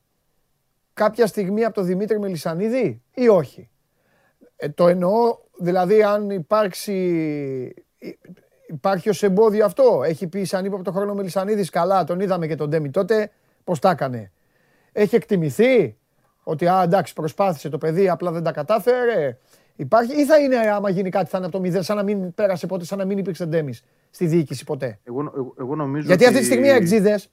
κάποια 0.94 1.26
στιγμή 1.26 1.64
από 1.64 1.74
τον 1.74 1.84
Δημήτρη 1.84 2.18
Μελισανίδη 2.20 3.02
ή 3.14 3.28
όχι; 3.28 3.70
Ε, 4.56 4.68
το 4.68 4.88
εννοώ, 4.88 5.38
δηλαδή 5.58 6.02
αν 6.02 6.30
υπάρξει, 6.30 6.94
υπάρχει 8.68 9.08
ως 9.08 9.22
εμπόδιο 9.22 9.64
αυτό. 9.64 10.02
Έχει 10.04 10.26
πει 10.26 10.44
σαν 10.44 10.64
είπε 10.64 10.74
από 10.74 10.84
τον 10.84 10.92
χρόνο 10.94 11.14
Μελισανίδης, 11.14 11.70
καλά 11.70 12.04
τον 12.04 12.20
είδαμε 12.20 12.46
και 12.46 12.54
τον 12.54 12.68
Ντέμι 12.68 12.90
τότε, 12.90 13.30
πώς 13.64 13.78
τα 13.78 13.90
έκανε; 13.90 14.32
Έχει 14.92 15.14
εκτιμηθεί 15.16 15.96
ότι 16.42 16.66
α, 16.68 16.82
εντάξει 16.82 17.12
προσπάθησε 17.12 17.68
το 17.68 17.78
παιδί, 17.78 18.08
απλά 18.08 18.30
δεν 18.32 18.42
τα 18.42 18.52
κατάφερε. 18.52 19.38
Υπάρχει, 19.76 20.20
ή 20.20 20.24
θα 20.26 20.38
είναι 20.38 20.56
άμα 20.56 20.90
γίνει 20.90 21.10
κάτι 21.10 21.30
θα 21.30 21.36
είναι 21.38 21.46
από 21.46 21.56
το 21.56 21.62
μηδέν, 21.62 21.82
σαν 21.82 21.96
να 21.96 22.02
μην 22.02 22.34
πέρασε 22.34 22.66
ποτέ, 22.66 22.84
σαν 22.84 22.98
να 22.98 23.04
μην 23.04 23.18
υπήρξε 23.18 23.44
Ντέμις 23.46 23.82
στη 24.10 24.26
διοίκηση 24.26 24.64
ποτέ; 24.64 24.98
Εγώ, 25.04 25.32
εγώ, 25.36 25.54
εγώ 25.58 25.74
νομίζω 25.76 26.06
Γιατί 26.06 26.24
αυτή 26.24 26.36
τη 26.36 26.44
ότι- 26.44 26.52
στιγμή 26.52 26.66
οι 26.68 26.70
Αεξίδες 26.70 27.30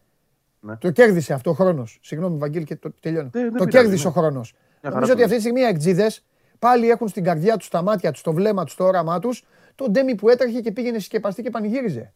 Ναι. 0.61 0.75
το 0.77 0.91
κέρδισε 0.91 1.33
αυτό 1.33 1.49
ο 1.49 1.53
χρόνος. 1.53 1.99
Συγγνώμη, 2.01 2.37
Βαγγέλη, 2.37 2.65
και 2.65 2.75
το 2.75 2.91
τελειώνω. 3.01 3.29
Δεν- 3.31 3.41
δεν 3.41 3.51
το 3.51 3.65
πειράζει, 3.65 3.77
κέρδισε 3.77 4.03
ναι. 4.03 4.09
ο 4.09 4.13
χρόνος. 4.21 4.53
χαρά 4.81 4.93
Νομίζω 4.95 5.11
το 5.11 5.17
ότι 5.17 5.23
αυτή 5.23 5.35
τη 5.35 5.41
στιγμή 5.41 5.61
οι 5.61 5.65
Αεξίδες 5.65 6.25
πάλι 6.59 6.89
έχουν 6.89 7.07
στην 7.07 7.23
καρδιά 7.23 7.57
τους, 7.57 7.67
στα 7.67 7.81
μάτια 7.81 8.11
τους, 8.11 8.19
στο 8.19 8.33
βλέμμα 8.33 8.63
τους, 8.63 8.73
στο 8.73 8.83
όραμά 8.85 9.19
τους, 9.19 9.43
τον 9.75 9.91
Ντέμι 9.91 10.15
που 10.15 10.29
έτρεχε 10.29 10.59
και 10.61 10.71
πήγαινε 10.71 10.97
συσκεπαστή 10.99 11.41
και 11.41 11.49
πανηγύριζε. 11.49 12.13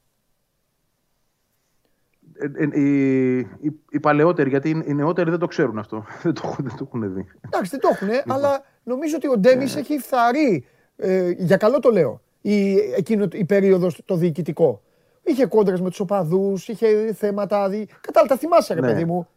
Ε, 2.33 2.63
ε, 2.63 2.79
οι, 2.81 3.37
οι, 3.37 3.71
οι 3.89 3.99
παλαιότεροι, 3.99 4.49
γιατί 4.49 4.69
οι, 4.69 4.81
οι 4.85 4.93
νεότεροι 4.93 5.29
δεν 5.29 5.39
το 5.39 5.47
ξέρουν 5.47 5.77
αυτό. 5.77 6.05
δεν, 6.23 6.33
το, 6.33 6.41
έχουν- 6.45 6.65
δεν 6.67 6.77
το 6.77 6.83
έχουν 6.87 7.13
δει. 7.13 7.25
Εντάξει, 7.45 7.69
δεν 7.71 7.79
το 7.79 7.89
έχουν, 7.91 8.07
Λοιπόν. 8.07 8.31
αλλά 8.35 8.63
νομίζω 8.83 9.15
ότι 9.15 9.27
ο 9.27 9.37
Ντέμις 9.37 9.73
Ναι. 9.73 9.79
έχει 9.79 9.97
φθαρεί. 9.97 10.65
Ε, 10.95 11.29
για 11.37 11.57
καλό 11.57 11.79
το 11.79 11.89
λέω. 11.89 12.21
Η, 12.41 12.77
εκείνο, 12.77 13.27
η 13.31 13.45
περίοδος 13.45 14.01
το 14.05 14.15
διοικητικό. 14.15 14.81
Είχε 15.23 15.45
κόντρες 15.45 15.81
με 15.81 15.89
τους 15.89 15.99
οπαδούς, 15.99 16.67
είχε 16.67 17.13
θέματα. 17.13 17.69
Δι... 17.69 17.87
Κατάλαβα, 18.01 18.33
τα 18.33 18.39
θυμάσαι, 18.39 18.73
ρε 18.73 18.79
Ναι. 18.81 18.87
παιδί 18.87 19.05
μου. 19.05 19.27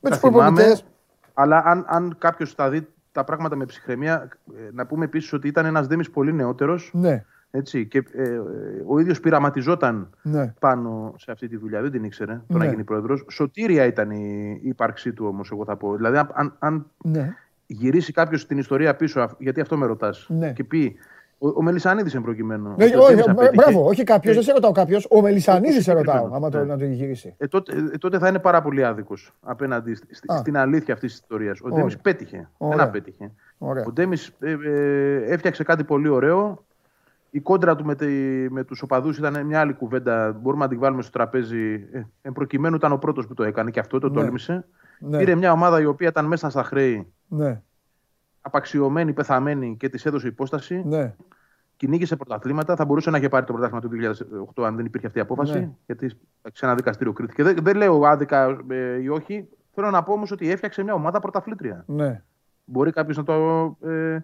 Με 0.00 0.10
Τα 0.10 0.14
του 0.14 0.20
προπονητές. 0.20 0.64
θυμάμαι, 0.64 0.80
Αλλά 1.34 1.62
αν, 1.64 1.84
αν 1.88 2.16
κάποιος 2.18 2.52
θα 2.52 2.70
δει 2.70 2.88
τα 3.12 3.24
πράγματα 3.24 3.56
με 3.56 3.64
ψυχραιμία, 3.64 4.28
ε, 4.56 4.70
να 4.72 4.86
πούμε 4.86 5.04
επίσης 5.04 5.32
ότι 5.32 5.48
ήταν 5.48 5.64
ένας 5.66 5.86
Δήμης 5.86 6.10
πολύ 6.10 6.32
νεότερος. 6.32 6.90
Ναι, 6.94 7.24
Έτσι, 7.50 7.86
και 7.86 7.98
ε, 8.12 8.22
ε, 8.22 8.40
ο 8.86 8.98
ίδιος 8.98 9.20
πειραματιζόταν 9.20 10.10
ναι. 10.22 10.54
πάνω 10.60 11.14
σε 11.18 11.30
αυτή 11.30 11.48
τη 11.48 11.56
δουλειά. 11.56 11.82
Δεν 11.82 11.90
την 11.90 12.04
ήξερε 12.04 12.40
το 12.48 12.58
να 12.58 12.64
Ναι. 12.64 12.70
γίνει 12.70 12.84
πρόεδρος. 12.84 13.24
Σωτήρια 13.30 13.84
ήταν 13.84 14.10
η, 14.10 14.58
η 14.62 14.68
ύπαρξή 14.68 15.12
του 15.12 15.26
όμως, 15.26 15.50
εγώ 15.50 15.64
θα 15.64 15.76
πω. 15.76 15.96
Δηλαδή, 15.96 16.16
αν, 16.16 16.28
αν, 16.34 16.56
αν 16.58 16.86
ναι. 17.04 17.34
γυρίσει 17.66 18.12
κάποιος 18.12 18.46
την 18.46 18.58
ιστορία 18.58 18.96
πίσω, 18.96 19.20
αφ- 19.20 19.34
γιατί 19.40 19.60
αυτό 19.60 19.76
με 19.76 19.86
ρωτάς, 19.86 20.26
Ναι. 20.28 20.52
και 20.52 20.64
πει. 20.64 20.96
Ο, 21.38 21.48
ο 21.48 21.62
Μελισανίδης 21.62 22.14
εν 22.14 22.22
προκειμένου. 22.22 22.74
Ναι, 22.76 22.84
ότι 22.84 22.96
ο 22.96 22.98
όχι, 23.00 23.08
Ντέμις 23.14 23.26
ε, 23.26 23.30
απέτυχε, 23.30 23.54
μπράβο, 23.70 23.86
όχι 23.86 24.04
κάποιος, 24.04 24.32
Ε, 24.32 24.34
δεν 24.34 24.44
σε 24.44 24.52
ρωτάω 24.52 24.72
κάποιος. 24.72 25.06
Ο 25.10 25.20
Μελισανίδης 25.20 25.82
σε 25.84 25.92
ρωτάω, 25.92 26.02
συγκεκριμένο. 26.14 26.36
άμα 26.36 26.50
το, 26.50 26.58
Ναι. 26.58 26.64
να 26.64 26.78
το 26.78 26.84
γυρίσει. 26.84 27.34
Ε, 27.38 27.46
τότε, 27.46 27.72
ε, 27.92 27.98
τότε 27.98 28.18
θα 28.18 28.28
είναι 28.28 28.38
πάρα 28.38 28.62
πολύ 28.62 28.84
άδικος 28.84 29.32
απέναντι 29.42 29.94
στη- 29.94 30.14
στη- 30.14 30.32
Α. 30.32 30.36
στην 30.36 30.56
αλήθεια 30.56 30.94
αυτής 30.94 31.10
της 31.12 31.20
ιστορίας. 31.20 31.60
Ο 31.60 31.64
Ωραία. 31.66 31.78
Ντέμι 31.84 32.00
πέτυχε. 32.02 32.48
Ωραία. 32.58 32.76
Δεν 32.76 32.86
απέτυχε. 32.86 33.32
Ωραία. 33.58 33.84
Ο 33.86 33.92
Ντέμι 33.92 34.16
ε, 34.40 34.50
ε, 34.64 35.32
έφτιαξε 35.32 35.64
κάτι 35.64 35.84
πολύ 35.84 36.08
ωραίο. 36.08 36.64
Η 37.30 37.40
κόντρα 37.40 37.76
του 37.76 37.84
με, 37.84 37.94
τη, 37.94 38.06
με 38.50 38.64
τους 38.64 38.82
οπαδούς 38.82 39.18
ήταν 39.18 39.46
μια 39.46 39.60
άλλη 39.60 39.72
κουβέντα. 39.72 40.32
Μπορούμε 40.42 40.62
να 40.64 40.70
την 40.70 40.78
βάλουμε 40.78 41.02
στο 41.02 41.10
τραπέζι. 41.10 41.88
Ε, 41.92 42.02
εν 42.22 42.32
προκειμένου 42.32 42.76
ήταν 42.76 42.92
ο 42.92 42.96
πρώτος 42.98 43.26
που 43.26 43.34
το 43.34 43.42
έκανε 43.44 43.70
και 43.70 43.80
αυτό 43.80 43.98
το 43.98 44.08
Ναι. 44.08 44.14
τόλμησε. 44.14 44.64
Ναι, 44.98 45.18
Πήρε 45.18 45.34
μια 45.34 45.52
ομάδα 45.52 45.80
η 45.80 45.84
οποία 45.86 46.08
ήταν 46.08 46.24
μέσα 46.24 46.50
στα 46.50 46.62
χρέη, 46.62 47.12
ναι, 47.28 47.62
απαξιωμένη, 48.46 49.12
πεθαμένη 49.12 49.76
και 49.78 49.88
της 49.88 50.06
έδωσε 50.06 50.26
υπόσταση. 50.26 50.82
ναι. 50.86 51.14
Κυνήγησε 51.76 52.16
πρωταθλήματα. 52.16 52.76
Θα 52.76 52.84
μπορούσε 52.84 53.10
να 53.10 53.18
είχε 53.18 53.28
πάρει 53.28 53.46
το 53.46 53.52
πρωτάθλημα 53.52 53.80
του 53.80 54.14
2008 54.56 54.64
αν 54.64 54.76
δεν 54.76 54.84
υπήρχε 54.84 55.06
αυτή 55.06 55.18
η 55.18 55.22
απόφαση. 55.22 55.58
Ναι. 55.58 55.70
Γιατί 55.86 56.08
σε 56.52 56.64
ένα 56.64 56.74
δικαστήριο 56.74 57.12
κρίθηκε. 57.12 57.42
Δεν, 57.42 57.56
δεν 57.62 57.76
λέω 57.76 58.00
άδικα 58.06 58.58
ε, 58.68 59.00
ή 59.02 59.08
όχι. 59.08 59.48
Θέλω 59.74 59.90
να 59.90 60.02
πω 60.02 60.12
όμως 60.12 60.30
ότι 60.30 60.50
έφτιαξε 60.50 60.82
μια 60.82 60.94
ομάδα 60.94 61.20
πρωταθλήτρια. 61.20 61.84
ναι. 61.86 62.22
Μπορεί 62.64 62.90
κάποιος 62.92 63.16
να 63.16 63.22
το 63.22 63.32
ε, 63.88 64.18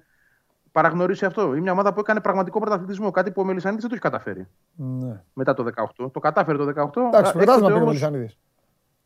παραγνωρίσει 0.73 1.25
αυτό. 1.25 1.43
Είναι 1.53 1.61
μια 1.61 1.73
ομάδα 1.73 1.93
που 1.93 2.01
έκανε 2.01 2.21
πραγματικό 2.21 2.61
πρωταθλητισμό. 2.61 3.11
Κάτι 3.11 3.31
που 3.31 3.41
ο 3.41 3.45
Μελισανίδης 3.45 3.83
δεν 3.87 3.91
το 3.91 3.97
έχει 4.01 4.11
καταφέρει 4.11 4.47
ναι. 4.77 5.23
μετά 5.33 5.55
το 5.55 5.67
18. 6.03 6.11
Το 6.13 6.21
κατάφερε 6.21 6.59
το 6.59 6.65
18. 6.65 6.71
Εντάξει, 6.73 6.93
έκτοτε 7.19 7.33
πρωτάθλημα 7.33 7.67
πήρε 7.67 7.73
ο 7.73 7.77
όμως- 7.77 7.87
Μελισανίδης. 7.87 8.39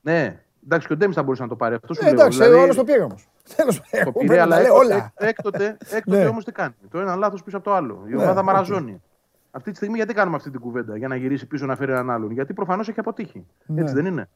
Ναι, 0.01 0.41
εντάξει, 0.65 0.87
και 0.87 0.93
ο 0.93 0.97
Ντέμις 0.97 1.15
θα 1.17 1.23
μπορούσε 1.23 1.43
να 1.43 1.49
το 1.49 1.57
πάρει. 1.57 1.75
Αυτό 1.75 1.95
σου 1.95 2.01
Ε, 2.03 2.05
λέω. 2.05 2.13
Εντάξει, 2.15 2.39
Δηλαδή, 2.39 2.57
ο 2.59 2.63
άλλος 2.63 2.77
το 2.77 2.85
πήρε 2.85 3.03
όμως. 3.03 3.29
Τέλος 3.57 3.77
το 3.77 3.83
πάντων. 3.91 4.13
πήρε, 4.13 4.27
Πρέπει 4.27 4.41
αλλά 4.43 4.57
να 4.57 4.63
λέω 4.63 4.75
έκτοτε, 4.81 4.95
όλα. 4.95 5.13
έκτοτε, 5.17 5.77
έκτοτε 5.97 6.19
Ναι. 6.23 6.27
όμως 6.29 6.45
τι 6.45 6.53
κάνει. 6.53 6.75
Το 6.91 7.01
ένα 7.01 7.17
λάθος 7.17 7.43
πίσω 7.43 7.57
από 7.57 7.65
το 7.65 7.75
άλλο. 7.75 8.05
Η 8.07 8.11
Ναι, 8.15 8.23
ομάδα 8.23 8.41
οκ. 8.41 8.47
μαραζώνει. 8.47 9.03
Αυτή 9.51 9.71
τη 9.71 9.77
στιγμή 9.77 9.97
γιατί 9.97 10.15
κάνουμε 10.15 10.37
αυτή 10.37 10.51
την 10.51 10.61
κουβέντα, 10.61 10.97
για 10.97 11.09
να 11.09 11.17
γυρίσει 11.17 11.47
πίσω 11.47 11.67
να 11.67 11.77
φέρει 11.77 11.93
έναν 11.93 12.11
άλλον; 12.11 12.31
Γιατί 12.31 12.53
προφανώς 12.53 12.89
έχει 12.89 13.01
αποτύχει. 13.01 13.47
Ναι. 13.67 13.81
Έτσι 13.81 13.95
δεν 13.95 14.07
είναι. 14.07 14.29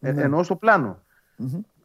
Ε, 0.00 0.12
Ναι. 0.12 0.22
εννοώ 0.22 0.42
στο 0.42 0.56
πλάνο. 0.56 0.98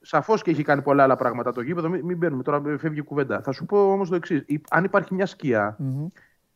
Σαφώς 0.02 0.42
και 0.42 0.52
έχει 0.52 0.64
κάνει 0.64 0.82
πολλά 0.82 1.04
άλλα 1.04 1.16
πράγματα 1.16 1.52
το 1.52 1.62
γήπεδο. 1.62 1.90
Μην, 1.90 2.06
μην 2.06 2.18
μπαίνουμε 2.18 2.44
τώρα, 2.44 2.62
ε, 2.68 2.78
φεύγει 2.78 3.00
η 3.00 3.04
κουβέντα. 3.04 3.42
Θα 3.42 3.52
σου 3.52 3.66
πω 3.66 3.92
όμως 3.92 4.10
το 4.10 4.16
εξής. 4.16 4.46
Αν 4.70 4.84
υπάρχει 4.84 5.14
μια 5.14 5.26
σκιά, 5.26 5.76
Μμμ. 5.80 6.06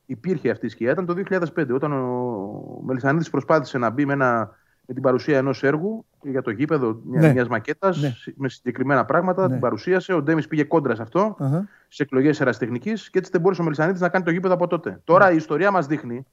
υπήρχε 0.06 0.50
αυτή 0.50 0.66
η 0.66 0.70
σκιά, 0.70 0.92
ήταν 0.92 1.06
το 1.06 1.14
2005, 1.14 1.74
όταν 1.74 1.92
ο 1.92 2.82
Μελισανίδης 2.86 3.30
προσπάθησε 3.30 3.78
να 3.78 3.90
μπει 3.90 4.06
με, 4.06 4.14
ένα, 4.14 4.56
με 4.86 4.94
την 4.94 5.04
παρουσία 5.04 5.38
ενός 5.38 5.64
έργου 5.64 6.06
για 6.22 6.42
το 6.42 6.52
γήπεδο 6.52 7.00
μια, 7.04 7.20
Ναι. 7.22 7.34
μιας 7.34 7.48
μακέτας, 7.48 8.02
Ναι. 8.02 8.14
με 8.36 8.50
συγκεκριμένα 8.50 9.06
πράγματα, 9.06 9.42
Ναι. 9.42 9.48
την 9.52 9.60
παρουσίασε. 9.60 10.14
Ο 10.14 10.22
Ντέμις 10.22 10.48
πήγε 10.48 10.64
κόντρα 10.64 10.96
σε 10.96 11.02
αυτό, 11.02 11.36
Αχα. 11.40 11.68
στι 11.88 12.04
εκλογές 12.04 12.42
ερασιτεχνική 12.42 12.94
και 12.94 13.18
έτσι 13.20 13.32
δεν 13.32 13.42
μπορούσε 13.42 13.62
ο 13.62 13.64
Μελισανίδης 13.64 14.02
να 14.02 14.10
κάνει 14.10 14.26
το 14.26 14.32
γήπεδο 14.32 14.54
από 14.54 14.68
τότε. 14.68 15.02
Τώρα 15.04 15.28
Ναι. 15.28 15.34
η 15.34 15.36
ιστορία 15.36 15.72
μας 15.72 15.88
δείχνει 15.88 16.26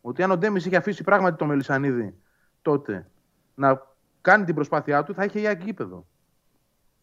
ότι 0.00 0.22
αν 0.22 0.30
ο 0.30 0.36
Ντέμις 0.36 0.66
είχε 0.66 0.76
αφήσει 0.76 1.04
πράγματι 1.04 1.36
το 1.36 1.44
Μελισανίδη 1.46 2.14
τότε 2.62 3.06
να 3.54 3.82
κάνει 4.20 4.44
την 4.44 4.54
προσπάθειά 4.54 5.02
του, 5.02 5.14
θα 5.14 5.24
είχε 5.24 5.38
για 5.38 5.52
γήπεδο. 5.52 6.06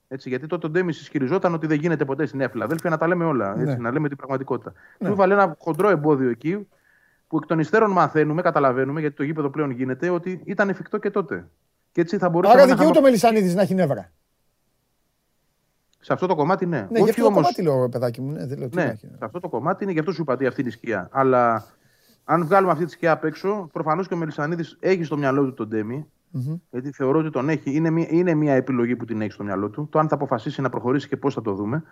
Έτσι, 0.07 0.29
γιατί 0.29 0.47
τότε 0.47 0.67
ο 0.67 0.69
Ντέμις 0.69 1.01
ισχυριζόταν 1.01 1.53
ότι 1.53 1.67
δεν 1.67 1.79
γίνεται 1.79 2.05
ποτέ 2.05 2.25
στην 2.25 2.39
Νέα 2.39 2.49
Φιλαδέλφια 2.49 2.89
να 2.89 2.97
τα 2.97 3.07
λέμε 3.07 3.25
όλα. 3.25 3.51
Έτσι, 3.51 3.63
Ναι. 3.65 3.75
Να 3.75 3.91
λέμε 3.91 4.07
την 4.07 4.17
πραγματικότητα. 4.17 4.73
Ναι. 4.97 5.07
Του 5.07 5.13
έβαλε 5.13 5.34
ένα 5.34 5.55
χοντρό 5.59 5.89
εμπόδιο 5.89 6.29
εκεί 6.29 6.67
που 7.27 7.38
εκ 7.38 7.45
των 7.45 7.59
υστέρων 7.59 7.91
μαθαίνουμε, 7.91 8.41
καταλαβαίνουμε, 8.41 8.99
γιατί 8.99 9.15
το 9.15 9.23
γήπεδο 9.23 9.49
πλέον 9.49 9.69
γίνεται, 9.69 10.09
ότι 10.09 10.41
ήταν 10.45 10.69
εφικτό 10.69 10.97
και 10.97 11.09
τότε. 11.11 11.47
Και 11.92 12.02
έτσι 12.02 12.18
θα 12.18 12.30
μπορούσε 12.30 12.54
Άρα 12.54 12.66
να 12.66 12.76
δικαιούται 12.76 13.00
ο 13.00 13.02
Μελισανίδης 13.02 13.56
να 13.56 13.62
έχει 13.62 13.74
νεύρα. 13.74 14.12
Σε 16.00 16.14
αυτό 16.14 16.28
το 16.28 16.36
κομμάτι 16.36 16.66
ναι. 16.66 16.80
Ναι, 16.80 16.88
γι' 16.89 17.02
Όχι 17.02 17.10
αυτό 17.10 17.22
το 17.22 17.28
όμως- 17.28 17.42
κομμάτι 17.42 17.62
λέω, 17.62 17.89
παιδάκι 17.89 18.22
μου. 18.22 18.32
Ναι, 18.32 18.46
δεν 18.46 18.58
λέω 18.58 18.70
τι 18.70 18.76
να 18.76 18.84
Ναι, 18.84 18.89
έχει. 18.89 19.08
σε 19.08 19.26
αυτό 19.26 19.39
το 19.39 19.50
κομμάτι 19.50 19.84
είναι 19.84 19.92
γι' 19.94 20.00
αυτό 20.00 20.12
σου 20.12 20.22
είπα 20.22 20.34
ότι 20.34 20.46
αυτή 20.46 20.62
είναι 20.62 20.70
η 20.70 20.74
σκιά. 20.74 21.10
Αλλά 21.12 21.66
αν 22.24 22.46
βγάλουμε 22.46 22.72
αυτή 22.72 22.86
τη 22.86 22.92
σκιά 22.92 23.12
απ' 23.12 23.24
έξω, 23.24 23.70
προφανώς 23.74 24.08
και 24.08 24.14
ο 24.14 24.18
Μελισανίδης 24.18 24.78
έχει 24.80 25.04
στο 25.04 25.18
μυαλό 25.18 25.44
του 25.46 25.54
τον 25.54 25.68
Ντέμι. 25.68 26.06
Μμμ. 26.34 26.56
Γιατί 26.72 26.92
θεωρώ 26.92 27.20
ότι 27.20 27.30
τον 27.30 27.50
έχει. 27.50 27.76
Είναι 27.76 27.89
μια, 27.89 28.08
είναι 28.10 28.34
μια 28.34 28.54
επιλογή 28.54 28.96
που 28.96 29.06
την 29.06 29.22
έχει 29.22 29.32
στο 29.32 29.44
μυαλό 29.44 29.70
του. 29.70 29.88
Το 29.92 30.00
αν 30.00 30.08
θα 30.08 30.16
αποφασίσει 30.16 30.62
να 30.62 30.70
προχωρήσει 30.70 31.08
και 31.08 31.18
πώς 31.18 31.34
θα 31.34 31.42
το 31.42 31.54
δούμε. 31.54 31.84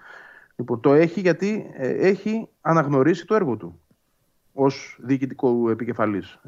Λοιπόν, 0.55 0.79
το 0.79 0.93
έχει 0.93 1.19
γιατί 1.19 1.71
ε, 1.73 1.89
έχει 1.89 2.47
αναγνωρίσει 2.61 3.25
το 3.25 3.35
έργο 3.35 3.55
του 3.55 3.79
ως 4.53 4.99
διοικητικό 5.03 5.69
επικεφαλής. 5.69 6.39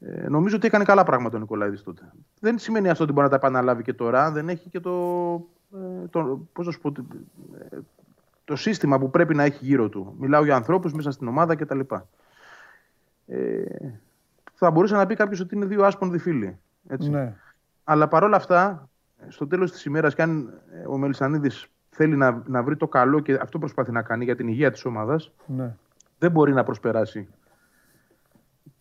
Ε, 0.00 0.28
νομίζω 0.28 0.56
ότι 0.56 0.66
έκανε 0.66 0.84
καλά 0.84 1.04
πράγματα 1.04 1.36
ο 1.36 1.40
Νικολαίδης 1.40 1.82
τότε. 1.82 2.12
Δεν 2.40 2.58
σημαίνει 2.58 2.88
αυτό 2.88 3.04
ότι 3.04 3.12
μπορεί 3.12 3.24
να 3.24 3.30
τα 3.30 3.36
επαναλάβει 3.36 3.82
και 3.82 3.92
τώρα. 3.92 4.30
Δεν 4.30 4.48
έχει 4.48 4.68
και 4.68 4.80
το, 4.80 4.92
ε, 5.74 6.06
το, 6.10 6.46
πώς 6.52 6.66
να 6.66 6.72
σου 6.72 6.80
πω, 6.80 6.92
ε, 7.70 7.78
το 8.44 8.56
σύστημα 8.56 8.98
που 8.98 9.10
πρέπει 9.10 9.34
να 9.34 9.42
έχει 9.42 9.64
γύρω 9.64 9.88
του. 9.88 10.14
Μιλάω 10.18 10.44
για 10.44 10.56
ανθρώπους 10.56 10.92
μέσα 10.92 11.10
στην 11.10 11.28
ομάδα 11.28 11.54
κτλ. 11.56 11.80
Ε, 13.26 13.62
θα 14.54 14.70
μπορούσε 14.70 14.94
να 14.96 15.06
πει 15.06 15.14
κάποιος 15.14 15.40
ότι 15.40 15.54
είναι 15.54 15.66
δύο 15.66 15.84
άσπονδοι 15.84 16.18
φίλοι. 16.18 16.58
Έτσι. 16.88 17.10
Ναι. 17.10 17.34
Αλλά 17.84 18.08
παρόλα 18.08 18.36
αυτά, 18.36 18.88
στο 19.28 19.46
τέλος 19.46 19.72
της 19.72 19.84
ημέρας, 19.84 20.14
και 20.14 20.22
αν 20.22 20.60
ε, 20.72 20.86
ο 20.86 20.98
Μελισανίδης 20.98 21.66
θέλει 21.90 22.16
να, 22.16 22.42
να 22.46 22.62
βρει 22.62 22.76
το 22.76 22.88
καλό 22.88 23.20
και 23.20 23.38
αυτό 23.40 23.58
προσπαθεί 23.58 23.92
να 23.92 24.02
κάνει 24.02 24.24
για 24.24 24.36
την 24.36 24.48
υγεία 24.48 24.70
της 24.70 24.84
ομάδας, 24.84 25.32
Ναι. 25.46 25.74
δεν 26.18 26.30
μπορεί 26.30 26.52
να 26.52 26.64
προσπεράσει 26.64 27.28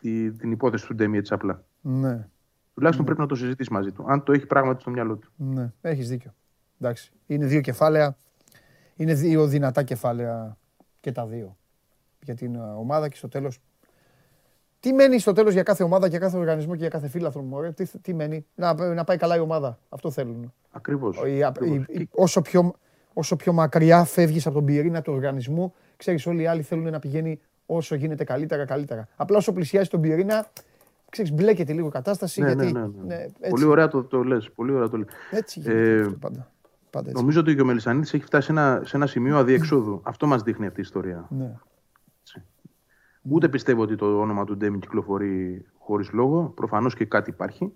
τη, 0.06 0.32
την 0.32 0.52
υπόθεση 0.52 0.86
του 0.88 0.96
Ντέμι 0.96 1.18
έτσι 1.18 1.34
απλά. 1.34 1.64
Ναι. 1.82 2.28
Τουλάχιστον 2.74 3.06
πρέπει 3.06 3.20
να 3.20 3.26
το 3.28 3.36
συζητήσει 3.36 3.74
μαζί 3.74 3.92
του, 3.92 4.06
αν 4.08 4.24
το 4.24 4.32
έχει 4.32 4.46
πράγματι 4.46 4.82
στο 4.82 4.90
μυαλό 4.92 5.16
του. 5.16 5.32
Ναι. 5.36 5.72
Έχεις 5.82 6.10
δίκιο. 6.10 6.34
Εντάξει. 6.80 7.12
Είναι 7.28 7.46
δύο 7.46 7.62
κεφάλαια. 7.62 8.18
Είναι 8.96 9.14
δύο 9.14 9.48
δυνατά 9.48 9.84
κεφάλαια 9.84 10.58
και 11.00 11.12
τα 11.12 11.26
δύο. 11.26 11.58
Για 12.24 12.36
την 12.36 12.56
ε, 12.56 12.60
ομάδα 12.60 13.10
και 13.10 13.16
στο 13.18 13.28
τέλος. 13.28 13.62
Τι 14.80 14.94
μένει 14.94 15.20
στο 15.20 15.32
τέλος 15.34 15.54
για 15.54 15.64
κάθε 15.64 15.84
ομάδα, 15.84 16.08
για 16.08 16.20
κάθε 16.20 16.38
οργανισμό 16.38 16.74
και 16.74 16.80
για 16.80 16.90
κάθε 16.90 17.08
φίλαθρο 17.08 17.42
μου, 17.42 17.56
ωραία. 17.58 17.74
Τι, 17.74 18.00
τι 18.00 18.14
μένει; 18.14 18.46
Να, 18.56 18.94
να 18.94 19.04
πάει 19.04 19.18
καλά 19.18 19.36
η 19.36 19.40
ομάδα. 19.40 19.80
Αυτό 19.90 20.12
θέλουν. 20.12 20.54
Ακριβώς. 20.72 21.22
Η- 21.26 21.36
η- 21.38 21.44
Ακριβώς. 21.44 21.86
η- 21.88 22.10
όσο, 22.12 22.42
πιο, 22.42 22.74
όσο 23.14 23.36
πιο 23.36 23.54
μακριά 23.54 24.04
φεύγεις 24.04 24.46
από 24.46 24.56
τον 24.56 24.66
πυρήνα 24.66 25.02
του 25.02 25.14
οργανισμού, 25.14 25.74
ξέρεις, 25.98 26.26
όλοι 26.26 26.42
οι 26.42 26.48
άλλοι 26.48 26.62
θέλουν 26.62 26.92
να 26.92 27.00
πηγαίνει 27.00 27.40
όσο 27.66 27.96
γίνεται 27.96 28.24
καλύτερα, 28.24 28.66
καλύτερα. 28.66 29.08
Απλά 29.16 29.38
όσο 29.38 29.54
πλησιάζει 29.54 29.90
τον 29.90 30.02
πυρήνα, 30.02 30.46
ξέρεις, 31.10 31.32
μπλέκεται 31.34 31.74
λίγο 31.74 31.88
η 31.88 31.92
κατάσταση. 31.92 32.42
Ναι, 32.42 32.48
γιατί, 32.48 32.72
ναι, 32.72 32.80
ναι, 32.80 32.88
ναι. 33.06 33.16
έτσι, 33.16 33.50
Πολύ 33.50 33.64
ωραία 33.66 33.88
το, 33.88 34.04
το 34.04 34.24
λες. 34.24 34.52
Πολύ 34.56 34.72
ωραία 34.72 34.90
το 34.90 34.98
λες. 34.98 35.08
έτσι 35.32 35.60
γίνεται 35.60 35.80
Ε, 35.96 36.00
αυτό 36.02 36.12
πάντα. 36.20 36.52
πάντα 36.90 37.10
έτσι. 37.10 37.22
Νομίζω 37.22 37.40
ότι 37.40 37.56
και 37.56 37.62
ο 37.62 37.66
Μελισανίδης 37.66 38.14
έχει 38.14 38.24
φτάσει 38.24 38.46
σε 38.46 38.52
ένα, 38.52 38.82
σε 38.86 38.98
ένα 38.98 39.08
σημείο 39.08 39.38
αδιεξόδου. 39.38 40.00
Αυτό 40.04 40.28
μας 40.28 40.42
δείχνει 40.44 40.66
αυτή 40.66 40.80
η 40.80 40.84
ιστορία. 40.84 41.28
Ναι. 41.30 41.52
Ούτε 43.30 43.50
πιστεύω 43.50 43.82
ότι 43.82 43.96
το 43.96 44.20
όνομα 44.20 44.44
του 44.46 44.58
Ντέμι 44.58 44.80
κυκλοφορεί 44.80 45.66
χωρίς 45.78 46.12
λόγο. 46.12 46.52
Προφανώς 46.56 46.96
και 46.96 47.06
κάτι 47.06 47.30
υπάρχει. 47.30 47.72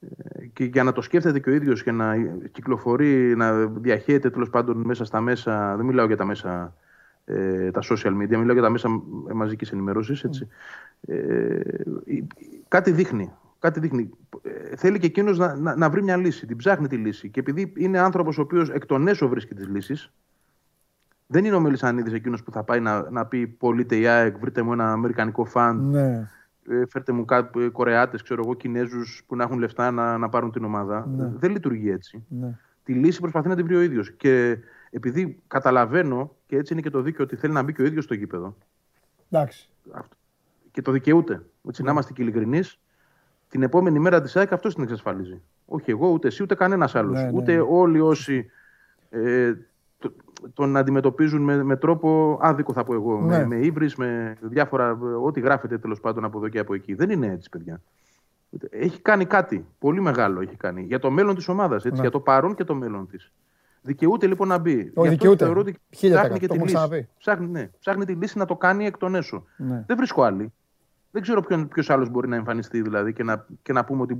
Ε, 0.00 0.46
Και 0.52 0.64
για 0.64 0.82
να 0.82 0.92
το 0.92 1.00
σκέφτεται 1.00 1.38
και 1.40 1.50
ο 1.50 1.52
ίδιος 1.52 1.82
και 1.82 1.90
να 1.92 2.16
κυκλοφορεί, 2.52 3.36
να 3.36 3.66
διαχέεται 3.66 4.30
τέλος 4.30 4.50
πάντων 4.50 4.76
μέσα 4.76 5.04
στα 5.04 5.20
μέσα, 5.20 5.76
δεν 5.76 5.86
μιλάω 5.86 6.06
για 6.06 6.16
τα 6.16 6.24
μέσα, 6.24 6.74
ε, 7.28 7.70
τα 7.70 7.80
social 7.82 8.12
media, 8.22 8.36
μιλάω 8.36 8.52
για 8.52 8.62
τα 8.62 8.70
μέσα 8.70 8.88
ε, 9.30 9.32
μαζικής 9.32 9.72
ενημέρωσης, 9.72 10.24
έτσι. 10.24 10.48
Ε, 11.06 11.60
η- 12.04 12.26
κάτι 12.68 12.90
δείχνει. 12.90 13.32
Κάτι 13.58 13.80
δείχνει. 13.80 14.10
Ε, 14.42 14.76
θέλει 14.76 14.98
και 14.98 15.06
εκείνος 15.06 15.38
να, 15.38 15.54
να, 15.56 15.76
να 15.76 15.90
βρει 15.90 16.02
μια 16.02 16.16
λύση. 16.16 16.46
Την 16.46 16.56
ψάχνει 16.56 16.86
τη 16.88 16.96
λύση. 16.96 17.28
Και 17.28 17.40
επειδή 17.40 17.72
είναι 17.76 17.98
άνθρωπος 17.98 18.38
ο 18.38 18.42
οποίος 18.42 18.70
εκ 18.70 18.86
των 18.86 19.08
έσω 19.08 19.28
βρίσκει 19.28 19.54
τις 19.54 19.68
λύσεις, 19.68 20.12
δεν 21.26 21.44
είναι 21.44 21.54
ο 21.54 21.60
Μελισανίδης 21.60 22.12
εκείνος 22.12 22.42
που 22.42 22.50
θα 22.52 22.62
πάει 22.62 22.80
να, 22.80 23.10
να 23.10 23.26
πει: 23.26 23.46
Πολύτε 23.46 23.96
η 23.96 24.06
ΑΕΚ, 24.06 24.38
βρείτε 24.38 24.62
μου 24.62 24.72
ένα 24.72 24.92
αμερικανικό 24.92 25.44
φαν, 25.44 25.88
Ναι. 25.90 26.28
ε, 26.68 26.82
φέρτε 26.88 27.12
μου 27.12 27.24
κάτι 27.24 27.68
Κορεάτες, 27.72 28.22
ξέρω 28.22 28.42
εγώ, 28.44 28.54
Κινέζους 28.54 29.22
που 29.26 29.36
να 29.36 29.42
έχουν 29.44 29.58
λεφτά 29.58 29.90
να, 29.90 30.18
να 30.18 30.28
πάρουν 30.28 30.50
την 30.52 30.64
ομάδα. 30.64 31.08
Ναι. 31.16 31.30
Δεν 31.38 31.50
λειτουργεί 31.50 31.90
έτσι. 31.90 32.24
Ναι. 32.28 32.58
Τη 32.84 32.92
λύση 32.92 33.20
προσπαθεί 33.20 33.48
να 33.48 33.56
την 33.56 33.64
βρει 33.66 33.74
ο 33.76 33.80
ίδιος. 33.80 34.12
Και 34.12 34.58
επειδή 34.90 35.42
καταλαβαίνω, 35.46 36.36
και 36.46 36.56
έτσι 36.56 36.72
είναι 36.72 36.82
και 36.82 36.90
το 36.90 37.00
δίκαιο, 37.00 37.24
ότι 37.24 37.36
θέλει 37.36 37.52
να 37.52 37.62
μπει 37.62 37.72
και 37.72 37.82
ο 37.82 37.84
ίδιος 37.84 38.04
στο 38.04 38.14
γήπεδο. 38.14 38.56
Εντάξει. 39.30 39.68
Αυτό. 39.92 40.16
Και 40.70 40.82
το 40.82 40.92
δικαιούται. 40.92 41.42
Έτσι, 41.68 41.82
να 41.82 41.90
είμαστε 41.90 42.12
και 42.12 42.22
ειλικρινείς. 42.22 42.80
Την 43.48 43.62
επόμενη 43.62 43.98
μέρα 43.98 44.20
της 44.20 44.36
ΑΕΚ 44.36 44.52
αυτός 44.52 44.74
την 44.74 44.82
εξασφαλίζει. 44.82 45.42
Όχι 45.66 45.90
εγώ, 45.90 46.08
ούτε 46.08 46.26
εσύ, 46.26 46.42
ούτε 46.42 46.54
κανένας 46.54 46.94
άλλος. 46.94 47.16
Ναι, 47.18 47.22
ναι, 47.22 47.30
ούτε 47.32 47.54
ναι. 47.54 47.60
όλοι 47.68 48.00
όσοι 48.00 48.50
ε, 49.10 49.54
το- 49.98 50.12
τον 50.54 50.76
αντιμετωπίζουν 50.76 51.42
με, 51.42 51.62
με 51.62 51.76
τρόπο 51.76 52.38
άδικο, 52.42 52.72
θα 52.72 52.84
πω 52.84 52.94
εγώ. 52.94 53.20
Ναι. 53.20 53.38
Με, 53.38 53.46
με 53.46 53.56
ύβρις, 53.56 53.96
με 53.96 54.36
διάφορα. 54.40 54.88
ε, 54.88 55.04
Ό,τι 55.04 55.40
γράφεται 55.40 55.78
τέλος 55.78 56.00
πάντων 56.00 56.24
από 56.24 56.38
εδώ 56.38 56.48
και 56.48 56.58
από 56.58 56.74
εκεί. 56.74 56.94
Δεν 56.94 57.10
είναι 57.10 57.26
έτσι, 57.26 57.48
παιδιά. 57.48 57.80
Έχει 58.70 59.00
κάνει 59.00 59.24
κάτι 59.24 59.66
πολύ 59.78 60.00
μεγάλο 60.00 60.40
έχει 60.40 60.56
κάνει 60.56 60.82
για 60.82 60.98
το 60.98 61.10
μέλλον 61.10 61.34
της 61.34 61.48
ομάδας. 61.48 61.84
Ναι. 61.84 62.00
Για 62.00 62.10
το 62.10 62.20
παρόν 62.20 62.54
και 62.54 62.64
το 62.64 62.74
μέλλον 62.74 63.06
της. 63.06 63.32
Δικαιούται 63.88 64.26
λοιπόν 64.26 64.48
να 64.48 64.58
μπει. 64.58 64.74
Γι' 64.74 64.88
αυτό 64.88 65.02
δικαιούται. 65.02 65.44
θεωρώ 65.44 65.60
ότι 65.60 65.78
Χίλια 65.90 66.16
ψάχνει 66.16 66.38
τοις 66.38 66.48
και 66.48 66.54
εκατό, 66.54 66.64
τη 66.64 66.68
το 66.68 66.74
έχουμε 66.74 66.88
λύση. 66.88 66.98
ξαναπεί. 66.98 67.08
Ψάχνει, 67.18 67.46
ναι, 67.46 67.70
ψάχνει 67.78 68.04
τη 68.04 68.12
λύση 68.12 68.38
να 68.38 68.44
το 68.44 68.56
κάνει 68.56 68.86
εκ 68.86 68.96
των 68.96 69.14
έσω. 69.14 69.44
Ναι. 69.56 69.84
Δεν 69.86 69.96
βρίσκω 69.96 70.22
άλλη. 70.22 70.52
Δεν 71.10 71.22
ξέρω 71.22 71.42
ποιος 71.68 71.90
άλλος 71.90 72.08
μπορεί 72.08 72.28
να 72.28 72.36
εμφανιστεί 72.36 72.82
δηλαδή 72.82 73.12
και 73.12 73.22
να, 73.22 73.46
και 73.62 73.72
να 73.72 73.84
πούμε 73.84 74.02
ότι 74.02 74.18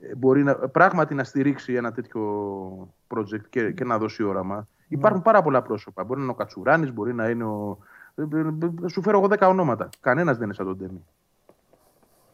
ε, 0.00 0.14
μπορεί 0.14 0.42
να, 0.42 0.54
πράγματι 0.54 1.14
να 1.14 1.24
στηρίξει 1.24 1.72
ένα 1.72 1.92
τέτοιο 1.92 2.94
project 3.08 3.48
και, 3.50 3.70
και 3.72 3.84
να 3.84 3.98
δώσει 3.98 4.22
όραμα. 4.22 4.68
Υπάρχουν 4.88 5.22
πάρα 5.22 5.42
πολλά 5.42 5.62
πρόσωπα. 5.62 6.04
Μπορεί 6.04 6.18
να 6.18 6.22
είναι 6.24 6.32
ο 6.32 6.34
Κατσουράνης, 6.34 6.92
μπορεί 6.92 7.14
να 7.14 7.28
είναι 7.28 7.44
ο. 7.44 7.78
ε, 8.14 8.22
ε, 8.22 8.40
ε, 8.84 8.88
Σου 8.88 9.02
φέρω 9.02 9.18
εγώ 9.18 9.28
10 9.30 9.48
ονόματα. 9.48 9.88
Κανένας 10.00 10.36
δεν 10.36 10.44
είναι 10.44 10.54
σαν 10.54 10.66
τον 10.66 10.76
Ντέμι. 10.76 11.04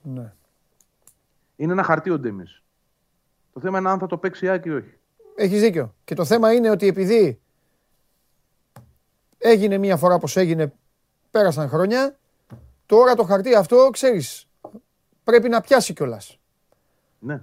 Ναι. 0.02 0.32
Είναι 1.56 1.72
ένα 1.72 1.82
χαρτί 1.82 2.10
ο 2.10 2.18
Ντέμις. 2.18 2.62
Το 3.52 3.60
θέμα 3.60 3.78
είναι 3.78 3.88
αν 3.88 3.98
θα 3.98 4.06
το 4.06 4.16
παίξει 4.16 4.44
η 4.44 4.48
ΑΕΚ 4.48 4.64
ή 4.64 4.70
όχι. 4.70 4.94
Έχεις 5.36 5.60
δίκιο. 5.60 5.94
Και 6.04 6.14
το 6.14 6.24
θέμα 6.24 6.52
είναι 6.52 6.70
ότι 6.70 6.86
επειδή 6.86 7.40
έγινε 9.38 9.78
μία 9.78 9.96
φορά 9.96 10.18
πως 10.18 10.36
έγινε, 10.36 10.72
πέρασαν 11.30 11.68
χρόνια, 11.68 12.16
τώρα 12.86 13.14
το 13.14 13.22
χαρτί 13.22 13.54
αυτό, 13.54 13.88
ξέρεις, 13.92 14.48
πρέπει 15.24 15.48
να 15.48 15.60
πιάσει 15.60 15.92
κιόλας. 15.92 16.38
Ναι, 17.18 17.40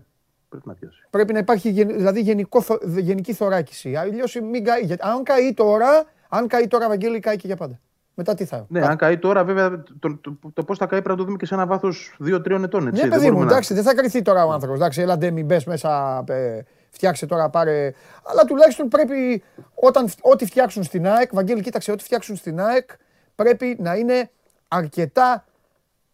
πρέπει 0.50 0.68
να 0.68 0.74
πιάσει. 0.74 0.98
Πρέπει 1.10 1.34
να 1.34 1.40
υπάρχει 1.40 1.70
γεν- 1.70 1.96
δηλαδή 1.96 2.22
γενικό, 2.22 2.62
θω- 2.62 2.84
γενική 2.98 3.34
θωράκιση. 3.34 3.96
Αλλιώς 3.96 4.36
μην 4.52 4.64
καεί. 4.64 4.82
Γιατί 4.86 5.04
αν 5.08 5.24
καεί 5.24 5.54
τώρα, 5.54 6.04
αν 6.30 6.48
καεί 6.48 6.68
τώρα, 6.68 6.88
Βαγγέλη, 6.88 7.20
καεί 7.20 7.36
και 7.36 7.48
για 7.48 7.56
πάντα. 7.56 7.80
Μετά 8.16 8.34
τι 8.34 8.46
θα. 8.46 8.66
Ναι, 8.70 8.82
αν 8.86 8.98
καεί 8.98 9.18
τώρα, 9.18 9.44
βέβαια, 9.44 9.84
το, 10.00 10.18
το, 10.18 10.38
το, 10.54 10.64
πώς 10.64 10.78
θα 10.78 10.86
καεί 10.86 11.00
πρέπει 11.02 11.10
να 11.10 11.16
το 11.18 11.24
δούμε 11.24 11.38
και 11.38 11.46
σε 11.46 11.54
ένα 11.54 11.66
βάθος 11.66 12.16
2-3 12.26 12.64
ετών. 12.64 12.88
Έτσι. 12.88 13.02
Ναι, 13.04 13.10
Δεν 13.10 13.10
παιδί 13.10 13.14
μου, 13.14 13.20
μπορούμε 13.32 13.46
να- 13.46 13.52
εντάξει, 13.52 13.74
δεν 13.74 13.84
θα 13.84 13.96
κρυθεί 13.96 14.22
τώρα 14.22 14.46
ο 14.46 14.52
άνθρωπος. 14.52 14.80
Εντάξει, 14.80 15.02
έλα 15.02 15.18
ντε, 15.18 15.32
μην 15.32 15.46
μπες 15.46 15.66
μέσα, 15.66 16.24
ε, 16.28 16.62
φτιάξε 16.94 17.26
τώρα, 17.26 17.50
πάρε. 17.50 17.94
Αλλά 18.24 18.46
τουλάχιστον 18.46 18.88
πρέπει, 18.88 19.44
όταν, 19.74 20.10
ό,τι 20.22 20.46
φτιάξουν 20.46 20.84
στην 20.84 21.08
ΑΕΚ, 21.08 21.34
Βαγγέλη, 21.34 21.62
κοίταξε, 21.62 21.92
ό,τι 21.92 22.04
φτιάξουν 22.04 22.36
στην 22.36 22.60
ΑΕΚ 22.60 22.90
πρέπει 23.36 23.78
να 23.80 23.96
είναι 23.96 24.32
αρκετά 24.68 25.46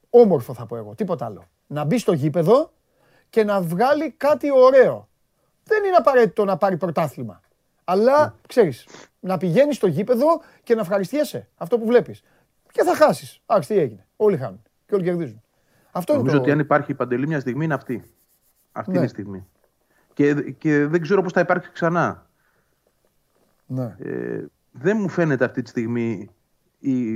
όμορφο, 0.09 0.53
θα 0.53 0.65
πω 0.65 0.75
εγώ. 0.75 0.95
Τίποτα 0.95 1.25
άλλο. 1.25 1.43
Να 1.67 1.83
μπει 1.83 1.97
στο 1.97 2.13
γήπεδο 2.13 2.71
και 3.29 3.43
να 3.43 3.61
βγάλει 3.61 4.11
κάτι 4.11 4.51
ωραίο. 4.51 5.07
Δεν 5.63 5.83
είναι 5.83 5.95
απαραίτητο 5.95 6.45
να 6.45 6.57
πάρει 6.57 6.77
πρωτάθλημα. 6.77 7.41
Αλλά 7.83 8.35
ξέρεις, 8.47 8.87
να 9.19 9.37
πηγαίνεις 9.37 9.75
στο 9.75 9.87
γήπεδο 9.87 10.25
και 10.63 10.75
να 10.75 10.81
ευχαριστιέσαι 10.81 11.47
αυτό 11.55 11.77
που 11.79 11.85
βλέπεις. 11.85 12.21
Και 12.71 12.83
θα 12.83 12.95
χάσεις. 12.95 13.41
Άξι, 13.45 13.73
τι 13.73 13.79
έγινε. 13.79 14.07
Όλοι 14.15 14.37
χάνουν 14.37 14.61
και 14.85 14.95
όλοι 14.95 15.03
κερδίζουν. 15.03 15.41
Αυτό 15.91 16.13
Νομίζω 16.13 16.29
είναι 16.29 16.39
το... 16.39 16.43
ότι 16.43 16.51
αν 16.53 16.59
υπάρχει 16.59 16.93
παντελή 16.93 17.27
μια 17.27 17.39
στιγμή 17.39 17.65
είναι 17.65 17.73
αυτή. 17.73 18.03
Αυτή 18.71 18.91
Ναι. 18.91 18.97
είναι 18.97 19.05
η 19.05 19.09
στιγμή. 19.09 19.47
Και, 20.19 20.33
και 20.33 20.85
δεν 20.85 21.01
ξέρω 21.01 21.21
πώς 21.21 21.31
θα 21.33 21.39
υπάρξει 21.39 21.69
ξανά. 21.73 22.25
Ναι. 23.65 23.95
Ε, 23.99 24.45
δεν 24.71 24.97
μου 24.99 25.09
φαίνεται 25.09 25.45
αυτή 25.45 25.61
τη 25.61 25.69
στιγμή 25.69 26.29
η, 26.79 27.13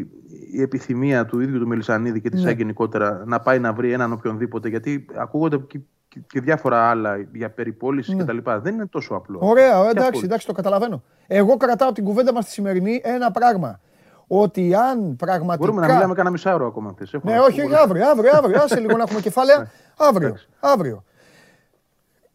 η 0.51 0.61
επιθυμία 0.61 1.25
του 1.25 1.39
ίδιου 1.39 1.59
του 1.59 1.67
Μελισανίδη 1.67 2.21
και 2.21 2.29
της 2.29 2.41
Ναι. 2.41 2.47
ΑΕΚ 2.47 2.57
γενικότερα 2.57 3.23
να 3.25 3.39
πάει 3.39 3.59
να 3.59 3.73
βρει 3.73 3.91
έναν 3.91 4.11
οποιονδήποτε. 4.11 4.69
Γιατί 4.69 5.05
ακούγονται 5.15 5.57
και, 5.57 5.79
και- 6.07 6.19
και 6.27 6.41
διάφορα 6.41 6.89
άλλα 6.89 7.17
για 7.33 7.49
περιπόληση 7.49 8.15
Ναι. 8.15 8.23
κτλ. 8.23 8.37
Δεν 8.61 8.73
είναι 8.73 8.85
τόσο 8.85 9.15
απλό. 9.15 9.39
Ωραία, 9.41 9.71
Και 9.71 9.79
εντάξει, 9.79 9.99
απόλυτα. 9.99 10.25
εντάξει, 10.25 10.47
το 10.47 10.53
καταλαβαίνω. 10.53 11.03
Εγώ 11.27 11.57
κρατάω 11.57 11.91
την 11.91 12.03
κουβέντα 12.03 12.33
μας 12.33 12.45
τη 12.45 12.51
σημερινή 12.51 13.01
ένα 13.03 13.31
πράγμα. 13.31 13.79
Ότι 14.27 14.75
αν 14.75 15.15
πραγματικά. 15.15 15.57
Μπορούμε 15.71 15.87
να 15.87 15.93
μιλάμε 15.93 16.13
κανένα 16.13 16.29
μισάωρο 16.29 16.67
ακόμα 16.67 16.89
αν 16.89 16.95
θες. 16.95 17.13
Έχω 17.13 17.29
Ναι, 17.29 17.35
να 17.35 17.41
όχι, 17.41 17.49
πω 17.55 17.61
όχι, 17.61 17.63
πολλά. 17.71 17.81
αύριο, 17.81 18.07
αύριο, 18.09 18.31
αύριο. 18.37 18.61
Άσε 18.61 18.79
λίγο 18.79 18.97
να 18.97 19.03
έχουμε 19.03 19.19
κεφάλαια. 19.19 19.71
Αύριο, 20.09 20.27
Εντάξει. 20.27 20.47
αύριο. 20.59 21.03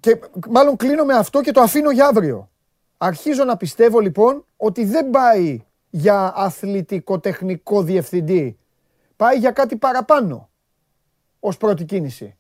Και 0.01 0.21
μάλλον 0.51 0.77
κλείνω 0.77 1.05
με 1.05 1.15
αυτό 1.15 1.41
και 1.41 1.53
το 1.53 1.61
αφήνω 1.61 1.91
για 1.91 2.07
αύριο. 2.07 2.51
Αρχίζω 2.99 3.45
να 3.45 3.57
πιστεύω 3.57 3.99
λοιπόν 4.01 4.45
ότι 4.57 4.85
δεν 4.85 5.11
πάει 5.11 5.65
για 5.91 6.33
αθλητικό-τεχνικό 6.37 7.83
διευθυντή. 7.83 8.59
Πάει 9.17 9.39
για 9.39 9.51
κάτι 9.51 9.77
παραπάνω 9.77 10.49
ως 11.41 11.57
πρώτη 11.57 11.85
κίνηση. 11.85 12.37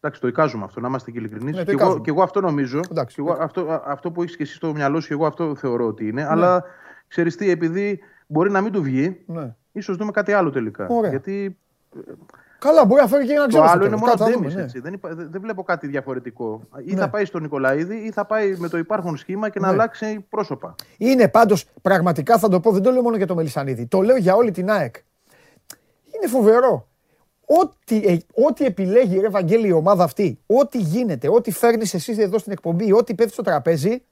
Εντάξει, 0.00 0.20
το 0.22 0.28
εικάζουμε 0.28 0.64
αυτό, 0.64 0.80
να 0.80 0.88
είμαστε 0.88 1.10
και 1.10 1.18
ειλικρινείς. 1.18 1.54
Ναι, 1.56 1.58
το 1.58 1.64
και, 1.64 1.70
εγώ, 1.70 1.80
εικάζουμε. 1.80 2.04
και 2.04 2.10
εγώ 2.10 2.22
αυτό 2.22 2.40
νομίζω. 2.40 2.80
Εντάξει. 2.90 3.20
Ναι. 3.22 3.26
και 3.26 3.32
εγώ 3.34 3.42
αυτό, 3.44 3.60
α- 3.70 3.82
αυτό 3.86 4.10
που 4.10 4.22
έχεις 4.22 4.36
και 4.36 4.42
εσύ 4.42 4.54
στο 4.54 4.72
μυαλό 4.74 5.00
σου, 5.00 5.12
εγώ 5.12 5.26
αυτό 5.26 5.54
θεωρώ 5.54 5.86
ότι 5.86 6.08
είναι. 6.08 6.24
Αλλά 6.24 6.64
ξέρεις 7.08 7.36
τι, 7.36 7.50
επειδή 7.50 8.00
μπορεί 8.26 8.50
να 8.50 8.60
μην 8.60 8.72
του 8.72 8.82
βγει, 8.82 9.22
Ναι. 9.26 9.54
ίσως 9.72 9.96
δούμε 9.96 10.10
κάτι 10.10 10.32
άλλο 10.32 10.50
τελικά. 10.50 10.86
Ωραία. 10.88 11.10
Γιατί 11.10 11.58
Καλά, 12.64 12.84
μπορεί 12.84 13.00
να 13.00 13.06
φέρει 13.08 13.26
και 13.26 13.32
έναν 13.32 13.42
το 13.44 13.48
ξένο. 13.48 13.64
στο 13.66 13.72
άλλο 13.76 13.84
είναι 13.86 13.94
τέλος. 13.96 14.00
μόνο 14.00 14.12
Κάτσε 14.12 14.24
να 14.24 14.30
Ντέμις, 14.30 14.48
δούμε, 14.52 14.60
ναι. 14.60 14.66
έτσι. 14.66 14.80
Δεν, 14.80 14.92
υπά- 14.92 15.14
δεν 15.14 15.28
δεν 15.30 15.40
βλέπω 15.40 15.62
κάτι 15.62 15.86
διαφορετικό. 15.86 16.60
Ή 16.86 16.92
Ναι. 16.94 17.00
θα 17.00 17.08
πάει 17.10 17.24
στον 17.24 17.42
Νικολαίδη 17.42 17.96
ή 17.96 18.10
θα 18.10 18.24
πάει 18.24 18.56
με 18.56 18.68
το 18.68 18.78
υπάρχον 18.78 19.16
σχήμα 19.16 19.48
και 19.48 19.60
να 19.60 19.66
Ναι. 19.66 19.72
αλλάξει 19.72 20.26
πρόσωπα. 20.28 20.74
Είναι 20.98 21.28
πάντως, 21.28 21.66
πραγματικά 21.82 22.38
θα 22.38 22.48
το 22.48 22.60
πω, 22.60 22.70
δεν 22.72 22.82
το 22.82 22.90
λέω 22.90 23.02
μόνο 23.02 23.16
για 23.16 23.26
το 23.26 23.34
Μελισανίδη. 23.34 23.86
Το 23.86 24.00
λέω 24.00 24.16
για 24.16 24.34
όλη 24.34 24.50
την 24.50 24.70
ΑΕΚ. 24.70 24.94
Είναι 26.16 26.26
φοβερό. 26.26 26.88
Ό,τι, 27.46 27.96
ε, 28.06 28.18
ό,τι 28.48 28.64
επιλέγει 28.64 29.18
ρε 29.20 29.28
Βαγγέλη 29.28 29.66
η 29.68 29.72
ομάδα 29.72 30.04
αυτή, 30.04 30.38
ό,τι 30.46 30.78
γίνεται, 30.78 31.28
ό,τι 31.28 31.50
φέρνεις 31.52 31.94
εσύ 31.94 32.16
εδώ 32.18 32.38
στην 32.38 32.52
εκπομπή, 32.52 32.92
ό,τι 32.92 33.14
πέφτει 33.14 33.32
στο 33.32 33.42
τραπέζι, 33.42 34.02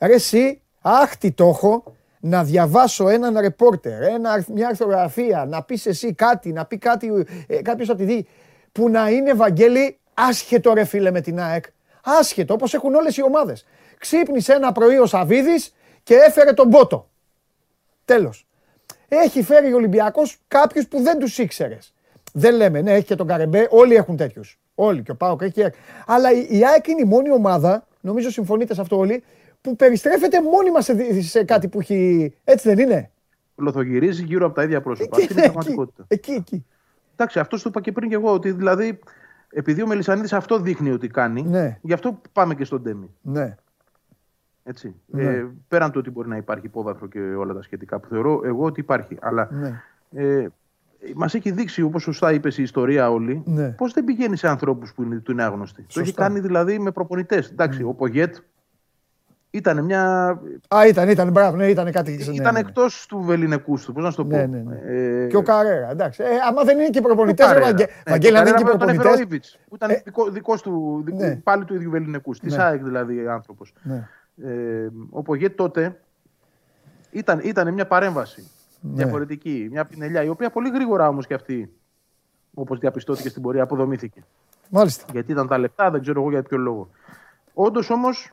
ρε 0.00 0.14
εσύ, 0.14 0.60
αχ 0.80 1.16
τι 1.16 1.32
το 1.32 1.44
έχω, 1.48 1.84
να 2.26 2.44
διαβάσω 2.44 3.08
έναν 3.08 3.38
ρεπόρτερ, 3.38 4.02
ένα, 4.02 4.44
μια 4.52 4.68
αρθρογραφία, 4.68 5.44
να 5.48 5.62
πεις 5.62 5.86
εσύ 5.86 6.12
κάτι, 6.12 6.52
να 6.52 6.64
πει 6.64 6.78
κάτι, 6.78 7.26
ε, 7.46 7.62
κάποιος 7.62 7.88
θα 7.88 7.94
τη 7.94 8.04
δει, 8.04 8.26
που 8.72 8.88
να 8.88 9.08
είναι 9.10 9.34
Βαγγέλη 9.34 9.98
άσχετο 10.14 10.72
ρε 10.74 10.84
φίλε 10.84 11.10
με 11.10 11.20
την 11.20 11.40
ΑΕΚ. 11.40 11.64
Άσχετο, 12.04 12.54
όπως 12.54 12.74
έχουν 12.74 12.94
όλες 12.94 13.16
οι 13.16 13.22
ομάδες. 13.22 13.66
Ξύπνησε 13.98 14.52
ένα 14.52 14.72
πρωί 14.72 14.98
ο 14.98 15.06
Σαβίδης 15.06 15.74
και 16.02 16.14
έφερε 16.14 16.52
τον 16.52 16.70
Πότο. 16.70 17.08
Τέλος. 18.04 18.46
Έχει 19.08 19.42
φέρει 19.42 19.72
ο 19.72 19.76
Ολυμπιακός 19.76 20.36
κάποιους 20.48 20.86
που 20.88 21.02
δεν 21.02 21.18
τους 21.18 21.38
ήξερες. 21.38 21.94
Δεν 22.32 22.54
λέμε, 22.54 22.80
ναι, 22.80 22.92
έχει 22.92 23.04
και 23.04 23.14
τον 23.14 23.26
Καρεμπέ, 23.26 23.66
όλοι 23.70 23.94
έχουν 23.94 24.16
τέτοιους. 24.16 24.58
Όλοι 24.74 25.02
και 25.02 25.10
ο 25.10 25.16
Πάοκ 25.16 25.42
έχει. 25.42 25.52
και- 25.52 25.72
Αλλά 26.06 26.32
η 26.32 26.46
η 26.50 26.66
ΑΕΚ 26.66 26.86
είναι 26.86 27.00
η 27.00 27.04
μόνη 27.04 27.30
ομάδα, 27.30 27.86
νομίζω 28.00 28.30
συμφωνείτε 28.30 28.74
σε 28.74 28.80
αυτό 28.80 28.96
όλοι, 28.98 29.24
που 29.64 29.76
περιστρέφεται 29.76 30.42
μόνιμα 30.42 30.80
σε, 30.80 30.92
δι- 30.92 31.22
σε 31.22 31.44
κάτι 31.44 31.68
που 31.68 31.80
έχει. 31.80 32.34
Έτσι 32.44 32.68
δεν 32.68 32.78
είναι; 32.78 33.10
Λοθογυρίζει 33.56 34.24
γύρω 34.24 34.46
από 34.46 34.54
τα 34.54 34.62
ίδια 34.62 34.80
πρόσωπα. 34.80 35.16
Εκεί, 35.16 35.20
Αυτή 35.20 35.32
είναι 35.32 35.42
η 35.42 35.44
εκεί, 35.44 35.52
πραγματικότητα. 35.52 36.04
εκεί, 36.08 36.30
εκεί. 36.32 36.64
Εντάξει, 37.12 37.38
αυτός 37.38 37.62
το 37.62 37.68
είπα 37.68 37.80
και 37.80 37.92
πριν 37.92 38.08
και 38.08 38.14
εγώ. 38.14 38.32
Ότι 38.32 38.50
δηλαδή, 38.52 38.98
επειδή 39.50 39.82
ο 39.82 39.86
Μελισανίδης 39.86 40.32
αυτό 40.32 40.58
δείχνει 40.60 40.90
ότι 40.90 41.08
κάνει, 41.08 41.42
Ναι. 41.42 41.78
γι' 41.82 41.92
αυτό 41.92 42.20
πάμε 42.32 42.54
και 42.54 42.64
στον 42.64 42.82
Τέμι. 42.82 43.10
Ναι. 43.22 43.54
Έτσι. 44.64 44.94
Ναι. 45.06 45.22
Ε, 45.22 45.46
πέραν 45.68 45.90
του 45.90 45.96
ότι 46.00 46.10
μπορεί 46.10 46.28
να 46.28 46.36
υπάρχει 46.36 46.66
υπόβαθρο 46.66 47.06
και 47.06 47.18
όλα 47.18 47.54
τα 47.54 47.62
σχετικά 47.62 47.98
που 47.98 48.08
θεωρώ 48.08 48.40
εγώ 48.44 48.64
ότι 48.64 48.80
υπάρχει. 48.80 49.16
Αλλά 49.20 49.48
Ναι. 49.52 49.82
ε, 50.22 50.46
μας 51.14 51.34
έχει 51.34 51.50
δείξει, 51.50 51.82
όπως 51.82 52.02
σωστά 52.02 52.32
είπες 52.32 52.58
η 52.58 52.62
ιστορία 52.62 53.10
όλη, 53.10 53.42
Ναι. 53.46 53.68
πώς 53.68 53.92
δεν 53.92 54.04
πηγαίνει 54.04 54.36
σε 54.36 54.48
ανθρώπους 54.48 54.94
που 54.94 55.02
είναι, 55.02 55.16
του 55.16 55.32
είναι 55.32 55.42
άγνωστοι. 55.42 55.80
Το 55.82 56.00
έχει 56.00 56.08
Σωστά. 56.08 56.22
κάνει 56.22 56.40
δηλαδή 56.40 56.78
με 56.78 56.90
προπονητές. 56.90 57.50
Εντάξει, 57.50 57.82
ο 57.82 57.92
Πογέτ 57.92 58.36
ήταν 59.54 59.84
μια. 59.84 60.28
Α, 60.74 60.86
ήταν, 60.86 61.08
ήταν, 61.08 61.30
μπράβο, 61.30 61.56
ναι, 61.56 61.66
ήταν 61.66 61.90
κάτι. 61.92 62.10
ναι, 62.10 62.16
ήταν 62.34 62.36
ναι, 62.36 62.50
ναι. 62.50 62.58
εκτός 62.58 63.06
του 63.08 63.20
βεληνικού 63.22 63.78
του. 63.84 63.92
Πώς 63.92 64.02
να 64.04 64.10
σου 64.10 64.16
το 64.16 64.24
πω. 64.24 64.36
Ναι, 64.36 64.46
ναι, 64.46 64.58
ναι. 64.58 64.80
Ε, 65.22 65.26
Και 65.26 65.36
ο 65.36 65.42
Καρέρα, 65.42 65.90
εντάξει. 65.90 66.22
Ε, 66.22 66.26
άμα 66.48 66.62
δεν 66.64 66.78
είναι 66.78 66.88
και 66.88 66.98
ο 66.98 67.02
προπονητές, 67.02 67.46
Καρέρα; 67.46 67.72
Ναι, 67.72 67.84
Βαγγέλη, 68.06 68.32
το 68.32 68.38
αν 68.38 68.44
δεν 68.44 68.54
είναι 68.54 68.62
και 68.62 68.62
Καρέρα 68.64 68.78
τον 68.78 68.88
έφερε 68.88 68.98
ο 68.98 69.02
προπονητέ. 69.02 69.22
Ήβιτς, 69.22 69.58
που 69.68 69.74
ήταν 69.74 69.90
Ε, 69.90 70.02
δικό, 70.04 70.30
δικός 70.30 70.62
του, 70.62 71.02
δικό- 71.04 71.18
ναι. 71.18 71.36
πάλι 71.36 71.64
του 71.64 71.74
ίδιου 71.74 71.90
βεληνικού. 71.90 72.32
Της 72.32 72.56
Ναι. 72.56 72.62
ΑΕΚ 72.62 72.82
δηλαδή 72.82 73.26
άνθρωπος. 73.28 73.74
Ναι. 73.82 74.08
Ε, 74.44 74.88
ο 75.10 75.22
Πογέτ 75.22 75.56
τότε 75.56 76.00
ήταν, 77.10 77.40
ήταν 77.42 77.72
μια 77.72 77.86
παρέμβαση 77.86 78.50
Ναι. 78.80 78.94
διαφορετική, 78.94 79.68
μια 79.70 79.84
πινελιά, 79.84 80.22
η 80.22 80.28
οποία 80.28 80.50
πολύ 80.50 80.70
γρήγορα 80.70 81.08
όμως 81.08 81.26
και 81.26 81.34
αυτή, 81.34 81.72
όπως 82.54 82.78
διαπιστώθηκε 82.78 83.28
στην 83.28 83.42
πορεία, 83.42 83.62
αποδομήθηκε. 83.62 84.24
Μάλιστα. 84.68 85.04
Γιατί 85.12 85.32
ήταν 85.32 85.48
τα 85.48 85.58
λεπτά, 85.58 85.90
δεν 85.90 86.00
ξέρω 86.00 86.20
εγώ 86.20 86.30
για 86.30 86.42
ποιο 86.42 86.58
λόγο. 86.58 86.88
Όντως 87.54 87.90
όμως 87.90 88.32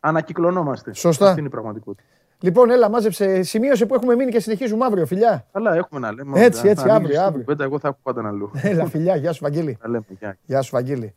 ανακυκλωνόμαστε. 0.00 0.94
Σωστά. 0.94 1.26
Αυτή 1.26 1.38
είναι 1.38 1.48
η 1.48 1.50
πραγματικότητα. 1.50 2.02
Λοιπόν, 2.42 2.70
έλα, 2.70 2.88
μάζεψε. 2.90 3.42
Σημείωσε 3.42 3.86
που 3.86 3.94
έχουμε 3.94 4.14
μείνει 4.14 4.30
και 4.30 4.40
συνεχίζουμε 4.40 4.84
αύριο, 4.84 5.06
φιλιά. 5.06 5.44
Αλλά 5.52 5.74
έχουμε 5.74 6.00
να 6.00 6.12
λέμε. 6.12 6.40
Έτσι, 6.44 6.64
να- 6.64 6.70
έτσι, 6.70 6.84
να 6.86 6.94
αύριο, 6.94 6.94
ανοίξεις 6.94 7.16
την 7.18 7.26
αύριο. 7.26 7.44
κουβέντα, 7.44 7.64
εγώ 7.64 7.78
θα 7.78 7.88
έχω 7.88 7.96
πάντα 8.02 8.22
να 8.22 8.30
λέω. 8.32 8.50
Έλα, 8.62 8.86
φιλιά, 8.86 9.16
γεια 9.16 9.32
σου, 9.32 9.40
Βαγγέλη. 9.42 9.78
Να 9.82 9.88
λέμε, 9.88 10.04
γεια. 10.18 10.36
Γεια 10.44 10.62
σου, 10.62 10.70
Βαγγέλη. 10.72 11.14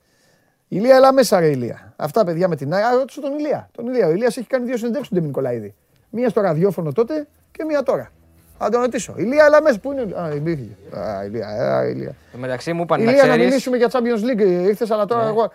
Ηλία, 0.68 0.96
έλα 0.96 1.14
μέσα, 1.14 1.40
ρε 1.40 1.48
Ηλία. 1.48 1.94
Αυτά 1.96 2.24
παιδιά 2.26 2.48
με 2.48 2.56
την 2.56 2.74
ΑΕΚ. 2.74 2.86
Α, 2.86 2.92
Ρώτησε 2.98 3.22
τον 3.22 3.38
Ηλία. 3.38 3.70
Τον 3.72 3.88
Ηλία. 3.88 4.08
Ο 4.08 4.12
Ηλίας 4.12 4.38
έχει 4.38 4.48
κάνει 4.48 4.66
δύο 4.66 4.78
συνεντεύξεις 4.78 5.10
του 5.10 5.16
Ντέμι 5.16 5.28
Νικολαίδη. 5.28 5.74
Μία 6.10 6.30
στο 6.30 6.42
ραδιόφωνο 6.42 6.92
τότε 6.92 7.28
και 7.52 7.64
μία 7.64 7.84
τώρα. 7.84 8.12
Θα 8.58 8.70
τον 8.70 8.82
ρωτήσω. 8.82 9.14
Ηλία, 9.18 9.46
έλα 9.46 9.62
μέσα. 9.62 9.80
Πού 9.80 9.92
είναι. 9.92 10.02
Α, 10.22 10.30
υπήρχε. 10.36 10.78
Α, 10.98 11.24
Ηλία, 11.26 11.48
α, 11.48 11.86
Ηλία. 11.88 12.16
Εν 12.34 12.40
μεταξύ 12.40 12.74
μου 12.74 12.82
είπαν 12.82 13.04
να 13.04 13.12
Ηλία, 13.12 13.24
να 13.24 13.30
ξέρεις... 13.30 13.46
μιλήσουμε 13.46 13.78
για 13.78 13.90
Champions 13.92 14.40
League. 14.40 14.42
Ήρθες, 14.68 14.92
αλλά 14.92 15.06
τώρα 15.06 15.28
εγώ. 15.28 15.52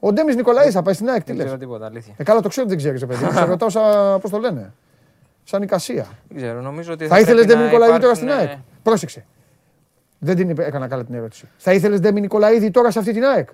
Ο 0.00 0.12
Ντέμις 0.12 0.36
Νικολαίδη 0.36 0.70
θα 0.70 0.82
πάει 0.82 0.94
στην 0.94 1.08
ΑΕΚ. 1.08 1.18
Τι 1.18 1.24
Δεν 1.26 1.36
λες; 1.36 1.44
ξέρω 1.44 1.58
τίποτα, 1.60 1.86
αλήθεια. 1.86 2.14
Ε, 2.16 2.22
καλά, 2.22 2.40
το 2.40 2.48
ξέρω 2.48 2.66
ότι 2.66 2.76
δεν 2.76 2.94
ξέρει, 2.94 3.06
παιδί. 3.06 3.32
Σε 3.34 3.44
ρωτάω 3.52 3.70
σαν. 3.70 4.20
Πώς 4.20 4.30
το 4.30 4.38
λένε. 4.38 4.72
Σαν 5.44 5.62
εικασία. 5.62 6.06
Δεν 6.28 6.36
ξέρω, 6.36 6.60
νομίζω 6.60 6.92
ότι 6.92 7.06
Θα 7.06 7.18
ήθελες 7.20 7.44
πρέπει 7.44 7.58
Ντέμι 7.58 7.70
να 7.70 7.72
Νικολαίδη 7.72 8.00
τώρα 8.00 8.14
στην 8.14 8.26
υπάρχουν, 8.28 8.48
ΑΕΚ; 8.48 8.58
ε, 8.58 8.62
Πρόσεξε. 8.82 9.24
Δεν 10.18 10.36
την 10.36 10.48
είπε- 10.50 10.66
έκανα 10.66 10.88
καλά 10.88 11.04
την 11.04 11.14
ερώτηση. 11.14 11.48
Θα 11.56 11.72
ήθελες 11.72 12.00
Ντέμι 12.00 12.20
Νικολαίδη 12.20 12.70
τώρα 12.70 12.90
σε 12.90 12.98
αυτή 12.98 13.12
την 13.12 13.24
ΑΕΚ; 13.24 13.48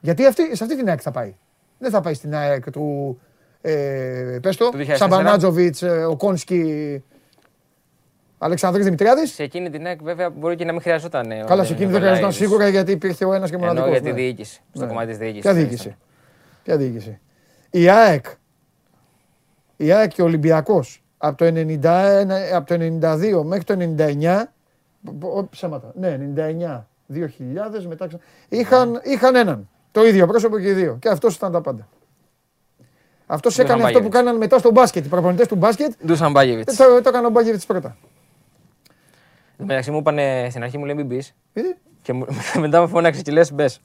Γιατί 0.00 0.26
αυτή, 0.26 0.56
σε 0.56 0.64
αυτή 0.64 0.76
την 0.76 0.88
ΑΕΚ 0.88 1.00
θα 1.02 1.10
πάει. 1.10 1.34
Δεν 1.78 1.90
θα 1.90 2.00
πάει 2.00 2.14
στην 2.14 2.34
ΑΕΚ 2.34 2.70
του. 2.70 3.18
Ε, 3.60 4.38
πες 4.42 4.56
το, 4.56 4.68
Του 4.70 4.78
2004. 4.78 4.96
Σαμπανάτζοβιτς, 4.96 5.82
ο 5.82 6.16
Κόνσκι, 6.16 7.02
Αλεξανδρής 8.42 8.84
Δημητριάδης. 8.84 9.32
Σε 9.32 9.42
εκείνη 9.42 9.70
την 9.70 9.86
ΑΕΚ 9.86 10.02
βέβαια 10.02 10.30
μπορεί 10.30 10.56
και 10.56 10.64
να 10.64 10.72
μην 10.72 10.80
χρειαζόταν. 10.80 11.30
ε, 11.30 11.42
ο 11.42 11.46
Καλά, 11.46 11.64
σε 11.64 11.68
Ντέμι 11.74 11.74
εκείνη 11.74 11.90
δεν 11.92 12.00
χρειαζόταν 12.00 12.12
Νικολαίδης. 12.12 12.36
σίγουρα 12.36 12.68
γιατί 12.68 12.92
υπήρχε 12.92 13.24
ο 13.24 13.32
ένας 13.32 13.48
και 13.50 13.54
Εννοώ 13.54 13.68
μοναδικός. 13.68 14.00
για 14.00 14.10
τη 14.14 14.20
διοίκηση. 14.20 14.60
Στο 14.72 14.86
κομμάτι 14.86 15.06
της 15.08 15.18
διοίκησης. 15.18 15.42
Ποια 15.42 15.54
διοίκηση; 15.54 15.96
Ποια 16.62 16.76
διοίκηση; 16.76 17.18
Η 17.70 17.88
ΑΕΚ. 17.88 18.24
Η 19.76 19.92
ΑΕΚ 19.92 20.10
και 20.12 20.22
ο 20.22 20.24
Ολυμπιακός 20.24 21.02
από 21.18 21.36
το, 21.36 21.44
91, 21.44 22.52
από 22.54 22.66
το 22.66 22.74
92 22.74 23.44
μέχρι 23.44 23.64
το 23.64 23.74
99. 23.78 24.52
πο- 25.18 25.46
Ψέματα. 25.50 25.92
Ναι, 25.94 26.16
99. 26.18 26.86
2000 27.06 27.86
μετά. 27.86 28.06
ξα- 28.06 28.20
Είχαν, 28.48 29.00
είχαν 29.04 29.34
έναν. 29.36 29.68
Το 29.92 30.04
ίδιο 30.06 30.26
πρόσωπο 30.26 30.58
και 30.58 30.68
οι 30.68 30.72
δύο. 30.72 30.96
Και 31.00 31.08
αυτός 31.08 31.34
ήταν 31.36 31.52
τα 31.52 31.60
πάντα. 31.60 31.88
Αυτός 33.26 33.52
Ντούσαν 33.52 33.64
έκανε 33.64 33.82
αυτό 33.86 33.98
που 33.98 34.08
Μπάγεβιτς. 34.08 34.16
κάνανε 34.24 34.38
μετά 34.38 34.58
στο 34.58 34.70
μπάσκετ. 34.70 35.04
Οι 35.04 35.08
προπονητές 35.08 35.46
του 35.48 35.56
μπάσκετ. 35.56 35.92
Ντούσαν 36.06 36.30
Μπάγεβιτ. 36.32 36.70
Το, 36.76 37.00
το 37.02 37.08
έκανε 37.08 37.26
ο 37.26 37.30
Μπάγκεβιτς 37.30 37.66
πρώτα. 37.66 37.96
Μεταξύ 39.66 39.90
μου 39.90 39.98
είπαν 39.98 40.18
στην 40.50 40.62
αρχή 40.62 40.78
μου 40.78 40.84
λέει 40.84 40.94
μην 40.94 41.06
μπει. 41.06 41.22
Ε, 41.52 41.60
Και 42.02 42.12
μου- 42.12 42.26
μετά 42.60 42.80
με 42.80 42.86
φώναξε 42.86 43.22
και 43.22 43.30
λες 43.32 43.52
μπες. 43.52 43.80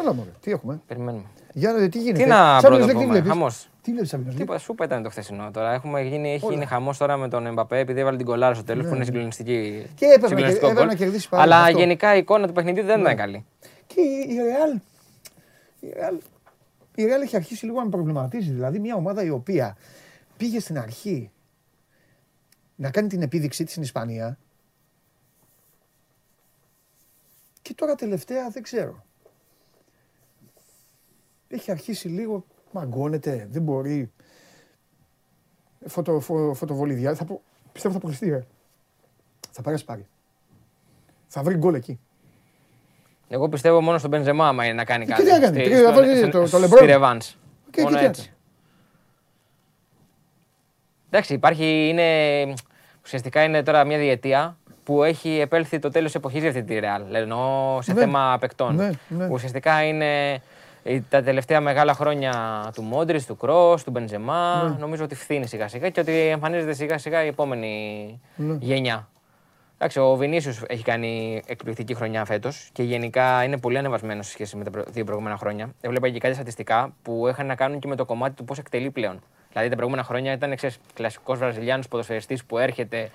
Έλα 0.00 0.14
μωρέ, 0.14 0.30
τι 0.40 0.50
έχουμε; 0.50 0.80
Περιμένουμε. 0.86 1.24
Για 1.52 1.72
να 1.72 1.78
δει 1.78 1.88
τι 1.88 1.98
γίνεται. 1.98 2.22
Τι 2.22 2.28
να 2.28 2.58
Champions 2.60 2.60
League 2.60 2.60
τι 2.60 2.76
πρωτοπούμε. 2.76 3.06
βλέπεις; 3.06 3.28
Χαμός. 3.30 3.68
Τι 3.82 3.90
βλέπεις 3.92 4.14
Champions 4.14 4.30
League? 4.32 4.36
Τίποτα, 4.36 4.58
σούπα 4.58 4.84
ήταν 4.84 5.02
το 5.02 5.08
χθεσινό 5.10 5.50
τώρα. 5.50 5.72
Έχουμε 5.72 6.02
γίνει, 6.02 6.32
έχει 6.32 6.44
Όλα. 6.44 6.54
γίνει 6.54 6.66
χαμός 6.66 6.98
τώρα 6.98 7.16
με 7.16 7.28
τον 7.28 7.46
Εμπαπέ 7.46 7.78
επειδή 7.78 8.00
έβαλε 8.00 8.16
την 8.16 8.26
κολάρα 8.26 8.54
στο 8.54 8.64
τέλος 8.64 8.86
που 8.86 8.94
είναι 8.94 9.04
συγκλονιστική. 9.04 9.86
Και 9.94 10.04
έπρεπε 10.04 10.20
να 10.20 10.28
συγκλονιστικό 10.28 10.66
κερ- 10.66 10.78
έπρεπε 10.78 10.80
γκολ. 10.80 10.86
να 10.86 10.94
κερδίσει 10.94 11.28
πάλι 11.28 11.42
Αλλά 11.42 11.62
αυτό. 11.62 11.78
γενικά 11.78 12.14
η 12.14 12.18
εικόνα 12.18 12.46
του 12.46 12.52
παιχνιδιού 12.52 12.84
δεν 12.84 13.00
ήταν 13.00 13.16
καλή. 13.16 13.44
Και 13.86 14.00
η 14.00 14.26
η 14.28 14.36
Real, 14.38 14.80
η 15.80 15.86
Real, 15.96 16.18
η 16.94 17.02
Real 17.04 17.22
έχει 17.22 17.36
αρχίσει 17.36 17.64
λίγο 17.64 17.78
να 17.78 17.84
με 17.84 17.90
προβληματίζει. 17.90 18.50
Δηλαδή 18.50 18.78
μια 18.78 18.94
ομάδα 18.94 19.24
η 19.24 19.30
οποία 19.30 19.76
πήγε 20.36 20.60
στην 20.60 20.78
αρχή 20.78 21.30
να 22.76 22.90
κάνει 22.90 23.08
την 23.08 23.22
επίδειξή 23.22 23.62
της 23.62 23.70
στην 23.72 23.82
Ισπανία 23.82 24.38
και 27.72 27.78
τώρα 27.78 27.94
τελευταία 27.94 28.48
δεν 28.48 28.62
ξέρω. 28.62 29.04
Έχει 31.48 31.70
αρχίσει 31.70 32.08
λίγο, 32.08 32.44
μαγκώνεται, 32.72 33.46
δεν 33.50 33.62
μπορεί. 33.62 34.12
Φωτο, 35.86 36.20
φω, 36.20 36.54
φωτοβολίδια. 36.54 37.14
Θα, 37.14 37.24
προ- 37.24 37.40
πιστεύω 37.72 37.94
θα 37.94 38.00
προχωρηστεί, 38.00 38.30
ρε. 38.30 38.46
Θα 39.50 39.62
περάσει 39.62 39.84
πάλι. 39.84 40.06
Θα 41.28 41.42
βρει 41.42 41.54
γκολ 41.56 41.74
εκεί. 41.74 42.00
Εγώ 43.28 43.48
πιστεύω 43.48 43.80
μόνο 43.80 43.98
στον 43.98 44.10
Μπενζεμά 44.10 44.48
άμα 44.48 44.64
είναι 44.64 44.74
να 44.74 44.84
κάνει 44.84 45.04
Και 45.04 45.10
κάτι. 45.10 45.22
τι 45.24 45.28
έκανε, 45.30 45.46
Στη- 45.60 45.68
τι- 45.70 45.76
στο- 45.76 45.88
αυτό 45.88 46.04
είναι 46.04 46.16
στο- 46.16 46.30
το- 46.30 46.40
το 46.40 46.46
στη 46.46 46.58
Λεμπρόν. 46.58 46.86
Ρεβάνς. 46.86 47.36
Και 47.70 47.82
Μόνο 47.82 47.94
εκεί 47.98 48.04
τι 48.04 48.10
έτσι. 48.10 48.32
Εντάξει, 51.06 51.34
υπάρχει, 51.34 51.88
είναι, 51.88 52.54
ουσιαστικά 53.04 53.42
είναι 53.42 53.62
τώρα 53.62 53.84
μια 53.84 53.98
διετία 53.98 54.58
που 54.84 55.02
έχει 55.02 55.38
επέλθει 55.40 55.78
το 55.78 55.88
τέλος 55.90 56.14
εποχής 56.14 56.40
για 56.40 56.48
αυτή 56.48 56.62
τη 56.62 56.78
Real. 56.82 57.14
Εννοώ 57.14 57.82
σε 57.82 57.92
Ναι. 57.92 58.00
θέμα 58.00 58.36
παικτών. 58.40 58.74
Ναι, 58.74 58.90
ναι. 59.08 59.26
Ουσιαστικά 59.30 59.82
είναι 59.82 60.32
ε, 60.84 61.00
τα 61.08 61.22
τελευταία 61.22 61.60
μεγάλα 61.60 61.94
χρόνια 61.94 62.32
του 62.74 62.82
Μόντριτς, 62.82 63.26
του 63.26 63.36
Κρό, 63.36 63.78
του 63.84 63.90
Μπενζεμά. 63.90 64.62
Ναι. 64.68 64.76
Νομίζω 64.80 65.04
ότι 65.04 65.14
φθήνει 65.14 65.46
σιγά 65.46 65.68
σιγά 65.68 65.88
και 65.88 66.00
ότι 66.00 66.12
εμφανίζεται 66.12 66.72
σιγά 66.72 66.98
σιγά 66.98 67.24
η 67.24 67.26
επόμενη 67.26 68.20
Ναι. 68.36 68.56
γενιά. 68.60 69.06
Εντάξει, 69.76 70.00
ο 70.00 70.14
Βινίσιος 70.16 70.62
έχει 70.66 70.82
κάνει 70.82 71.42
εκπληκτική 71.46 71.94
χρονιά 71.94 72.24
φέτος 72.24 72.68
και 72.72 72.82
γενικά 72.82 73.42
είναι 73.44 73.58
πολύ 73.58 73.78
ανεβασμένος 73.78 74.26
σε 74.26 74.32
σχέση 74.32 74.56
με 74.56 74.64
τα 74.64 74.70
προ- 74.70 74.88
δύο 74.90 75.04
προηγούμενα 75.04 75.36
χρόνια. 75.36 75.74
Έβλεπα 75.80 76.08
και 76.08 76.18
κάτι 76.18 76.34
στατιστικά 76.34 76.92
που 77.02 77.28
είχαν 77.28 77.46
να 77.46 77.54
κάνουν 77.54 77.78
και 77.78 77.88
με 77.88 77.96
το 77.96 78.04
κομμάτι 78.04 78.34
του 78.34 78.44
πώς 78.44 78.58
εκτελεί 78.58 78.90
πλέον. 78.90 79.20
Δηλαδή 79.50 79.68
τα 79.68 79.74
προηγούμενα 79.76 80.04
χρόνια 80.06 80.32
ήταν 80.32 80.54
κλασικός 80.94 81.38
Βραζιλιάνος 81.38 81.88
ποδοσφαιριστής 81.88 82.44
που 82.44 82.58
έρχεται 82.58 83.10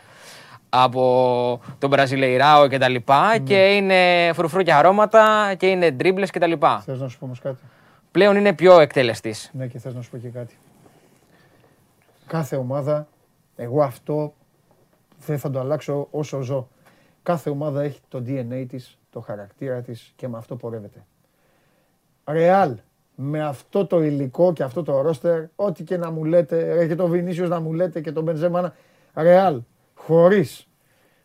από 0.69 1.61
τον 1.79 1.89
Μπραζιλεϊράο 1.89 2.67
και 2.67 2.77
τα 2.77 2.87
λοιπά 2.89 3.37
και 3.43 3.75
είναι 3.75 4.31
φρουφρού 4.33 4.61
και 4.61 4.73
αρώματα 4.73 5.53
και 5.57 5.67
είναι 5.67 5.91
ντρίμπλες 5.91 6.31
και 6.31 6.39
τα 6.39 6.47
λοιπά. 6.47 6.79
Θες 6.85 6.99
να 6.99 7.07
σου 7.07 7.17
πω 7.19 7.25
όμως 7.25 7.39
κάτι; 7.39 7.57
Πλέον 8.11 8.35
είναι 8.35 8.53
πιο 8.53 8.79
εκτελεστής. 8.79 9.49
Ναι, 9.53 9.67
και 9.67 9.79
θες 9.79 9.93
να 9.93 10.01
σου 10.01 10.09
πω 10.09 10.17
και 10.17 10.29
κάτι. 10.29 10.57
Κάθε 12.27 12.55
ομάδα, 12.55 13.07
εγώ 13.55 13.81
αυτό 13.83 14.33
δεν 15.25 15.39
θα 15.39 15.49
το 15.49 15.59
αλλάξω 15.59 16.07
όσο 16.11 16.41
ζω. 16.41 16.67
Κάθε 17.23 17.49
ομάδα 17.49 17.81
έχει 17.83 17.99
το 18.07 18.23
DNA 18.27 18.65
της, 18.67 18.97
το 19.11 19.19
χαρακτήρα 19.19 19.81
της 19.81 20.13
και 20.15 20.27
με 20.27 20.37
αυτό 20.37 20.55
πορεύεται. 20.55 21.05
Ρεάλ, 22.27 22.75
με 23.15 23.43
αυτό 23.45 23.85
το 23.85 24.03
υλικό 24.03 24.53
και 24.53 24.63
αυτό 24.63 24.83
το 24.83 25.01
ρόστερ, 25.01 25.43
ό,τι 25.55 25.83
και 25.83 25.97
να 25.97 26.11
μου 26.11 26.23
λέτε, 26.25 26.73
ρε, 26.73 26.87
και 26.87 26.95
το 26.95 27.07
Βινίσιος 27.07 27.49
να 27.49 27.59
μου 27.59 27.73
λέτε 27.73 28.01
και 28.01 28.11
το 28.11 28.21
Μπενζέμα, 28.21 28.61
να- 28.61 28.73
Ρεάλ, 29.23 29.61
χωρίς 29.97 30.67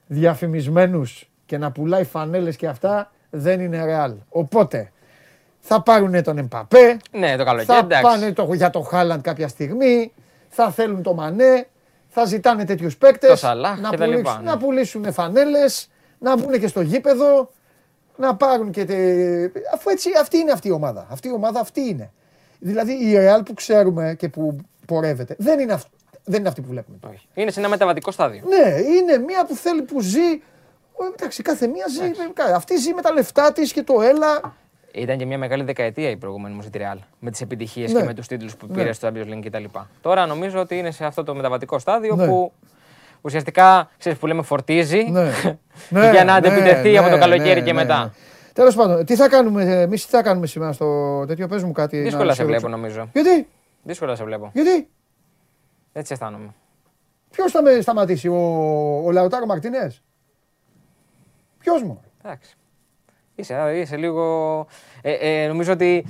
διαφημισμένους 0.06 1.30
και 1.46 1.58
να 1.58 1.72
πουλάει 1.72 2.04
φανέλες 2.04 2.56
και 2.56 2.66
αυτά 2.66 3.12
δεν 3.30 3.60
είναι 3.60 3.84
ρεάλ. 3.84 4.14
Οπότε 4.28 4.92
θα 5.60 5.82
πάρουν 5.82 6.22
τον 6.22 6.38
Εμπαπέ, 6.38 6.96
Ναι, 7.10 7.36
το 7.36 7.44
καλοκαίρι. 7.44 7.66
θα 7.66 7.78
εντάξει. 7.78 8.02
πάνε 8.02 8.32
το, 8.32 8.52
για 8.54 8.70
το 8.70 8.80
Χάλαντ 8.80 9.20
κάποια 9.20 9.48
στιγμή, 9.48 10.12
θα 10.48 10.70
θέλουν 10.70 11.02
το 11.02 11.14
Μανέ, 11.14 11.66
θα 12.08 12.24
ζητάνε 12.24 12.64
τέτοιους 12.64 12.96
παίκτες. 12.96 13.30
Το 13.30 13.36
Σαλάχ 13.36 13.80
να, 13.80 13.88
και 13.88 13.96
τα 13.96 14.06
λοιπά, 14.06 14.20
πουλήσουν, 14.20 14.44
ναι. 14.44 14.50
να 14.50 14.56
πουλήσουν 14.58 15.12
φανέλες, 15.12 15.88
να 16.18 16.36
μπουν 16.36 16.60
και 16.60 16.66
στο 16.66 16.80
γήπεδο, 16.80 17.50
να 18.16 18.34
πάρουν 18.36 18.70
και. 18.70 18.84
Τε... 18.84 18.94
Αφού 19.74 19.90
έτσι 19.90 20.08
αυτή 20.20 20.38
είναι 20.38 20.52
αυτή 20.52 20.68
η 20.68 20.70
ομάδα. 20.70 21.06
Αυτή 21.10 21.28
η 21.28 21.32
ομάδα 21.32 21.60
αυτή 21.60 21.80
είναι. 21.80 22.12
Δηλαδή 22.58 22.92
η 22.92 23.14
Real 23.16 23.42
που 23.44 23.54
ξέρουμε 23.54 24.14
και 24.18 24.28
που 24.28 24.56
πορεύεται 24.86 25.34
δεν 25.38 25.58
είναι, 25.58 25.72
αυ... 25.72 25.82
δεν 26.24 26.38
είναι 26.40 26.48
αυτή 26.48 26.60
που 26.60 26.68
βλέπουμε. 26.68 26.96
τώρα. 27.00 27.14
Όχι. 27.14 27.26
Είναι 27.34 27.50
σε 27.50 27.60
ένα 27.60 27.68
μεταβατικό 27.68 28.10
στάδιο. 28.10 28.42
Ναι, 28.48 28.74
είναι 28.80 29.18
μία 29.18 29.44
που 29.46 29.54
θέλει 29.54 29.82
που 29.82 30.00
ζει. 30.00 30.18
Ε, 31.00 31.04
Εντάξει, 31.14 31.42
κάθε 31.42 31.66
μία 31.66 31.84
ζει. 31.88 32.04
ε, 32.04 32.52
Αυτή 32.54 32.76
ζει 32.76 32.94
με 32.94 33.02
τα 33.02 33.12
λεφτά 33.12 33.52
της 33.52 33.72
και 33.72 33.82
το 33.82 34.00
έλα. 34.00 34.54
Ήταν 34.94 35.18
και 35.18 35.26
μια 35.26 35.38
μεγάλη 35.38 35.62
δεκαετία 35.64 36.10
η 36.10 36.16
προηγούμενη 36.16 36.54
μου 36.54 36.62
στη 36.62 36.70
Real. 36.74 36.98
Με 37.18 37.30
τις 37.30 37.40
επιτυχίες 37.40 37.92
Ναι. 37.92 37.98
και 38.00 38.06
με 38.06 38.14
τους 38.14 38.26
τίτλους 38.26 38.56
που 38.56 38.66
Ναι. 38.68 38.74
πήρε 38.74 38.92
στο 38.92 39.08
Champions 39.08 39.26
League 39.34 39.40
κτλ. 39.44 39.64
Τώρα 40.00 40.26
νομίζω 40.26 40.60
ότι 40.60 40.78
είναι 40.78 40.90
σε 40.90 41.04
αυτό 41.04 41.22
το 41.22 41.34
μεταβατικό 41.34 41.78
στάδιο 41.78 42.14
Ναι. 42.16 42.26
που 42.26 42.52
ουσιαστικά 43.20 43.90
ξέρεις, 43.98 44.18
που 44.18 44.26
λέμε 44.26 44.42
φορτίζει 44.42 45.02
Ναι. 45.10 45.30
για 46.12 46.24
να 46.24 46.34
αντεπιτεθεί 46.34 46.98
από 46.98 47.08
το 47.10 47.18
καλοκαίρι 47.18 47.62
και 47.62 47.72
μετά. 47.72 48.14
Τέλος 48.52 48.74
πάντων, 48.74 49.04
τι 49.04 49.16
θα 49.16 49.28
κάνουμε, 49.28 49.62
εμείς 49.80 50.04
τι 50.04 50.10
θα 50.10 50.22
κάνουμε 50.22 50.46
σήμερα 50.46 50.72
στο 50.72 51.24
τέτοιο, 51.26 51.46
πες 51.48 51.62
μου 51.62 51.72
κάτι. 51.72 51.98
Δύσκολα 52.00 52.24
να 52.24 52.34
σε 52.34 52.42
ρωτήσω. 52.42 52.60
βλέπω 52.60 52.76
νομίζω. 52.76 53.08
Γιατί, 53.12 53.48
Δύσκολα 53.82 54.14
σε 54.16 54.24
βλέπω. 54.24 54.50
γιατί, 54.54 54.88
Έτσι 55.92 56.12
αισθάνομαι. 56.12 56.54
ποιος 57.30 57.52
θα 57.52 57.62
με 57.62 57.80
σταματήσει, 57.80 58.28
ο, 58.28 58.36
ο 59.04 59.10
Λαουτάρο 59.10 59.46
Μαρτινέ. 59.46 59.92
Ποιος 61.58 61.82
μου; 61.82 62.02
Εντάξει. 62.24 62.54
Είσαι, 63.34 63.72
είσαι 63.74 63.96
λίγο. 63.96 64.66
Ε, 65.02 65.42
ε, 65.42 65.46
νομίζω 65.48 65.72
ότι 65.72 66.06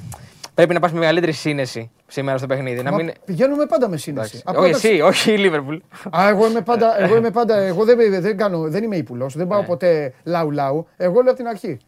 πρέπει 0.54 0.74
να 0.74 0.80
πας 0.80 0.92
με 0.92 0.98
μεγαλύτερη 0.98 1.32
σύνεση 1.32 1.90
σήμερα 2.06 2.38
στο 2.38 2.46
παιχνίδι. 2.46 2.82
Να 2.82 2.90
Μα 2.90 2.96
μην... 2.96 3.12
Πηγαίνουμε 3.24 3.66
πάντα 3.66 3.88
με 3.88 3.96
σύνεση. 3.96 4.28
Εντάξει. 4.36 4.42
Απλά 4.46 4.60
Όχι 4.60 4.68
εντάξει- 4.68 4.88
εσύ, 4.90 5.00
όχι 5.00 5.32
η 5.32 5.36
Λίβερπουλ. 5.38 5.76
Α, 6.16 6.28
εγώ 6.28 6.46
είμαι 6.46 6.60
πάντα, 6.60 7.02
εγώ 7.02 7.16
είμαι 7.16 7.30
πάντα, 7.30 7.56
εγώ 7.56 7.84
δεν, 7.84 8.20
δεν, 8.22 8.36
κάνω, 8.36 8.60
δεν 8.68 8.82
είμαι 8.84 8.96
ύπουλος, 8.96 9.36
δεν 9.36 9.46
πάω 9.46 9.60
Ναι. 9.60 9.66
ποτέ 9.66 10.14
λαου 10.24 10.50
λαου. 10.50 10.86
Εγώ 10.96 11.12
λέω 11.20 11.30
από 11.32 11.36
την 11.40 11.46
αρχή. 11.46 11.78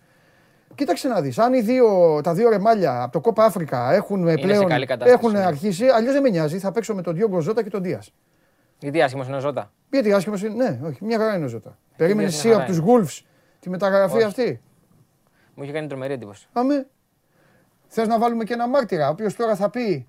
Κοίταξε 0.74 1.08
να 1.08 1.20
δεις, 1.20 1.38
αν 1.38 1.54
οι 1.54 1.60
δύο, 1.60 2.20
τα 2.22 2.34
δύο 2.34 2.48
ρεμάλια 2.48 3.02
από 3.02 3.12
το 3.12 3.20
Κόπα 3.20 3.44
Αφρικα 3.44 3.92
έχουν 3.92 4.28
σε 4.28 4.34
πλέον 4.34 4.66
καλή 4.66 4.86
κατάσταση, 4.86 5.12
έχουν 5.12 5.32
ναι. 5.32 5.44
αρχίσει, 5.44 5.86
αλλιώς 5.86 6.12
δεν 6.12 6.22
με 6.22 6.28
νοιάζει, 6.28 6.58
θα 6.58 6.72
παίξω 6.72 6.94
με 6.94 7.02
τον 7.02 7.14
Διόγκο 7.14 7.40
Ζώτα 7.40 7.62
και 7.62 7.70
τον 7.70 7.82
Δίας. 7.82 8.12
Γιατί 8.78 9.02
άσχημος 9.02 9.26
είναι 9.26 9.36
ο 9.36 9.40
Ζώτα. 9.40 9.72
Γιατί 9.90 10.12
άσχημος 10.12 10.42
είναι, 10.42 10.54
ναι, 10.54 10.80
όχι, 10.86 11.04
μια 11.04 11.18
χαρά 11.18 11.36
είναι 11.36 11.44
ο 11.44 11.48
Ζώτα. 11.48 11.78
Περίμενε 11.96 12.28
Δίας 12.28 12.38
εσύ 12.38 12.48
μια 12.48 12.56
από 12.56 12.66
χαρά 12.66 12.78
τους 12.78 12.84
Wolves 12.88 13.24
τη 13.60 13.70
μεταγραφή 13.70 14.16
Όχι. 14.16 14.24
αυτή. 14.24 14.60
Μου 15.54 15.62
είχε 15.62 15.72
κάνει 15.72 15.86
τρομερή 15.86 16.12
εντύπωση. 16.12 16.48
Αμέ. 16.52 16.86
Θες 17.86 18.06
να 18.06 18.18
βάλουμε 18.18 18.44
και 18.44 18.52
ένα 18.52 18.68
μάρτυρα, 18.68 19.08
ο 19.08 19.10
οποίος 19.10 19.36
τώρα 19.36 19.54
θα 19.54 19.70
πει, 19.70 20.08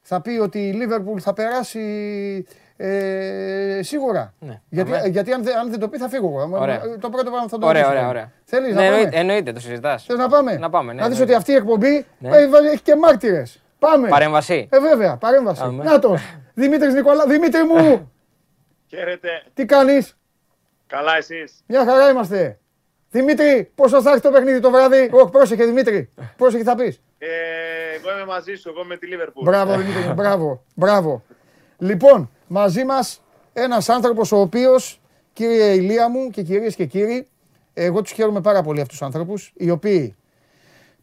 θα 0.00 0.20
πει 0.20 0.30
ότι 0.30 0.68
η 0.68 0.72
Λίβερπουλ 0.72 1.20
θα 1.22 1.32
περάσει 1.32 2.46
ε, 2.76 3.80
σίγουρα. 3.82 4.34
Ναι. 4.38 4.60
Γιατί, 4.68 4.94
Αμέ. 4.94 5.08
γιατί 5.08 5.32
αν, 5.32 5.42
δεν- 5.44 5.56
αν 5.56 5.70
δεν 5.70 5.78
το 5.80 5.88
πει 5.88 5.98
θα 5.98 6.08
φύγω 6.08 6.26
εγώ. 6.40 6.58
Ωραία. 6.60 6.80
Το 7.00 7.08
πρώτο 7.10 7.30
πράγμα 7.30 7.48
θα 7.48 7.58
το 7.58 7.66
Ωραία, 7.66 7.82
ρωτήσω. 7.82 7.98
ωραία, 7.98 8.08
ωραία. 8.08 8.32
Θέλεις 8.44 8.68
Ναι, 8.68 8.74
να 8.74 8.82
εννοείται, 8.84 9.04
πάμε; 9.10 9.20
εννοείται, 9.20 9.52
το 9.52 9.60
συζητάς. 9.60 10.04
Θες 10.04 10.16
να 10.16 10.28
πάμε; 10.28 10.56
Να 10.56 10.70
πάμε, 10.70 10.92
ναι, 10.92 11.00
Να 11.00 11.08
δεις 11.08 11.20
εννοείται. 11.20 11.22
ότι 11.22 11.34
αυτή 11.34 11.52
η 11.52 11.54
εκπομπή 11.54 12.06
Ναι. 12.18 12.36
έχει, 12.36 12.48
βάλει- 12.48 12.72
έχει 12.72 12.82
και 12.82 12.96
μάρτυρες. 12.96 13.62
Πάμε. 13.78 14.08
Παρέμβαση. 14.08 14.68
Ε, 14.72 14.80
βέβαια, 14.80 15.16
παρέμβαση. 15.16 15.60
Πάμε. 15.60 15.84
Να 15.84 15.98
τος. 15.98 16.22
Δημήτρης 16.54 16.94
Νικολά, 16.94 17.26
Δημήτρη 17.26 17.62
μου, 17.64 18.12
Χαίρετε. 18.88 19.28
τι 19.54 19.64
κάνεις; 19.66 20.16
Καλά 20.86 21.16
εσείς. 21.16 21.62
Μια 21.66 21.84
χαρά 21.84 22.10
είμαστε. 22.10 22.58
Δημήτρη, 23.10 23.70
πόσο 23.74 24.02
θα 24.02 24.10
έχει 24.10 24.20
το 24.20 24.30
παιχνίδι 24.30 24.60
το 24.60 24.70
βράδυ; 24.70 25.08
Όχι, 25.12 25.30
πρόσεχε 25.30 25.64
Δημήτρη. 25.64 26.10
Πρόσεχε 26.36 26.62
θα 26.62 26.74
πεις; 26.74 27.00
Ε, 27.18 27.26
εγώ 27.98 28.10
είμαι 28.16 28.24
μαζί 28.26 28.54
σου, 28.54 28.68
εγώ 28.68 28.84
με 28.84 28.96
τη 28.96 29.06
Λίβερπουλ. 29.06 29.44
Μπράβο, 29.44 29.76
Δημήτρη, 29.76 30.02
μου, 30.08 30.14
μπράβο, 30.14 30.64
μπράβο. 30.74 31.22
Λοιπόν, 31.84 32.30
μαζί 32.46 32.84
μας 32.84 33.22
ένας 33.52 33.88
άνθρωπος 33.88 34.32
ο 34.32 34.40
οποίος, 34.40 35.00
κύριε 35.32 35.72
Ηλία 35.72 36.08
μου 36.08 36.30
και 36.30 36.42
κυρίες 36.42 36.74
και 36.74 36.84
κύριοι, 36.84 37.28
εγώ 37.74 38.02
τους 38.02 38.12
χαίρομαι 38.12 38.40
πάρα 38.40 38.62
πολύ 38.62 38.80
αυτούς 38.80 38.98
τους 38.98 39.06
άνθρωπους, 39.06 39.52
οι 39.56 39.70
οποίοι 39.70 40.16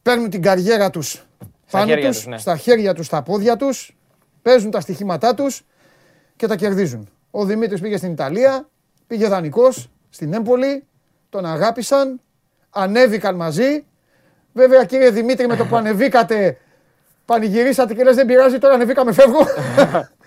παίρνουν 0.02 0.30
την 0.30 0.42
καριέρα 0.42 0.90
τους 0.90 1.26
πάνω 1.72 1.86
χέρια 1.86 2.08
τους, 2.08 2.18
τους, 2.18 2.28
ναι. 2.28 2.38
στα 2.38 2.58
χέρια 2.58 2.94
τους, 2.94 3.06
στα 3.06 3.22
πόδια 3.22 3.56
τους, 3.56 3.98
παίζουν 4.42 4.72
τα 4.72 4.80
στοιχήματά 4.80 5.34
τους 5.34 5.66
και 6.36 6.48
τα 6.48 6.56
κερδίζουν. 6.56 7.10
Ο 7.32 7.46
Δημήτρης 7.46 7.82
πήγε 7.82 7.98
στην 7.98 8.12
Ιταλία, 8.12 8.70
πήγε 9.08 9.28
δανεικός 9.28 9.90
στην 10.10 10.34
Έμπολη, 10.34 10.84
τον 11.30 11.46
αγάπησαν, 11.46 12.22
ανέβηκαν 12.70 13.36
μαζί. 13.36 13.86
Βέβαια 14.54 14.86
κύριε 14.86 15.10
Δημήτρη 15.10 15.48
με 15.48 15.56
το 15.56 15.66
που 15.66 15.76
ανεβήκατε 15.82 16.58
πανηγυρίσατε 17.26 17.94
και 17.94 18.04
λες 18.04 18.16
δεν 18.16 18.26
πειράζει 18.26 18.58
τώρα 18.58 18.74
ανεβήκαμε 18.74 19.12
φεύγω. 19.12 19.40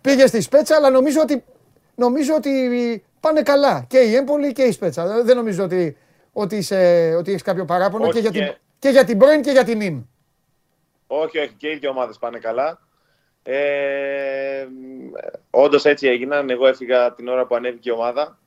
Πήγε 0.00 0.26
στη 0.26 0.40
Σπέτσα 0.40 0.76
αλλά 0.76 0.90
νομίζω 0.90 1.20
ότι, 1.20 1.44
νομίζω 1.94 2.34
ότι 2.34 3.04
πάνε 3.20 3.42
καλά 3.42 3.84
και 3.88 3.98
η 3.98 4.14
Έμπολη 4.14 4.52
και 4.52 4.62
η 4.62 4.72
Σπέτσα. 4.72 5.22
Δεν 5.22 5.36
νομίζω 5.36 5.64
ότι, 5.64 5.96
ότι, 6.32 6.56
είσαι, 6.56 7.14
ότι 7.18 7.30
έχεις 7.30 7.42
κάποιο 7.42 7.64
παράπονο 7.64 8.04
Όχι 8.04 8.12
και 8.12 8.18
για, 8.20 8.30
την, 8.30 8.40
και- 8.40 8.56
και 8.78 8.88
για 8.88 9.04
την 9.04 9.18
πρώην 9.18 9.42
και 9.42 9.50
για 9.50 9.64
την 9.64 9.80
ΙΜ. 9.80 10.02
Όχι, 11.06 11.38
όχι, 11.38 11.52
και 11.56 11.68
οι 11.70 11.76
δύο 11.76 11.90
ομάδες 11.90 12.18
πάνε 12.18 12.38
καλά. 12.38 12.80
Ε, 13.42 14.66
όντως 15.50 15.84
έτσι 15.84 16.08
έγιναν. 16.08 16.50
Εγώ 16.50 16.66
έφυγα 16.66 17.14
την 17.14 17.28
ώρα 17.28 17.46
που 17.46 17.54
ανέβηκε 17.54 17.90
η 17.90 17.92
ομάδα. 17.92 18.38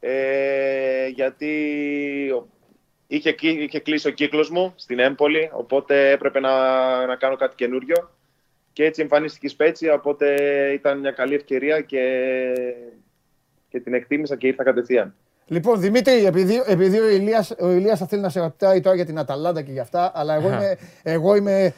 Ε, 0.00 1.06
γιατί 1.06 1.54
είχε, 3.06 3.32
κλει- 3.32 3.60
είχε 3.60 3.80
κλείσει 3.80 4.08
ο 4.08 4.10
κύκλος 4.10 4.50
μου 4.50 4.72
στην 4.76 4.98
Έμπολη, 4.98 5.50
οπότε 5.52 6.10
έπρεπε 6.10 6.40
να, 6.40 6.52
να 7.06 7.16
κάνω 7.16 7.36
κάτι 7.36 7.54
καινούριο. 7.54 8.10
Και 8.72 8.84
έτσι 8.84 9.02
εμφανίστηκε 9.02 9.46
η 9.46 9.48
Σπέτσια, 9.48 9.94
οπότε 9.94 10.34
ήταν 10.72 10.98
μια 10.98 11.10
καλή 11.10 11.34
ευκαιρία 11.34 11.80
και, 11.80 12.02
και 13.68 13.80
την 13.80 13.94
εκτίμησα 13.94 14.36
και 14.36 14.46
ήρθα 14.46 14.62
κατευθείαν. 14.62 15.14
Λοιπόν, 15.46 15.80
Δημήτρη, 15.80 16.24
επειδή, 16.24 16.62
επειδή 16.66 16.98
ο, 16.98 17.08
Ηλίας, 17.08 17.50
ο 17.58 17.70
Ηλίας 17.70 17.98
θα 17.98 18.06
θέλει 18.06 18.22
να 18.22 18.28
σε 18.28 18.40
ρωτάει 18.40 18.80
τώρα 18.80 18.96
για 18.96 19.04
την 19.04 19.18
Αταλάντα 19.18 19.62
και 19.62 19.72
για 19.72 19.82
αυτά, 19.82 20.12
αλλά 20.14 20.34
εγώ 20.34 20.48
είμαι, 20.48 20.76
εγώ 21.02 21.36
είμαι, 21.36 21.74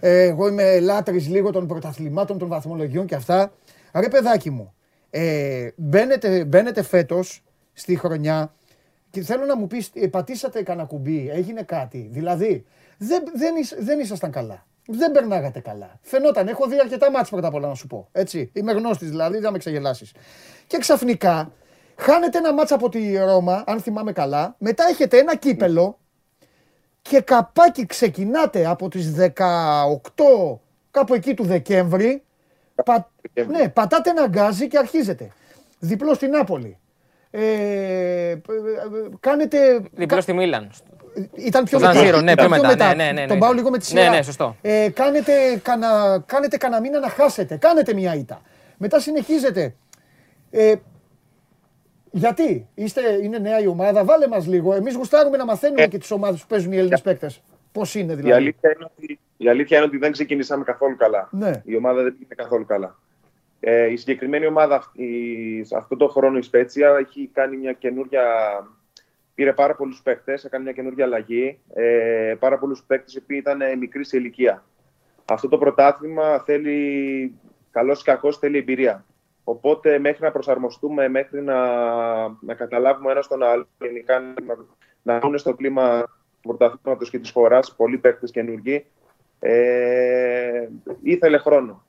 ε, 0.00 0.22
εγώ 0.22 0.48
είμαι 0.48 0.80
λάτρης 0.80 1.28
λίγο 1.28 1.50
των 1.50 1.66
πρωταθλημάτων, 1.66 2.38
των 2.38 2.48
βαθμολογιών 2.48 3.06
και 3.06 3.14
αυτά. 3.14 3.52
Ρε 3.94 4.08
παιδάκι 4.08 4.50
μου, 4.50 4.74
ε, 5.10 5.68
μπαίνετε, 5.76 6.44
μπαίνετε 6.44 6.82
φέτος 6.82 7.42
στη 7.72 7.96
χρονιά 7.96 8.54
και 9.10 9.22
θέλω 9.22 9.44
να 9.44 9.56
μου 9.56 9.66
πεις, 9.66 9.90
ε, 9.94 10.06
πατήσατε 10.06 10.62
κανένα 10.62 10.86
κουμπί, 10.86 11.30
έγινε 11.32 11.62
κάτι. 11.62 12.08
Δηλαδή, 12.12 12.64
δεν, 12.98 13.22
δεν, 13.34 13.56
ήσ- 13.56 13.82
δεν 13.82 14.00
ήσασταν 14.00 14.30
καλά. 14.30 14.66
Δεν 14.86 15.12
περνάγατε 15.12 15.60
καλά. 15.60 15.98
Φαινόταν, 16.00 16.48
έχω 16.48 16.66
δει 16.66 16.78
αρκετά 16.78 17.10
μάτς 17.10 17.30
πρώτα 17.30 17.46
απ' 17.46 17.54
όλα 17.54 17.68
να 17.68 17.74
σου 17.74 17.86
πω. 17.86 18.08
Έτσι. 18.12 18.50
Είμαι 18.52 18.72
γνώστης 18.72 19.08
δηλαδή, 19.08 19.34
δεν 19.34 19.42
θα 19.42 19.50
με 19.50 19.58
ξεγελάσεις. 19.58 20.12
Και 20.66 20.78
ξαφνικά 20.78 21.52
χάνετε 21.96 22.38
ένα 22.38 22.52
μάτς 22.52 22.72
από 22.72 22.88
τη 22.88 23.16
Ρώμα, 23.16 23.64
αν 23.66 23.80
θυμάμαι 23.80 24.12
καλά. 24.12 24.54
Μετά 24.58 24.84
έχετε 24.88 25.18
ένα 25.18 25.36
κύπελο 25.36 25.98
και 27.02 27.20
καπάκι 27.20 27.86
ξεκινάτε 27.86 28.66
από 28.66 28.88
τις 28.88 29.14
18 29.18 29.30
κάπου 30.90 31.14
εκεί 31.14 31.34
του 31.34 31.44
Δεκέμβρη. 31.44 32.22
Πα... 32.84 33.10
Ναι, 33.48 33.68
πατάτε 33.68 34.10
ένα 34.10 34.26
γκάζι 34.26 34.68
και 34.68 34.78
αρχίζετε. 34.78 35.30
Διπλό 35.78 36.14
στην 36.14 36.30
Νάπολη. 36.30 36.78
Ε, 37.30 37.40
ε, 38.30 38.40
κάνετε... 39.20 39.82
Διπλό 39.92 40.20
στη 40.20 40.32
Μίλαν. 40.32 40.70
Ήταν 41.34 41.64
πιο 41.64 41.78
Στο 41.78 41.86
μετά. 41.88 42.00
San 42.00 42.02
Siro, 42.02 42.22
ναι, 42.22 42.32
Ήταν 42.32 42.50
πιο 42.50 42.62
μετά. 42.66 42.94
Ναι, 42.94 43.04
ναι, 43.04 43.12
ναι, 43.12 43.26
Τον 43.26 43.36
ναι. 43.36 43.42
πάω 43.42 43.52
λίγο 43.52 43.70
με 43.70 43.78
τη 43.78 43.94
Ναι, 43.94 44.00
σειρά. 44.00 44.14
ναι, 44.14 44.22
σωστό. 44.22 44.56
Ε, 44.62 44.88
κάνετε, 44.94 45.32
κανα, 45.62 46.22
κάνετε 46.26 46.56
κανένα 46.56 46.80
μήνα 46.80 46.98
να 47.00 47.08
χάσετε. 47.08 47.56
Κάνετε 47.56 47.94
μια 47.94 48.14
ήττα. 48.14 48.40
Μετά 48.76 49.00
συνεχίζετε. 49.00 49.74
Ε, 50.50 50.74
γιατί; 52.10 52.66
Είστε, 52.74 53.00
είναι 53.22 53.38
νέα 53.38 53.58
η 53.60 53.66
ομάδα, 53.66 54.04
βάλε 54.04 54.28
μας 54.28 54.46
λίγο. 54.46 54.74
Εμείς 54.74 54.94
γουστάρουμε 54.94 55.36
να 55.36 55.44
μαθαίνουμε 55.44 55.86
και 55.86 55.98
τις 55.98 56.10
ομάδες 56.10 56.40
που 56.40 56.46
παίζουν 56.48 56.72
οι 56.72 56.76
Έλληνες 56.76 57.00
παίκτες. 57.02 57.42
Πώς 57.72 57.94
είναι 57.94 58.12
Η 58.12 58.16
δηλαδή; 58.16 58.32
αλήθεια, 58.36 58.72
είναι 58.76 58.84
ότι, 58.96 59.18
η 59.36 59.48
αλήθεια 59.48 59.76
είναι 59.76 59.86
ότι 59.86 59.96
δεν 59.98 60.12
ξεκινήσαμε 60.12 60.64
καθόλου 60.64 60.96
καλά. 60.96 61.28
Ναι. 61.32 61.50
Η 61.64 61.76
ομάδα 61.76 62.02
δεν 62.02 62.16
πήγε 62.18 62.34
καθόλου 62.34 62.66
καλά. 62.66 62.98
Ε, 63.60 63.90
η 63.90 63.96
συγκεκριμένη 63.96 64.46
ομάδα 64.46 64.74
αυτή- 64.76 65.02
η- 65.02 65.64
σε 65.64 65.76
αυτό 65.76 65.96
το 65.96 66.08
χρόνο 66.08 66.38
η 66.38 66.42
Σπέτσια 66.42 66.96
έχει 67.08 67.30
κάνει 67.32 67.56
μια 67.56 67.72
καινούρια. 67.72 68.22
Πήρε 69.34 69.52
πάρα 69.52 69.74
πολλούς 69.74 70.02
παίκτες, 70.02 70.44
έκανε 70.44 70.64
μια 70.64 70.72
καινούργια 70.72 71.04
αλλαγή. 71.04 71.58
Ε, 71.74 72.34
πάρα 72.38 72.58
πολλούς 72.58 72.82
παίκτες 72.86 73.14
οι 73.14 73.18
οποίοι 73.18 73.38
ήταν 73.40 73.60
ε, 73.60 73.76
μικροί 73.76 74.04
σε 74.04 74.16
ηλικία. 74.16 74.64
Αυτό 75.24 75.48
το 75.48 75.58
πρωτάθλημα 75.58 76.38
θέλει, 76.38 77.40
καλός 77.70 78.00
ή 78.00 78.04
κακός, 78.04 78.38
θέλει 78.38 78.58
εμπειρία. 78.58 79.04
Οπότε 79.44 79.98
μέχρι 79.98 80.22
να 80.22 80.30
προσαρμοστούμε, 80.30 81.08
μέχρι 81.08 81.42
να, 81.42 81.58
να 82.28 82.54
καταλάβουμε 82.56 83.10
ένα 83.12 83.20
τον 83.20 83.42
άλλο, 83.42 83.68
γενικά 83.78 84.20
να, 84.20 84.34
να 85.02 85.18
μπουν 85.18 85.38
στο 85.38 85.54
κλίμα 85.54 86.02
του 86.40 86.48
πρωταθλήματος 86.48 87.10
και 87.10 87.18
της 87.18 87.30
χώρας, 87.30 87.74
πολλοί 87.76 87.98
παίκτες 87.98 88.30
καινούργοι, 88.30 88.86
ε, 89.38 90.68
ήθελε 91.02 91.38
χρόνο. 91.38 91.84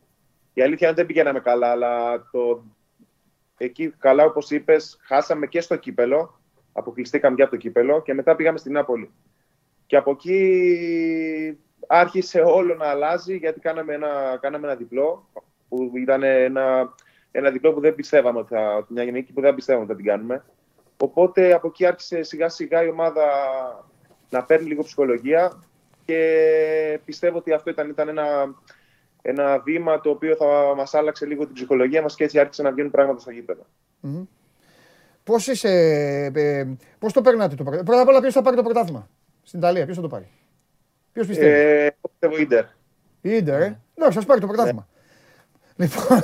Η 0.53 0.61
αλήθεια 0.61 0.87
είναι 0.87 0.89
ότι 0.89 0.95
δεν 0.95 1.05
πηγαίναμε 1.05 1.39
καλά, 1.39 1.67
αλλά 1.67 2.21
το, 2.31 2.63
εκεί 3.57 3.89
καλά 3.89 4.23
όπως 4.25 4.51
είπες, 4.51 4.99
χάσαμε 5.01 5.47
και 5.47 5.61
στο 5.61 5.75
κύπελο 5.75 6.41
Αποκλειστήκαμε 6.73 7.35
και 7.35 7.41
από 7.41 7.51
το 7.51 7.57
κύπελο 7.57 8.01
και 8.01 8.13
μετά 8.13 8.35
πήγαμε 8.35 8.57
στην 8.57 8.71
Νάπολη. 8.71 9.11
Και 9.85 9.97
από 9.97 10.11
εκεί 10.11 11.59
άρχισε 11.87 12.41
όλο 12.41 12.75
να 12.75 12.87
αλλάζει 12.87 13.35
γιατί 13.37 13.59
κάναμε 13.59 13.93
ένα, 13.93 14.37
κάναμε 14.41 14.67
ένα 14.67 14.75
διπλό 14.75 15.29
που 15.69 15.91
ήταν 15.95 16.23
ένα, 16.23 16.93
ένα 17.31 17.51
διπλό 17.51 17.73
που 17.73 17.79
δεν 17.79 17.95
πιστεύαμε 17.95 18.39
ότι 18.39 18.53
θα, 18.53 18.85
μια 18.89 19.03
γενική 19.03 19.33
που 19.33 19.41
δεν 19.41 19.55
πιστεύαμε 19.55 19.83
ότι 19.83 19.91
θα 19.91 19.97
την 19.97 20.07
κάνουμε. 20.07 20.45
Οπότε 20.97 21.53
από 21.53 21.67
εκεί 21.67 21.85
άρχισε 21.85 22.23
σιγά 22.23 22.49
σιγά 22.49 22.83
η 22.83 22.89
ομάδα 22.89 23.25
να 24.29 24.43
παίρνει 24.43 24.67
λίγο 24.67 24.83
ψυχολογία 24.83 25.63
και 26.05 26.99
πιστεύω 27.05 27.37
ότι 27.37 27.53
αυτό 27.53 27.69
ήταν, 27.69 27.89
ήταν 27.89 28.07
ένα, 28.07 28.55
ένα 29.21 29.59
βήμα 29.59 30.01
το 30.01 30.09
οποίο 30.09 30.35
θα 30.35 30.73
μας 30.75 30.93
άλλαξε 30.93 31.25
λίγο 31.25 31.45
την 31.45 31.53
ψυχολογία 31.53 32.01
μας 32.01 32.15
και 32.15 32.23
έτσι 32.23 32.39
άρχισε 32.39 32.61
να 32.61 32.71
βγαίνουν 32.71 32.91
πράγματα 32.91 33.19
στο 33.19 33.31
γήπεδο. 33.31 33.65
Μμμ. 33.99 34.23
Πώς 35.23 35.47
είσαι, 35.47 35.69
ε, 36.35 36.65
πώς 36.99 37.13
το 37.13 37.21
περνάτε 37.21 37.55
το 37.55 37.63
πρωτάθλημα; 37.63 37.83
Πρώτα 37.83 38.01
απ' 38.01 38.07
όλα 38.07 38.19
ποιος 38.21 38.33
θα 38.33 38.41
πάρει 38.41 38.55
το 38.55 38.63
πρωτάθλημα. 38.63 39.09
Στην 39.43 39.59
Ιταλία, 39.59 39.83
ποιος 39.85 39.95
θα 39.95 40.01
το 40.01 40.07
πάρει; 40.07 40.27
Ποιος 41.13 41.27
πιστεύει; 41.27 41.49
Ε, 41.51 41.81
εγώ 41.81 41.93
πιστεύω 42.11 42.37
Ίντερ. 42.37 42.63
Η 43.21 43.35
Ίντερ, 43.35 43.61
ε; 43.61 43.79
Εντάξει, 43.95 44.17
σας 44.17 44.25
πάρει 44.25 44.39
το 44.39 44.47
πρωτάθλημα. 44.47 44.87
Λοιπόν, 45.75 46.21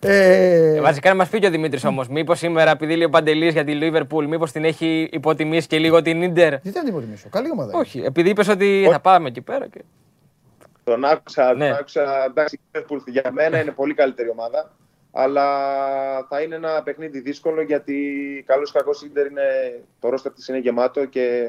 ε, 0.00 0.74
Ε, 0.76 0.80
Βασικά 0.80 1.08
να 1.08 1.14
μας 1.14 1.28
πει 1.28 1.38
και 1.38 1.46
ο 1.46 1.50
Δημήτρης 1.50 1.84
όμως, 1.84 2.08
μήπως 2.08 2.38
σήμερα, 2.38 2.70
επειδή 2.70 2.96
λέει 2.96 3.04
ο 3.06 3.10
Παντελής 3.10 3.52
για 3.52 3.64
τη 3.64 3.74
Λίβερπουλ, 3.74 4.26
μήπως 4.26 4.52
την 4.52 4.64
έχει 4.64 5.08
υποτιμήσει 5.12 5.66
και 5.66 5.78
λίγο 5.78 6.02
την 6.02 6.32
ντερ. 6.32 6.48
γιατί 6.52 6.70
να 6.78 6.80
την 6.84 6.86
υποτιμήσω. 6.86 7.28
Καλή 7.28 7.50
ομάδα. 7.50 7.70
είναι. 7.72 7.80
Όχι, 7.80 7.98
επειδή 8.00 8.28
είπες 8.28 8.48
ότι 8.48 8.88
θα 8.90 9.00
πάμε 9.00 9.28
εκεί 9.28 9.40
πέρα. 9.40 9.66
Και... 9.68 9.80
Τον 10.84 11.04
άκουσα, 11.04 11.54
Ναι. 11.54 11.68
τον 11.68 11.78
άκουσα. 11.78 12.24
Εντάξει, 12.24 12.60
η 12.72 12.78
Liverpool 12.78 12.98
για 13.06 13.30
μένα 13.32 13.60
είναι 13.60 13.70
πολύ 13.70 13.94
καλύτερη 13.94 14.28
ομάδα. 14.30 14.72
Αλλά 15.18 15.46
θα 16.28 16.40
είναι 16.42 16.54
ένα 16.54 16.82
παιχνίδι 16.84 17.20
δύσκολο 17.20 17.62
γιατί 17.62 17.94
καλώς 18.46 18.72
κακός 18.72 19.02
η 19.02 19.06
Ίντερ 19.10 19.26
είναι, 19.26 19.42
το 20.00 20.08
ρόστερ 20.08 20.32
της 20.32 20.48
είναι 20.48 20.58
γεμάτο 20.58 21.04
και 21.04 21.48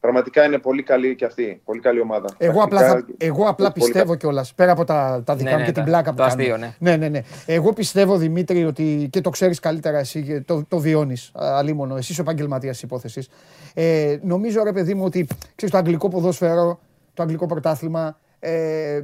πραγματικά 0.00 0.44
είναι 0.44 0.58
πολύ 0.58 0.82
καλή 0.82 1.14
και 1.14 1.24
αυτή. 1.24 1.60
Πολύ 1.64 1.80
καλή 1.80 2.00
ομάδα. 2.00 2.28
Εγώ 2.38 2.62
απλά, 2.62 2.80
Τακτικά 2.80 3.06
θα, 3.18 3.26
εγώ 3.26 3.48
απλά 3.48 3.72
πολύ 3.72 3.84
πιστεύω 3.84 4.14
κιόλας, 4.14 4.54
πέρα 4.54 4.72
από 4.72 4.84
τα, 4.84 5.22
τα 5.26 5.36
δικά 5.36 5.48
Ναι, 5.50 5.54
μου 5.54 5.60
ναι, 5.60 5.66
και 5.66 5.72
την 5.72 5.82
τα- 5.82 5.88
πλάκα 5.88 6.10
που 6.10 6.16
το 6.16 6.22
κάνω. 6.22 6.34
αστείο, 6.34 6.56
ναι. 6.56 6.74
ναι, 6.78 6.96
ναι, 6.96 7.08
ναι. 7.08 7.20
Εγώ 7.46 7.72
πιστεύω, 7.72 8.16
Δημήτρη, 8.16 8.64
ότι 8.64 9.08
και 9.10 9.20
το 9.20 9.30
ξέρεις 9.30 9.60
καλύτερα 9.60 9.98
εσύ 9.98 10.22
και 10.22 10.40
το, 10.40 10.64
το 10.68 10.78
βιώνεις. 10.78 11.30
Αλίμονο, 11.34 11.96
εσύ 11.96 12.12
είσαι 12.12 12.20
ο 12.20 12.24
επαγγελματίας 12.24 12.72
της 12.74 12.82
υπόθεσης. 12.82 13.28
Ε, 13.74 14.18
νομίζω, 14.22 14.62
ρε 14.64 14.72
παιδί 14.72 14.94
μου, 14.94 15.04
ότι 15.04 15.26
ξέρεις, 15.54 15.74
το 15.74 15.78
αγγλικό 15.80 16.08
ποδόσφαιρο, 16.08 16.80
το 17.14 17.22
αγγλικό 17.22 17.46
πρωτάθλημα, 17.46 18.18
ε, 18.38 19.00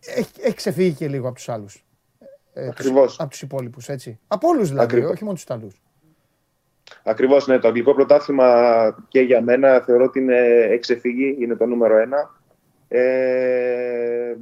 έχει, 0.00 0.30
έχει 0.42 0.54
ξεφύγει 0.54 0.92
και 0.92 1.08
λίγο 1.08 1.26
από 1.26 1.36
τους 1.36 1.48
άλλους. 1.48 1.84
Ε, 2.52 2.68
Ακριβώς. 2.68 3.20
Από 3.20 3.30
τους 3.30 3.42
υπόλοιπους, 3.42 3.88
έτσι. 3.88 4.18
Από 4.28 4.48
όλους 4.48 4.68
δηλαδή, 4.68 4.84
Ακριβώς. 4.84 5.10
όχι 5.10 5.22
μόνο 5.22 5.34
τους 5.34 5.44
Ιταλούς. 5.44 5.82
Ακριβώς, 7.04 7.46
ναι. 7.46 7.58
Το 7.58 7.68
αγγλικό 7.68 7.94
πρωτάθλημα 7.94 9.04
και 9.08 9.20
για 9.20 9.42
μένα 9.42 9.80
θεωρώ 9.80 10.04
ότι 10.04 10.18
είναι 10.18 10.66
εξεφυγή, 10.70 11.36
είναι 11.40 11.56
το 11.56 11.66
νούμερο 11.66 11.96
ένα. 11.96 12.40
Ε, 12.88 14.34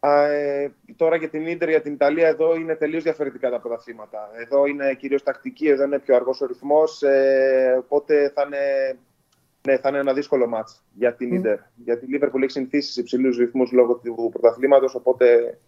α, 0.00 0.26
ε, 0.26 0.74
τώρα 0.96 1.16
για 1.16 1.28
την 1.28 1.46
Ίντερ, 1.46 1.68
για 1.68 1.80
την 1.80 1.92
Ιταλία, 1.92 2.28
εδώ 2.28 2.56
είναι 2.56 2.74
τελείως 2.74 3.02
διαφορετικά 3.02 3.50
τα 3.50 3.60
πρωταθλήματα. 3.60 4.30
Εδώ 4.36 4.66
είναι 4.66 4.94
κυρίως 4.94 5.22
τακτική, 5.22 5.68
εδώ 5.68 5.84
είναι 5.84 5.98
πιο 5.98 6.16
αργός 6.16 6.40
ο 6.40 6.46
ρυθμός. 6.46 7.02
Ε, 7.02 7.76
οπότε 7.78 8.30
θα 8.34 8.42
είναι, 8.46 8.98
ναι, 9.66 9.78
θα 9.78 9.88
είναι 9.88 9.98
ένα 9.98 10.12
δύσκολο 10.12 10.46
μάτς 10.46 10.84
για 10.94 11.14
την 11.14 11.32
Ίντερ. 11.32 11.58
Γιατί 11.74 12.04
η 12.04 12.08
Liverpool 12.12 12.42
έχει 12.42 12.50
συνηθίσει 12.50 12.92
σε 12.92 13.00
υψηλούς 13.00 13.36
ρυθμούς 13.36 13.72
λόγω 13.72 13.94
του 13.94 14.28
πρωταθλήματος. 14.32 14.94
Οπότε 14.94 15.58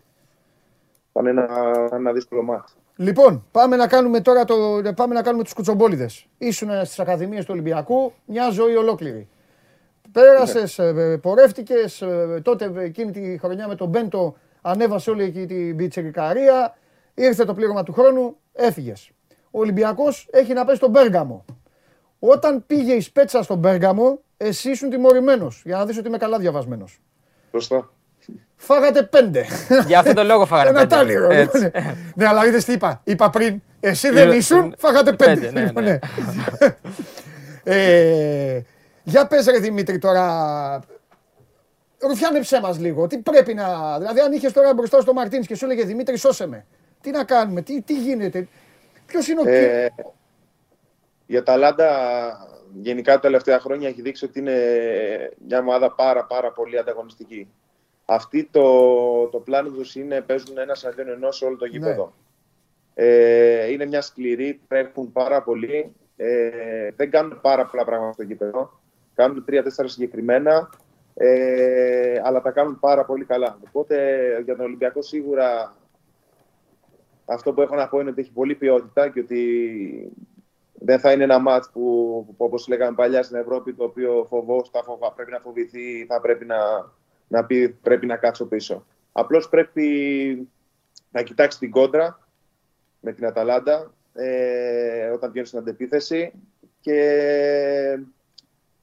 θα 1.22 1.30
είναι 1.30 1.40
ένα, 1.40 1.46
θα 1.72 1.86
είναι 1.86 1.96
ένα 1.96 2.12
δύσκολο 2.12 2.42
μάτς. 2.42 2.76
Λοιπόν, 2.96 3.44
πάμε 3.50 3.76
να 3.76 3.86
κάνουμε 3.86 4.20
τώρα 4.20 4.44
το, 4.44 4.54
πάμε 4.96 5.14
να 5.14 5.22
κάνουμε 5.22 5.42
τους 5.44 5.52
κουτσομπόλιδες. 5.52 6.26
Ήσουν 6.38 6.68
στις 6.84 6.98
Ακαδημίες 6.98 7.44
του 7.44 7.50
Ολυμπιακού, 7.52 8.12
μια 8.24 8.50
ζωή 8.50 8.76
ολόκληρη. 8.76 9.28
Πέρασες, 10.12 10.78
ε, 10.78 11.18
πορεύτηκες, 11.22 12.02
ε, 12.02 12.40
τότε 12.42 12.72
ε, 12.76 12.82
εκείνη 12.82 13.12
τη 13.12 13.38
χρονιά 13.38 13.68
με 13.68 13.74
τον 13.74 13.88
Μπέντο 13.88 14.36
ανέβασε 14.60 15.10
όλη 15.10 15.22
εκεί 15.22 15.46
την 15.46 15.76
πιτσερικαρία, 15.76 16.76
ήρθε 17.14 17.44
το 17.44 17.54
πλήρωμα 17.54 17.82
του 17.82 17.92
χρόνου, 17.92 18.36
έφυγες. 18.52 19.10
Ο 19.50 19.60
Ολυμπιακός 19.60 20.28
έχει 20.30 20.52
να 20.52 20.64
πέσει 20.64 20.76
στον 20.76 20.92
Πέργαμο. 20.92 21.44
Όταν 22.18 22.66
πήγε 22.66 22.92
η 22.92 23.00
Σπέτσα 23.00 23.42
στον 23.42 23.60
Πέργαμο, 23.60 24.20
εσύ 24.36 24.70
ήσουν 24.70 24.90
τιμωρημένος, 24.90 25.62
για 25.64 25.76
να 25.76 25.86
δεις 25.86 25.98
ότι 25.98 26.08
είμαι 26.08 26.18
καλά 26.18 26.38
διαβασμένος. 26.38 27.00
Σωστά. 27.50 27.90
Φάγατε 28.60 29.02
πέντε. 29.02 29.44
Για 29.86 29.98
αυτόν 29.98 30.14
τον 30.14 30.26
λόγο 30.26 30.46
φάγανε 30.46 30.68
Ένα 30.68 30.78
πέντε. 30.78 30.94
τάλιρο. 30.94 31.30
Έτσι. 31.30 31.58
λοιπόν. 31.58 31.82
Ναι, 32.14 32.26
αλλά 32.26 32.46
είδες 32.46 32.64
τι 32.64 32.72
είπα. 32.72 33.00
Είπα 33.04 33.30
πριν, 33.30 33.62
εσύ 33.80 34.10
δεν 34.10 34.26
Είδα- 34.26 34.36
ήσουν, 34.36 34.74
φάγατε 34.78 35.12
πέντε. 35.12 35.34
πέντε, 35.34 35.50
ναι, 35.60 35.66
Λοιπόν, 35.66 35.84
ναι. 35.84 35.98
Ε, 37.64 38.60
Για 39.02 39.26
πες 39.26 39.46
ρε 39.46 39.58
Δημήτρη 39.58 39.98
τώρα, 39.98 40.80
ρουφιάνεψέ 41.98 42.60
μας 42.60 42.78
λίγο. 42.78 43.06
Τι 43.06 43.18
πρέπει 43.18 43.54
να... 43.54 43.98
Δηλαδή 43.98 44.20
αν 44.20 44.32
είχες 44.32 44.52
τώρα 44.52 44.74
μπροστά 44.74 45.00
στο 45.00 45.12
Μαρτίνς 45.12 45.46
και 45.46 45.54
σου 45.54 45.64
έλεγε 45.64 45.84
Δημήτρη 45.84 46.16
σώσε 46.18 46.46
με. 46.46 46.66
Τι 47.00 47.10
να 47.10 47.24
κάνουμε, 47.24 47.62
τι, 47.62 47.82
τι 47.82 47.94
γίνεται. 47.98 48.48
Ποιος 49.06 49.28
είναι 49.28 49.40
ο... 49.40 49.48
Ε, 49.48 49.88
η 51.26 51.36
Αταλάντα 51.36 51.88
γενικά 52.82 53.12
τα 53.14 53.20
τελευταία 53.20 53.58
χρόνια 53.60 53.88
έχει 53.88 54.02
δείξει 54.02 54.24
ότι 54.24 54.38
είναι 54.38 54.56
μια 55.48 55.58
ομάδα 55.58 55.94
πάρα 55.94 56.24
πάρα 56.24 56.52
πολύ 56.52 56.78
ανταγωνιστική. 56.78 57.48
Αυτοί 58.10 58.48
το, 58.50 59.26
το 59.26 59.38
πλάνο 59.38 59.70
τους 59.70 59.94
είναι 59.94 60.20
παίζουν 60.20 60.58
ένας 60.58 60.84
εναντίον 60.84 61.08
ενός 61.08 61.36
σε 61.36 61.44
όλο 61.44 61.56
το 61.56 61.64
γήπεδο. 61.64 62.12
Ε, 62.94 63.70
είναι 63.70 63.86
μια 63.86 64.00
σκληρή, 64.00 64.60
τρέχουν 64.68 65.12
πάρα 65.12 65.42
πολύ. 65.42 65.94
Ε, 66.16 66.90
δεν 66.96 67.10
κάνουν 67.10 67.40
πάρα 67.40 67.66
πολλά 67.66 67.84
πράγματα 67.84 68.12
στο 68.12 68.22
γήπεδο. 68.22 68.80
Κάνουν 69.14 69.44
τρία-τέσσερα 69.44 69.88
συγκεκριμένα, 69.88 70.70
ε, 71.14 72.20
αλλά 72.24 72.40
τα 72.40 72.50
κάνουν 72.50 72.78
πάρα 72.80 73.04
πολύ 73.04 73.24
καλά. 73.24 73.58
Οπότε 73.68 73.96
για 74.44 74.56
τον 74.56 74.64
Ολυμπιακό 74.64 75.02
σίγουρα 75.02 75.76
αυτό 77.24 77.52
που 77.52 77.60
έχω 77.60 77.74
να 77.74 77.88
πω 77.88 78.00
είναι 78.00 78.10
ότι 78.10 78.20
έχει 78.20 78.32
πολύ 78.32 78.54
ποιότητα 78.54 79.08
και 79.08 79.20
ότι 79.20 80.12
δεν 80.72 81.00
θα 81.00 81.12
είναι 81.12 81.24
ένα 81.24 81.38
μάτς 81.38 81.70
που, 81.72 81.80
που 82.26 82.44
όπως 82.44 82.68
λέγαμε 82.68 82.94
παλιά 82.94 83.22
στην 83.22 83.36
Ευρώπη, 83.36 83.74
το 83.74 83.84
οποίο 83.84 84.26
φοβός, 84.28 84.70
θα 84.70 84.82
φοβά, 84.82 85.12
πρέπει 85.12 85.30
να 85.30 85.40
φοβηθεί, 85.40 86.06
θα 86.06 86.20
πρέπει 86.20 86.44
να, 86.44 86.56
να 87.28 87.44
πει 87.44 87.68
πρέπει 87.68 88.06
να 88.06 88.16
κάτσω 88.16 88.46
πίσω. 88.46 88.86
Απλώς 89.12 89.48
πρέπει 89.48 90.48
να 91.10 91.22
κοιτάξει 91.22 91.58
την 91.58 91.70
κόντρα 91.70 92.28
με 93.00 93.12
την 93.12 93.26
Αταλάντα 93.26 93.92
ε, 94.12 95.08
όταν 95.08 95.30
βγαίνει 95.30 95.46
στην 95.46 95.58
αντεπίθεση 95.58 96.32
και 96.80 97.98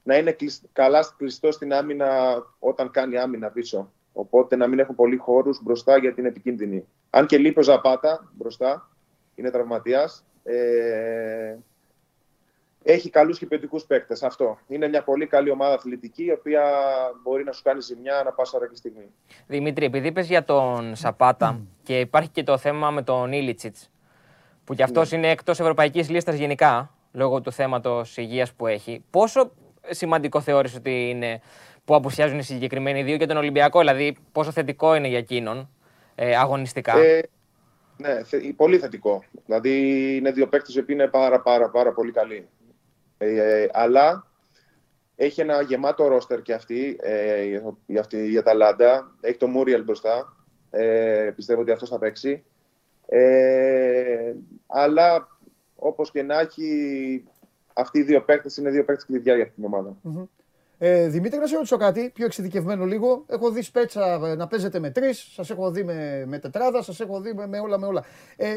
να 0.02 0.16
είναι 0.16 0.32
κλεισ- 0.32 0.64
καλά 0.72 1.04
κλειστό 1.16 1.52
στην 1.52 1.72
άμυνα 1.72 2.42
όταν 2.58 2.90
κάνει 2.90 3.18
άμυνα 3.18 3.50
πίσω. 3.50 3.92
Οπότε 4.12 4.56
να 4.56 4.66
μην 4.66 4.78
έχουν 4.78 4.94
πολλοί 4.94 5.16
χώρους 5.16 5.62
μπροστά 5.62 5.98
γιατί 5.98 6.20
είναι 6.20 6.28
επικίνδυνοι. 6.28 6.86
Αν 7.10 7.26
και 7.26 7.38
λείπει 7.38 7.58
ο 7.58 7.62
Ζαπάτα 7.62 8.30
μπροστά, 8.32 8.90
είναι 9.34 9.50
τραυματίας. 9.50 10.24
Ε, 10.42 11.56
έχει 12.88 13.10
καλούς 13.10 13.38
και 13.38 13.46
ποιοτικούς 13.46 13.84
παίκτες. 13.84 14.22
Αυτό. 14.22 14.58
Είναι 14.68 14.88
μια 14.88 15.02
πολύ 15.02 15.26
καλή 15.26 15.50
ομάδα 15.50 15.74
αθλητική, 15.74 16.24
η 16.24 16.32
οποία 16.32 16.62
μπορεί 17.22 17.44
να 17.44 17.52
σου 17.52 17.62
κάνει 17.62 17.80
ζημιά 17.80 18.18
ανά 18.18 18.32
πάσα 18.32 18.56
ώρα 18.56 18.68
και 18.68 18.76
στιγμή. 18.76 19.10
Δημήτρη, 19.46 19.84
επειδή 19.84 20.08
είπες 20.08 20.26
για 20.26 20.44
τον 20.44 20.96
Σαπάτα 20.96 21.60
και 21.82 22.00
υπάρχει 22.00 22.28
και 22.28 22.42
το 22.42 22.58
θέμα 22.58 22.90
με 22.90 23.02
τον 23.02 23.32
Ήλιτσιτς, 23.32 23.90
που 24.64 24.74
κι 24.74 24.82
αυτός 24.82 25.12
είναι 25.12 25.30
εκτός 25.30 25.60
ευρωπαϊκής 25.60 26.10
λίστας 26.10 26.34
γενικά, 26.34 26.94
λόγω 27.12 27.40
του 27.40 27.52
θέματος 27.52 28.16
υγείας 28.16 28.52
που 28.52 28.66
έχει, 28.66 29.04
πόσο 29.10 29.50
σημαντικό 29.88 30.40
θεωρείς 30.40 30.74
ότι 30.74 31.08
είναι 31.10 31.40
που 31.84 31.94
απουσιάζουν 31.94 32.38
οι 32.38 32.42
συγκεκριμένοι 32.42 33.02
δύο 33.02 33.16
και 33.16 33.26
τον 33.26 33.36
Ολυμπιακό, 33.36 33.78
δηλαδή 33.78 34.16
πόσο 34.32 34.50
θετικό 34.50 34.94
είναι 34.94 35.08
για 35.08 35.18
εκείνον 35.18 35.68
ε, 36.14 36.36
αγωνιστικά; 36.36 36.98
Ε, 36.98 37.22
ναι, 37.96 38.24
θε, 38.24 38.38
πολύ 38.56 38.78
θετικό. 38.78 39.24
Δηλαδή 39.46 39.70
είναι 40.16 40.30
δύο 40.30 40.46
παίκτες 40.46 40.74
οι 40.74 40.78
οποίοι 40.78 40.96
είναι 40.98 41.08
πάρα 41.08 41.40
πάρα 41.40 41.70
πάρα 41.70 41.92
πολύ 41.92 42.12
καλοί. 42.12 42.48
Ε, 43.18 43.66
αλλά 43.72 44.26
έχει 45.16 45.40
ένα 45.40 45.60
γεμάτο 45.60 46.06
ρόστερ 46.06 46.42
και 46.42 46.52
αυτή, 46.52 46.96
ε, 47.00 47.42
η, 47.86 47.98
αυτή 47.98 48.32
η 48.32 48.36
Αταλάντα. 48.36 49.14
Έχει 49.20 49.36
το 49.36 49.46
Μούριελ 49.46 49.82
μπροστά. 49.82 50.36
Ε, 50.70 51.30
πιστεύω 51.36 51.60
ότι 51.60 51.70
αυτός 51.70 51.88
θα 51.88 51.98
παίξει. 51.98 52.44
Ε, 53.06 54.32
αλλά 54.66 55.28
όπως 55.76 56.10
και 56.10 56.22
να 56.22 56.40
έχει, 56.40 57.24
αυτοί 57.72 57.98
οι 57.98 58.02
δύο 58.02 58.22
παίκτες 58.22 58.56
είναι 58.56 58.70
δύο 58.70 58.84
παίκτες 58.84 59.04
κλειδιά 59.04 59.34
για 59.34 59.44
αυτήν 59.44 59.62
την 59.62 59.74
ομάδα. 59.74 59.96
Ε, 60.78 61.08
Δημήτρη, 61.08 61.38
να 61.38 61.46
σε 61.46 61.54
ρωτήσω 61.54 61.76
κάτι 61.76 62.10
πιο 62.14 62.24
εξειδικευμένο 62.24 62.84
λίγο. 62.84 63.24
Έχω 63.28 63.50
δει 63.50 63.62
Σπέτσα 63.62 64.20
ε, 64.24 64.34
να 64.34 64.46
παίζετε 64.46 64.78
με 64.78 64.90
τρεις, 64.90 65.28
σας 65.32 65.50
έχω 65.50 65.70
δει 65.70 65.84
με, 65.84 66.24
με 66.26 66.38
τετράδα, 66.38 66.82
σας 66.82 67.00
έχω 67.00 67.20
δει 67.20 67.32
με, 67.32 67.46
με 67.46 67.58
όλα 67.58 67.78
με 67.78 67.86
όλα. 67.86 68.04
Ε, 68.36 68.54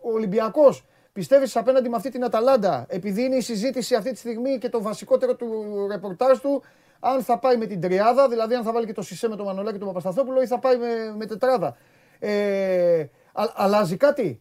ο 0.00 0.12
Ολυμπιακός, 0.12 0.84
πιστεύεις 1.16 1.56
απέναντι 1.56 1.88
με 1.88 1.96
αυτή 1.96 2.10
την 2.10 2.24
Αταλάντα, 2.24 2.86
επειδή 2.88 3.22
είναι 3.22 3.36
η 3.36 3.40
συζήτηση 3.40 3.94
αυτή 3.94 4.10
τη 4.12 4.18
στιγμή 4.18 4.58
και 4.58 4.68
το 4.68 4.82
βασικότερο 4.82 5.34
του 5.36 5.86
ρεπορτάζ 5.90 6.38
του, 6.38 6.62
αν 7.00 7.22
θα 7.22 7.38
πάει 7.38 7.56
με 7.56 7.66
την 7.66 7.80
τριάδα, 7.80 8.28
δηλαδή 8.28 8.54
αν 8.54 8.62
θα 8.62 8.72
βάλει 8.72 8.86
και 8.86 8.92
το 8.92 9.02
Σισε 9.02 9.28
με 9.28 9.36
τον 9.36 9.46
Μανολάκη 9.46 9.72
και 9.72 9.78
τον 9.84 9.88
Παπασταθόπουλο 9.88 10.42
ή 10.42 10.46
θα 10.46 10.58
πάει 10.58 10.76
με, 10.76 11.14
με 11.16 11.26
τετράδα. 11.26 11.76
Ε, 12.18 13.00
α, 13.32 13.44
αλλάζει 13.54 13.96
κάτι; 13.96 14.40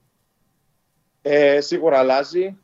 Ε, 1.22 1.62
σίγουρα 1.62 1.98
αλλάζει. 1.98 2.58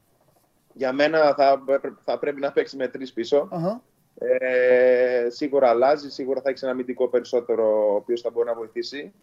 Για 0.73 0.93
μένα 0.93 1.33
θα, 1.37 1.63
θα 2.03 2.19
πρέπει 2.19 2.39
να 2.39 2.51
παίξει 2.51 2.75
με 2.75 2.87
τρεις 2.87 3.13
πίσω. 3.13 3.47
Αχα. 3.51 3.81
Ε, 4.17 5.29
σίγουρα 5.29 5.69
αλλάζει, 5.69 6.09
σίγουρα 6.09 6.41
θα 6.41 6.49
έχει 6.49 6.63
ένα 6.63 6.73
αμυντικό 6.73 7.07
περισσότερο, 7.07 7.91
ο 7.91 7.95
οποίος 7.95 8.21
θα 8.21 8.29
μπορεί 8.29 8.47
να 8.47 8.53
βοηθήσει. 8.55 9.13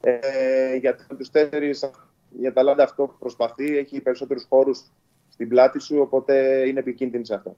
Ε, 0.00 0.76
για 0.76 0.96
τους 1.18 1.30
τέσσερις, 1.30 1.90
η 2.40 2.46
Αταλάντα 2.46 2.84
αυτό 2.84 3.16
προσπαθεί, 3.18 3.78
έχει 3.78 4.00
περισσότερους 4.00 4.46
χώρους 4.48 4.82
στην 5.28 5.48
πλάτη 5.48 5.78
σου, 5.80 5.98
οπότε 6.00 6.64
είναι 6.68 6.78
επικίνδυνη 6.78 7.26
σε 7.26 7.34
αυτό. 7.34 7.56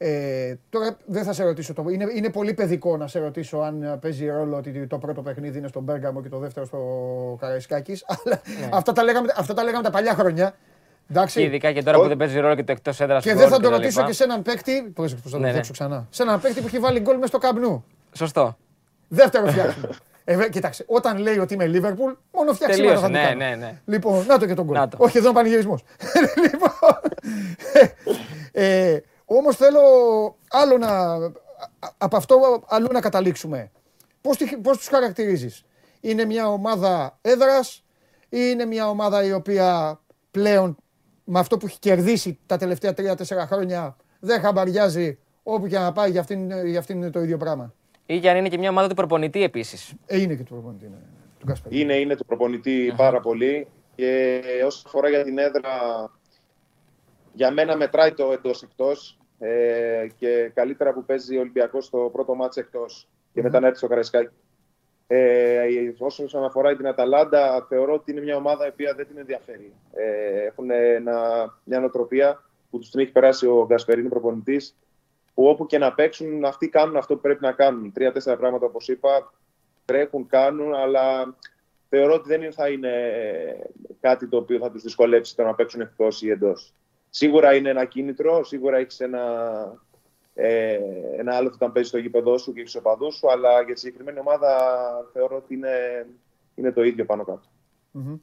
Ε, 0.00 0.54
τώρα 0.68 0.96
δεν 1.06 1.24
θα 1.24 1.32
σε 1.32 1.44
ρωτήσω. 1.44 1.72
Το, 1.72 1.84
είναι, 1.88 2.06
είναι 2.14 2.30
πολύ 2.30 2.54
παιδικό 2.54 2.96
να 2.96 3.06
σε 3.06 3.18
ρωτήσω 3.18 3.58
αν 3.58 3.98
παίζει 4.00 4.26
ρόλο 4.26 4.56
ότι 4.56 4.86
το 4.86 4.98
πρώτο 4.98 5.22
παιχνίδι 5.22 5.58
είναι 5.58 5.68
στον 5.68 5.82
Μπέργαμο 5.82 6.22
και 6.22 6.28
το 6.28 6.38
δεύτερο 6.38 6.66
στο 6.66 6.78
Καραϊσκάκης. 7.40 8.04
Αλλά 8.24 8.40
αυτά, 8.72 8.92
τα 8.92 9.02
λέγαμε, 9.02 9.28
αυτά 9.36 9.54
τα 9.54 9.64
λέγαμε 9.64 9.82
τα 9.82 9.90
παλιά 9.90 10.14
χρόνια. 10.14 10.54
Εντάξει. 11.10 11.38
Και 11.38 11.44
ειδικά 11.44 11.72
και 11.72 11.82
τώρα 11.82 11.98
που 11.98 12.08
δεν 12.08 12.16
παίζει 12.16 12.40
ρόλο 12.40 12.54
και 12.54 12.64
το 12.64 12.72
εκτός 12.72 13.00
έδρας 13.00 13.24
Και 13.24 13.34
δεν 13.34 13.48
θα 13.48 13.60
το 13.60 13.68
ρωτήσω 13.68 14.04
και 14.04 14.12
σε 14.12 14.24
έναν 14.24 14.42
παίκτη. 14.42 14.82
Πώς 14.94 15.12
θα 15.12 15.30
το 15.30 15.38
ρωτήσω 15.38 15.72
ξανά. 15.72 16.06
Σε 16.10 16.22
έναν 16.22 16.40
παίκτη 16.40 16.60
που 16.60 16.66
έχει 16.66 16.78
βάλει 16.78 17.00
γκολ 17.00 17.14
μέσα 17.14 17.26
στο 17.26 17.38
καμπνού. 17.38 17.84
Σωστό. 18.12 18.56
Δεύτερο 19.08 19.46
φτιάχνει. 19.46 19.88
Ε, 20.30 20.48
κοιτάξτε, 20.48 20.84
όταν 20.88 21.18
λέει 21.18 21.38
ότι 21.38 21.54
είμαι 21.54 21.66
Λίβερπουλ, 21.66 22.12
μόνο 22.32 22.52
φτιάξει 22.52 22.80
Τελείωσε, 22.80 23.08
ναι, 23.08 23.34
ναι, 23.36 23.54
ναι. 23.54 23.80
Λοιπόν, 23.84 24.26
να 24.26 24.38
το 24.38 24.46
και 24.46 24.54
τον 24.54 24.64
γκολ. 24.64 24.88
Όχι, 24.96 25.18
εδώ 25.18 25.26
είναι 25.26 25.36
πανηγυρισμός. 25.36 25.82
λοιπόν, 26.44 26.70
ε, 28.52 28.98
όμως 29.24 29.56
θέλω 29.56 29.80
άλλο 30.48 30.78
να, 30.78 31.14
από 31.98 32.16
αυτό 32.16 32.64
αλλού 32.68 32.88
να 32.92 33.00
καταλήξουμε. 33.00 33.70
Πώς, 34.20 34.36
πώς 34.62 34.76
τους 34.76 34.88
χαρακτηρίζεις; 34.88 35.64
Είναι 36.00 36.24
μια 36.24 36.48
ομάδα 36.48 37.18
έδρας 37.20 37.84
ή 38.28 38.38
είναι 38.50 38.64
μια 38.64 38.88
ομάδα 38.88 39.24
η 39.24 39.32
οποία 39.32 40.00
πλέον 40.30 40.76
με 41.24 41.38
αυτό 41.38 41.56
που 41.56 41.66
έχει 41.66 41.78
κερδίσει 41.78 42.38
τα 42.46 42.56
τελευταία 42.56 42.92
3-4 42.96 43.14
χρόνια 43.46 43.96
δεν 44.20 44.40
χαμπαριάζει 44.40 45.18
όπου 45.42 45.66
και 45.66 45.78
να 45.78 45.92
πάει 45.92 46.10
για 46.10 46.20
αυτήν, 46.20 46.66
για 46.66 46.78
αυτήν 46.78 46.96
είναι 46.96 47.10
το 47.10 47.20
ίδιο 47.22 47.36
πράγμα. 47.36 47.74
Ή 48.10 48.20
και 48.20 48.30
αν 48.30 48.36
είναι 48.36 48.48
και 48.48 48.58
μια 48.58 48.70
ομάδα 48.70 48.88
του 48.88 48.94
προπονητή 48.94 49.42
επίσης. 49.42 49.94
Ε, 50.06 50.20
είναι 50.20 50.34
και 50.34 50.42
του 50.42 50.52
προπονητή, 50.52 50.88
ναι. 50.88 50.96
Του 51.38 51.54
είναι, 51.68 51.94
είναι 51.94 52.16
του 52.16 52.24
προπονητη 52.24 52.92
πάρα 52.96 53.20
πολύ. 53.20 53.66
Και 53.94 54.40
όσο 54.66 54.82
αφορά 54.86 55.08
για 55.08 55.24
την 55.24 55.38
έδρα, 55.38 55.70
για 57.32 57.50
μένα 57.50 57.76
μετράει 57.76 58.12
το 58.12 58.32
εντός 58.32 58.62
εκτός. 58.62 59.18
Ε, 59.38 60.06
και 60.18 60.50
καλύτερα 60.54 60.92
που 60.92 61.04
παίζει 61.04 61.36
ο 61.36 61.40
Ολυμπιακός 61.40 61.84
στο 61.84 62.10
πρώτο 62.12 62.34
μάτς 62.34 62.56
εκτός 62.56 63.08
και 63.32 63.42
μετά 63.42 63.60
να 63.60 63.66
έρθει 63.66 63.78
στο 63.78 63.88
Καραϊσκάκι. 63.88 64.34
Ε, 65.06 65.60
όσον 65.98 66.44
αφορά 66.44 66.76
την 66.76 66.86
Αταλάντα, 66.86 67.66
θεωρώ 67.68 67.94
ότι 67.94 68.10
είναι 68.10 68.20
μια 68.20 68.36
ομάδα 68.36 68.66
η 68.66 68.68
οποία 68.68 68.94
δεν 68.94 69.06
την 69.06 69.18
ενδιαφέρει. 69.18 69.72
Ε, 69.92 70.44
έχουν 70.46 70.70
ένα, 70.70 71.14
μια 71.64 71.80
νοοτροπία 71.80 72.42
που 72.70 72.78
τους 72.78 72.90
την 72.90 73.00
έχει 73.00 73.12
περάσει 73.12 73.46
ο 73.46 73.64
Γκασπερίνη 73.66 74.08
προπονητής, 74.08 74.76
που 75.38 75.46
όπου 75.46 75.66
και 75.66 75.78
να 75.78 75.94
παίξουν, 75.94 76.44
αυτοί 76.44 76.68
κάνουν 76.68 76.96
αυτό 76.96 77.14
που 77.14 77.20
πρέπει 77.20 77.42
να 77.42 77.52
κάνουν. 77.52 77.92
Τρία-τέσσερα 77.92 78.36
πράγματα, 78.36 78.66
όπως 78.66 78.88
είπα, 78.88 79.32
τρέχουν, 79.84 80.26
κάνουν, 80.26 80.74
αλλά 80.74 81.36
θεωρώ 81.88 82.14
ότι 82.14 82.28
δεν 82.28 82.52
θα 82.52 82.68
είναι 82.68 82.92
κάτι 84.00 84.28
το 84.28 84.36
οποίο 84.36 84.58
θα 84.58 84.70
τους 84.70 84.82
δυσκολεύσει 84.82 85.36
το 85.36 85.42
να 85.42 85.54
παίξουν 85.54 85.80
εκτός 85.80 86.22
ή 86.22 86.30
εντός. 86.30 86.74
Σίγουρα 87.10 87.54
είναι 87.54 87.68
ένα 87.68 87.84
κίνητρο, 87.84 88.44
σίγουρα 88.44 88.76
έχεις 88.76 89.00
ένα, 89.00 89.22
ε, 90.34 90.78
ένα 91.18 91.34
άλλο 91.34 91.50
όταν 91.54 91.72
παίζεις 91.72 91.90
στο 91.90 91.98
γήπεδό 91.98 92.38
σου 92.38 92.52
και 92.52 92.60
έχεις 92.60 92.76
οπαδού 92.76 93.12
σου, 93.12 93.30
αλλά 93.30 93.62
για 93.62 93.74
τη 93.74 93.80
συγκεκριμένη 93.80 94.18
ομάδα 94.18 94.50
θεωρώ 95.12 95.36
ότι 95.36 95.54
είναι, 95.54 96.06
είναι 96.54 96.72
το 96.72 96.82
ίδιο 96.82 97.04
πάνω 97.04 97.24
κάτω. 97.24 97.48
Mm-hmm. 97.94 98.18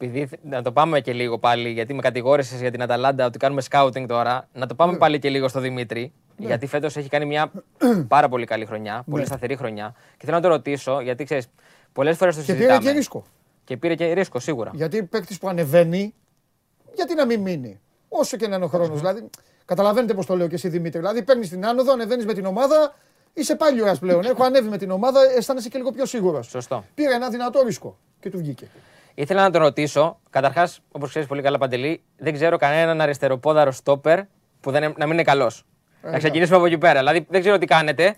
Επειδή 0.00 0.28
να 0.42 0.62
το 0.62 0.72
πάμε 0.72 1.00
και 1.00 1.12
λίγο 1.12 1.38
πάλι, 1.38 1.70
γιατί 1.70 1.94
με 1.94 2.02
κατηγόρησες 2.02 2.60
για 2.60 2.70
την 2.70 2.82
Αταλάντα 2.82 3.26
ότι 3.26 3.38
κάνουμε 3.38 3.60
σκάουτινγκ 3.60 4.08
τώρα, 4.08 4.48
να 4.52 4.66
το 4.66 4.74
πάμε 4.74 4.92
ναι. 4.92 4.98
πάλι 4.98 5.18
και 5.18 5.28
λίγο 5.28 5.48
στο 5.48 5.60
Δημήτρη. 5.60 6.12
Ναι. 6.36 6.46
Γιατί 6.46 6.66
φέτος 6.66 6.96
έχει 6.96 7.08
κάνει 7.08 7.24
μια 7.26 7.50
πάρα 8.08 8.28
πολύ 8.28 8.46
καλή 8.46 8.64
χρονιά, 8.64 9.04
πολύ 9.10 9.20
ναι. 9.20 9.26
σταθερή 9.26 9.56
χρονιά. 9.56 9.94
Και 10.16 10.24
θέλω 10.24 10.36
να 10.36 10.42
το 10.42 10.48
ρωτήσω, 10.48 11.00
γιατί 11.00 11.24
ξέρεις, 11.24 11.46
πολλές 11.92 12.16
φορές 12.16 12.36
το 12.36 12.42
συζητάμε. 12.42 12.72
Και 12.72 12.78
πήρε 12.78 12.90
και 12.90 12.98
ρίσκο. 12.98 13.24
Και 13.64 13.76
πήρε 13.76 13.94
και 13.94 14.12
ρίσκο, 14.12 14.38
σίγουρα. 14.38 14.70
Γιατί 14.74 15.02
παίκτης 15.02 15.38
που 15.38 15.48
ανεβαίνει, 15.48 16.14
γιατί 16.94 17.14
να 17.14 17.26
μην 17.26 17.40
μείνει; 17.40 17.80
Όσο 18.08 18.36
και 18.36 18.48
να 18.48 18.56
είναι 18.56 18.64
ο 18.64 18.68
χρόνος. 18.68 18.98
Δηλαδή, 18.98 19.30
καταλαβαίνετε 19.64 20.14
πώς 20.14 20.26
το 20.26 20.36
λέω 20.36 20.48
και 20.48 20.54
εσύ 20.54 20.68
Δημήτρη. 20.68 20.98
Δηλαδή, 20.98 21.22
παίρνεις 21.22 21.48
την 21.48 21.66
άνοδο, 21.66 21.92
ανεβαίνεις 21.92 22.24
με 22.24 22.32
την 22.34 22.46
ομάδα, 22.46 22.94
είσαι 23.34 23.56
πάλι 23.56 23.82
ώρα 23.82 23.94
πλέον. 23.94 24.24
Έχω 24.32 24.44
ανέβει 24.44 24.68
με 24.68 24.78
την 24.78 24.90
ομάδα, 24.90 25.20
αισθάνεσαι 25.36 25.68
και 25.68 25.78
λίγο 25.78 25.90
πιο 25.92 26.06
σίγουρος. 26.06 26.46
Σωστό. 26.46 26.84
Πήρε 26.94 27.14
ένα 27.14 27.28
δυνατό 27.28 27.62
ρίσκο 27.62 27.98
και 28.20 28.30
του 28.30 28.38
βγήκε. 28.38 28.68
Ήθελα 29.20 29.42
να 29.42 29.50
τον 29.50 29.62
ρωτήσω, 29.62 30.20
καταρχάς, 30.30 30.80
όπως 30.92 31.08
ξέρεις 31.08 31.28
πολύ 31.28 31.42
καλά 31.42 31.58
Παντελή, 31.58 32.02
δεν 32.16 32.32
ξέρω 32.32 32.56
κανέναν 32.56 33.00
αριστεροπόδαρο 33.00 33.70
στόπερ 33.70 34.20
που 34.60 34.70
δεν, 34.70 34.94
να 34.96 35.04
μην 35.04 35.12
είναι 35.12 35.22
καλός. 35.22 35.64
Ε, 36.02 36.10
να 36.10 36.18
ξεκινήσουμε 36.18 36.56
από 36.56 36.66
εκεί 36.66 36.78
πέρα. 36.78 36.98
Δηλαδή, 36.98 37.26
δεν 37.28 37.40
ξέρω 37.40 37.58
τι 37.58 37.66
κάνετε. 37.66 38.16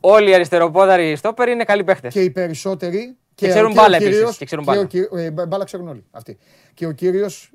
Όλοι 0.00 0.30
οι 0.30 0.34
αριστεροπόδαροι 0.34 1.16
στόπερ 1.16 1.48
είναι 1.48 1.64
καλοί 1.64 1.84
παίχτες. 1.84 2.12
Και 2.12 2.22
οι 2.22 2.30
περισσότεροι 2.30 3.16
και, 3.34 3.48
ξέρουν 3.48 3.72
μπάλα 3.72 3.96
επίσης. 3.96 4.36
Και 4.36 4.44
ξέρουν 4.44 4.64
μπάλα. 4.64 4.88
Ε, 5.16 5.30
μπάλα 5.30 5.64
ξέρουν 5.64 5.88
όλοι 5.88 6.04
αυτοί. 6.10 6.38
Και 6.74 6.86
ο 6.86 6.92
κύριος, 6.92 7.52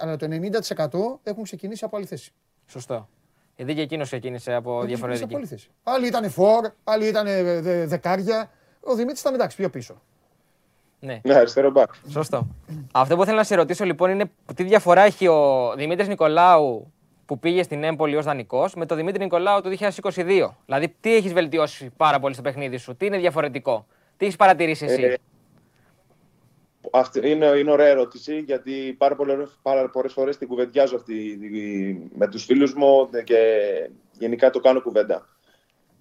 αλλά 0.00 0.16
το 0.16 0.26
90% 0.26 1.20
έχουν 1.22 1.42
ξεκινήσει 1.42 1.84
από 1.84 1.96
άλλη 1.96 2.06
θέση. 2.06 2.32
Σωστό. 2.66 3.08
Γιατί 3.56 3.74
και 3.74 3.80
εκείνος 3.80 4.06
ξεκίνησε 4.06 4.52
από 4.52 4.82
διαφορετική. 4.84 5.24
Από 5.24 5.36
άλλη 5.36 5.46
θέση. 5.46 5.68
Άλλοι 5.82 6.06
ήταν 6.06 6.30
φορ, 6.30 6.70
άλλοι 6.84 7.06
ήταν 7.06 7.26
δεκάρια. 7.86 8.50
Ο 8.80 8.94
Δημήτρης 8.94 9.20
ήταν 9.20 9.34
εντάξει 9.34 9.56
πιο 9.56 9.70
πίσω. 9.70 10.02
Ναι, 11.00 11.20
ναι 11.22 11.34
αριστερό 11.34 11.70
μπακ. 11.70 11.92
Σωστό. 12.08 12.46
Αυτό 12.92 13.16
που 13.16 13.24
θέλω 13.24 13.36
να 13.36 13.44
σε 13.44 13.54
ρωτήσω 13.54 13.84
λοιπόν 13.84 14.10
είναι 14.10 14.30
τι 14.54 14.62
διαφορά 14.62 15.00
έχει 15.00 15.26
ο 15.26 15.72
Δημήτρης 15.76 16.08
Νικολάου 16.08 16.92
που 17.26 17.38
πήγε 17.38 17.62
στην 17.62 17.84
Έμπολη 17.84 18.16
ως 18.16 18.24
δανεικός 18.24 18.74
με 18.74 18.86
το 18.86 18.94
Δημήτρη 18.94 19.22
Νικολάου 19.22 19.60
του 19.60 19.76
2022. 19.78 20.50
Δηλαδή, 20.64 20.94
τι 21.00 21.14
έχεις 21.14 21.32
βελτιώσει 21.32 21.90
πάρα 21.96 22.20
πολύ 22.20 22.34
στο 22.34 22.42
παιχνίδι 22.42 22.76
σου, 22.76 22.96
τι 22.96 23.06
είναι 23.06 23.18
διαφορετικό. 23.18 23.86
Τι 24.16 24.24
έχεις 24.24 24.36
παρατηρήσει 24.36 24.84
εσύ; 24.84 25.02
Ε, 25.02 25.14
αυτή 26.92 27.30
είναι, 27.30 27.46
είναι 27.46 27.70
ωραία 27.70 27.86
ερώτηση, 27.86 28.38
γιατί 28.38 28.94
πάρα, 28.98 29.16
πολλές, 29.16 29.58
πάρα 29.62 29.90
πολλές 29.90 30.12
φορές 30.12 30.36
την 30.36 30.48
κουβεντιάζω 30.48 30.96
αυτή 30.96 31.38
με 32.14 32.28
τους 32.28 32.44
φίλους 32.44 32.74
μου 32.74 33.08
και 33.24 33.36
γενικά 34.18 34.50
το 34.50 34.60
κάνω 34.60 34.80
κουβέντα. 34.80 35.28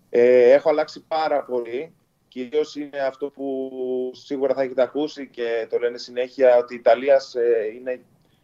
Ε, 0.10 0.52
έχω 0.52 0.70
αλλάξει 0.70 1.04
πάρα 1.08 1.44
πολύ. 1.44 1.94
Κυρίως 2.30 2.76
είναι 2.76 3.00
αυτό 3.00 3.30
που 3.30 3.72
σίγουρα 4.14 4.54
θα 4.54 4.62
έχετε 4.62 4.82
ακούσει 4.82 5.28
και 5.28 5.68
το 5.70 5.78
λένε 5.78 5.98
συνέχεια 5.98 6.58
ότι 6.58 6.74
η 6.74 6.78
Ιταλίας 6.78 7.36
είναι, 7.76 8.02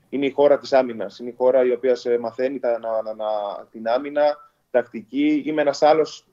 είναι 0.10 0.26
η 0.26 0.32
χώρα 0.32 0.60
της 0.60 0.74
άμυνας. 0.74 1.20
Είναι 1.20 1.30
η 1.30 1.36
χώρα 1.38 1.66
η 1.66 1.72
οποία 1.72 1.95
σε 1.95 2.18
μαθαίνει 2.18 2.60
τα, 2.60 2.80
να, 2.80 3.02
να, 3.02 3.14
να, 3.14 3.26
την 3.72 3.88
άμυνα, 3.88 4.52
τακτική. 4.72 5.44
Είμαι 5.45 5.62
ένας 5.62 5.82
άλλος 5.82 6.26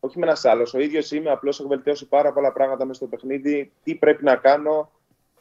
όχι 0.00 0.18
με 0.18 0.26
ένας 0.26 0.44
άλλος. 0.44 0.74
Ο 0.74 0.78
ίδιος 0.78 1.10
είμαι, 1.10 1.30
απλώς 1.30 1.60
έχω 1.60 1.68
βελτιώσει 1.68 2.06
πάρα 2.06 2.32
πολλά 2.32 2.52
πράγματα 2.52 2.84
μέσα 2.84 2.98
στο 2.98 3.06
παιχνίδι. 3.06 3.72
Τι 3.82 3.94
πρέπει 3.94 4.24
να 4.24 4.36
κάνω, 4.36 4.90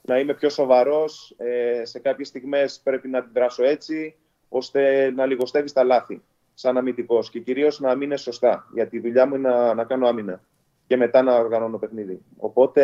να 0.02 0.20
είμαι 0.20 0.34
πιο 0.34 0.50
σοβαρός. 0.50 1.36
Ε, 1.38 1.86
σε 1.86 2.00
κάποιες 2.00 2.28
στιγμές 2.28 2.82
πρέπει 2.84 3.08
να 3.08 3.18
αντιδράσω 3.18 3.64
έτσι, 3.64 4.16
ώστε 4.50 5.12
να 5.12 5.26
λιγοστεύεις 5.26 5.74
τα 5.74 5.84
λάθη, 5.84 6.22
σαν 6.54 6.78
αμυντικός. 6.78 7.30
Και 7.30 7.40
κυρίως 7.40 7.80
να 7.80 7.96
μείνεις 7.96 8.22
σωστά. 8.22 8.68
Γιατί 8.74 8.98
η 8.98 9.00
δουλειά 9.00 9.28
μου 9.28 9.36
είναι 9.36 9.50
να, 9.50 9.74
να 9.74 9.84
κάνω 9.84 10.08
άμυνα 10.08 10.41
και 10.90 10.98
μετά 10.98 11.22
να 11.22 11.36
οργανώνω 11.36 11.78
παιχνίδι. 11.78 12.22
Οπότε 12.38 12.84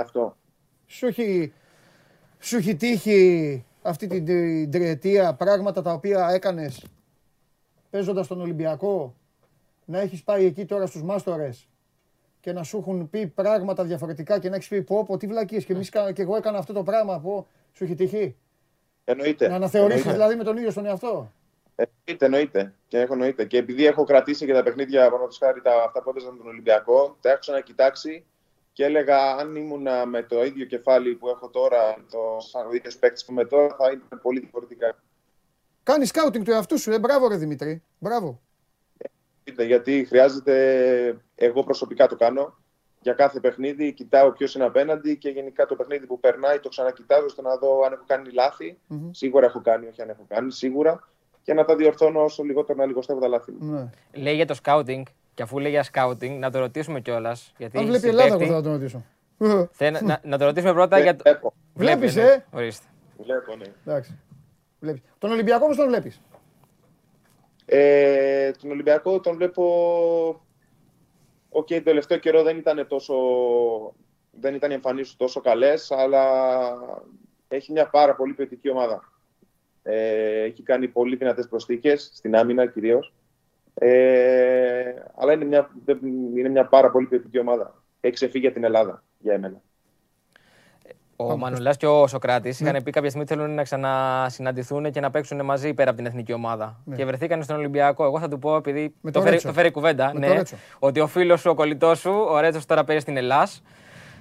αυτό. 0.00 0.36
Σου 0.86 1.06
έχει, 1.06 1.52
σου 2.38 2.56
έχει 2.56 2.76
τύχει 2.76 3.64
αυτή 3.82 4.06
την 4.06 4.70
τριετία 4.70 5.34
πράγματα 5.34 5.82
τα 5.82 5.92
οποία 5.92 6.28
έκανες 6.28 6.84
παίζοντας 7.90 8.26
τον 8.26 8.40
Ολυμπιακό; 8.40 9.14
Να 9.84 10.00
έχεις 10.00 10.22
πάει 10.22 10.44
εκεί 10.44 10.64
τώρα 10.64 10.86
στους 10.86 11.02
μάστορες 11.02 11.68
και 12.40 12.52
να 12.52 12.62
σου 12.62 12.78
έχουν 12.78 13.10
πει 13.10 13.26
πράγματα 13.26 13.84
διαφορετικά 13.84 14.38
και 14.38 14.48
να 14.48 14.54
έχεις 14.54 14.68
πει 14.68 14.82
πω 14.82 15.04
πω 15.04 15.16
τι 15.16 15.26
βλακίες 15.26 15.64
και, 15.64 15.72
εμείς, 15.72 15.88
και 15.88 16.22
εγώ 16.22 16.36
έκανα 16.36 16.58
αυτό 16.58 16.72
το 16.72 16.82
πράγμα 16.82 17.20
πω 17.20 17.46
σου 17.72 17.84
έχει 17.84 17.94
τυχεί. 17.94 18.36
Εννοείται. 19.04 19.48
Να 19.48 19.54
αναθεωρήσεις 19.54 20.12
δηλαδή 20.12 20.34
με 20.34 20.44
τον 20.44 20.56
ίδιο 20.56 20.70
στον 20.70 20.86
εαυτό; 20.86 21.32
Εννοείται, 21.76 22.24
εννοείται. 22.24 22.74
Και, 22.88 22.98
έχω, 22.98 23.12
εννοείται. 23.12 23.44
και 23.44 23.58
επειδή 23.58 23.86
έχω 23.86 24.04
κρατήσει 24.04 24.46
και 24.46 24.52
τα 24.52 24.62
παιχνίδια 24.62 25.10
πάνω 25.10 25.28
χάρη 25.38 25.60
τα, 25.60 25.82
αυτά 25.84 26.02
που 26.02 26.10
έπαιζαν 26.10 26.36
τον 26.36 26.46
Ολυμπιακό, 26.46 27.16
τα 27.20 27.30
έχω 27.30 27.38
ξανακοιτάξει 27.38 28.24
και 28.72 28.84
έλεγα 28.84 29.34
αν 29.34 29.56
ήμουν 29.56 29.86
με 30.08 30.22
το 30.22 30.44
ίδιο 30.44 30.64
κεφάλι 30.64 31.14
που 31.14 31.28
έχω 31.28 31.48
τώρα, 31.48 32.04
το 32.10 32.36
σαν 32.38 32.70
ίδιος 32.72 32.96
παίκτης 32.96 33.24
που 33.24 33.32
είμαι 33.32 33.44
τώρα, 33.44 33.74
θα 33.78 33.90
ήταν 33.90 34.20
πολύ 34.22 34.40
διαφορετικά. 34.40 34.98
Κάνεις 35.82 36.08
σκάουτινγκ 36.08 36.44
του 36.44 36.50
εαυτού 36.50 36.78
σου, 36.78 36.92
ε, 36.92 36.98
μπράβο 36.98 37.28
ρε 37.28 37.36
Δημήτρη. 37.36 37.82
Μπράβο 37.98 38.40
γιατί 39.64 40.04
χρειάζεται, 40.08 41.16
εγώ 41.34 41.64
προσωπικά 41.64 42.06
το 42.06 42.16
κάνω, 42.16 42.58
για 43.00 43.12
κάθε 43.12 43.40
παιχνίδι 43.40 43.92
κοιτάω 43.92 44.32
ποιος 44.32 44.54
είναι 44.54 44.64
απέναντι 44.64 45.16
και 45.16 45.28
γενικά 45.28 45.66
το 45.66 45.76
παιχνίδι 45.76 46.06
που 46.06 46.20
περνάει 46.20 46.58
το 46.58 46.68
ξανακοιτάζω 46.68 47.24
ώστε 47.24 47.42
να 47.42 47.56
δω 47.56 47.80
αν 47.80 47.92
έχω 47.92 48.04
κάνει 48.06 48.30
Σίγουρα 49.10 49.46
έχω 49.46 49.60
κάνει, 49.60 49.86
όχι 49.86 50.02
αν 50.02 50.08
έχω 50.08 50.24
κάνει, 50.28 50.52
σίγουρα. 50.52 51.08
Και 51.46 51.54
να 51.54 51.64
τα 51.64 51.76
διορθώνω 51.76 52.24
όσο 52.24 52.42
λιγότερο 52.42 52.78
να 52.78 52.86
λιγοστεύω 52.86 53.20
τα 53.20 53.28
λάθη 53.28 53.52
μου. 53.52 53.72
Ναι. 53.72 53.90
Λέει 54.12 54.34
για 54.34 54.46
το 54.46 54.54
σκάουτινγκ, 54.54 55.04
και 55.34 55.42
αφού 55.42 55.58
λέει 55.58 55.70
για 55.70 55.82
σκάουτινγκ, 55.82 56.40
να 56.40 56.50
το 56.50 56.58
ρωτήσουμε 56.58 57.00
κιόλας. 57.00 57.52
Αν 57.72 57.86
βλέπει 57.86 58.06
η 58.06 58.08
Ελλάδα, 58.08 58.34
εγώ 58.34 58.52
θα 58.54 58.62
το 58.62 58.70
ρωτήσω. 58.70 59.04
να, 60.02 60.20
να, 60.22 60.38
το 60.38 60.44
ρωτήσουμε 60.44 60.72
πρώτα 60.72 60.98
για 60.98 61.16
το. 61.16 61.22
Βλέπω. 61.24 61.52
Βλέπεις, 61.74 62.16
ναι. 62.16 62.22
ε! 62.22 62.44
Ορίστε. 62.50 62.86
Βλέπω, 63.18 63.56
ναι. 63.56 63.64
Εντάξει. 63.86 64.18
Βλέπεις. 64.80 65.02
Τον 65.18 65.30
Ολυμπιακό 65.30 65.64
όμως 65.64 65.76
τον 65.76 65.88
βλέπεις. 65.88 66.20
Ε, 67.64 68.50
τον 68.50 68.70
Ολυμπιακό 68.70 69.20
τον 69.20 69.36
βλέπω. 69.36 69.64
Οκ, 71.48 71.66
το 71.66 71.82
τελευταίο 71.82 72.18
καιρό 72.18 72.42
δεν 72.42 72.56
ήταν 72.56 72.86
τόσο. 72.88 73.14
Δεν 74.30 74.54
ήταν 74.54 74.70
οι 74.70 74.74
εμφανίσεις 74.74 75.10
του 75.10 75.16
τόσο 75.16 75.40
καλές, 75.40 75.90
αλλά 75.90 76.24
έχει 77.48 77.72
μια 77.72 77.88
πάρα 77.90 78.14
πολύ 78.14 78.32
ποιοτική 78.32 78.70
ομάδα. 78.70 79.12
Ε, 79.88 80.42
έχει 80.42 80.62
κάνει 80.62 80.88
πολύ 80.88 81.16
δυνατές 81.16 81.48
προσθήκες, 81.48 82.10
στην 82.14 82.36
άμυνα 82.36 82.66
κυρίως. 82.66 83.14
Ε, 83.74 84.94
αλλά 85.16 85.32
είναι 85.32 85.44
μια, 85.44 85.70
είναι 86.36 86.48
μια 86.48 86.64
πάρα 86.66 86.90
πολύ 86.90 87.06
ποιοτική 87.06 87.38
ομάδα. 87.38 87.82
Έχει 88.00 88.14
ξεφύγει 88.14 88.44
για 88.44 88.52
την 88.52 88.64
Ελλάδα, 88.64 89.02
για 89.18 89.32
εμένα. 89.32 89.60
Ο 91.16 91.36
Μανουλάς 91.36 91.76
και 91.76 91.86
ο 91.86 92.06
Σοκράτης 92.06 92.60
είχαν 92.60 92.82
πει 92.82 92.90
κάποια 92.90 93.10
στιγμή 93.10 93.26
ότι 93.30 93.34
θέλουν 93.34 93.54
να 93.54 93.62
ξανασυναντηθούν 93.62 94.90
και 94.90 95.00
να 95.00 95.10
παίξουν 95.10 95.44
μαζί 95.44 95.74
πέρα 95.74 95.88
από 95.88 95.98
την 95.98 96.06
εθνική 96.06 96.32
ομάδα. 96.32 96.80
Ναι. 96.84 96.96
Και 96.96 97.04
βρεθήκαν 97.04 97.42
στον 97.42 97.56
Ολυμπιακό. 97.56 98.04
Εγώ 98.04 98.20
θα 98.20 98.28
του 98.28 98.38
πω, 98.38 98.56
επειδή 98.56 98.94
Με 99.00 99.10
το, 99.10 99.18
το 99.18 99.20
φέρει, 99.20 99.30
Ρέτσο. 99.30 99.46
το 99.48 99.54
φέρει 99.54 99.70
κουβέντα, 99.70 100.10
Με 100.14 100.20
το 100.20 100.26
ναι, 100.26 100.34
Ρέτσο. 100.34 100.56
ότι 100.78 101.00
ο 101.00 101.06
φίλος 101.06 101.40
σου, 101.40 101.50
ο 101.50 101.54
κολλητός 101.54 101.98
σου, 101.98 102.26
ο 102.28 102.40
Ρέτσος 102.40 102.66
τώρα 102.66 102.84
παίζει 102.84 103.02
στην 103.02 103.16
Ελλάς, 103.16 103.62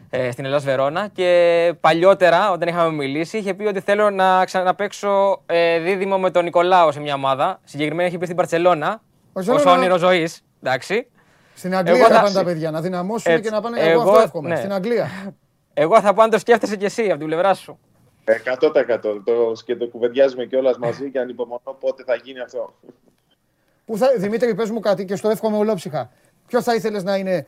ε, 0.09 0.31
στην 0.31 0.45
Ελλάς 0.45 0.63
Βερόνα 0.63 1.07
και 1.07 1.73
παλιότερα 1.79 2.51
όταν 2.51 2.67
είχαμε 2.67 2.91
μιλήσει 2.91 3.37
είχε 3.37 3.53
πει 3.53 3.65
ότι 3.65 3.79
θέλω 3.79 4.09
να 4.09 4.45
ξαναπαίξω 4.45 5.41
ε, 5.45 5.79
δίδυμο 5.79 6.17
με 6.19 6.31
τον 6.31 6.43
Νικολάο 6.43 6.91
σε 6.91 6.99
μια 6.99 7.13
ομάδα. 7.13 7.59
Συγκεκριμένα 7.63 8.07
είχε 8.07 8.17
πει 8.17 8.25
στην 8.25 8.37
Παρσελώνα, 8.37 9.01
Μπαρτσελώνα. 9.33 9.63
ως 9.71 9.77
όνειρο 9.77 9.97
ζωής. 9.97 10.41
Εντάξει. 10.63 11.07
Στην 11.55 11.75
Αγγλία 11.75 11.95
Εγώ 11.97 12.07
θα 12.07 12.13
θα- 12.15 12.21
πάνε 12.21 12.33
τα 12.33 12.43
παιδιά 12.43 12.71
να 12.71 12.81
δυναμώσουν 12.81 13.31
Έτσι. 13.31 13.43
και 13.43 13.49
να 13.49 13.61
πάνε. 13.61 13.79
Εγώ- 13.79 13.89
Εγώ 14.01 14.09
αυτό 14.09 14.21
εύχομαι. 14.21 14.49
ναι. 14.49 14.55
Στην 14.55 14.73
Αγγλία. 14.73 15.09
Εγώ 15.73 16.01
θα 16.01 16.13
πάω 16.13 16.25
να 16.25 16.31
το 16.31 16.39
σκέφτεσαι 16.39 16.75
κι 16.75 16.85
εσύ 16.85 17.03
από 17.09 17.17
την 17.17 17.27
πλευρά 17.27 17.53
σου. 17.53 17.79
100% 18.25 19.21
το, 19.23 19.51
και 19.65 19.75
το 19.75 19.87
κουβεντιάζουμε 19.87 20.45
κιόλας 20.45 20.77
μαζί 20.77 21.11
και 21.11 21.19
ανυπομονώ 21.19 21.77
πότε 21.79 22.03
θα 22.03 22.15
γίνει 22.15 22.39
αυτό. 22.39 22.73
Πού 23.85 23.97
θα, 23.97 24.07
Δημήτρη, 24.17 24.55
πες 24.55 24.69
μου 24.69 24.79
κάτι 24.79 25.05
και 25.05 25.15
στο 25.15 25.29
εύχομαι 25.29 25.57
ολόψυχα. 25.57 26.09
Ποιο 26.47 26.61
θα 26.61 26.75
ήθελες 26.75 27.03
να 27.03 27.15
είναι 27.15 27.47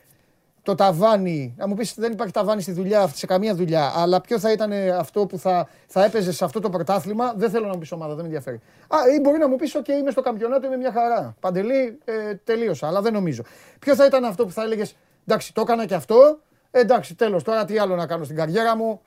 το 0.68 0.76
ταβάνι, 0.76 1.54
να 1.58 1.68
μου 1.68 1.74
πεις 1.74 1.94
δεν 1.96 2.12
υπάρχει 2.12 2.34
ταβάνι 2.34 2.62
στη 2.62 2.72
δουλειά, 2.72 3.08
σε 3.08 3.26
καμία 3.26 3.56
δουλειά, 3.56 3.94
αλλά 3.96 4.22
ποιο 4.22 4.40
θα 4.40 4.52
ήταν 4.52 4.72
αυτό 4.98 5.26
που 5.26 5.38
θα, 5.38 5.68
θα 5.88 6.04
έπαιζε 6.04 6.32
σε 6.32 6.46
αυτό 6.46 6.60
το 6.60 6.70
πρωτάθλημα. 6.70 7.34
Δεν 7.36 7.50
θέλω 7.50 7.66
να 7.66 7.74
μου 7.74 7.80
πεις 7.80 7.92
ομάδα, 7.92 8.10
δεν 8.14 8.18
με 8.20 8.24
ενδιαφέρει. 8.24 8.62
Α, 8.88 8.98
ή 9.18 9.20
μπορεί 9.20 9.38
να 9.38 9.48
μου 9.48 9.56
πεις: 9.56 9.76
OK, 9.78 9.88
είμαι 9.88 10.12
στο 10.12 10.22
καμπιονάτο, 10.22 10.68
είμαι 10.68 10.78
μια 10.78 10.92
χαρά. 10.92 11.36
Παντελή, 11.40 12.00
ε, 12.06 12.36
τελείωσα, 12.36 12.88
αλλά 12.88 13.02
δεν 13.02 13.14
νομίζω. 13.14 13.44
Ποιο 13.80 13.96
θα 13.96 14.06
ήταν 14.06 14.26
αυτό 14.26 14.46
που 14.46 14.52
θα 14.52 14.64
έλεγες: 14.64 14.96
Εντάξει, 15.28 15.54
το 15.54 15.62
έκανα 15.62 15.86
και 15.86 15.94
αυτό. 15.94 16.40
Ε, 16.72 16.80
εντάξει, 16.80 17.16
τέλος, 17.16 17.44
τώρα 17.44 17.66
τι 17.66 17.78
άλλο 17.78 17.96
να 17.96 18.06
κάνω 18.08 18.24
στην 18.24 18.36
καριέρα 18.36 18.76
μου. 18.76 19.02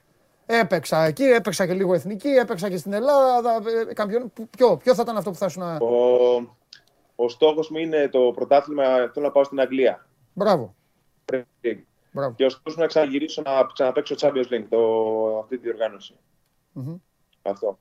Έπαιξα 0.46 1.04
εκεί, 1.04 1.24
έπαιξα 1.24 1.66
και 1.66 1.72
λίγο 1.72 1.94
εθνική, 1.94 2.28
έπαιξα 2.28 2.68
και 2.68 2.76
στην 2.76 2.92
Ελλάδα. 2.92 3.50
Ε, 3.90 3.94
καμπιον... 3.94 4.32
Ποιο, 4.56 4.76
ποιο 4.76 4.94
θα 4.94 5.02
ήταν 5.02 5.16
αυτό 5.16 5.30
που 5.30 5.36
θα 5.36 5.48
σου 5.48 5.58
να. 5.58 5.76
Ο, 5.76 5.94
ο 7.14 7.28
στόχος 7.28 7.70
μου 7.70 7.78
είναι 7.78 8.08
το 8.08 8.32
πρωτάθλημα, 8.34 8.84
θέλω 8.84 9.26
να 9.26 9.30
πάω 9.30 9.44
στην 9.44 9.60
Αγγλία. 9.60 10.06
Μπράβο. 10.32 10.74
Premier 11.30 11.66
League. 11.66 11.78
Μπράβο. 12.12 12.34
Και 12.36 12.44
ο 12.44 12.48
στόχος 12.48 12.74
μου 12.76 12.80
να 12.82 12.86
ξαναγυρίσω 12.86 13.42
να 13.42 13.50
ξαναπαίξω 13.72 14.14
Champions 14.18 14.52
League, 14.54 14.64
το, 14.68 14.78
αυτή 15.42 15.56
τη 15.58 15.62
διοργάνωση. 15.62 16.14
Μμμ. 16.72 16.94
Αυτό. 17.42 17.78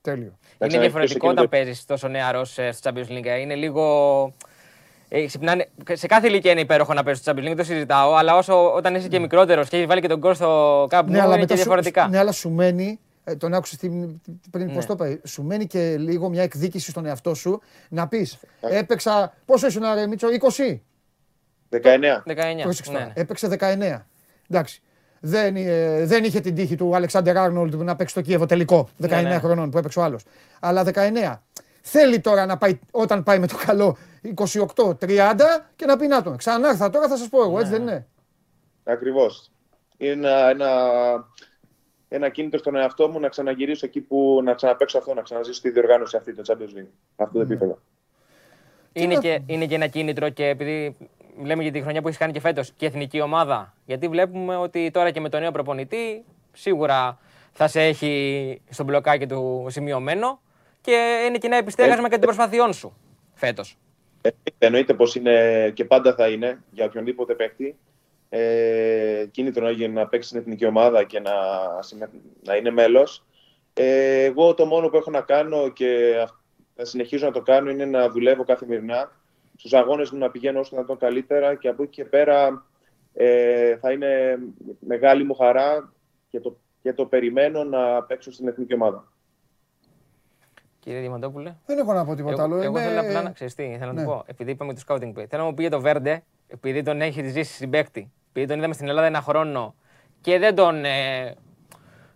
Τέλειο. 0.00 0.24
Να 0.26 0.26
Είναι 0.28 0.38
ξαναρχίσω 0.58 0.80
διαφορετικό 0.80 1.16
εκείνο 1.16 1.30
όταν 1.32 1.44
το- 1.44 1.50
παίζεις 1.50 1.84
τόσο 1.84 2.08
νεαρός 2.08 2.50
στο 2.52 2.90
Champions 2.90 3.08
League. 3.08 3.40
Είναι 3.40 3.54
λίγο. 3.54 4.32
Ε, 5.08 5.26
ξυπνάνε- 5.26 5.68
σε 5.92 6.06
κάθε 6.06 6.26
ηλικία 6.26 6.50
είναι 6.50 6.60
υπέροχο 6.60 6.94
να 6.94 7.02
παίζεις 7.02 7.22
στο 7.22 7.32
Champions 7.32 7.38
League, 7.40 7.42
δεν 7.44 7.56
το 7.56 7.64
συζητάω. 7.64 8.14
Αλλά 8.14 8.36
όσο, 8.36 8.72
όταν 8.74 8.94
είσαι 8.94 9.08
και 9.08 9.18
μικρότερος 9.18 9.68
και 9.68 9.76
έχεις 9.76 9.88
βάλει 9.88 10.00
και 10.00 10.08
τον 10.08 10.18
γκολ 10.18 10.34
στο 10.34 10.86
κάπου 10.88 11.10
Ναι, 11.10 11.20
αλλά 11.20 11.26
είναι 11.28 11.34
μετά 11.36 11.46
και 11.46 11.52
σου, 11.52 11.56
διαφορετικά. 11.56 12.08
ναι, 12.08 12.18
αλλά 12.18 12.32
σου 12.32 12.50
μένει, 12.50 13.00
ε, 13.24 13.34
τον 13.36 13.54
άκουσες 13.54 13.78
πριν, 14.50 14.66
Ναι. 14.66 14.72
πώς 14.74 14.86
το 14.86 14.92
είπα, 14.92 15.18
σου 15.24 15.42
μένει 15.42 15.66
και 15.66 15.96
λίγο 15.98 16.28
μια 16.28 16.42
εκδίκηση 16.42 16.90
στον 16.90 17.06
εαυτό 17.06 17.34
σου 17.34 17.60
να 17.88 18.08
πεις, 18.08 18.38
έπαιξα, 18.60 19.34
πόσο 19.46 19.66
ήσουν 19.66 19.82
ρε 19.94 20.06
Μίτσο, 20.06 20.28
20, 20.28 20.80
19. 21.72 21.78
19. 21.78 22.62
πρόσεξε 22.62 22.92
ναι, 22.92 22.98
τώρα, 22.98 23.06
ναι. 23.06 23.12
έπαιξε 23.14 23.48
19, 23.60 24.00
εντάξει. 24.50 24.82
Δεν, 25.24 25.56
ε, 25.56 26.04
δεν 26.06 26.24
είχε 26.24 26.40
την 26.40 26.54
τύχη 26.54 26.76
του 26.76 26.94
Αλεξάνδερ 26.94 27.38
Άρνολντ 27.38 27.74
να 27.74 27.96
παίξει 27.96 28.14
το 28.14 28.20
Κίεβο 28.20 28.46
τελικό 28.46 28.88
19 29.02 29.08
Ναι, 29.08 29.20
ναι. 29.20 29.38
χρονών 29.38 29.70
που 29.70 29.78
έπαιξε 29.78 29.98
ο 29.98 30.02
άλλος. 30.02 30.24
Αλλά 30.60 30.84
19. 30.94 31.34
Θέλει 31.82 32.20
τώρα 32.20 32.46
να 32.46 32.56
πάει, 32.56 32.78
όταν 32.90 33.22
πάει 33.22 33.38
με 33.38 33.46
το 33.46 33.56
καλό 33.66 33.96
28-30 34.34 35.36
και 35.76 35.86
να 35.86 35.96
πει 35.96 36.06
να 36.06 36.22
τον. 36.22 36.36
Ξανάρθα 36.36 36.90
τώρα 36.90 37.08
θα 37.08 37.16
σας 37.16 37.28
πω 37.28 37.42
εγώ, 37.42 37.58
έτσι 37.58 37.70
Ναι. 37.70 37.78
δεν 37.78 37.86
είναι. 37.86 38.06
Ακριβώς. 38.84 39.50
Είναι 39.96 40.28
ένα, 40.28 40.48
ένα, 40.48 40.68
ένα 42.08 42.28
κίνητρο 42.28 42.58
στον 42.58 42.76
εαυτό 42.76 43.08
μου 43.08 43.20
να 43.20 43.28
ξαναγυρίσω 43.28 43.86
εκεί 43.86 44.00
που 44.00 44.40
να 44.44 44.54
ξαναπαίξω 44.54 44.98
αυτό, 44.98 45.14
να 45.14 45.22
ξαναζήσω 45.22 45.60
τη 45.60 45.70
διοργάνωση 45.70 46.16
αυτή, 46.16 46.34
το 46.34 46.42
Champions 46.46 46.78
League. 46.78 46.90
Αυτό 47.16 47.32
το 47.38 47.40
επίπεδο. 47.40 47.78
Είναι, 48.92 49.14
και, 49.14 49.40
είναι 49.46 49.66
και 49.66 49.74
ένα 49.74 49.86
κίνητρο 49.86 50.28
και 50.28 50.46
επειδή 50.46 50.96
λέμε 51.44 51.62
για 51.62 51.72
τη 51.72 51.80
χρονιά 51.82 52.00
που 52.00 52.06
έχεις 52.06 52.18
κάνει 52.18 52.32
και 52.32 52.40
φέτος 52.40 52.72
και 52.76 52.86
εθνική 52.86 53.20
ομάδα. 53.20 53.74
Γιατί 53.84 54.08
βλέπουμε 54.08 54.56
ότι 54.56 54.90
τώρα 54.90 55.10
και 55.10 55.20
με 55.20 55.28
τον 55.28 55.40
νέο 55.40 55.50
προπονητή 55.50 56.24
σίγουρα 56.52 57.18
θα 57.52 57.68
σε 57.68 57.80
έχει 57.82 58.60
στο 58.70 58.84
μπλοκάκι 58.84 59.26
του 59.26 59.66
σημειωμένο 59.68 60.40
και 60.80 61.24
είναι 61.28 61.38
και 61.38 61.46
ένα 61.46 61.56
επιστέγασμα 61.56 62.04
και 62.08 62.14
των 62.18 62.20
προσπαθειών 62.20 62.72
σου 62.72 62.96
φέτος. 63.34 63.76
Ε, 64.22 64.30
εννοείται 64.58 64.94
πως 64.94 65.14
είναι 65.14 65.70
και 65.74 65.84
πάντα 65.84 66.14
θα 66.14 66.28
είναι 66.28 66.62
για 66.70 66.84
οποιονδήποτε 66.84 67.34
παίκτη 67.34 67.76
ε, 68.28 69.26
κίνητρο 69.30 69.64
να, 69.64 69.70
γίνει 69.70 69.92
να 69.94 70.06
παίξει 70.06 70.28
στην 70.28 70.40
εθνική 70.40 70.66
ομάδα 70.66 71.04
και 71.04 71.20
να, 71.20 71.32
συμμε- 71.80 72.10
να 72.44 72.56
είναι 72.56 72.70
μέλος. 72.70 73.24
Ε, 73.74 74.24
εγώ 74.24 74.54
το 74.54 74.66
μόνο 74.66 74.88
που 74.88 74.96
έχω 74.96 75.10
να 75.10 75.20
κάνω 75.20 75.68
και 75.68 76.18
αυ- 76.22 76.34
θα 76.76 76.84
συνεχίζω 76.84 77.26
να 77.26 77.32
το 77.32 77.40
κάνω 77.40 77.70
είναι 77.70 77.84
να 77.84 78.08
δουλεύω 78.10 78.44
καθημερινά 78.44 79.12
στους 79.56 79.72
αγώνες 79.72 80.10
μου 80.10 80.18
να 80.18 80.30
πηγαίνω 80.30 80.60
όσο 80.60 80.76
να 80.76 80.84
τον 80.84 80.98
καλύτερα 80.98 81.54
και 81.54 81.68
από 81.68 81.82
εκεί 81.82 81.92
και 81.92 82.04
πέρα 82.04 82.66
ε, 83.14 83.76
θα 83.76 83.92
είναι 83.92 84.38
μεγάλη 84.80 85.24
μου 85.24 85.34
χαρά 85.34 85.92
και 86.28 86.40
το, 86.40 86.56
και 86.82 86.92
το 86.92 87.06
περιμένω 87.06 87.64
να 87.64 88.02
παίξω 88.02 88.32
στην 88.32 88.48
εθνική 88.48 88.74
ομάδα. 88.74 89.12
Κύριε 90.78 91.00
Διαμαντόπουλε. 91.00 91.54
Δεν 91.66 91.78
έχω 91.78 91.92
να 91.92 92.04
πω 92.04 92.14
τίποτα 92.14 92.42
άλλο. 92.42 92.54
Εγώ, 92.54 92.62
εγώ 92.64 92.78
Είμαι- 92.78 92.88
θέλω 92.88 93.00
απλά 93.00 93.22
να 93.22 93.30
ξέρεις 93.30 93.54
τι, 93.54 93.62
θέλω 93.78 93.92
να 93.92 93.92
Ναι. 93.92 94.00
του 94.00 94.06
πω. 94.06 94.22
Επειδή 94.26 94.50
είπαμε 94.50 94.74
το 94.74 94.80
scouting 94.86 95.08
pay, 95.08 95.24
θέλω 95.28 95.42
να 95.42 95.44
μου 95.44 95.54
πει 95.54 95.60
για 95.62 95.70
το 95.70 95.80
Βέρντε, 95.80 96.22
επειδή 96.48 96.82
τον 96.82 97.00
έχει 97.00 97.28
ζήσει 97.28 97.54
στην 97.54 97.70
παίκτη, 97.70 98.12
επειδή 98.28 98.46
τον 98.46 98.58
είδαμε 98.58 98.74
στην 98.74 98.88
Ελλάδα 98.88 99.06
ένα 99.06 99.20
χρόνο 99.20 99.74
και 100.20 100.38
δεν 100.38 100.54
τον 100.54 100.84
ε, 100.84 101.34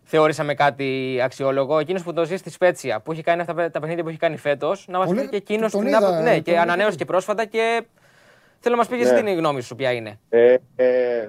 θεωρήσαμε 0.08 0.54
κάτι 0.54 1.18
αξιόλογο. 1.22 1.78
Εκείνος 1.78 2.02
που 2.02 2.12
το 2.12 2.24
ζει 2.24 2.36
στη 2.36 2.50
Σπέτσια, 2.50 3.00
που 3.00 3.12
έχει 3.12 3.22
κάνει 3.22 3.40
αυτά 3.40 3.70
τα 3.70 3.80
παιχνίδια 3.80 4.02
που 4.02 4.08
έχει 4.08 4.18
κάνει 4.18 4.36
φέτος, 4.36 4.86
να 4.88 4.98
μας 4.98 5.06
Πολύ- 5.06 5.20
πει 5.20 5.28
και 5.28 5.36
εκείνος 5.36 5.70
τον 5.70 5.80
την 5.80 5.88
είδα, 5.88 5.98
άποψη. 5.98 6.22
Ναι, 6.22 6.34
τον 6.34 6.42
και 6.42 6.50
είδα. 6.50 6.60
ανανέωσε 6.60 6.96
και 6.96 7.04
πρόσφατα 7.04 7.44
και 7.44 7.86
θέλω 8.58 8.74
να 8.74 8.80
μας 8.80 8.88
πει 8.88 8.96
και 8.96 9.02
εσύ 9.02 9.12
Ναι. 9.12 9.22
την 9.22 9.38
γνώμη 9.38 9.60
σου, 9.62 9.74
ποια 9.74 9.92
είναι. 9.92 10.18
Ε, 10.28 10.56
ε, 10.76 11.28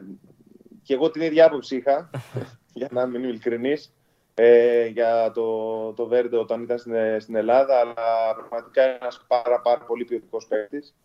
και 0.83 0.93
εγώ 0.93 1.11
την 1.11 1.21
ίδια 1.21 1.45
άποψη 1.45 1.75
είχα, 1.75 2.09
για 2.73 2.87
να 2.91 3.01
είμαι 3.01 3.17
ειλικρινής, 3.17 3.93
ε, 4.33 4.85
για 4.85 5.31
το, 5.33 5.91
το 5.93 6.05
Βέρντε 6.07 6.37
όταν 6.37 6.61
ήταν 6.61 6.77
στην, 6.77 6.93
στην 7.19 7.35
Ελλάδα, 7.35 7.79
αλλά 7.79 7.93
πραγματικά 8.35 8.83
είναι 8.83 8.97
ένας 9.01 9.23
πάρα, 9.27 9.59
πάρα 9.61 9.79
πολύ 9.87 10.03
ποιοτικός 10.05 10.45
παίκτης. 10.47 10.95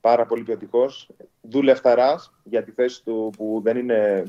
Πάρα 0.00 0.26
πολύ 0.26 0.42
ποιοτικός. 0.42 1.08
Δουλευταράς 1.40 2.32
για 2.42 2.62
τη 2.62 2.70
θέση 2.70 3.04
του 3.04 3.32
που 3.36 3.60
δεν 3.64 3.76
είναι 3.76 4.22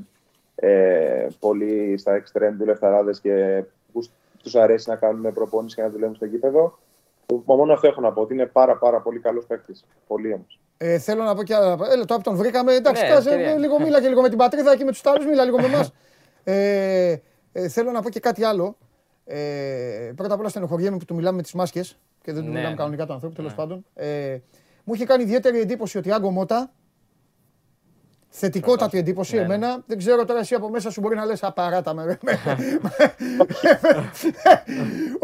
ε, 0.60 1.28
πολύ 1.40 1.98
στα 1.98 2.14
εξτρέμ 2.16 2.58
δουλευταράδες 2.58 3.20
και 3.20 3.64
που 3.94 4.04
τους 4.44 4.56
αρέσει 4.56 4.90
να 4.90 4.96
κάνουν 4.96 5.34
προπόνηση 5.34 5.76
και 5.76 5.82
να 5.82 5.90
δουλεύουν 5.90 6.16
στο 6.16 6.26
γήπεδο. 6.26 6.78
Μόνο 7.46 7.74
αυτό 7.74 7.88
έχω 7.88 8.02
να 8.02 8.12
πω, 8.14 8.22
ότι 8.22 8.34
είναι 8.34 8.46
πάρα 8.46 8.78
πάρα 8.78 9.02
πολύ 9.02 9.20
καλός 9.20 9.46
παίκτης. 9.46 9.86
Πολύ 10.08 10.34
όμως. 10.34 10.60
Ε, 10.78 10.98
θέλω 11.00 11.24
να 11.24 11.36
πω 11.36 11.44
και 11.44 11.56
άλλα. 11.56 11.78
Έλα, 11.92 12.06
τώρα 12.06 12.22
που 12.22 12.30
τον 12.30 12.36
βρήκαμε, 12.36 12.74
εντάξει, 12.74 13.04
Ναι, 13.04 13.10
κάτσε, 13.10 13.30
ευκαιρία. 13.30 13.52
ε, 13.52 13.58
λίγο 13.58 13.80
μίλα 13.80 14.02
και 14.02 14.08
λίγο 14.08 14.22
με 14.22 14.30
την 14.30 14.38
πατρίδα 14.38 14.78
και 14.78 14.84
με 14.84 14.92
τους 14.92 15.06
άλλου, 15.06 15.28
μίλα 15.28 15.44
λίγο 15.44 15.60
με 15.60 15.66
εμάς. 15.66 15.94
Ε, 16.50 17.16
ε, 17.52 17.68
θέλω 17.68 17.92
να 17.92 18.02
πω 18.02 18.10
και 18.10 18.20
κάτι 18.20 18.44
άλλο. 18.44 18.78
Ε, 19.26 20.12
πρώτα 20.16 20.34
απ' 20.34 20.40
όλα 20.40 20.50
στενοχωριέμαι 20.50 20.98
που 20.98 21.06
του 21.06 21.16
μιλάμε 21.16 21.36
με 21.36 21.42
τις 21.42 21.54
μάσκες 21.54 21.98
και 22.22 22.32
δεν 22.34 22.42
του 22.42 22.48
Ναι, 22.48 22.54
μιλάμε 22.54 22.70
ναι. 22.70 22.76
κανονικά 22.76 23.06
του 23.06 23.14
ανθρώπου, 23.14 23.36
τέλος 23.36 23.54
πάντων. 23.54 23.86
Ε, 23.96 24.38
μου 24.84 24.94
είχε 24.94 25.06
κάνει 25.06 25.24
ιδιαίτερη 25.24 25.60
εντύπωση 25.60 25.98
ότι 25.98 26.12
Άγκο 26.12 26.32
Μότα. 26.32 26.72
Θετικότατη 28.40 28.98
εντύπωση 28.98 29.36
Ναι, 29.36 29.40
ναι. 29.42 29.46
εμένα. 29.46 29.84
Δεν 29.86 29.98
ξέρω 29.98 30.26
τώρα 30.26 30.40
εσύ 30.40 30.56
από 30.56 30.70
μέσα 30.70 30.90
σου 30.92 31.02
μπορεί 31.02 31.16
να 31.16 31.26
λες 31.26 31.44
απαράτα 31.44 31.94
με. 31.94 32.20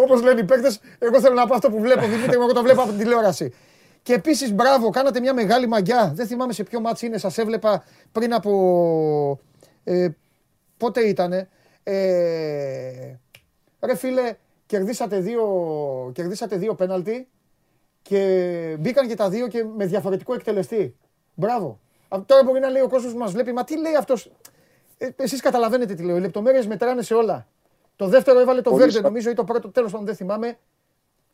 Όπως 0.03 0.21
λένε 0.23 0.39
οι 0.39 0.43
παίκτες, 0.43 0.79
εγώ 0.99 1.19
θέλω 1.19 1.33
να 1.33 1.47
πω 1.47 1.55
αυτό 1.55 1.69
που 1.69 1.79
βλέπω, 1.79 2.01
Δημήτρη, 2.05 2.37
μου, 2.37 2.43
εγώ 2.43 2.53
το 2.53 2.61
βλέπω 2.61 2.81
από 2.81 2.89
την 2.89 2.99
τηλεόραση. 2.99 3.53
Και 4.03 4.13
επίσης, 4.13 4.53
μπράβο, 4.53 4.89
κάνατε 4.89 5.19
μια 5.19 5.33
μεγάλη 5.33 5.67
μαγιά. 5.67 6.11
Δεν 6.15 6.27
θυμάμαι 6.27 6.53
σε 6.53 6.63
ποιο 6.63 6.79
μάτς 6.79 7.01
είναι, 7.01 7.17
σας 7.17 7.37
έβλεπα 7.37 7.83
πριν 8.11 8.33
από... 8.33 9.39
Ε, 9.83 10.07
πότε 10.77 11.01
ήτανε. 11.01 11.49
Ε, 11.83 13.15
ρε 13.81 13.95
φίλε, 13.95 14.35
κερδίσατε 14.65 15.19
δύο, 15.19 15.45
κερδίσατε 16.13 16.55
δύο 16.55 16.75
πέναλτι 16.75 17.27
και 18.01 18.75
μπήκαν 18.79 19.07
και 19.07 19.15
τα 19.15 19.29
δύο 19.29 19.47
και 19.47 19.65
με 19.75 19.85
διαφορετικό 19.85 20.33
εκτελεστή. 20.33 20.95
Μπράβο. 21.33 21.79
Α, 22.15 22.23
Τώρα 22.25 22.43
μπορεί 22.43 22.59
να 22.59 22.69
λέει 22.69 22.81
ο 22.81 22.87
κόσμος 22.87 23.11
που 23.11 23.17
μας 23.17 23.31
βλέπει, 23.31 23.51
μα 23.53 23.63
τι 23.63 23.77
λέει 23.79 23.95
αυτός; 23.95 24.31
Ε, 24.97 25.09
Εσείς 25.15 25.41
καταλαβαίνετε 25.41 25.93
τι 25.93 26.03
λέω. 26.03 26.17
Οι 26.17 26.19
λεπτομέρειες 26.19 26.67
μετράνε 26.67 27.01
σε 27.01 27.13
όλα. 27.13 27.47
Το 27.95 28.07
δεύτερο 28.07 28.39
έβαλε 28.39 28.61
το 28.61 28.69
Πολύ 28.69 28.75
Βέρντε, 28.75 28.93
σωστά. 28.93 29.07
νομίζω, 29.07 29.29
ή 29.29 29.33
το 29.33 29.43
πρώτο 29.43 29.69
τέλος 29.69 29.91
πάντων 29.91 30.05
δεν 30.05 30.15
θυμάμαι. 30.15 30.57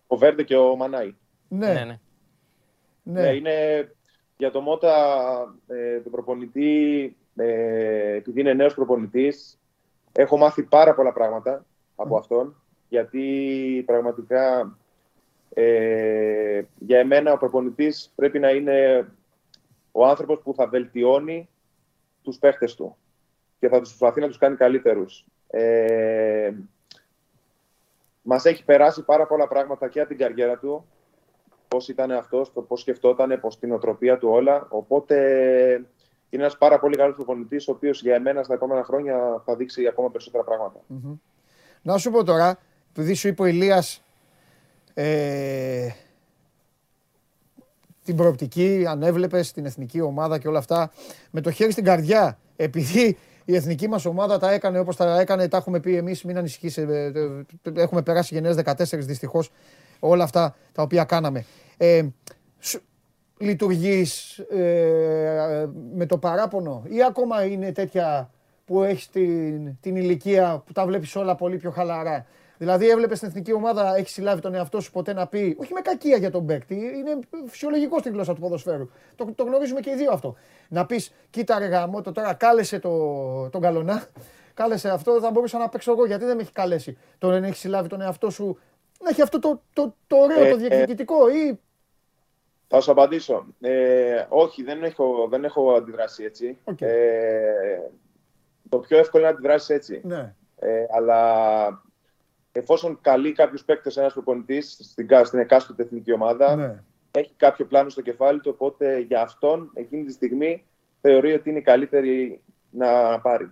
ο 0.08 0.18
Βέρντε 0.18 0.44
και 0.44 0.56
ο 0.58 0.76
Μανάη. 0.76 1.16
Ναι, 1.48 1.68
Ναι, 1.68 1.74
ναι. 1.74 2.00
ναι. 3.04 3.22
Ναι, 3.22 3.28
είναι 3.30 3.92
για 4.38 4.52
το 4.52 4.62
Μότα, 4.62 4.96
ε, 5.68 6.00
τον 6.00 6.12
προπονητή, 6.12 7.16
ε, 7.36 8.14
επειδή 8.16 8.40
είναι 8.40 8.54
νέος 8.54 8.74
προπονητής, 8.74 9.60
έχω 10.12 10.38
μάθει 10.38 10.64
πάρα 10.64 10.96
πολλά 10.96 11.14
πράγματα 11.14 11.66
από 11.96 12.18
αυτόν, 12.18 12.62
γιατί 12.90 13.84
πραγματικά 13.86 14.78
ε, 15.54 16.62
για 16.80 17.00
εμένα 17.00 17.34
ο 17.34 17.38
προπονητής 17.38 18.12
πρέπει 18.16 18.40
να 18.40 18.50
είναι 18.50 19.08
ο 19.92 20.08
άνθρωπος 20.08 20.40
που 20.44 20.54
θα 20.54 20.68
βελτιώνει 20.68 21.50
τους 22.24 22.38
παίχτες 22.38 22.76
του 22.76 22.96
και 23.60 23.68
θα 23.68 23.80
τους 23.80 23.90
προσπαθεί 23.90 24.20
να 24.20 24.28
τους 24.28 24.38
κάνει 24.38 24.56
καλύτερους. 24.56 25.26
Ε, 25.48 26.52
μας 28.22 28.46
έχει 28.46 28.66
περάσει 28.66 29.04
πάρα 29.04 29.28
πολλά 29.28 29.48
πράγματα 29.48 29.90
και 29.90 30.00
από 30.00 30.10
την 30.10 30.18
καριέρα 30.18 30.58
του, 30.58 30.86
πώς 31.68 31.88
ήταν 31.88 32.12
αυτός, 32.12 32.54
το 32.54 32.62
πώς 32.62 32.82
σκεφτόταν, 32.82 33.40
πώς 33.40 33.60
την 33.60 33.72
οτροπία 33.72 34.18
του 34.18 34.30
όλα. 34.30 34.68
Οπότε 34.70 35.16
είναι 36.30 36.42
ένας 36.44 36.58
πάρα 36.58 36.80
πολύ 36.80 36.96
καλός 36.96 37.16
προπονητής, 37.16 37.68
ο 37.68 37.72
οποίος 37.72 38.02
για 38.02 38.16
εμένα 38.16 38.44
στα 38.44 38.54
επόμενα 38.54 38.84
χρόνια 38.84 39.42
θα 39.46 39.56
δείξει 39.56 39.88
ακόμα 39.88 40.12
περισσότερα 40.12 40.44
πράγματα. 40.44 40.80
Να 41.82 41.98
σου 41.98 42.12
πω 42.12 42.24
τώρα, 42.24 42.60
επειδή 42.90 43.14
σου 43.14 43.28
είπε 43.28 43.42
ο 43.42 43.46
Ηλίας 43.46 44.04
ε, 44.94 45.88
την 48.10 48.18
προοπτική, 48.18 48.86
αν 48.88 49.04
έβλεπες 49.04 49.52
την 49.52 49.66
εθνική 49.66 50.02
ομάδα 50.02 50.38
και 50.40 50.48
όλα 50.48 50.58
αυτά, 50.58 50.92
με 51.32 51.42
το 51.42 51.52
χέρι 51.52 51.72
στην 51.72 51.84
καρδιά, 51.84 52.40
επειδή 52.56 53.18
η 53.46 53.56
εθνική 53.56 53.88
μας 53.88 54.06
ομάδα 54.06 54.38
τα 54.38 54.52
έκανε 54.52 54.80
όπως 54.80 54.96
τα 54.96 55.20
έκανε, 55.20 55.48
τα 55.48 55.58
έχουμε 55.58 55.80
πει 55.80 55.96
εμείς, 55.96 56.24
μην 56.24 56.38
ανησυχείς, 56.38 56.78
ε, 56.78 56.82
ε, 56.82 57.70
ε, 57.70 57.82
έχουμε 57.82 58.02
περάσει 58.02 58.34
γενναίες 58.34 58.56
14 58.56 59.06
δυστυχώς, 59.06 59.52
όλα 60.00 60.24
αυτά 60.24 60.56
τα 60.72 60.82
οποία 60.82 61.04
κάναμε. 61.04 61.46
Ε, 61.78 62.06
σου- 62.60 62.82
λειτουργείς 63.38 64.38
ε, 64.38 65.68
με 65.96 66.06
το 66.06 66.18
παράπονο 66.18 66.84
ή 66.88 67.04
ακόμα 67.04 67.46
είναι 67.46 67.72
τέτοια 67.72 68.30
που 68.66 68.84
έχεις 68.84 69.10
την, 69.10 69.78
την 69.82 69.96
ηλικία 69.96 70.64
που 70.66 70.74
τα 70.74 70.86
βλέπεις 70.86 71.16
όλα 71.16 71.36
πολύ 71.36 71.58
πιο 71.58 71.72
χαλαρά; 71.72 72.26
Δηλαδή 72.60 72.90
έβλεπες 72.90 73.18
στην 73.18 73.30
εθνική 73.30 73.54
ομάδα, 73.54 73.96
έχεις 73.96 74.12
συλλάβει 74.12 74.42
τον 74.42 74.54
εαυτό 74.56 74.80
σου 74.80 74.92
ποτέ 74.92 75.14
να 75.14 75.28
πει, 75.28 75.58
όχι 75.60 75.74
με 75.74 75.82
κακία 75.82 76.18
για 76.18 76.32
τον 76.32 76.46
παίκτη, 76.46 76.76
είναι 76.76 77.20
φυσιολογικό 77.46 78.00
στην 78.00 78.12
γλώσσα 78.14 78.34
του 78.34 78.40
ποδοσφαίρου. 78.42 78.90
Το, 79.16 79.34
το 79.36 79.44
γνωρίζουμε 79.44 79.80
και 79.80 79.90
οι 79.90 79.96
δύο 79.96 80.12
αυτό. 80.12 80.36
Να 80.70 80.86
πεις, 80.86 81.14
κοίτα 81.30 81.60
ρε 81.60 81.66
γαμώτο 81.66 82.12
τώρα 82.12 82.34
κάλεσε 82.34 82.80
το, 82.80 83.50
τον 83.50 83.62
καλονά, 83.62 84.04
κάλεσε 84.54 84.90
αυτό, 84.90 85.20
θα 85.20 85.32
μπορούσα 85.32 85.58
να 85.58 85.70
παίξω 85.70 85.92
εγώ, 85.92 86.06
γιατί 86.06 86.26
δεν 86.26 86.36
με 86.36 86.42
έχει 86.42 86.52
καλέσει. 86.52 86.98
Το 87.18 87.30
να 87.40 87.48
έχεις 87.48 87.60
συλλάβει 87.60 87.88
τον 87.90 88.02
εαυτό 88.02 88.30
σου, 88.30 88.60
να 89.04 89.10
έχει 89.10 89.22
αυτό 89.22 89.40
το, 89.40 89.62
το, 89.74 89.96
το 90.08 90.16
ωραίο, 90.16 90.44
Ε, 90.44 90.50
το 90.50 90.56
ε, 90.56 90.60
διεκδικητικό 90.68 91.30
ή 91.30 91.60
Θα 92.68 92.82
σου 92.82 92.92
απαντήσω. 92.92 93.46
Ε, 93.62 94.26
όχι, 94.30 94.64
δεν 94.64 94.84
έχω, 94.84 95.28
δεν 95.30 95.44
έχω 95.44 95.74
αντιδράσει 95.74 96.24
έτσι. 96.24 96.58
Οκ. 96.64 96.82
Ε, 96.82 97.82
το 98.70 98.78
πιο 98.78 98.98
εύκολο 98.98 99.24
είναι 99.24 99.32
να 99.32 99.38
αντιδράσεις 99.38 99.70
έτσι. 99.70 100.02
ναι. 100.04 100.34
Ε, 100.62 100.86
αλλά 100.96 101.88
εφόσον 102.60 102.98
καλεί 103.02 103.32
κάποιους 103.32 103.64
παίκτες 103.64 103.98
ένας 103.98 104.14
προπονητής 104.14 104.78
στην, 104.82 105.08
κα- 105.08 105.24
στην 105.26 105.40
εκάστοτε 105.40 105.84
εθνική 105.84 106.12
ομάδα, 106.14 106.56
ναι. 106.56 106.84
έχει 107.12 107.34
κάποιο 107.38 107.66
πλάνο 107.66 107.90
στο 107.90 108.02
κεφάλι 108.02 108.40
του, 108.40 108.52
οπότε 108.54 109.00
για 109.00 109.22
αυτόν 109.22 109.72
εκείνη 109.74 110.04
τη 110.04 110.12
στιγμή 110.12 110.66
θεωρεί 111.02 111.34
ότι 111.34 111.50
είναι 111.50 111.60
η 111.60 111.62
καλύτερη 111.62 112.42
να 112.70 113.20
πάρει. 113.20 113.52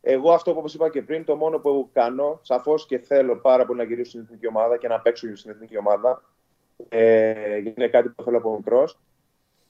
Εγώ 0.00 0.32
αυτό 0.32 0.52
που 0.52 0.58
όπως 0.58 0.74
είπα 0.74 0.90
και 0.90 1.02
πριν, 1.02 1.24
το 1.24 1.36
μόνο 1.36 1.58
που 1.58 1.90
κάνω, 1.92 2.40
σαφώς 2.42 2.86
και 2.86 2.98
θέλω 2.98 3.36
πάρα 3.36 3.66
πολύ 3.66 3.78
να 3.78 3.84
γυρίσω 3.84 4.10
στην 4.10 4.22
εθνική 4.22 4.46
ομάδα 4.46 4.76
και 4.76 4.88
να 4.88 5.00
παίξω 5.00 5.36
στην 5.36 5.50
εθνική 5.50 5.76
ομάδα. 5.78 6.22
Ε, 6.88 7.56
είναι 7.56 7.88
κάτι 7.88 8.08
που 8.08 8.22
θέλω 8.22 8.36
από 8.38 8.56
μικρός. 8.56 8.98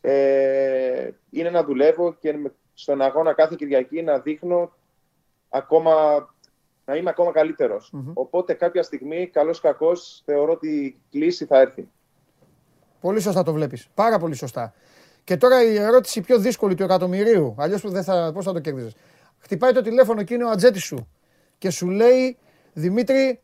Ε, 0.01 1.11
είναι 1.31 1.51
να 1.51 1.65
δουλεύω 1.65 2.15
και 2.15 2.33
με- 2.33 2.53
στον 2.75 3.01
αγώνα 3.03 3.33
κάθε 3.33 3.55
Κυριακή 3.59 4.03
να 4.03 4.19
δείχνω 4.19 4.73
ακόμα, 5.49 6.27
να 6.85 6.97
είμαι 6.97 7.11
ακόμα 7.11 7.33
καλύτερος. 7.33 7.93
Οπότε 8.15 8.53
κάποια 8.53 8.83
στιγμή, 8.83 9.27
καλός 9.27 9.61
κακός, 9.61 10.23
θεωρώ 10.25 10.53
ότι 10.53 10.69
η 10.69 11.01
κλίση 11.11 11.45
θα 11.45 11.61
έρθει. 11.61 11.89
Πολύ 13.01 13.21
σωστά 13.21 13.43
το 13.43 13.53
βλέπεις. 13.53 13.89
Πάρα 13.95 14.19
πολύ 14.19 14.35
σωστά. 14.35 14.75
Και 15.25 15.37
τώρα 15.37 15.63
η 15.63 15.77
ερώτηση 15.77 16.21
πιο 16.21 16.39
δύσκολη 16.39 16.75
του 16.75 16.83
εκατομμυρίου. 16.83 17.55
Αλλιώς 17.59 17.81
πώς 17.81 18.45
θα 18.45 18.53
το 18.53 18.61
κέρδιζες. 18.61 18.95
Χτυπάει 19.39 19.73
το 19.73 19.81
τηλέφωνο 19.81 20.23
και 20.23 20.35
είναι 20.35 20.45
ο 20.45 20.51
ατζέτη 20.51 20.79
σου 20.79 21.09
και 21.59 21.71
σου 21.71 21.91
λέει 21.91 22.37
Δημήτρη, 22.73 23.41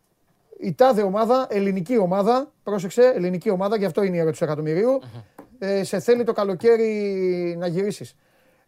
η 0.59 0.75
τάδε 0.75 1.03
ομάδα, 1.03 1.47
ελληνική 1.51 1.99
ομάδα, 1.99 2.53
πρόσεξε, 2.63 3.03
ελληνική 3.03 3.51
ομάδα, 3.51 3.77
γι' 3.77 3.85
αυτό 3.85 4.03
είναι 4.03 4.17
η 4.17 4.19
ερώτηση 4.19 4.39
του 4.41 4.47
εκατομμυρίου, 4.47 5.01
ε, 5.59 5.85
σε 5.85 6.01
θέλει 6.01 6.25
το 6.25 6.33
καλοκαίρι 6.33 7.57
να 7.59 7.67
γυρίσεις. 7.67 8.15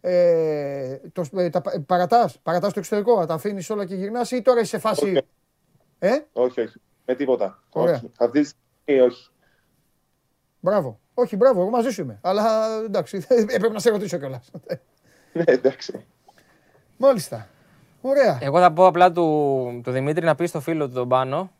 Ε, 0.01 0.97
το, 1.13 1.25
ε, 1.35 1.49
τα, 1.49 1.61
παρατάς, 1.85 2.39
παρατάς 2.43 2.73
το 2.73 2.79
εξωτερικό, 2.79 3.25
τα 3.25 3.33
αφήνεις 3.33 3.69
όλα 3.69 3.85
και 3.85 3.95
γυρνάς 3.95 4.31
ή 4.31 4.41
τώρα 4.41 4.59
είσαι 4.59 4.69
σε 4.69 4.77
φάση. 4.77 5.03
Όχι. 5.05 5.17
Ε, 5.99 6.09
Όχι, 6.33 6.61
όχι. 6.61 6.81
Με 7.05 7.15
τίποτα. 7.15 7.63
Ωραία. 7.69 7.95
Όχι. 7.95 8.11
Αυτή 8.17 8.41
τη 8.41 8.47
στιγμή 8.47 9.01
όχι. 9.01 9.29
μπράβο. 10.59 10.99
Όχι, 11.13 11.35
μπράβο, 11.35 11.61
εγώ 11.61 11.69
μαζί 11.69 11.89
σου 11.89 12.01
είμαι. 12.01 12.19
Αλλά 12.21 12.67
εντάξει, 12.85 13.17
έπρεπε 13.27 13.69
να 13.69 13.79
σε 13.79 13.89
ρωτήσω 13.89 14.17
κιόλας. 14.17 14.51
Ναι, 15.33 15.43
εντάξει. 15.45 16.05
Μάλιστα. 16.97 17.47
Ωραία. 18.01 18.37
Εγώ 18.41 18.59
θα 18.59 18.73
πω 18.73 18.85
απλά 18.85 19.11
του, 19.11 19.81
του 19.83 19.91
Δημήτρη 19.91 20.25
να 20.25 20.35
πει 20.35 20.45
στο 20.45 20.59
φίλο 20.61 20.87
του 20.87 20.93
τον 20.93 21.07
Πάνο 21.09 21.51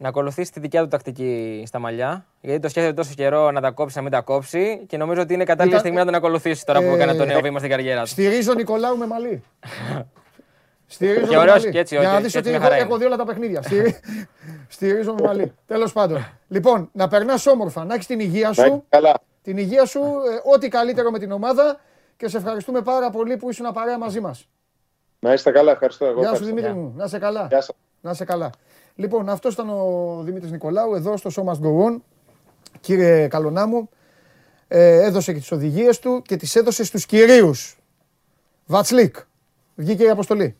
να 0.00 0.08
ακολουθήσει 0.08 0.52
τη 0.52 0.60
δικιά 0.60 0.82
του 0.82 0.88
τακτική 0.88 1.62
στα 1.66 1.78
μαλλιά. 1.78 2.26
Γιατί 2.40 2.60
το 2.60 2.68
σκέφτεται 2.68 2.94
τόσο 2.94 3.14
καιρό 3.14 3.50
να 3.50 3.60
τα 3.60 3.70
κόψει, 3.70 3.96
να 3.96 4.02
μην 4.02 4.12
τα 4.12 4.20
κόψει. 4.20 4.84
Και 4.86 4.96
νομίζω 4.96 5.20
ότι 5.20 5.34
είναι 5.34 5.44
κατάλληλη 5.44 5.68
Ήταν- 5.68 5.80
στιγμή 5.80 5.98
να 5.98 6.04
τον 6.04 6.14
ακολουθήσει 6.14 6.64
τώρα 6.66 6.78
που 6.78 6.84
Ε, 6.86 6.94
έκανε 6.94 7.14
το 7.14 7.24
νέο 7.24 7.40
βήμα 7.40 7.58
στην 7.58 7.70
καριέρα 7.70 8.00
του. 8.02 8.06
Στηρίζω 8.08 8.54
Νικολάου 8.54 8.96
με 8.96 9.06
μαλλί. 9.06 9.42
Στηρίζω 10.90 11.26
Και 11.26 11.34
με 11.34 11.40
ωραίος 11.40 11.56
μαλλί. 11.58 11.70
και 11.70 11.78
έτσι, 11.78 11.96
Για 11.98 12.08
να 12.08 12.12
όχι, 12.14 12.22
δεις 12.22 12.32
και 12.32 12.38
ότι 12.38 12.48
έτσι 12.48 12.58
έχω, 12.60 12.68
μια 12.68 12.70
χαρά 12.76 12.82
έχω 12.84 12.94
είναι. 12.94 12.98
δει 12.98 13.04
όλα 13.04 13.16
τα 13.16 13.24
παιχνίδια. 13.24 13.62
Στηρι- 13.62 13.96
Στηρίζω 14.68 15.14
με 15.14 15.26
μαλλί. 15.26 15.52
Τέλος 15.66 15.92
πάντων. 15.92 16.26
Λοιπόν, 16.48 16.88
να 16.92 17.08
περνάς 17.08 17.46
όμορφα, 17.46 17.84
να 17.84 17.94
έχεις 17.94 18.06
την 18.06 18.20
υγεία 18.20 18.42
Να 18.44 18.50
είστε 18.50 18.64
σου. 18.66 18.84
καλά. 18.88 19.14
Την 19.42 19.56
υγεία 19.58 19.84
σου, 19.84 20.00
ε, 20.00 20.50
ό,τι 20.54 20.68
καλύτερο 20.68 21.10
με 21.10 21.18
την 21.18 21.32
ομάδα 21.32 21.80
και 22.16 22.28
σε 22.28 22.36
ευχαριστούμε 22.36 22.80
πάρα 22.80 23.10
πολύ 23.10 23.36
που 23.36 23.50
ήσουν 23.50 23.72
παρέα 23.72 23.98
μαζί 23.98 24.20
μας. 24.20 24.48
Να 25.18 25.32
είστε 25.32 25.50
καλά. 25.50 25.72
Ευχαριστώ. 25.72 26.04
Εγώ 26.04 26.18
Γεια 26.20 26.28
σου 26.28 26.34
ευχαριστώ. 26.34 26.56
Δημήτρη 26.56 26.80
μου, 26.80 26.92
να 26.96 27.04
είσαι 27.04 27.18
καλά. 27.18 27.46
Γεια 27.50 27.60
σας. 27.60 27.76
Να 28.00 28.10
είσαι 28.10 28.24
καλά. 28.24 28.50
Λοιπόν, 28.98 29.28
αυτός 29.28 29.52
ήταν 29.52 29.68
ο 29.68 30.20
Δημήτρης 30.24 30.50
Νικολάου 30.50 30.94
εδώ 30.94 31.16
στο 31.16 31.30
Show 31.36 31.52
Must 31.52 31.60
Go 31.66 31.86
On. 31.86 32.00
Κύριε 32.80 33.28
Καλονά 33.28 33.66
μου, 33.66 33.88
ε, 34.68 35.04
έδωσε 35.04 35.32
και 35.32 35.38
τις 35.38 35.52
οδηγίες 35.52 35.98
του 35.98 36.22
και 36.22 36.36
τις 36.36 36.56
έδωσε 36.56 36.84
στους 36.84 37.06
κυρίους. 37.06 37.78
Βατσλίκ, 38.66 39.16
βγήκε 39.74 40.04
η 40.04 40.08
αποστολή. 40.08 40.56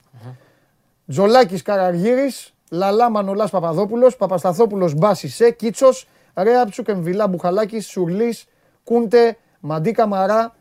Τζολάκης 1.08 1.62
Καραργύρης, 1.62 2.54
Λαλά 2.70 3.10
Μανολάς 3.10 3.50
Παπαδόπουλος, 3.50 4.16
Παπασταθόπουλος 4.16 4.94
Μπάσισε, 4.94 5.50
Κίτσος, 5.50 6.08
Ρέαψουκ 6.34 6.88
Εμβιλά 6.88 7.26
Μπουχαλάκης, 7.26 7.86
Σουρλής, 7.86 8.46
Κούντε, 8.84 9.36
Μαντί 9.60 9.92
Καμαρά, 9.92 10.56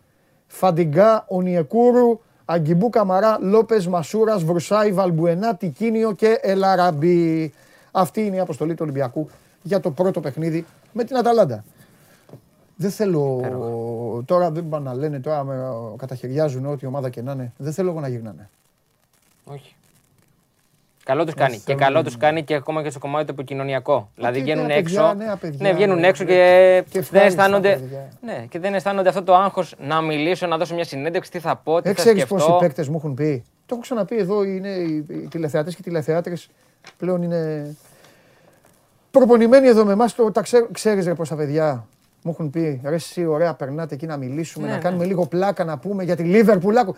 Φαντιγκά, 0.48 1.26
Ονιεκούρου, 1.28 2.20
Αγκιμπού 2.46 2.90
Καμαρά, 2.90 3.38
Λόπες 3.42 3.88
Μασούρας, 3.88 4.44
Βρουσάη, 4.44 4.92
Βαλμπουενά, 4.92 5.56
Τικίνιο 5.56 6.12
και 6.12 6.40
Ελαραμπή. 6.42 7.54
Αυτή 7.92 8.26
είναι 8.26 8.36
η 8.36 8.40
αποστολή 8.40 8.72
του 8.74 8.80
Ολυμπιακού 8.84 9.30
για 9.62 9.80
το 9.80 9.92
πρώτο 9.92 10.20
παιχνίδι 10.22 10.66
με 10.94 11.04
την 11.04 11.18
Αταλάντα. 11.18 11.64
Δεν 12.76 12.92
θέλω 12.92 13.42
τώρα, 14.26 14.52
δεν 14.52 14.70
πάνε 14.70 14.90
να 14.90 14.96
λένε 14.96 15.20
τώρα, 15.20 15.44
με, 15.44 15.58
καταχαιριάζουν 15.98 16.66
ό,τι 16.66 16.86
ομάδα 16.86 17.10
και 17.10 17.22
να 17.22 17.32
είναι. 17.32 17.52
Δεν 17.58 17.74
θέλω 17.74 17.90
εγώ 17.90 18.00
να 18.00 18.08
γυρνάνε. 18.08 18.50
Όχι. 19.46 19.76
Καλό 21.04 21.26
τους 21.26 21.34
κάνει. 21.34 21.56
Και 21.56 21.62
θέλω 21.66 21.78
καλό 21.80 21.98
να- 21.98 22.04
τους 22.04 22.18
κάνει 22.18 22.44
και 22.44 22.54
ακόμα 22.54 22.84
και 22.84 22.90
στο 22.90 23.00
κομμάτι 23.00 23.26
το 23.26 23.32
επικοινωνιακό. 23.34 24.10
Δηλαδή 24.16 24.38
και 24.38 24.44
βγαίνουν 24.44 24.66
νέα 24.66 24.76
παιδιά, 24.82 25.02
έξω. 25.02 25.14
νέα 25.14 25.36
παιδιά, 25.36 25.68
ναι, 25.70 25.74
βγαίνουν 25.76 26.00
ρε, 26.00 26.08
έξω 26.08 26.24
ρε. 26.24 26.30
και, 26.30 26.36
Και 26.36 26.92
δεν 26.92 27.02
ευχάριστα 27.02 27.26
αισθάνονται. 27.44 27.76
παιδιά. 27.80 28.08
Ναι, 28.22 28.46
και 28.50 28.60
δεν 28.60 28.74
αισθάνονται 28.74 29.10
αυτό 29.10 29.24
το 29.24 29.36
άγχος 29.36 29.76
να 29.80 30.02
μιλήσω, 30.02 30.48
να 30.48 30.58
δώσω 30.58 30.74
μια 30.76 30.84
συνέντευξη, 30.84 31.32
τι 31.32 31.40
θα 31.40 31.56
πω, 31.56 31.76
τι 31.76 31.82
Δεν 31.82 31.96
θα 31.96 32.02
ξέρεις 32.02 32.22
σκεφτώ. 32.22 32.36
πόσοι 32.46 32.58
παίκτες 32.60 32.88
μου 32.88 32.96
έχουν 32.98 33.14
πει. 33.14 33.44
Το 33.66 33.74
έχω 33.74 33.80
ξαναπεί 33.82 34.18
εδώ. 34.18 34.44
Είναι 34.44 34.70
οι, 34.70 35.06
οι 35.10 35.28
τηλεθεατές 35.32 35.74
και 35.74 35.80
οι 35.82 35.84
τηλεθεάτρες 35.84 36.50
πλέον 36.98 37.22
είναι 37.22 37.76
προπονημένοι 39.12 39.68
εδώ 39.68 39.86
με 39.86 39.92
εμάς. 39.92 40.16
Τα 40.32 40.44
ξέρεις 40.72 41.06
ρε 41.06 41.14
πόσα 41.14 41.36
παιδιά 41.36 41.88
μου 42.24 42.32
έχουν 42.32 42.50
πει. 42.50 42.82
Ρε, 42.84 42.96
εσύ 42.96 43.26
ωραία, 43.26 43.54
περνάτε 43.54 43.94
εκεί 43.96 44.06
να 44.06 44.18
μιλήσουμε, 44.18 44.66
Ναι, 44.66 44.72
να 44.72 44.78
ναι. 44.78 44.84
κάνουμε 44.84 45.06
λίγο 45.06 45.26
πλάκα 45.26 45.64
να 45.64 45.78
πούμε 45.78 46.04
για 46.04 46.16
τη 46.16 46.24
Λίβερπουλ. 46.24 46.78
άκου. 46.78 46.96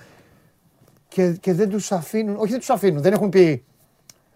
Και, 1.07 1.32
και 1.32 1.53
δεν 1.53 1.70
τους 1.70 1.91
αφήνουν. 1.91 2.36
Όχι, 2.36 2.49
δεν 2.49 2.60
τους 2.60 2.70
αφήνουν. 2.70 3.02
Δεν 3.02 3.14
έχουν 3.14 3.30
πει. 3.30 3.64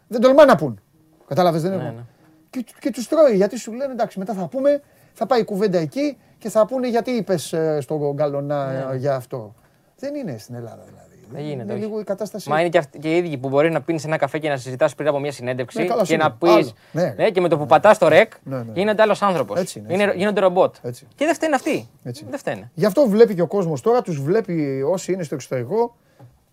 Δεν 0.08 0.22
τολμά 0.22 0.46
να 0.46 0.56
πούν. 0.56 0.80
Κατάλαβες, 1.28 1.62
δεν 1.62 1.72
έχουν. 1.72 1.86
ναι. 1.86 2.04
Και, 2.50 2.66
και 2.80 2.90
τους 2.92 3.08
τρώει 3.08 3.36
γιατί 3.36 3.58
σου 3.58 3.72
λένε 3.74 3.92
εντάξει, 3.94 4.20
μετά 4.20 4.34
θα 4.34 4.48
πούμε, 4.48 4.82
θα 5.14 5.26
πάει 5.26 5.40
η 5.40 5.44
κουβέντα 5.44 5.78
εκεί 5.78 6.18
και 6.38 6.50
θα 6.50 6.66
πούνε 6.66 6.88
γιατί 6.88 7.12
είπες 7.12 7.56
στον 7.80 8.12
Γκαλονά 8.14 8.72
Ναι, 8.72 8.94
ε, 8.94 8.98
για 8.98 9.16
αυτό. 9.16 9.56
Δεν 9.98 10.16
είναι 10.16 10.38
στην 10.38 10.56
Ελλάδα 10.56 10.84
δηλαδή. 10.86 11.03
Δεν 11.34 11.42
γίνεται, 11.44 11.64
είναι 11.64 11.74
όχι. 11.74 11.82
λίγο 11.82 12.00
η 12.00 12.04
κατάσταση. 12.04 12.50
Μα 12.50 12.60
είναι 12.60 12.70
και, 12.70 12.78
αυτοί, 12.78 13.00
και 13.00 13.14
οι 13.14 13.18
ίδιοι 13.18 13.38
που 13.38 13.50
μπορεί 13.50 13.72
να 13.72 13.82
πίνεις 13.82 14.06
ένα 14.06 14.18
καφέ 14.18 14.40
και 14.40 14.50
να 14.50 14.58
συζητάς 14.58 14.96
πριν 14.96 15.08
από 15.08 15.20
μια 15.20 15.32
συνέντευξη 15.32 15.80
Ναι, 15.82 15.86
καλά, 15.86 16.00
και 16.02 16.06
σίγουρα. 16.06 16.28
να 16.28 16.34
πεις. 16.36 16.52
Άλλο. 16.52 16.72
Ναι. 16.92 17.14
Ναι. 17.18 17.30
και 17.32 17.42
με 17.42 17.48
το 17.50 17.58
που 17.58 17.66
πατάς 17.66 17.98
το 17.98 18.08
ρεκ 18.08 18.32
Ναι, 18.44 18.58
ναι. 18.58 18.66
γίνεται 18.74 19.02
άλλος 19.02 19.22
άνθρωπος. 19.22 19.60
Έτσι 19.60 19.80
είναι, 19.80 19.94
έτσι 19.94 20.04
είναι. 20.04 20.14
Γίνονται 20.16 20.40
ρομπότ. 20.42 20.76
Έτσι. 20.82 21.08
Και 21.16 21.26
δεν 21.26 21.34
φταίνουν 21.36 21.56
αυτοί. 21.56 21.88
Έτσι. 22.04 22.26
Δεν 22.30 22.40
φταίνουν. 22.40 22.70
Γι' 22.74 22.86
αυτό 22.86 23.08
βλέπει 23.08 23.36
και 23.36 23.42
ο 23.42 23.48
κόσμος 23.48 23.82
τώρα, 23.82 24.02
τους 24.02 24.22
βλέπει 24.22 24.82
όσοι 24.90 25.14
είναι 25.14 25.24
στο 25.24 25.36
εξωτερικό 25.36 25.96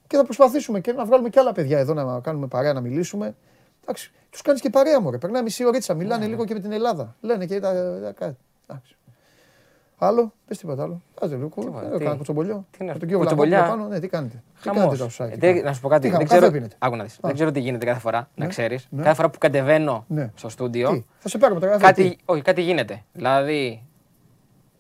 και 0.06 0.16
θα 0.16 0.24
προσπαθήσουμε 0.24 0.80
και 0.80 0.92
να 0.92 1.04
βγάλουμε 1.04 1.28
και 1.28 1.38
άλλα 1.40 1.52
παιδιά 1.52 1.78
εδώ 1.78 1.94
να 1.94 2.20
κάνουμε 2.20 2.46
παρέα, 2.46 2.72
να 2.72 2.80
μιλήσουμε. 2.80 3.34
Εντάξει, 3.82 4.12
τους 4.30 4.42
κάνεις 4.42 4.60
και 4.60 4.70
παρέα 4.70 5.00
μου. 5.00 5.10
Περνάει 5.18 5.42
μισή 5.42 5.64
ωρίτσα, 5.64 5.94
μιλάνε 5.94 6.26
λίγο 6.26 6.44
και 6.44 6.54
με 6.54 6.60
την 6.60 6.72
Ελλάδα. 6.72 7.16
Λένε 7.20 7.46
και 7.46 7.60
τα. 7.60 7.72
Τα 10.00 10.06
κάτι. 10.06 10.12
Εντάξει. 10.12 10.20
Άλλο, 10.20 10.32
πες 10.46 10.58
τίποτα 10.58 10.82
άλλο. 10.82 11.00
Άσε 11.20 11.34
λίγο. 11.34 11.48
Τίποτα, 11.48 11.80
Δεν 11.80 11.90
τι- 11.90 12.02
έκανα 12.02 12.16
κουτσομπολιό. 12.16 12.64
τι 12.70 12.84
να- 12.84 12.92
Με 12.92 12.98
τον 12.98 13.00
κύριο 13.00 13.18
κουτσομπολιά. 13.18 13.56
Βλαχόπουλο 13.56 13.82
πάνω, 13.84 13.94
ναι, 13.94 14.00
τι 14.00 14.08
κάνετε; 14.08 14.42
Τι 14.54 14.62
Χαμός. 14.62 14.78
κάνετε 14.80 14.98
τα 14.98 15.04
ουσάκια. 15.04 15.34
Ε, 15.34 15.52
δεν- 15.52 15.64
να 15.64 15.72
σου 15.72 15.80
πω 15.80 15.88
κάτι. 15.88 16.00
Τι 16.00 16.06
Δεν 16.08 16.16
χαμό, 16.16 16.24
ξέρω, 16.28 16.40
καφέ 16.40 16.52
πίνετε; 16.56 16.74
άκου 16.78 16.96
να 16.96 17.02
δεις. 17.04 17.18
δεν 17.22 17.34
ξέρω 17.34 17.50
τι 17.50 17.60
γίνεται 17.60 17.86
κάθε 17.86 18.00
φορά, 18.00 18.28
να 18.34 18.46
ξέρεις. 18.46 18.86
ναι. 18.90 19.02
Κάθε 19.02 19.14
φορά 19.14 19.30
που 19.30 19.38
κατεβαίνω 19.38 20.04
Ναι. 20.08 20.30
στο 20.34 20.48
στούντιο, 20.48 20.90
Τι, 20.90 21.04
θα 21.18 21.28
σε 21.28 21.38
πάρουμε 21.38 21.60
τα 21.60 21.66
γραφεία. 21.66 21.86
κάτι, 21.86 22.18
όχι, 22.24 22.42
κάτι 22.42 22.62
γίνεται. 22.62 23.02
Δηλαδή, 23.12 23.82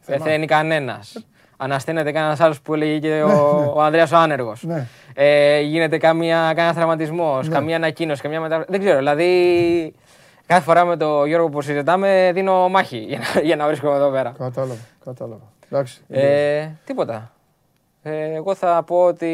πεθαίνει 0.06 0.46
κανένας. 0.46 1.24
Ανασταίνεται 1.62 2.12
κανένας 2.12 2.40
άλλος 2.40 2.60
που 2.60 2.74
έλεγε 2.74 2.98
και 2.98 3.22
ο, 3.22 3.72
ο 3.76 3.80
Ανδρέας 3.82 4.12
ο 4.12 4.16
Άνεργος. 4.16 4.62
Ναι. 4.64 4.86
Ε, 5.14 5.60
γίνεται 5.60 5.98
καμία, 5.98 6.52
κανένα 6.54 6.74
τραυματισμός, 6.74 7.48
καμία 7.48 7.76
ανακοίνωση, 7.76 8.22
καμία 8.22 8.40
μετα... 8.40 8.64
Δεν 8.68 8.80
ξέρω. 8.80 8.98
Δηλαδή, 8.98 9.94
κάθε 10.50 10.62
φορά 10.64 10.84
με 10.84 10.96
τον 10.96 11.26
Γιώργο 11.26 11.48
που 11.48 11.60
συζητάμε, 11.60 12.30
δίνω 12.34 12.68
μάχη 12.68 12.96
για 12.96 13.18
να, 13.18 13.40
για 13.40 13.56
να 13.56 13.66
βρίσκομαι 13.66 13.94
εδώ 13.94 14.10
πέρα. 14.10 14.34
Κατάλαβα, 14.38 14.76
κατάλαβα. 15.04 15.52
Εντάξει. 15.70 16.00
Ε, 16.08 16.68
τίποτα. 16.84 17.32
Ε, 18.02 18.34
εγώ 18.34 18.54
θα 18.54 18.82
πω 18.86 19.04
ότι 19.04 19.32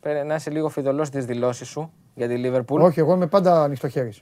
πρέπει 0.00 0.26
να 0.26 0.34
είσαι 0.34 0.50
λίγο 0.50 0.68
φιδωλός 0.68 1.06
στις 1.06 1.24
δηλώσεις 1.24 1.68
σου 1.68 1.92
για 2.14 2.28
τη 2.28 2.34
Λίβερπουλ. 2.34 2.82
Όχι, 2.82 3.00
εγώ 3.00 3.14
είμαι 3.14 3.26
πάντα 3.26 3.62
ανοιχτό 3.62 3.88
χέρι. 3.88 4.12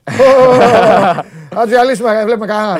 Αν 1.59 1.67
διαλύσουμε, 1.67 2.23
βλέπουμε 2.23 2.45
κανέναν. 2.45 2.79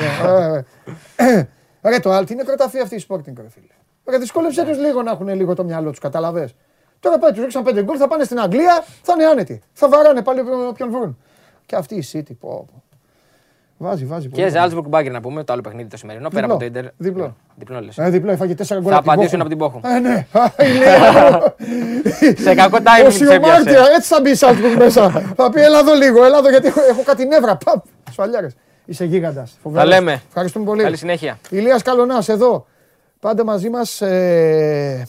Ρε 1.82 1.98
το 1.98 2.10
άλλο, 2.10 2.26
τι 2.26 2.32
είναι 2.32 2.42
κροταφή 2.42 2.80
αυτή 2.80 2.94
η 2.94 3.04
Sporting, 3.08 3.34
ρε 3.36 3.48
φίλε. 3.48 3.74
Ρε 4.04 4.18
δυσκόλεψε 4.18 4.64
τους 4.64 4.78
λίγο 4.78 5.02
να 5.02 5.10
έχουν 5.10 5.28
λίγο 5.28 5.54
το 5.54 5.64
μυαλό 5.64 5.90
τους, 5.90 5.98
καταλαβέ. 5.98 6.50
Τώρα 7.00 7.18
πάει, 7.18 7.30
τους 7.30 7.40
ρίξαν 7.40 7.62
πέντε 7.62 7.82
γκολ, 7.82 7.96
θα 7.98 8.08
πάνε 8.08 8.24
στην 8.24 8.40
Αγγλία, 8.40 8.84
θα 9.02 9.12
είναι 9.12 9.24
άνετοι. 9.24 9.62
Θα 9.72 9.88
βαράνε 9.88 10.22
πάλι 10.22 10.40
όποιον 10.68 10.90
βρουν. 10.90 11.18
Και 11.66 11.76
αυτή 11.76 11.94
η 11.94 12.04
City, 12.12 12.36
πω. 12.40 12.48
πω. 12.48 12.82
Βάζει, 13.82 14.04
βάζει. 14.04 14.28
Και 14.28 14.48
Ζάλτσμπουργκ 14.48 14.86
Μπάγκερ 14.88 15.12
να 15.12 15.20
πούμε, 15.20 15.44
το 15.44 15.52
άλλο 15.52 15.62
παιχνίδι 15.62 15.88
το 15.88 15.96
σημερινό, 15.96 16.28
πέρα 16.28 16.40
Διπλό, 16.40 16.54
από 16.54 16.64
το 16.72 16.78
Ιντερ. 16.78 16.90
διπλό. 16.96 17.36
Διπλό 17.56 17.80
λες. 17.80 17.98
Ε, 17.98 18.08
διπλό, 18.10 18.30
έφαγε 18.30 18.54
τέσσερα 18.54 18.80
γκολ 18.80 18.90
Θα 18.92 18.98
από 18.98 19.04
την 19.10 19.12
απαντήσουν 19.12 19.38
Bochum. 19.38 19.40
από 19.40 19.48
την 19.48 19.58
Πόχου. 19.58 19.80
Ε, 19.84 19.98
ναι. 19.98 20.26
Α, 20.32 20.66
η 20.66 20.72
Λέα. 20.78 21.54
Σε 22.38 22.54
κακό 22.54 22.76
timing 22.76 23.04
τους 23.04 23.20
έπιασε. 23.20 23.36
Οσιομάρτυρα, 23.36 23.82
έτσι 23.96 24.08
θα 24.14 24.20
μπει 24.20 24.30
η 24.30 24.34
Σάλτσμπουργκ 24.34 24.76
μέσα. 24.78 25.10
Θα 25.36 25.50
πει, 25.50 25.60
έλα 25.60 25.78
εδώ 25.78 25.94
λίγο, 25.94 26.24
έλα 26.24 26.38
εδώ 26.38 26.48
γιατί 26.50 26.66
έχω, 26.66 26.80
έχω 26.90 27.02
κάτι 27.02 27.24
νεύρα. 27.26 27.56
Παπ, 27.64 27.84
σφαλιάρες. 28.10 28.54
Είσαι 28.84 29.04
γίγαντας. 29.04 29.50
Τα 29.52 29.58
Φοβερός. 29.62 29.88
λέμε. 29.88 30.22
Ευχαριστούμε 30.28 30.64
πολύ. 30.64 30.82
Καλή 30.82 30.96
συνέχεια. 30.96 31.38
Ηλίας 31.50 31.82
Καλονάς 31.82 32.28
εδώ. 32.28 32.66
Πάντα 33.20 33.44
μαζί 33.44 33.68
μας. 33.70 34.00
Ε, 34.00 35.06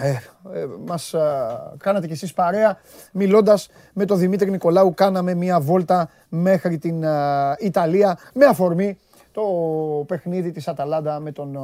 ε, 0.00 0.10
ε, 0.10 0.66
μας 0.86 1.14
α, 1.14 1.74
κάνατε 1.78 2.06
κι 2.06 2.12
εσείς 2.12 2.32
παρέα. 2.32 2.78
Μιλώντας 3.12 3.68
με 3.92 4.04
τον 4.04 4.18
Δημήτρη 4.18 4.50
Νικολάου 4.50 4.94
κάναμε 4.94 5.34
μια 5.34 5.60
βόλτα 5.60 6.10
μέχρι 6.28 6.78
την 6.78 7.06
α, 7.06 7.56
Ιταλία 7.58 8.18
με 8.34 8.44
αφορμή 8.44 8.98
το 9.32 9.42
παιχνίδι 10.06 10.50
της 10.50 10.68
Αταλάντα 10.68 11.20
με 11.20 11.32
τον 11.32 11.56
α, 11.56 11.60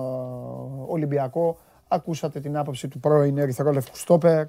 Ολυμπιακό. 0.87 1.59
Ακούσατε 1.89 2.41
την 2.41 2.57
άποψη 2.57 2.89
του 2.89 3.01
πρώην 3.01 3.39
Ερυθρόλευκου 3.39 3.97
Στόπερ 3.97 4.47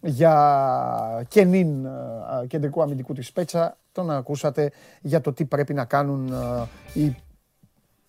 για 0.00 1.26
κενήν 1.28 1.86
α, 1.86 2.44
κεντρικού 2.46 2.82
αμυντικού 2.82 3.12
της 3.14 3.32
Πέτσα. 3.32 3.76
Τον 3.92 4.10
ακούσατε 4.10 4.72
για 5.00 5.20
το 5.20 5.32
τι 5.32 5.44
πρέπει 5.44 5.74
να 5.74 5.84
κάνουν 5.84 6.32
α, 6.32 6.66
οι 6.92 7.16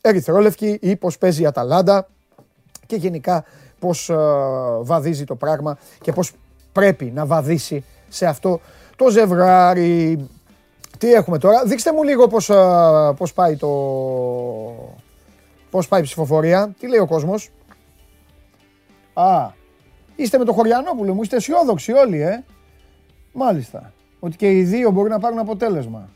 Ερυθρόλευκοι 0.01 0.79
ή 0.81 0.95
πώς 0.95 1.17
παίζει 1.17 1.41
η 1.41 1.45
Αταλάντα. 1.45 2.07
Και 2.85 2.95
γενικά 2.95 3.43
πώς 3.81 4.09
ε, 4.09 4.15
βαδίζει 4.81 5.23
το 5.23 5.35
πράγμα 5.35 5.77
και 6.01 6.11
πώς 6.11 6.31
πρέπει 6.71 7.05
να 7.05 7.25
βαδίσει 7.25 7.83
σε 8.09 8.25
αυτό 8.25 8.59
το 8.95 9.09
ζευγάρι. 9.09 10.29
Τι 10.97 11.13
έχουμε 11.13 11.37
τώρα, 11.37 11.63
δείξτε 11.63 11.93
μου 11.93 12.03
λίγο 12.03 12.27
πώς, 12.27 12.49
ε, 12.49 13.13
πώς 13.17 13.33
πάει 13.33 13.55
το... 13.55 13.69
Πώς 15.69 15.87
πάει 15.87 15.99
η 15.99 16.03
ψηφοφορία, 16.03 16.75
τι 16.79 16.87
λέει 16.87 16.99
ο 16.99 17.07
κόσμος; 17.07 17.49
Α, 19.13 19.49
είστε 20.15 20.37
με 20.37 20.45
το 20.45 20.53
Χωριανόπουλο 20.53 21.13
μου, 21.13 21.21
είστε 21.21 21.35
αισιόδοξοι 21.35 21.91
όλοι, 21.91 22.21
ε. 22.21 22.43
Μάλιστα. 23.33 23.93
Ότι 24.19 24.37
και 24.37 24.51
οι 24.51 24.63
δύο 24.63 24.91
μπορεί 24.91 25.09
να 25.09 25.19
πάρουν 25.19 25.39
αποτέλεσμα. 25.39 26.09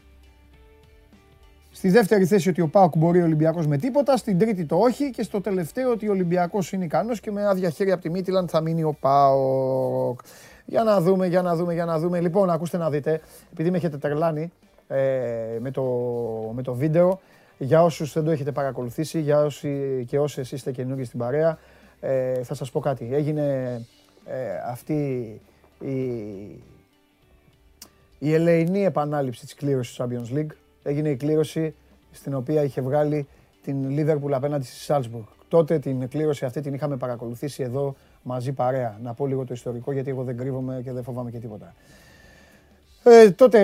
Στη 1.85 1.93
δεύτερη 1.93 2.25
θέση 2.25 2.49
ότι 2.49 2.61
ο 2.61 2.67
Πάοκ 2.67 2.97
μπορεί 2.97 3.21
ο 3.21 3.23
Ολυμπιακός 3.23 3.67
με 3.67 3.77
τίποτα. 3.77 4.17
Στην 4.17 4.37
τρίτη 4.37 4.65
το 4.65 4.75
όχι. 4.75 5.09
Και 5.09 5.23
στο 5.23 5.41
τελευταίο 5.41 5.91
ότι 5.91 6.07
ο 6.07 6.11
Ολυμπιακός 6.11 6.71
είναι 6.71 6.85
ικανός 6.85 7.19
και 7.19 7.31
με 7.31 7.47
άδεια 7.47 7.69
χέρια 7.69 7.93
από 7.93 8.03
τη 8.03 8.09
Μίτιλαν 8.09 8.47
θα 8.47 8.61
μείνει 8.61 8.83
ο 8.83 8.97
Πάοκ. 8.99 10.19
Για 10.65 10.83
να 10.83 11.01
δούμε, 11.01 11.27
για 11.27 11.41
να 11.41 11.55
δούμε, 11.55 11.73
για 11.73 11.85
να 11.85 11.99
δούμε. 11.99 12.19
Λοιπόν, 12.19 12.49
ακούστε 12.49 12.77
να 12.77 12.89
δείτε, 12.89 13.21
επειδή 13.51 13.71
με 13.71 13.77
έχετε 13.77 13.97
τρελάνει 13.97 14.51
ε, 14.87 14.97
με, 15.59 15.71
το, 15.71 15.83
με 16.55 16.61
το 16.61 16.73
βίντεο, 16.73 17.19
για 17.57 17.83
όσους 17.83 18.13
δεν 18.13 18.23
το 18.23 18.31
έχετε 18.31 18.51
παρακολουθήσει, 18.51 19.19
για 19.19 19.39
όσοι 19.41 20.05
και 20.07 20.19
όσοι 20.19 20.41
είστε 20.41 20.71
καινούργιοι 20.71 21.05
στην 21.05 21.19
παρέα, 21.19 21.57
ε, 21.99 22.43
θα 22.43 22.53
σας 22.53 22.71
πω 22.71 22.79
κάτι. 22.79 23.09
Έγινε 23.11 23.79
ε, 24.25 24.35
αυτή 24.71 24.93
η, 25.79 25.95
η 28.19 28.33
ελεηνή 28.33 28.85
επανάληψη 28.85 29.41
της 29.41 29.53
κλήρωσης 29.53 29.95
του 29.95 30.03
Champions 30.03 30.37
League. 30.37 30.64
Έγινε 30.87 31.09
η 31.09 31.15
κλήρωση 31.15 31.75
στην 32.11 32.33
οποία 32.33 32.63
είχε 32.63 32.81
βγάλει 32.81 33.27
την 33.61 33.85
Liverpool 33.89 34.31
απέναντι 34.31 34.65
στη 34.65 34.93
Salzburg. 34.93 35.23
Τότε 35.47 35.79
την 35.79 36.09
κλήρωση 36.09 36.45
αυτή 36.45 36.61
την 36.61 36.73
είχαμε 36.73 36.97
παρακολουθήσει 36.97 37.63
εδώ 37.63 37.95
μαζί 38.23 38.51
παρέα. 38.51 38.99
Να 39.03 39.13
πω 39.13 39.27
λίγο 39.27 39.45
το 39.45 39.53
ιστορικό 39.53 39.91
γιατί 39.91 40.09
εγώ 40.09 40.23
δεν 40.23 40.37
κρύβομαι 40.37 40.81
και 40.83 40.91
δεν 40.91 41.03
φοβάμαι 41.03 41.31
και 41.31 41.39
τίποτα. 41.39 41.73
Ε, 43.03 43.31
τότε 43.31 43.59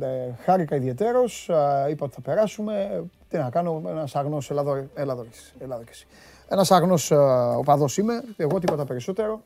ε, 0.00 0.32
χάρηκα 0.44 0.76
ιδιαιτέρως, 0.76 1.50
α, 1.50 1.88
είπα 1.88 2.04
ότι 2.04 2.14
θα 2.14 2.20
περάσουμε. 2.20 2.88
Ε, 2.92 3.02
Τι 3.28 3.36
να 3.36 3.50
κάνω, 3.50 3.82
ένας 3.88 4.16
αγνός, 4.16 4.50
έλα 4.50 4.60
εδώ, 4.60 4.74
έλα 4.94 5.12
εδώ, 5.12 5.22
κι 5.22 5.28
εσύ, 5.32 5.52
έλα 5.58 5.74
εδώ 5.74 5.84
κι 5.84 5.90
εσύ. 5.90 6.06
Ένας 6.48 6.70
αγνός 6.70 7.12
α, 7.12 7.52
οπαδός 7.56 7.96
είμαι, 7.98 8.22
εγώ 8.36 8.58
τίποτα 8.58 8.84
περισσότερο. 8.84 9.42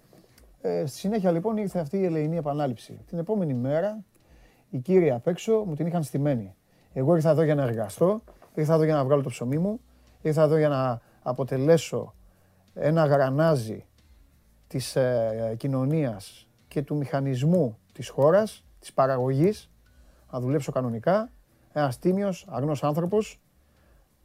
Ε, 0.60 0.86
στη 0.86 0.98
συνέχεια 0.98 1.30
λοιπόν 1.30 1.56
ήρθε 1.56 1.78
αυτή 1.78 1.98
η 1.98 2.04
ελεηνή 2.04 2.36
επανάληψη. 2.36 2.98
Την 3.08 3.18
επόμενη 3.18 3.54
μέρα 3.54 3.98
οι 4.70 4.78
κύριοι 4.78 5.10
απ' 5.10 5.26
έξω 5.26 5.64
μου 5.66 5.74
την 5.74 5.86
είχαν 5.86 6.02
στημένη. 6.02 6.54
Εγώ 6.92 7.14
ήρθα 7.14 7.30
εδώ 7.30 7.42
για 7.42 7.54
να 7.54 7.62
εργαστώ, 7.62 8.22
ήρθα 8.54 8.74
εδώ 8.74 8.84
για 8.84 8.94
να 8.94 9.04
βγάλω 9.04 9.22
το 9.22 9.28
ψωμί 9.28 9.58
μου, 9.58 9.80
ήρθα 10.22 10.42
εδώ 10.42 10.56
για 10.56 10.68
να 10.68 11.00
αποτελέσω 11.22 12.14
ένα 12.74 13.06
γρανάζι 13.06 13.86
της 14.66 14.96
ε, 14.96 15.54
κοινωνίας 15.58 16.48
και 16.68 16.82
του 16.82 16.96
μηχανισμού 16.96 17.78
της 17.92 18.08
χώρας, 18.08 18.64
της 18.78 18.92
παραγωγής, 18.92 19.70
να 20.30 20.40
δουλέψω 20.40 20.72
κανονικά. 20.72 21.30
Ένας 21.72 21.98
τίμιος, 21.98 22.46
αγνός 22.48 22.84
άνθρωπος, 22.84 23.40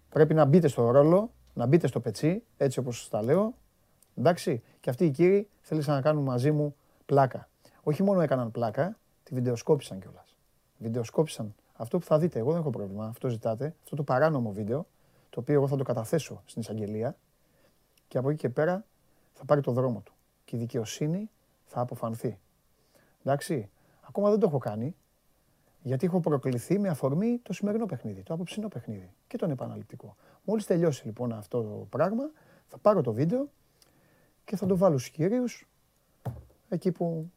πρέπει 0.10 0.34
να 0.34 0.46
μπείτε 0.46 0.68
στο 0.68 0.92
ρόλο, 0.92 1.32
να 1.54 1.66
μπείτε 1.66 1.88
στο 1.88 2.00
πετσί, 2.00 2.44
έτσι 2.58 2.80
όπως 2.80 3.00
σας 3.00 3.10
τα 3.10 3.24
λέω. 3.24 3.54
Εντάξει, 4.16 4.62
και 4.80 4.90
αυτοί 4.90 5.06
οι 5.06 5.10
κύριοι 5.10 5.48
θέλησαν 5.62 5.96
να 5.96 6.02
κάνουν 6.02 6.24
μαζί 6.24 6.52
μου 6.52 6.76
πλάκα. 7.06 7.50
Όχι 7.84 8.04
μόνο 8.04 8.22
έκαναν 8.22 8.52
πλάκα, 8.52 8.98
τη 9.24 9.34
βιντεοσκόπησαν 9.34 10.00
κιόλας. 10.00 10.36
Βιντεοσκόπησαν 10.78 11.56
αυτό 11.76 11.98
που 12.00 12.06
θα 12.06 12.20
δείτε. 12.20 12.40
Εγώ 12.40 12.52
δεν 12.52 12.60
έχω 12.60 12.70
πρόβλημα. 12.70 13.06
Αυτό 13.06 13.30
ζητάτε. 13.30 13.76
Αυτό 13.84 13.96
το 13.96 14.04
παράνομο 14.04 14.52
βίντεο, 14.52 14.88
το 15.30 15.40
οποίο 15.40 15.56
εγώ 15.56 15.68
θα 15.68 15.76
το 15.76 15.84
καταθέσω 15.84 16.42
στην 16.46 16.62
εισαγγελία 16.62 17.18
και 18.08 18.18
από 18.18 18.30
εκεί 18.30 18.40
και 18.40 18.50
πέρα 18.50 18.86
θα 19.34 19.46
πάρει 19.46 19.62
το 19.62 19.72
δρόμο 19.72 20.02
του. 20.02 20.14
Και 20.46 20.56
η 20.56 20.60
δικαιοσύνη 20.60 21.30
θα 21.66 21.80
αποφανθεί. 21.80 22.40
Εντάξει, 23.24 23.70
ακόμα 24.02 24.30
δεν 24.30 24.40
το 24.40 24.48
έχω 24.48 24.58
κάνει, 24.58 24.96
γιατί 25.82 26.06
έχω 26.06 26.20
προκληθεί 26.20 26.80
με 26.80 26.90
αφορμή 26.90 27.40
το 27.44 27.54
σημερινό 27.54 27.86
παιχνίδι, 27.86 28.24
το 28.24 28.34
απόψινό 28.34 28.68
παιχνίδι 28.68 29.14
και 29.28 29.38
τον 29.38 29.52
επαναληπτικό. 29.52 30.16
Μόλις 30.44 30.66
τελειώσει 30.66 31.06
λοιπόν 31.06 31.32
αυτό 31.32 31.62
το 31.62 31.88
πράγμα, 31.90 32.24
θα 32.68 32.78
πάρω 32.78 33.02
το 33.02 33.14
βίντεο 33.14 33.50
και 34.46 34.56
θα 34.56 34.66
το 34.66 34.78
βάλω 34.78 34.98
στους 34.98 35.12
κυρίους 35.12 35.68
εκεί 36.70 36.92
που, 36.92 37.32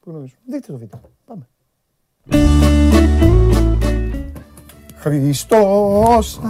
που 0.00 0.10
γνωρίζουν. 0.10 0.38
Δείτε 0.46 0.72
το 0.72 0.78
βίντεο. 0.78 1.00
Πάμε. 1.24 1.48
Χριστός. 5.04 6.40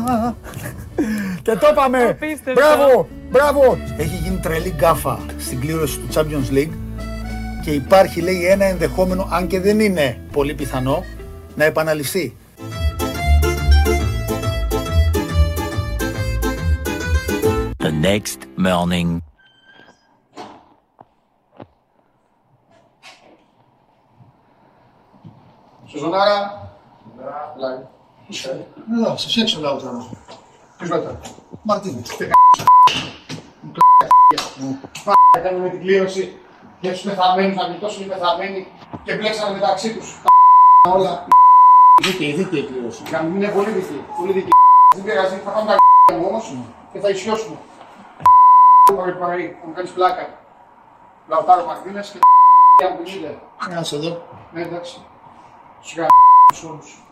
Και 1.43 1.57
το 1.57 1.69
είπαμε. 1.71 2.19
Μπράβο, 2.55 3.09
μπράβο. 3.31 3.79
Έχει 3.97 4.17
γίνει 4.17 4.37
τρελή 4.37 4.75
γκάφα 4.77 5.19
στην 5.39 5.61
κλήρωση 5.61 5.99
του 5.99 6.07
Champions 6.15 6.53
League 6.53 6.73
και 7.65 7.71
υπάρχει 7.71 8.21
λέει 8.21 8.45
ένα 8.47 8.65
ενδεχόμενο, 8.65 9.29
αν 9.31 9.47
και 9.47 9.61
δεν 9.61 9.81
είναι 9.81 10.21
πολύ 10.33 10.55
πιθανό, 10.55 11.05
να 11.55 11.65
επαναληφθεί. 11.65 12.37
The 17.83 17.91
next 18.03 18.41
morning. 18.67 19.19
Σουζονάρα. 25.87 26.63
Εδώ, 28.29 29.17
σας 29.17 29.37
έξω 29.37 29.61
λάω 29.61 29.77
τώρα. 29.77 30.07
Ποιος 30.77 30.89
μετά; 30.89 31.21
Μαρτίνες. 31.63 32.17
Πα 35.05 35.13
κάνουμε 35.43 35.69
την 35.69 35.81
κλήρωση 35.81 36.39
για 36.81 36.93
τους 36.93 37.03
πεθαμένους, 37.03 37.57
να 37.57 37.67
γλιτώσουν 37.67 38.03
οι 38.03 38.07
πεθαμένοι 38.07 38.67
και 39.05 39.15
μπλέξανε 39.15 39.55
μεταξύ 39.55 39.95
τους. 39.95 40.23
Όλα. 40.89 41.27
Δίκαιη, 42.03 42.33
δίκαιη 42.33 42.63
κλήρωση. 42.63 43.03
Να 43.11 43.23
μην 43.23 43.37
είναι 43.37 43.49
πολύ 43.49 43.71
δική. 43.71 44.05
Πολύ 44.17 44.33
δική. 44.33 44.49
Δεν 44.95 45.05
πειράζει, 45.05 45.37
θα 45.37 45.51
πάμε 45.51 45.77
τα 46.07 46.15
μου 46.15 46.27
όμως 46.27 46.55
και 46.93 46.99
θα 46.99 47.09
ισιώσουμε. 47.09 47.57
Πάρει 48.97 49.13
πάρει, 49.13 49.59
θα 49.61 49.67
μου 49.67 49.73
κάνεις 49.75 49.91
πλάκα. 49.91 50.39
Λαουτάρο 51.29 51.65
Μαρτίνες 51.67 52.11
και 52.77 52.85
αν 52.85 52.97
κουνείται. 52.97 53.39
Άσε 53.79 53.97
εδώ. 53.97 54.23
Ναι, 54.53 54.63
εντάξει. 54.63 55.01
Σιγά 55.81 56.07
τους 56.53 56.65
όλους. 56.65 57.04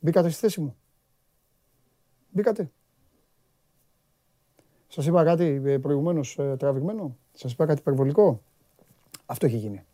Μπήκατε 0.00 0.28
στη 0.28 0.40
θέση 0.40 0.60
μου. 0.60 0.76
Μπήκατε. 2.30 2.70
Σας 4.88 5.06
είπα 5.06 5.24
κάτι 5.24 5.62
ε, 5.64 5.78
προηγουμένως 5.78 6.38
ε, 6.38 6.56
τραβηγμένο. 6.58 7.16
Σας 7.32 7.52
είπα 7.52 7.66
κάτι 7.66 7.80
υπερβολικό. 7.80 8.42
Αυτό 9.26 9.46
έχει 9.46 9.56
γίνει. 9.56 9.84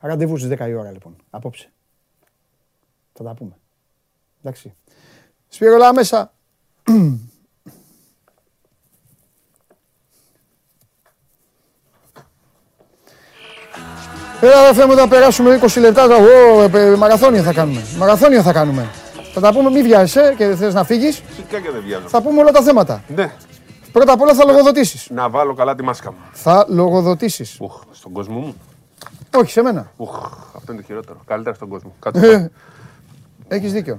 Ραντεβού 0.00 0.36
στις 0.36 0.50
10 0.58 0.68
η 0.68 0.74
ώρα 0.74 0.90
λοιπόν. 0.90 1.16
Απόψε. 1.30 1.72
Θα 3.12 3.24
τα 3.24 3.34
πούμε. 3.34 3.58
Εντάξει. 4.40 4.74
Σπύρο 5.48 5.92
μέσα. 5.92 6.32
Έλα 14.40 14.66
ρε 14.66 14.74
Θεέ 14.74 14.86
μου, 14.86 14.94
θα 14.94 15.08
περάσουμε 15.08 15.60
20 15.62 15.80
λεπτά. 15.80 16.04
Ω, 16.04 16.62
ε, 16.62 16.96
μαραθώνιο 16.96 17.42
θα 17.42 17.52
κάνουμε. 17.52 17.82
Μαραθώνιο 17.98 18.42
θα 18.42 18.52
κάνουμε. 18.52 18.90
Θα 19.40 19.52
τα 19.52 19.52
πούμε, 19.58 19.70
μη 19.70 19.82
βιάζεσαι 19.82 20.34
και 20.36 20.54
θες 20.54 20.74
να 20.74 20.84
φύγεις. 20.84 21.22
Φυσικά 21.28 21.60
και 21.60 21.70
δεν 21.70 21.82
βιάζω. 21.82 22.08
Θα 22.08 22.22
πούμε 22.22 22.40
όλα 22.40 22.50
τα 22.50 22.62
θέματα. 22.62 23.02
Ναι. 23.14 23.32
Πρώτα 23.92 24.12
απ' 24.12 24.20
όλα 24.20 24.34
θα 24.34 24.44
λογοδοτήσεις. 24.44 25.10
Να 25.10 25.28
βάλω 25.30 25.54
καλά 25.54 25.74
τη 25.74 25.82
μάσκα 25.82 26.10
μου. 26.12 26.18
Θα 26.32 26.66
λογοδοτήσεις. 26.68 27.56
Ουχ, 27.60 27.82
στον 27.92 28.12
κόσμο 28.12 28.38
μου. 28.38 28.54
Όχι, 29.36 29.50
σε 29.50 29.62
μένα. 29.62 29.92
Ουχ, 29.96 30.16
αυτό 30.56 30.72
είναι 30.72 30.80
το 30.80 30.86
χειρότερο. 30.86 31.20
Καλύτερα 31.26 31.54
στον 31.54 31.68
κόσμο. 31.68 31.94
Κάτσε. 32.00 32.50
Ε, 33.48 33.56
Έχεις 33.56 33.72
δίκιο. 33.72 33.98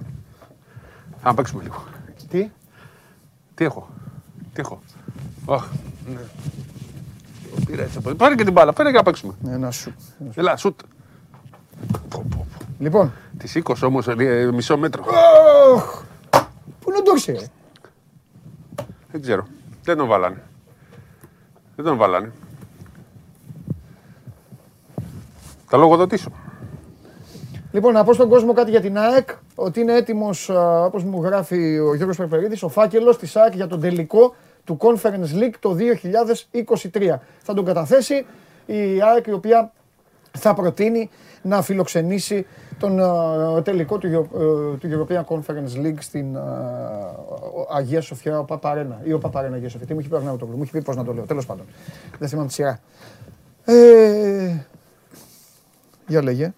Θα 1.22 1.34
παίξουμε 1.34 1.64
λίγο. 1.64 1.84
Τι; 2.30 2.49
Τι 3.56 3.66
έχω; 3.66 3.90
Τι 4.53 4.60
έχω; 4.61 4.82
Αχ, 5.49 5.66
ναι. 6.14 6.20
Πήρα 7.66 7.84
έτσι 7.84 7.98
από- 7.98 8.11
Πάρε 8.14 8.36
και 8.36 8.44
την 8.44 8.53
μπάλα. 8.53 8.74
Πάρε 8.74 8.90
και 8.91 8.98
να 8.98 9.03
παίξουμε. 9.03 9.34
Ένα 9.49 9.72
σου. 9.72 9.94
Έλα, 10.36 10.57
σουτ. 10.57 10.80
Λοιπόν. 12.80 13.11
Της 13.40 13.52
σήκωσε 13.52 13.86
όμως 13.86 14.07
μισό 14.53 14.78
μέτρο. 14.78 15.03
Οχ. 15.74 16.03
Πού 16.80 16.90
είναι 16.90 16.98
ο 16.98 17.02
Ντόρση, 17.02 17.32
ρε. 17.32 17.45
Δεν 19.11 19.22
ξέρω. 19.22 19.48
Δεν 19.84 19.98
τον 19.98 20.07
βάλανε. 20.07 20.44
Δεν 21.76 21.86
τον 21.86 21.98
βάλανε. 21.98 22.32
Θα 25.66 25.78
λογοδοτήσω. 25.78 26.32
Λοιπόν, 27.72 27.94
να 27.94 28.03
πω 28.03 28.14
στον 28.14 28.30
κόσμο 28.30 28.53
κάτι 28.53 28.70
για 28.70 28.82
την 28.82 28.98
ΑΕΚ, 28.98 29.30
ότι 29.56 29.80
είναι 29.80 29.94
έτοιμος, 29.94 30.49
όπως 30.86 31.03
μου 31.03 31.24
γράφει 31.24 31.80
ο 31.80 31.95
Γιώργος 31.95 32.18
Περπερίδης, 32.18 32.64
ο 32.64 32.70
φάκελος 32.70 33.18
της 33.18 33.36
ΑΕΚ 33.36 33.56
για 33.56 33.68
τον 33.68 33.80
τελικό 33.82 34.36
του 34.64 34.78
Conference 34.80 35.40
League 35.40 35.53
το 35.60 35.76
2023. 35.76 37.20
Θα 37.41 37.53
τον 37.53 37.66
καταθέσει 37.66 38.26
η 38.66 39.02
ΑΕΚ, 39.02 39.28
η 39.28 39.32
οποία 39.32 39.72
θα 40.38 40.53
προτείνει 40.53 41.10
να 41.41 41.61
φιλοξενήσει 41.61 42.45
τον 42.80 43.00
α, 43.00 43.62
τελικό 43.62 43.98
του, 43.98 44.08
Εuro- 44.08 44.40
ε, 44.40 44.78
του 44.78 45.08
European 45.08 45.24
Conference 45.36 45.86
League 45.86 45.98
στην 46.00 46.38
α, 46.38 46.42
ο- 47.54 47.68
Αγία 47.76 48.02
Σοφιά, 48.02 48.40
ο 48.40 48.44
Παπαρένα. 48.44 49.00
Ή 49.04 49.14
ο 49.14 49.18
Παπαρένα 49.18 49.56
Αγία 49.56 49.70
Σοφιά. 49.70 49.88
Τι 49.88 49.94
μου 49.94 50.00
έχει 50.00 50.10
πει 50.10 50.16
ο 50.16 50.18
Αγνάουτογλου, 50.18 50.56
μου 50.56 50.64
έχει 50.64 50.72
πει 50.72 50.82
πώς 50.82 50.96
να 50.96 51.04
το 51.04 51.14
λέω. 51.14 51.24
Τέλος 51.24 51.46
πάντων. 51.46 51.66
Δεν 52.20 52.28
θυμάμαι 52.30 52.48
τη 52.48 52.54
σειρά. 52.54 52.80
Ε, 53.66 54.56
για 56.08 56.24
λέγε. 56.24 56.54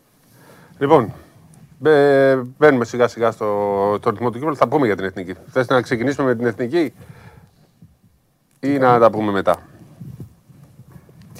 Λοιπόν, 0.77 1.13
μπε- 1.79 2.37
μπαίνουμε 2.57 2.85
σιγά 2.85 3.07
σιγά 3.07 3.31
στο 3.31 3.45
το 3.99 4.09
ρυθμό 4.09 4.29
του 4.29 4.37
κύπελου. 4.37 4.55
Θα 4.55 4.67
πούμε 4.67 4.85
για 4.85 4.95
την 4.95 5.05
εθνική. 5.05 5.33
Θες 5.47 5.67
να 5.67 5.81
ξεκινήσουμε 5.81 6.27
με 6.27 6.35
την 6.35 6.45
εθνική 6.45 6.93
ή 8.59 8.77
να 8.77 8.99
τα 8.99 9.09
πούμε 9.09 9.31
μετά; 9.31 9.57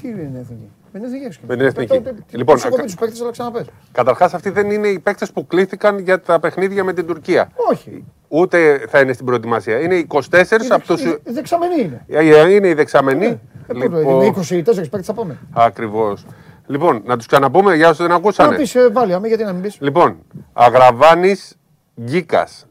Τι 0.02 0.08
είναι 0.08 0.40
εθνική; 0.40 0.70
Με 0.94 1.00
την 1.00 1.08
εθνική 1.14 1.40
Με 1.48 1.56
την 1.56 1.66
εθνική. 1.66 2.02
Λοιπόν, 2.32 2.58
έχω 2.58 2.68
πει 2.68 2.74
ακα- 2.74 2.84
τους 2.84 2.96
παίκτες, 2.96 3.22
αλλά 3.22 3.32
ξαναπες. 3.32 3.66
Καταρχάς, 3.92 4.34
αυτοί 4.34 4.50
δεν 4.50 4.72
είναι 4.72 4.88
οι 4.88 5.00
παίκτες 5.00 5.32
που 5.32 5.48
κλήθηκαν 5.48 6.00
για 6.00 6.22
τα 6.22 6.40
παιχνίδια 6.40 6.84
με 6.84 6.94
την 6.94 7.06
Τουρκία. 7.08 7.52
Όχι. 7.72 8.04
Ούτε 8.28 8.86
θα 8.90 9.00
είναι 9.00 9.14
στην 9.14 9.26
προετοιμασία. 9.26 9.80
Είναι 9.80 9.96
οι 9.96 10.08
24 10.10 10.72
από 10.72 10.86
του. 10.86 11.00
Οι 11.00 11.32
δεξαμενοί 11.32 11.82
είναι. 11.82 12.06
Είναι 12.54 12.68
οι 12.68 12.74
δεξαμενοί. 12.74 13.26
Ε, 13.68 13.74
λοιπόν... 13.74 14.18
Με 14.18 14.26
24 14.26 14.64
παίκτες 14.64 15.06
θα 15.06 15.14
πάμε. 15.14 15.38
Ακριβώς. 15.54 16.26
Λοιπόν, 16.66 17.02
να 17.06 17.18
τους 17.18 17.26
ξαναπούμε 17.26 17.76
για 17.76 17.90
όσους 17.90 18.06
δεν 18.06 18.12
ακούσανε. 18.16 18.52
Να 18.52 18.58
πεις 18.58 18.76
ε, 18.76 18.90
πάλι, 18.90 19.14
άμα 19.14 19.28
γιατί 19.28 19.44
να 19.44 19.54
μην 19.54 19.62
πεις. 19.62 19.78
Λοιπόν, 19.80 20.18
Αγραβάνης 20.54 21.56
Γκίκας, 22.02 22.66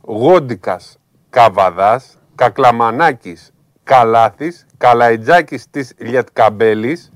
Γόντικας, 0.00 0.98
Καβαδάς, 1.30 2.18
Κακλαμανάκης, 2.34 3.50
Καλάθης, 3.84 4.66
Καλαϊτζάκης 4.78 5.70
της 5.70 5.92
Λιετκαμπέλης, 5.98 7.12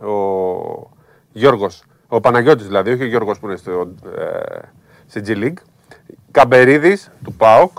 ο 0.00 0.90
Γιώργος, 1.32 1.84
ο 2.08 2.20
Παναγιώτης 2.20 2.66
δηλαδή, 2.66 2.90
όχι 2.92 3.02
ο 3.02 3.06
Γιώργος 3.06 3.38
που 3.38 3.46
είναι 3.46 3.56
στο, 3.56 3.92
ε, 4.18 4.58
στη 5.06 5.22
G 5.26 5.30
League, 5.30 5.62
Καμπερίδης 6.30 7.10
του 7.24 7.32
ΠΑΟΚ, 7.32 7.78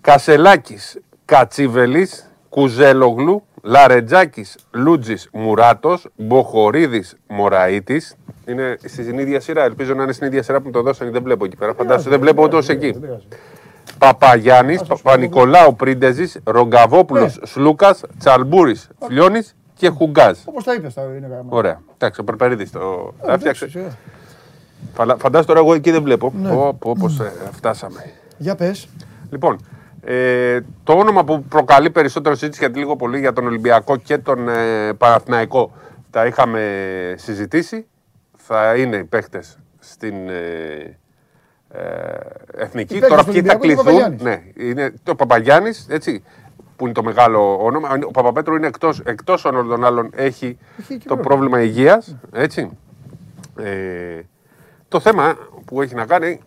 Κασελάκης, 0.00 1.00
Κατσίβελης, 1.24 2.30
Κουζέλογλου, 2.48 3.42
Λαρετζάκης, 3.62 4.56
Λούτζης, 4.70 5.28
Μουράτος, 5.32 6.08
Μποχορίδης, 6.16 7.16
Μωραήτης. 7.26 8.16
Είναι 8.46 8.76
στην 8.84 9.18
ίδια 9.18 9.40
σειρά. 9.40 9.64
Ελπίζω 9.64 9.94
να 9.94 10.02
είναι 10.02 10.12
στην 10.12 10.26
ίδια 10.26 10.42
σειρά 10.42 10.58
που 10.58 10.66
μου 10.66 10.72
το 10.72 10.82
δώσανε. 10.82 11.10
Δεν 11.10 11.22
βλέπω 11.22 11.44
εκεί 11.44 11.56
πέρα. 11.56 11.74
Φαντάζομαι 11.74 12.10
δεν 12.10 12.20
βλέπω 12.20 12.42
ούτε 12.42 12.56
ως 12.56 12.68
εκεί. 12.68 12.94
Παπαγιάννης, 13.98 14.82
Παπα-Νικολάου 14.82 15.76
Πρίντεζης, 15.76 16.40
Ρογκαβόπουλος, 16.44 17.38
Σλούκας, 17.42 18.02
Τσαλμπούρης, 18.18 18.88
Φλιώνης 18.98 19.56
και 19.76 19.88
Χουγκάζ. 19.88 20.38
Όπως 20.44 20.64
τα 20.64 20.74
είπες, 20.74 20.94
τα 20.94 21.02
είναι 21.02 21.26
γραμμένα. 21.26 21.48
Ωραία. 21.48 21.80
Εντάξει, 21.94 22.20
ο 22.20 22.24
Περπερίδης 22.24 22.70
το 22.70 23.14
Ε, 23.26 23.32
έφτιαξε. 23.32 23.64
εντάξει, 23.64 23.68
σιγά. 23.68 23.96
Φαλα- 24.94 25.16
Φαντάζομαι 25.18 25.46
τώρα 25.54 25.58
εγώ 25.66 25.74
εκεί 25.74 25.90
δεν 25.90 26.02
βλέπω. 26.02 26.32
Ναι. 26.36 26.48
Πω, 26.54 26.74
πω, 26.78 26.96
πώς, 26.98 27.20
ε, 27.20 27.32
φτάσαμε. 27.52 28.12
Για 28.38 28.54
πες. 28.54 28.88
Λοιπόν, 29.30 29.58
ε, 30.04 30.58
το 30.84 30.92
όνομα 30.92 31.24
που 31.24 31.42
προκαλεί 31.42 31.90
περισσότερο 31.90 32.34
συζήτηση 32.34 32.60
γιατί 32.62 32.78
λίγο 32.78 32.96
πολύ 32.96 33.18
για 33.18 33.32
τον 33.32 33.46
Ολυμπιακό 33.46 33.96
και 33.96 34.18
τον 34.18 34.48
ε, 34.48 34.92
Παναθηναϊκό 34.92 35.72
τα 36.10 36.26
είχαμε 36.26 36.60
συζητήσει. 37.16 37.86
Θα 38.36 38.74
είναι 38.76 38.96
οι 38.96 39.04
παίχτες 39.04 39.58
στην 39.78 40.28
ε, 40.28 40.98
ε, 41.70 41.80
εθνική. 42.56 42.96
Οι 42.96 42.98
παίκτες 42.98 43.08
Τώρα 43.08 43.24
του 43.24 43.32
ποιοι 43.32 43.42
θα 43.42 43.56
Ολυμπιακού 43.60 43.64
είναι 43.64 43.72
ο 43.72 43.82
κληθούν. 43.82 43.84
Παπαγιάννης. 43.84 44.22
Ναι, 44.22 44.64
είναι 44.70 44.92
το 45.02 45.14
Παπαγιάννης, 45.14 45.86
έτσι, 45.90 46.22
που 46.76 46.84
είναι 46.84 46.94
το 46.94 47.02
μεγάλο 47.02 47.64
όνομα. 47.64 47.88
Ο 48.06 48.10
Παπαπέτρου 48.10 48.54
είναι 48.56 48.66
εκτός, 48.66 49.00
εκτός 49.00 49.44
όλων 49.44 49.68
των 49.68 49.84
άλλων, 49.84 50.10
έχει 50.14 50.58
Έχει 50.78 50.98
και 50.98 51.08
το 51.08 51.16
πρόβλημα. 51.16 51.22
πρόβλημα 51.22 51.62
υγείας, 51.62 52.16
έτσι. 52.32 52.70
Ε, 53.58 54.20
το 54.88 55.00
θέμα 55.00 55.36
που 55.64 55.82
έχει 55.82 55.94
να 55.94 56.04
κάνει, 56.06 56.40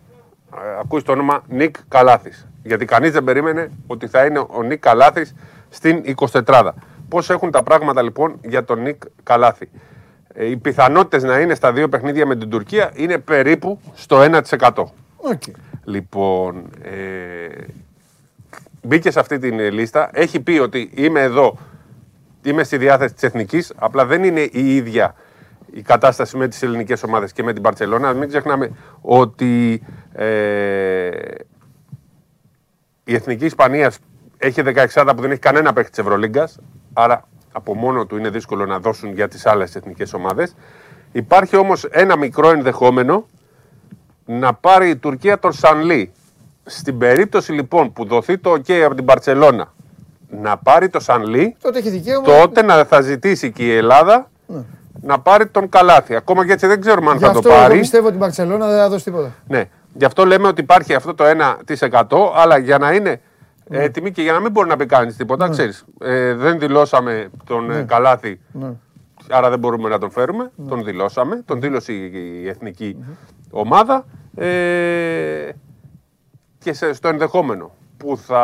ε, 0.54 0.78
ακούεις 0.80 1.02
το 1.02 1.12
όνομα 1.12 1.42
Νικ 1.48 1.74
Καλάθης. 1.88 2.46
Γιατί 2.62 2.84
κανείς 2.84 3.10
δεν 3.12 3.24
περίμενε 3.24 3.70
ότι 3.86 4.06
θα 4.06 4.24
είναι 4.24 4.38
ο 4.48 4.62
Νικ 4.62 4.78
Καλάθης 4.80 5.34
στην 5.68 6.02
24. 6.04 6.74
Πώς 7.08 7.30
έχουν 7.30 7.50
τα 7.50 7.62
πράγματα 7.62 8.02
λοιπόν 8.02 8.38
για 8.44 8.64
τον 8.64 8.82
Νικ 8.82 9.02
Καλάθη; 9.22 9.68
Ε, 10.34 10.46
οι 10.46 10.56
πιθανότητες 10.56 11.22
να 11.22 11.38
είναι 11.38 11.54
στα 11.54 11.72
δύο 11.72 11.88
παιχνίδια 11.88 12.26
με 12.26 12.36
την 12.36 12.50
Τουρκία 12.50 12.90
είναι 12.94 13.18
περίπου 13.18 13.80
στο 13.94 14.20
1%. 14.20 14.84
Οκ. 15.16 15.42
Λοιπόν, 15.84 16.64
ε, 16.82 17.46
μπήκε 18.82 19.10
σε 19.10 19.20
αυτή 19.20 19.38
την 19.38 19.60
ε, 19.60 19.70
λίστα. 19.70 20.10
Έχει 20.12 20.40
πει 20.40 20.58
ότι 20.58 20.90
είμαι 20.94 21.20
εδώ, 21.20 21.58
είμαι 22.42 22.64
στη 22.64 22.76
διάθεση 22.76 23.14
της 23.14 23.22
Εθνικής, 23.22 23.72
απλά 23.76 24.06
δεν 24.06 24.24
είναι 24.24 24.40
η 24.40 24.76
ίδια 24.76 25.14
η 25.72 25.82
κατάσταση 25.82 26.36
με 26.36 26.48
τις 26.48 26.62
ελληνικές 26.62 27.02
ομάδες 27.02 27.32
και 27.32 27.42
με 27.42 27.52
την 27.52 27.62
Παρσελώνα. 27.62 28.12
Μην 28.12 28.28
ξεχνάμε 28.28 28.70
ότι 29.00 29.82
ε, 30.12 31.10
η 33.04 33.14
Εθνική 33.14 33.44
Ισπανίας 33.44 33.98
έχει 34.38 34.62
16 34.64 35.12
που 35.16 35.20
δεν 35.20 35.30
έχει 35.30 35.40
κανένα 35.40 35.72
παίχτη 35.72 35.90
της 35.90 35.98
Ευρωλίγκας, 35.98 36.58
άρα 36.92 37.28
από 37.52 37.74
μόνο 37.74 38.06
του 38.06 38.16
είναι 38.16 38.30
δύσκολο 38.30 38.66
να 38.66 38.78
δώσουν 38.78 39.12
για 39.12 39.28
τις 39.28 39.46
άλλες 39.46 39.74
εθνικές 39.74 40.12
ομάδες. 40.12 40.54
Υπάρχει 41.12 41.56
όμως 41.56 41.84
ένα 41.84 42.16
μικρό 42.16 42.50
ενδεχόμενο 42.50 43.26
να 44.24 44.54
πάρει 44.54 44.88
η 44.88 44.96
Τουρκία 44.96 45.38
τον 45.38 45.52
Σανλή. 45.52 46.12
Στην 46.64 46.98
περίπτωση 46.98 47.52
λοιπόν 47.52 47.92
που 47.92 48.04
δοθεί 48.04 48.38
το 48.38 48.50
OK 48.52 48.72
από 48.72 48.94
την 48.94 49.04
Παρσελώνα 49.04 49.72
να 50.42 50.56
πάρει 50.56 50.88
το 50.88 51.00
Σανλή, 51.00 51.56
Τότε 51.62 51.78
έχει 51.78 51.90
δικαίωμα. 51.90 52.26
τότε 52.40 52.62
να 52.62 52.84
θα 52.84 53.00
ζητήσει 53.00 53.52
και 53.52 53.66
η 53.66 53.76
Ελλάδα 53.76 54.30
Ναι. 54.46 54.62
να 55.02 55.20
πάρει 55.20 55.46
τον 55.46 55.68
Καλάθι. 55.68 56.14
Ακόμα 56.14 56.46
και 56.46 56.52
έτσι 56.52 56.66
δεν 56.66 56.80
ξέρουμε 56.80 57.10
αν 57.10 57.16
Γι' 57.16 57.24
θα 57.24 57.32
το 57.32 57.38
αυτό 57.38 57.50
εγώ 57.50 57.58
πάρει. 57.60 57.78
πιστεύω 57.78 58.06
ότι 58.06 58.14
η 58.14 58.18
Μπαρσελόνα 58.18 58.66
δεν 58.68 58.76
θα 58.78 58.88
δώσει 58.88 59.04
τίποτα. 59.04 59.34
Ναι. 59.48 59.64
Γι' 59.94 60.04
αυτό 60.04 60.24
λέμε 60.26 60.48
ότι 60.48 60.60
υπάρχει 60.60 60.94
αυτό 60.94 61.14
το 61.14 61.24
1%, 61.24 62.32
αλλά 62.34 62.58
για 62.58 62.78
να 62.78 62.92
είναι 62.92 63.20
έτοιμοι 63.70 64.10
και 64.12 64.22
για 64.22 64.32
να 64.32 64.40
μην 64.40 64.50
μπορεί 64.52 64.68
να 64.68 64.76
πει 64.76 64.86
κανείς 64.86 65.16
τίποτα, 65.16 65.48
ξέρεις, 65.48 65.84
ε, 66.00 66.34
δεν 66.34 66.58
δηλώσαμε 66.58 67.28
τον 67.44 67.70
ε, 67.70 67.82
Καλάθι, 67.82 68.40
Ναι. 68.52 68.70
άρα 69.30 69.50
δεν 69.50 69.58
μπορούμε 69.58 69.88
να 69.88 69.98
τον 69.98 70.10
φέρουμε. 70.10 70.50
Τον 70.68 70.84
δηλώσαμε, 70.84 71.42
τον 71.44 71.60
δήλωσε 71.60 71.92
η, 71.92 72.10
η 72.42 72.48
εθνική 72.48 72.96
ομάδα. 73.50 74.04
Ε, 74.36 75.48
και 76.60 76.72
σε, 76.72 76.92
στο 76.92 77.08
ενδεχόμενο 77.08 77.70
που 77.96 78.16
θα 78.16 78.38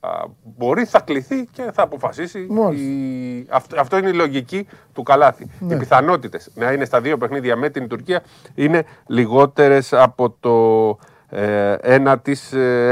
α, 0.00 0.08
μπορεί, 0.42 0.84
θα 0.84 1.00
κληθεί 1.00 1.44
και 1.44 1.70
θα 1.72 1.82
αποφασίσει. 1.82 2.46
Μάλιστα. 2.50 2.86
Η, 2.86 3.46
αυτό, 3.50 3.80
αυτό 3.80 3.98
είναι 3.98 4.08
η 4.08 4.12
λογική 4.12 4.66
του 4.92 5.02
Καλάθι. 5.02 5.50
Ναι. 5.58 5.74
Οι 5.74 5.78
πιθανότητες 5.78 6.50
να 6.54 6.72
είναι 6.72 6.84
στα 6.84 7.00
δύο 7.00 7.16
παιχνίδια 7.16 7.56
με 7.56 7.70
την 7.70 7.88
Τουρκία 7.88 8.22
είναι 8.54 8.84
λιγότερες 9.06 9.92
από 9.92 10.30
το 10.40 10.98
ε, 11.28 11.76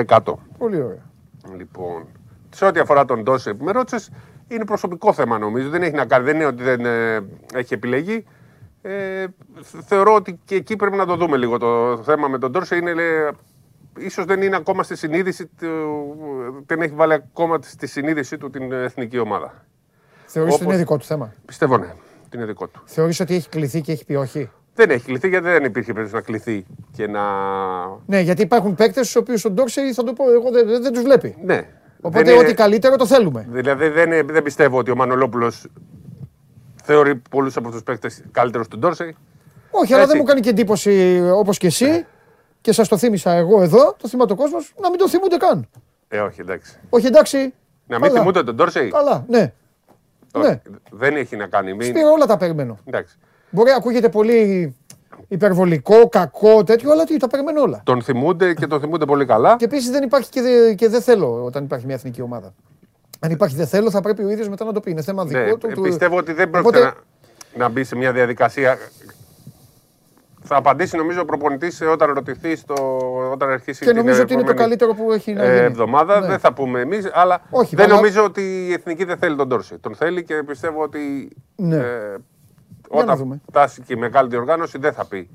1%. 0.06 0.18
Πολύ 0.58 0.82
ωραία. 0.82 1.10
Λοιπόν, 1.56 2.06
σε 2.50 2.64
ό,τι 2.64 2.80
αφορά 2.80 3.04
τον 3.04 3.22
Ντόσε 3.22 3.54
που 3.54 3.64
με 3.64 3.72
ρώτησες, 3.72 4.10
είναι 4.48 4.64
προσωπικό 4.64 5.12
θέμα 5.12 5.38
νομίζω. 5.38 5.68
Δεν 5.68 5.82
έχει 5.82 5.94
να 5.94 6.04
κάνει, 6.04 6.24
δεν 6.24 6.34
είναι 6.34 6.44
ότι 6.46 6.62
δεν 6.62 6.84
ε, 6.84 7.24
έχει 7.54 7.74
επιλεγεί. 7.74 8.24
Ε, 8.82 9.24
θε- 9.60 9.82
θεωρώ 9.86 10.14
ότι 10.14 10.40
και 10.44 10.54
εκεί 10.54 10.76
πρέπει 10.76 10.96
να 10.96 11.06
το 11.06 11.16
δούμε 11.16 11.36
λίγο. 11.36 11.58
Το 11.58 12.02
θέμα 12.02 12.28
με 12.28 12.38
τον 12.38 12.50
Ντόρσε 12.50 12.76
είναι, 12.76 12.92
λέει, 12.94 13.28
ίσως 13.98 14.24
δεν 14.24 14.42
είναι 14.42 14.56
ακόμα 14.56 14.82
στη 14.82 14.96
συνείδηση, 14.96 15.46
του, 15.46 16.16
δεν 16.66 16.80
έχει 16.80 16.94
βάλει 16.94 17.12
ακόμα 17.12 17.58
στη 17.62 17.86
συνείδηση 17.86 18.38
του 18.38 18.50
την 18.50 18.72
εθνική 18.72 19.18
ομάδα. 19.18 19.64
Θεωρείς 20.26 20.52
ότι 20.54 20.62
Όπως- 20.62 20.74
είναι 20.74 20.82
δικό 20.84 20.96
του 20.96 21.04
θέμα; 21.04 21.32
Πιστεύω 21.46 21.76
ναι, 21.78 21.86
ότι 22.26 22.36
είναι 22.36 22.46
δικό 22.46 22.66
του. 22.66 22.82
Θεωρείς 22.84 23.20
ότι 23.20 23.34
έχει 23.34 23.48
κληθεί 23.48 23.80
και 23.80 23.92
έχει 23.92 24.04
πει 24.04 24.14
όχι; 24.14 24.50
Δεν 24.74 24.90
έχει 24.90 25.04
κληθεί 25.04 25.28
γιατί 25.28 25.44
δεν 25.48 25.64
υπήρχε 25.64 25.92
περίπτωση 25.92 26.14
να 26.14 26.20
κληθεί 26.32 26.66
και 26.92 27.06
να. 27.06 27.20
Ναι, 28.06 28.20
γιατί 28.20 28.42
υπάρχουν 28.42 28.74
παίκτες 28.74 29.08
στους 29.08 29.16
οποίους 29.22 29.44
ο 29.44 29.50
Ντόρσεϊ 29.50 29.92
θα 29.92 30.02
το 30.02 30.12
πω 30.12 30.32
εγώ 30.32 30.50
δεν, 30.50 30.82
δεν, 30.82 30.92
τους 30.92 31.02
βλέπει. 31.02 31.36
Ναι. 31.44 31.66
Οπότε 32.00 32.22
Δεν 32.24 32.34
είναι- 32.34 32.42
ό,τι 32.44 32.54
καλύτερο 32.54 32.96
το 32.96 33.06
θέλουμε. 33.06 33.46
Δηλαδή 33.50 33.88
δεν, 33.88 34.12
είναι- 34.12 34.22
δεν 34.32 34.42
πιστεύω 34.42 34.78
ότι 34.78 34.90
ο 34.90 34.94
Μανολόπουλος 34.96 35.66
θεωρεί 36.84 37.16
πολλούς 37.30 37.56
από 37.56 37.70
τους 37.70 37.82
παίκτες 37.82 38.22
καλύτερους 38.30 38.68
του 38.68 38.78
Ντόρσεϊ. 38.78 39.16
Όχι, 39.70 39.92
αλλά 39.92 40.02
Έτσι. 40.02 40.12
δεν 40.14 40.22
μου 40.24 40.28
κάνει 40.28 40.40
και 40.40 40.48
εντύπωση 40.50 41.20
όπως 41.34 41.58
και 41.58 41.66
εσύ 41.66 42.06
και 42.62 42.72
σας 42.72 42.88
το 42.88 42.98
θύμισα 42.98 43.32
εγώ 43.32 43.62
εδώ, 43.62 43.94
το 44.02 44.08
θυμάται 44.08 44.32
ο 44.32 44.36
κόσμος, 44.36 44.72
να 44.80 44.88
μην 44.90 44.98
το 44.98 45.08
θυμούνται 45.08 45.36
καν. 45.36 45.68
Ε, 46.08 46.18
όχι, 46.20 46.40
εντάξει. 46.40 46.78
Όχι, 46.88 47.06
εντάξει. 47.06 47.38
Να 47.86 47.98
μην 47.98 48.06
καλά. 48.08 48.18
θυμούνται 48.18 48.42
τον 48.42 48.54
Ντόρσεϊ. 48.54 48.88
Καλά, 48.90 49.24
ναι. 49.28 49.52
Όχι, 50.32 50.46
ναι. 50.48 50.60
Δεν 50.90 51.16
έχει 51.16 51.36
να 51.36 51.46
κάνει. 51.46 51.74
Μην... 51.74 51.88
Σπύρο, 51.88 52.10
όλα 52.10 52.26
τα 52.26 52.36
περιμένω. 52.36 52.78
Εντάξει. 52.84 53.16
Μπορεί 53.50 53.70
να 53.70 53.76
ακούγεται 53.76 54.08
πολύ 54.08 54.74
υπερβολικό, 55.28 56.08
κακό, 56.08 56.64
τέτοιο, 56.64 56.92
αλλά 56.92 57.04
τι, 57.04 57.16
τα 57.16 57.28
περιμένω 57.28 57.60
όλα. 57.62 57.80
Τον 57.84 58.02
θυμούνται 58.02 58.54
και 58.54 58.66
τον 58.66 58.80
θυμούνται 58.80 59.04
πολύ 59.04 59.26
καλά. 59.26 59.56
Και 59.56 59.64
επίσης 59.64 59.90
δεν 59.90 60.02
υπάρχει 60.02 60.28
και, 60.30 60.42
δε, 60.42 60.74
και 60.74 60.88
δεν 60.88 61.02
θέλω 61.02 61.44
όταν 61.44 61.64
υπάρχει 61.64 61.86
μια 61.86 61.94
εθνική 61.94 62.22
ομάδα. 62.22 62.54
Αν 63.20 63.30
υπάρχει 63.30 63.56
δεν 63.56 63.66
θέλω, 63.66 63.90
θα 63.90 64.00
πρέπει 64.00 64.24
ο 64.24 64.30
ίδιος 64.30 64.48
μετά 64.48 64.64
να 64.64 64.72
το 64.72 64.80
πει. 64.80 64.90
Είναι 64.90 65.02
θέμα 65.02 65.24
δικό 65.24 65.38
Ναι, 65.40 65.54
του. 65.56 65.68
του- 65.68 65.80
πιστεύω 65.80 66.16
ότι 66.16 66.32
δεν 66.32 66.48
Οπότε- 66.48 66.62
πρόκειται 66.62 67.00
να, 67.56 67.64
να 67.64 67.68
μπει 67.68 67.84
σε 67.84 67.96
μια 67.96 68.12
διαδικασία. 68.12 68.78
Θα 70.44 70.56
απαντήσει 70.56 70.96
νομίζω 70.96 71.20
ο 71.20 71.24
προπονητής 71.24 71.80
όταν 71.80 72.12
ρωτηθεί 72.12 72.56
στο, 72.56 72.74
όταν 73.32 73.48
αρχίσει 73.50 73.78
Και 73.84 73.86
την 73.90 73.96
νομίζω 73.96 74.22
ότι 74.22 74.32
είναι 74.32 74.42
το 74.42 74.50
επόμενη, 74.50 74.76
καλύτερο 74.76 74.94
που 75.06 75.12
έχει 75.12 75.32
να 75.32 75.42
ε, 75.44 75.52
γίνει. 75.54 75.64
εβδομάδα. 75.66 76.20
Ναι. 76.20 76.26
Δεν 76.26 76.38
θα 76.38 76.52
πούμε 76.52 76.80
εμείς, 76.80 77.10
αλλά 77.12 77.42
Όχι, 77.50 77.76
δεν 77.76 77.84
παρά- 77.86 77.96
νομίζω 77.96 78.24
ότι 78.24 78.66
η 78.68 78.72
εθνική 78.72 79.04
δεν 79.04 79.16
θέλει 79.16 79.36
τον 79.36 79.48
Τόρση. 79.48 79.78
Τον 79.78 79.94
θέλει 79.94 80.24
και 80.24 80.34
πιστεύω 80.46 80.82
ότι 80.82 81.28
Ναι. 81.56 81.76
ε, 81.76 81.80
να 82.90 83.00
όταν 83.00 83.16
δούμε. 83.16 83.40
φτάσει 83.48 83.82
και 83.82 83.92
η 83.92 83.96
μεγάλη 83.96 84.28
διοργάνωση 84.28 84.78
δεν 84.78 84.92
θα 84.92 85.04
πει 85.04 85.28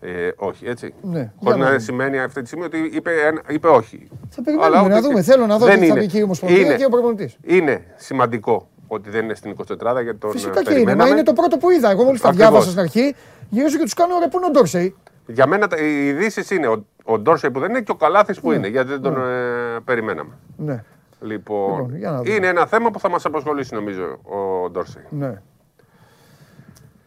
ε, 0.00 0.28
όχι. 0.36 0.66
Έτσι. 0.66 0.94
Ναι, 1.02 1.18
για 1.18 1.32
Χωρί 1.42 1.58
να 1.58 1.62
να, 1.64 1.68
δούμε. 1.68 1.78
σημαίνει 1.80 2.18
αυτή 2.18 2.40
τη 2.40 2.46
στιγμή 2.46 2.64
ότι 2.64 2.90
είπε, 2.94 3.10
ένα- 3.26 3.42
είπε 3.48 3.68
όχι. 3.68 4.08
Θα 4.30 4.42
περιμένουμε 4.42 4.76
Αλλά 4.78 4.88
να 4.88 4.96
ότι- 4.96 5.06
δούμε. 5.06 5.22
Θέλω 5.22 5.46
να 5.46 5.58
δω 5.58 5.66
δεν 5.66 5.74
τι 5.80 5.86
θα 5.86 5.92
είναι. 5.92 6.00
πει 6.00 6.06
και 6.06 6.18
η 6.18 6.22
Ομοσπονδία 6.22 6.58
Είναι. 6.64 6.74
και 6.74 6.84
ο 6.84 6.88
προπονητής. 6.88 7.36
Είναι 7.42 7.84
σημαντικό 7.96 8.68
ότι 8.86 9.10
δεν 9.10 9.24
είναι 9.24 9.34
στην 9.34 9.50
24 9.50 10.02
γιατί 10.02 10.18
τον 10.18 10.30
Φυσικά 10.30 10.58
ε, 10.58 10.62
και 10.62 10.70
είναι. 10.70 10.78
Μα 10.78 10.84
περιμέναμε. 10.84 11.10
είναι 11.10 11.22
το 11.22 11.32
πρώτο 11.32 11.56
που 11.56 11.70
είδα. 11.70 11.90
Εγώ 11.90 12.04
μόλις 12.04 12.20
τα 12.20 12.28
Ακριβώς. 12.28 12.48
διάβασα 12.50 12.68
στην 12.70 12.80
αρχή, 12.82 13.14
γυρίζω 13.48 13.76
και 13.76 13.82
τους 13.82 13.94
κάνω 13.94 14.18
ρε, 14.18 14.28
πού 14.28 14.36
είναι 14.36 14.46
ο 14.46 14.50
Ντόρσεϊ; 14.50 14.96
Για 15.26 15.46
μένα 15.46 15.66
τα- 15.66 15.76
οι 15.78 16.06
ειδήσεις 16.06 16.50
είναι 16.50 16.66
ο, 16.66 16.84
ο 17.04 17.18
Ντόρσεϊ 17.18 17.50
που 17.50 17.60
δεν 17.60 17.70
είναι 17.70 17.80
και 17.80 17.90
ο 17.90 17.94
Καλάθης 17.96 18.40
που 18.40 18.48
Ναι. 18.50 18.56
είναι, 18.56 18.68
γιατί 18.68 18.88
δεν 18.88 19.00
τον 19.00 19.16
ε, 19.16 19.80
περιμέναμε. 19.84 20.30
Ναι, 20.56 20.84
Λοιπόν, 21.20 21.70
Λοιπόν, 21.76 21.96
για 21.96 22.10
να 22.10 22.16
δούμε. 22.16 22.30
είναι 22.34 22.46
ένα 22.46 22.66
θέμα 22.66 22.90
που 22.90 23.00
θα 23.00 23.08
μας 23.10 23.24
απασχολήσει 23.24 23.74
νομίζω 23.74 24.18
ο 24.22 24.70
Ντόρσεϊ. 24.70 25.04
ναι. 25.10 25.40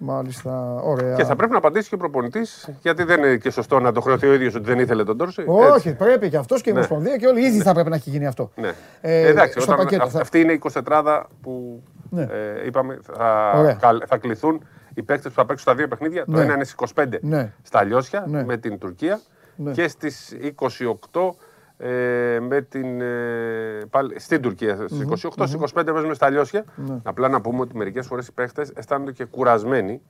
Μάλιστα, 0.03 0.80
ωραία. 0.84 1.15
Και 1.15 1.23
θα 1.23 1.35
πρέπει 1.35 1.51
να 1.51 1.57
απαντήσει 1.57 1.89
και 1.89 1.95
ο 1.95 1.97
προπονητής, 1.97 2.69
γιατί 2.81 3.03
δεν 3.03 3.19
είναι 3.23 3.35
και 3.38 3.49
σωστό 3.51 3.80
να 3.80 3.91
το 3.91 4.01
χρεωθεί 4.01 4.27
ο 4.27 4.34
ίδιος 4.34 4.55
ότι 4.55 4.63
δεν 4.65 4.80
ήθελε 4.80 5.03
τον 5.03 5.15
Ντόρσεϊ. 5.15 5.45
Όχι, 5.47 5.68
Έτσι. 5.76 5.93
πρέπει 5.95 6.30
και 6.30 6.38
αυτός 6.38 6.61
και 6.61 6.69
η 6.69 6.73
Ναι. 6.73 6.77
Ομοσπονδία 6.80 7.18
και 7.18 7.27
όλοι. 7.27 7.45
Ήδη 7.45 7.61
θα 7.61 7.73
πρέπει 7.73 7.89
να 7.89 7.95
έχει 7.95 8.09
γίνει 8.09 8.26
αυτό. 8.27 8.51
Ναι. 8.55 8.72
Ε, 9.01 9.27
Εντάξει, 9.27 9.59
στο 9.59 9.72
όταν, 9.73 9.84
πακέτο 9.85 10.03
αυ- 10.03 10.11
θα- 10.11 10.22
αυτή 10.22 10.39
είναι 10.39 10.51
η 10.51 10.55
24 10.55 11.27
που 11.41 11.84
Ναι. 12.09 12.22
ε, 12.22 12.65
είπαμε 12.65 12.99
θα, 13.18 13.53
Ωραία. 13.57 13.73
καλ- 13.73 14.03
θα 14.07 14.18
κληθούν 14.18 14.61
οι 14.93 15.03
παίκτες 15.03 15.31
που 15.31 15.38
θα 15.38 15.45
παίξουν 15.45 15.59
στα 15.72 15.76
δύο 15.76 15.88
παιχνίδια. 15.88 16.26
Το 16.26 16.31
Ναι. 16.31 16.41
ένα 16.41 16.53
είναι 16.53 16.63
στις 16.63 16.73
25 16.95 17.19
Ναι. 17.22 17.53
στα 17.61 17.84
Λιώσια 17.84 18.26
Ναι. 18.27 18.43
με 18.43 18.57
την 18.57 18.77
Τουρκία 18.77 19.19
Ναι. 19.55 19.72
και 19.72 19.88
στις 19.88 20.31
28 20.31 21.35
ε, 21.77 22.39
με 22.41 22.61
την, 22.61 23.01
ε, 23.01 23.80
πάλι, 23.89 24.19
στην 24.19 24.41
Τουρκία. 24.41 24.76
Στις 24.76 24.99
28, 25.01 25.47
στις 25.47 25.53
25 25.53 25.93
παίζουμε 25.93 26.13
στα 26.13 26.30
Λιώσια. 26.30 26.63
Ναι. 26.76 26.99
Απλά 27.03 27.27
να 27.27 27.41
πούμε 27.41 27.59
ότι 27.61 27.77
μερικές 27.77 28.07
φορές 28.07 28.27
οι 28.27 28.31
παίκτες 28.34 28.69
αισθάνονται 28.76 29.11
και 29.11 29.26
κουρασμένοι 29.26 30.01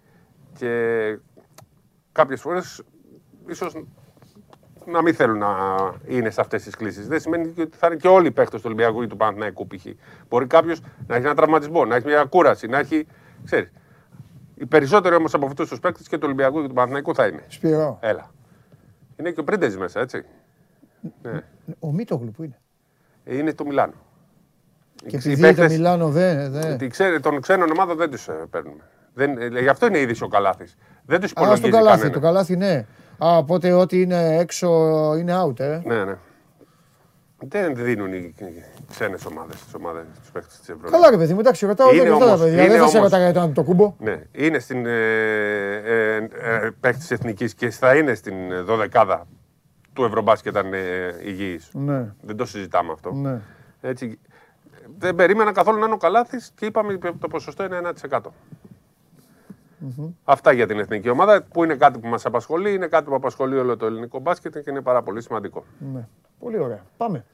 και 0.57 1.17
κάποιες 2.11 2.41
φορές 2.41 2.81
ίσως 3.47 3.83
να 4.85 5.01
μην 5.01 5.13
θέλουν 5.13 5.37
να 5.37 5.47
είναι 6.07 6.29
σε 6.29 6.41
αυτές 6.41 6.63
τις 6.63 6.75
κλήσεις. 6.75 7.07
Δεν 7.07 7.19
σημαίνει 7.19 7.47
και 7.47 7.61
ότι 7.61 7.77
θα 7.77 7.87
είναι 7.87 7.95
και 7.95 8.07
όλοι 8.07 8.27
οι 8.27 8.31
παίκτες 8.31 8.59
του 8.61 8.65
Ολυμπιακού 8.65 9.01
ή 9.01 9.07
του 9.07 9.17
Παναθηναϊκού 9.17 9.67
π.χ. 9.67 9.85
Μπορεί 10.29 10.47
κάποιος 10.47 10.81
να 11.07 11.15
έχει 11.15 11.25
ένα 11.25 11.35
τραυματισμό, 11.35 11.85
να 11.85 11.95
έχει 11.95 12.05
μια 12.05 12.23
κούραση, 12.23 12.67
να 12.67 12.77
έχει. 12.79 13.07
Ξέρεις, 13.45 13.71
οι 14.61 14.65
περισσότεροι 14.65 15.15
όμως 15.15 15.33
από 15.33 15.45
αυτούς 15.45 15.69
τους 15.69 15.79
παίκτες 15.79 16.07
και 16.07 16.15
του 16.17 16.23
Ολυμπιακού 16.25 16.61
και 16.61 16.67
του 16.67 16.73
Παναθηναϊκού 16.73 17.15
θα 17.15 17.27
είναι. 17.27 17.43
Σπυρό. 17.47 17.97
Έλα. 18.01 18.31
Είναι 19.19 19.31
και 19.31 19.39
ο 19.39 19.43
Πρίντεζ 19.43 19.75
μέσα, 19.75 19.99
έτσι. 19.99 20.23
Ναι. 21.21 21.39
Ο 21.79 21.91
Μίτογλου 21.91 22.31
που 22.31 22.43
είναι. 22.43 22.59
Είναι 23.23 23.53
το 23.53 23.65
Μιλάνο. 23.65 23.93
Και 24.95 25.05
Οι 25.15 25.15
επειδή 25.15 25.35
το 25.35 25.41
παίκτες- 25.41 25.71
Μιλάνο 25.71 26.09
δεν. 26.09 26.51
δεν... 26.51 26.77
τη 26.77 26.87
ξέρε- 26.87 27.21
Των 27.21 27.41
ξένων 27.41 27.71
ομάδων 27.71 27.97
δεν 27.97 28.09
τους 28.11 28.27
παίρνουμε. 28.49 28.83
Δεν, 29.13 29.37
ε, 29.37 29.59
γι' 29.61 29.67
αυτό 29.67 29.85
είναι 29.85 29.99
είδηση 29.99 30.23
ο 30.23 30.27
Καλάθης. 30.27 30.75
Δεν 31.05 31.19
τους 31.21 31.29
Α, 31.29 31.33
υπολογίζει 31.35 31.59
στον 31.67 31.71
καλάθι, 31.71 31.97
κανένα. 31.97 32.13
το 32.13 32.19
καλάθι 32.19 32.55
ναι. 32.55 32.85
Α, 33.25 33.37
οπότε 33.37 33.73
ό,τι 33.73 34.01
είναι 34.01 34.37
έξω 34.37 34.69
είναι 35.17 35.33
out, 35.43 35.59
ε. 35.59 35.81
Ναι, 35.85 36.03
ναι. 36.03 36.15
Δεν 37.37 37.75
δίνουν 37.75 38.13
οι 38.13 38.35
ξένες 38.91 39.25
ομάδες 39.25 39.63
τις 39.63 39.73
ομάδες 39.73 40.03
τους 40.19 40.31
παίκτες 40.31 40.59
της 40.59 40.69
Ευρώπη. 40.69 40.91
Καλά, 40.91 41.09
ρε 41.09 41.17
παιδί 41.17 41.33
μου, 41.33 41.39
εντάξει, 41.39 41.65
ρωτάω 41.65 41.89
Είναι 41.93 42.01
δεν 42.03 42.11
ρωτάω 42.11 42.27
τα 42.27 42.33
όμως- 42.33 42.45
παιδιά. 42.45 42.61
είναι 42.63 42.71
Δεν 42.71 42.81
θα 42.81 42.87
σε 42.87 42.97
όμως- 42.97 43.11
ρωτάγα 43.11 43.29
για 43.31 43.51
το 43.53 43.63
κουμπό. 43.63 43.95
Ναι, 43.99 44.21
είναι 44.31 44.59
στην 44.59 44.85
ε, 44.85 44.91
ε, 45.85 46.15
ε, 46.15 46.69
παίκτης 46.79 47.11
εθνικής 47.11 47.53
και 47.53 47.69
θα 47.69 47.95
είναι 47.95 48.13
στην 48.13 48.51
ε, 48.51 48.61
δωδεκάδα 48.61 49.27
του 49.93 50.03
Ευρωμπάσκετ 50.03 50.57
αν 50.57 50.65
είναι 50.67 51.15
υγιής. 51.23 51.69
Ναι. 51.73 52.13
Δεν 52.21 52.35
το 52.35 52.45
συζητάμε 52.45 52.91
αυτό. 52.91 53.11
Ναι. 53.11 53.39
Έτσι, 53.81 54.19
δεν 54.97 55.15
περίμενα 55.15 55.51
καθόλου 55.51 55.79
να 55.79 55.85
είναι 55.85 55.93
ο 55.93 55.97
Καλάθης 55.97 56.51
και 56.55 56.65
είπαμε 56.65 56.93
ότι 56.93 57.13
το 57.19 57.27
ποσοστό 57.27 57.63
είναι 57.63 57.77
1%. 57.77 58.19
Αυτά 60.23 60.51
για 60.51 60.67
την 60.67 60.79
εθνική 60.79 61.09
ομάδα 61.09 61.43
που 61.43 61.63
είναι 61.63 61.75
κάτι 61.75 61.99
που 61.99 62.07
μας 62.07 62.25
απασχολεί, 62.25 62.73
είναι 62.73 62.87
κάτι 62.87 63.03
που 63.09 63.15
απασχολεί 63.15 63.57
όλο 63.57 63.77
το 63.77 63.85
ελληνικό 63.85 64.19
μπάσκετ 64.19 64.57
και 64.57 64.69
είναι 64.69 64.81
πάρα 64.81 65.01
πολύ 65.03 65.21
σημαντικό. 65.21 65.63
Ναι. 65.93 66.07
Πολύ 66.39 66.57
ωραία. 66.59 66.83
Πάμε. 66.97 67.25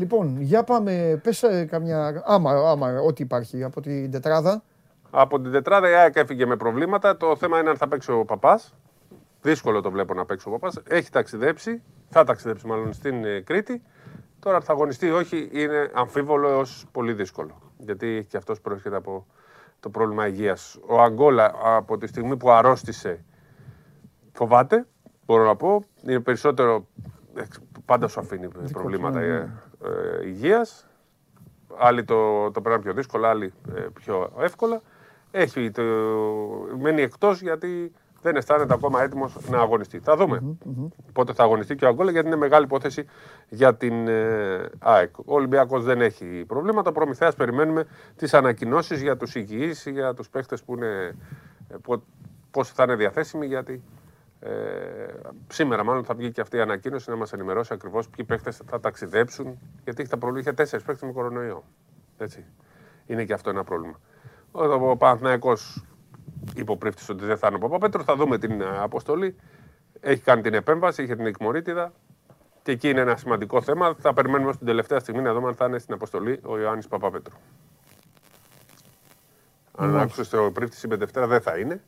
Λοιπόν, 0.00 0.40
για 0.40 0.64
πάμε. 0.64 1.20
Πες 1.22 1.42
ε, 1.42 1.64
καμιά. 1.64 2.22
Άμα, 2.26 2.50
άμα, 2.50 3.00
ό,τι 3.00 3.22
υπάρχει 3.22 3.62
από 3.64 3.80
την 3.80 4.10
τετράδα. 4.10 4.62
Από 5.10 5.40
την 5.40 5.52
τετράδα 5.52 5.90
η 5.90 5.94
ΑΕΚ 5.94 6.16
έφυγε 6.16 6.46
με 6.46 6.56
προβλήματα. 6.56 7.16
Το 7.16 7.36
θέμα 7.36 7.58
είναι 7.58 7.70
αν 7.70 7.76
θα 7.76 7.88
παίξει 7.88 8.12
ο 8.12 8.24
παπάς. 8.24 8.74
Δύσκολο 9.42 9.80
το 9.80 9.90
βλέπω 9.90 10.14
να 10.14 10.24
παίξει 10.24 10.48
ο 10.48 10.50
παπάς. 10.50 10.78
Έχει 10.88 11.10
ταξιδέψει. 11.10 11.82
Θα 12.08 12.24
ταξιδέψει 12.24 12.66
μάλλον 12.66 12.92
στην 12.92 13.24
ε, 13.24 13.40
Κρήτη. 13.40 13.82
Τώρα 14.38 14.56
αν 14.56 14.62
θα 14.62 14.72
αγωνιστεί 14.72 15.06
ή 15.06 15.10
όχι 15.10 15.50
είναι 15.52 15.90
αμφίβολο 15.94 16.48
έως 16.48 16.86
πολύ 16.92 17.12
δύσκολο. 17.12 17.72
Γιατί 17.78 18.26
και 18.28 18.36
αυτός 18.36 18.60
προέρχεται 18.60 18.96
από 18.96 19.26
το 19.80 19.90
πρόβλημα 19.90 20.26
υγείας. 20.26 20.78
Ο 20.86 21.00
Αγκόλα 21.00 21.54
από 21.62 21.98
τη 21.98 22.06
στιγμή 22.06 22.36
που 22.36 22.50
αρρώστησε 22.50 23.24
φοβάται. 24.32 24.86
Μπορώ 25.26 25.44
να 25.44 25.56
πω. 25.56 25.84
Είναι 26.06 26.20
περισσότερο. 26.20 26.86
ε, 27.34 27.42
Πάντα 27.84 28.08
σου 28.08 28.20
αφήνει 28.20 28.48
προβλήματα 28.72 29.20
ναι, 29.20 29.48
ε, 29.84 29.88
ναι. 29.88 29.94
ε, 30.24 30.26
υγείας. 30.28 30.84
Άλλοι 31.78 32.04
το, 32.04 32.50
το 32.50 32.60
περνάνε 32.60 32.82
πιο 32.82 32.92
δύσκολα, 32.92 33.28
άλλοι 33.28 33.52
ε, 33.74 33.80
πιο 33.94 34.32
εύκολα. 34.38 34.80
Έχει 35.30 35.70
το, 35.70 35.82
μένει 36.80 37.02
εκτός 37.02 37.42
γιατί 37.42 37.92
δεν 38.22 38.36
αισθάνεται 38.36 38.74
ακόμα 38.74 39.02
έτοιμος 39.02 39.36
να 39.48 39.58
αγωνιστεί. 39.58 39.98
Θα 39.98 40.16
δούμε 40.16 40.56
πότε 41.12 41.32
θα 41.32 41.42
αγωνιστεί 41.42 41.74
και 41.74 41.84
ο 41.84 41.88
Αγκόλα 41.88 42.10
γιατί 42.10 42.26
είναι 42.26 42.36
μεγάλη 42.36 42.64
υπόθεση 42.64 43.04
για 43.48 43.74
την 43.74 44.08
ε, 44.08 44.70
ΑΕΚ. 44.78 45.18
Ο 45.18 45.22
Ολυμπιακός 45.34 45.84
δεν 45.84 46.00
έχει 46.00 46.44
προβλήματα. 46.46 46.92
Προμηθέας 46.92 47.34
περιμένουμε 47.34 47.86
τις 48.16 48.34
ανακοινώσεις 48.34 49.02
για 49.02 49.16
τους 49.16 49.34
υγιείς, 49.34 49.86
για 49.86 50.14
τους 50.14 50.28
παίχτες 50.28 50.62
που 50.62 50.74
είναι. 50.74 51.16
ε, 51.68 51.74
πο- 51.82 52.02
Πώς 52.50 52.70
θα 52.70 52.82
είναι 52.82 52.94
διαθέσιμοι, 52.94 53.46
γιατί 53.46 53.82
ε, 54.40 54.50
σήμερα 55.48 55.84
μάλλον 55.84 56.04
θα 56.04 56.14
βγει 56.14 56.30
και 56.30 56.40
αυτή 56.40 56.56
η 56.56 56.60
ανακοίνωση 56.60 57.10
να 57.10 57.16
μας 57.16 57.32
ενημερώσει 57.32 57.72
ακριβώς 57.72 58.08
ποιοι 58.08 58.24
παίχτε 58.24 58.50
θα 58.50 58.80
ταξιδέψουν. 58.80 59.58
Γιατί 59.84 60.00
έχει 60.00 60.10
τα 60.10 60.18
προβλήματα. 60.18 60.50
Είχε 60.50 60.52
τέσσερις 60.52 60.84
παίχτε 60.84 61.06
με 61.06 61.12
κορονοϊό. 61.12 61.64
Έτσι. 62.18 62.44
Είναι 63.06 63.24
και 63.24 63.32
αυτό 63.32 63.50
ένα 63.50 63.64
πρόβλημα. 63.64 64.00
Ο, 64.52 64.90
ο 64.90 64.96
Παναθηναϊκός 64.96 65.84
υποπρύφτης 66.54 67.08
ότι 67.08 67.24
δεν 67.24 67.36
θα 67.36 67.46
είναι 67.46 67.56
ο 67.56 67.58
Παπαπέτρου. 67.58 68.04
Θα 68.04 68.16
δούμε 68.16 68.38
την 68.38 68.60
ε, 68.60 68.78
αποστολή. 68.78 69.36
Έχει 70.00 70.22
κάνει 70.22 70.42
την 70.42 70.54
επέμβαση, 70.54 71.02
είχε 71.02 71.16
την 71.16 71.26
εκμορίτιδα. 71.26 71.92
Και 72.62 72.72
εκεί 72.72 72.88
είναι 72.88 73.00
ένα 73.00 73.16
σημαντικό 73.16 73.62
θέμα. 73.62 73.94
Θα 73.98 74.12
περιμένουμε 74.14 74.50
ως 74.50 74.56
την 74.56 74.66
τελευταία 74.66 74.98
στιγμή 74.98 75.22
να 75.22 75.32
δούμε 75.32 75.48
αν 75.48 75.54
θα 75.54 75.64
είναι 75.64 75.78
στην 75.78 75.94
αποστολή 75.94 76.40
ο 76.42 76.58
Ιωάννης 76.58 76.88
Παπαπέτρου. 76.88 77.36
Αν 79.76 79.88
Μάλιστα. 79.88 80.02
άκουσες 80.02 80.28
το 80.28 80.50
πρίφτης 80.50 80.82
είπε 80.82 80.96
Δευτέρα 80.96 81.26
δεν 81.26 81.40
θα 81.40 81.58
είναι. 81.58 81.82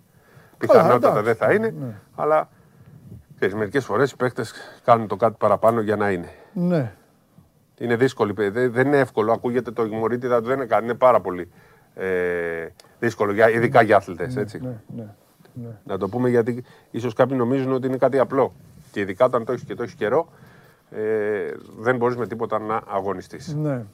Καλά, 0.67 0.83
Πιθανότατα 0.83 1.19
εντάξει. 1.19 1.25
δεν 1.25 1.35
θα 1.35 1.53
είναι. 1.53 1.75
Ναι. 1.81 1.95
Αλλά 2.15 2.49
ξέρεις, 3.35 3.55
μερικές 3.55 3.85
φορές 3.85 4.11
οι 4.11 4.17
παίκτες 4.17 4.53
κάνουν 4.85 5.07
το 5.07 5.17
κάτι 5.17 5.35
παραπάνω 5.39 5.81
για 5.81 5.97
να 5.97 6.11
είναι. 6.11 6.29
Ναι. 6.53 6.93
Είναι 7.79 7.97
δύσκολο. 7.97 8.33
Δεν, 8.37 8.73
δεν 8.73 8.87
είναι 8.87 8.99
εύκολο. 8.99 9.33
Ακούγεται 9.33 9.71
το 9.71 9.85
γημορίτιδα 9.85 10.41
του 10.41 10.47
δεν 10.47 10.57
είναι 10.57 10.67
κάτι. 10.67 10.85
Είναι 10.85 10.95
πάρα 10.95 11.21
πολύ 11.21 11.51
ε, 11.95 12.67
δύσκολο, 12.99 13.33
για, 13.33 13.51
ειδικά 13.51 13.83
για 13.83 13.97
άθλητες, 13.97 14.37
έτσι. 14.37 14.61
Ναι, 14.63 14.81
ναι, 14.97 15.07
ναι. 15.53 15.77
Να 15.85 15.99
το 15.99 16.09
πούμε 16.09 16.29
γιατί 16.29 16.65
ίσως 16.91 17.15
κάποιοι 17.15 17.37
νομίζουν 17.41 17.73
ότι 17.73 17.87
είναι 17.87 17.97
κάτι 17.97 18.19
απλό. 18.19 18.53
Και 18.93 19.01
ειδικά 19.01 19.25
όταν 19.25 19.45
το 19.45 19.53
έχεις 19.53 19.65
και 19.65 19.75
το 19.75 19.83
έχεις 19.83 19.95
καιρό, 19.95 20.29
ε, 20.91 21.01
δεν 21.79 21.97
μπορείς 21.97 22.17
με 22.17 22.27
τίποτα 22.27 22.59
να 22.59 22.81
αγωνιστείς. 22.89 23.55
Ναι. 23.55 23.85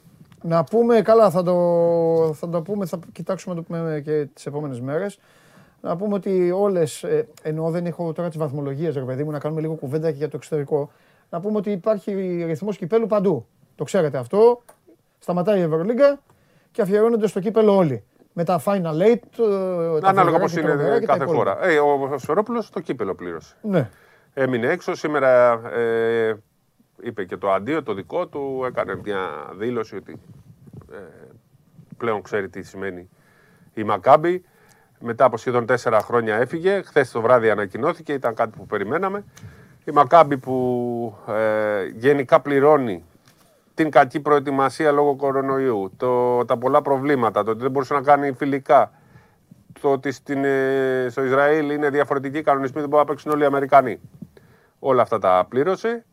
Να 0.41 0.63
πούμε, 0.63 1.01
καλά 1.01 1.29
θα 1.29 1.43
το, 1.43 2.33
θα 2.33 2.49
το 2.49 2.61
πούμε, 2.61 2.85
θα 2.85 2.99
κοιτάξουμε 3.11 3.55
να 3.55 3.61
το 3.61 3.67
πούμε 3.67 4.01
και 4.03 4.27
τις 4.33 4.45
επόμενες 4.45 4.81
μέρες. 4.81 5.19
Να 5.81 5.95
πούμε 5.97 6.13
ότι 6.13 6.51
όλες, 6.51 7.03
ε, 7.03 7.27
ενώ 7.41 7.69
δεν 7.69 7.85
έχω 7.85 8.13
τώρα 8.13 8.29
τις 8.29 8.37
βαθμολογίες 8.37 8.95
ρε 8.95 9.01
παιδί 9.03 9.23
μου, 9.23 9.31
να 9.31 9.39
κάνουμε 9.39 9.61
λίγο 9.61 9.73
κουβέντα 9.73 10.11
και 10.11 10.17
για 10.17 10.27
το 10.27 10.37
εξωτερικό. 10.37 10.91
Να 11.29 11.39
πούμε 11.39 11.57
ότι 11.57 11.71
υπάρχει 11.71 12.43
ρυθμός 12.45 12.77
κυπέλου 12.77 13.07
παντού. 13.07 13.45
Το 13.75 13.83
ξέρετε 13.83 14.17
αυτό. 14.17 14.61
Σταματάει 15.19 15.59
η 15.59 15.61
Ευρωλίγκα 15.61 16.19
και 16.71 16.81
αφιερώνονται 16.81 17.27
στο 17.27 17.39
κύπελο 17.39 17.75
όλοι. 17.75 18.03
Με 18.33 18.43
τα 18.43 18.61
Final 18.65 19.01
Eight, 19.01 19.39
ε, 19.39 19.99
τα 19.99 20.07
Ανάλογα 20.07 20.39
φοβερά 20.39 20.39
πώς 20.39 20.51
και 20.53 20.61
τα 20.61 20.67
είναι 20.67 20.73
τρομερά 20.73 20.99
και 20.99 21.05
τα 21.05 21.11
κάθε 21.17 21.23
υπόλοιπα. 21.23 21.55
φορά. 21.55 21.67
Ε, 21.67 21.79
ο 21.79 22.17
Σφερόπουλο 22.17 22.63
το 22.73 22.79
κύπελο 22.79 23.15
πλήρωσε. 23.15 23.55
Ναι. 23.61 23.89
Έμεινε 24.33 24.67
έξω. 24.67 24.95
Σήμερα 24.95 25.61
ε, 25.73 26.37
είπε 27.01 27.25
και 27.25 27.37
το 27.37 27.51
αντίο 27.51 27.83
το 27.83 27.93
δικό 27.93 28.27
του. 28.27 28.63
Έκανε 28.67 28.99
μια 29.03 29.19
δήλωση 29.57 29.95
ότι 29.95 30.19
ε, 30.91 30.95
πλέον 31.97 32.21
ξέρει 32.21 32.49
τι 32.49 32.61
σημαίνει 32.63 33.09
η 33.73 33.83
Μακάμπη. 33.83 34.43
Μετά 35.01 35.25
από 35.25 35.37
σχεδόν 35.37 35.65
τέσσερα 35.65 35.99
χρόνια 35.99 36.35
έφυγε. 36.35 36.81
Χθες 36.81 37.11
το 37.11 37.21
βράδυ 37.21 37.49
ανακοινώθηκε, 37.49 38.13
ήταν 38.13 38.35
κάτι 38.35 38.57
που 38.57 38.65
περιμέναμε. 38.65 39.23
Η 39.85 39.91
Μακάμπη 39.91 40.37
που 40.37 41.15
ε, 41.27 41.85
γενικά 41.85 42.39
πληρώνει 42.39 43.03
την 43.73 43.89
κακή 43.89 44.19
προετοιμασία 44.19 44.91
λόγω 44.91 45.15
κορονοϊού, 45.15 45.91
το, 45.97 46.45
τα 46.45 46.57
πολλά 46.57 46.81
προβλήματα, 46.81 47.43
το 47.43 47.51
ότι 47.51 47.61
δεν 47.61 47.71
μπορούσε 47.71 47.93
να 47.93 48.01
κάνει 48.01 48.31
φιλικά, 48.31 48.91
το 49.81 49.91
ότι 49.91 50.11
στην, 50.11 50.43
ε, 50.43 51.07
στο 51.09 51.23
Ισραήλ 51.23 51.69
είναι 51.69 51.89
διαφορετικοί 51.89 52.41
κανονισμοί, 52.41 52.79
δεν 52.79 52.89
μπορούν 52.89 53.05
να 53.05 53.11
παίξουν 53.11 53.31
όλοι 53.31 53.43
οι 53.43 53.45
Αμερικανοί. 53.45 53.99
Όλα 54.79 55.01
αυτά 55.01 55.19
τα 55.19 55.45
πλήρωσε. 55.49 56.05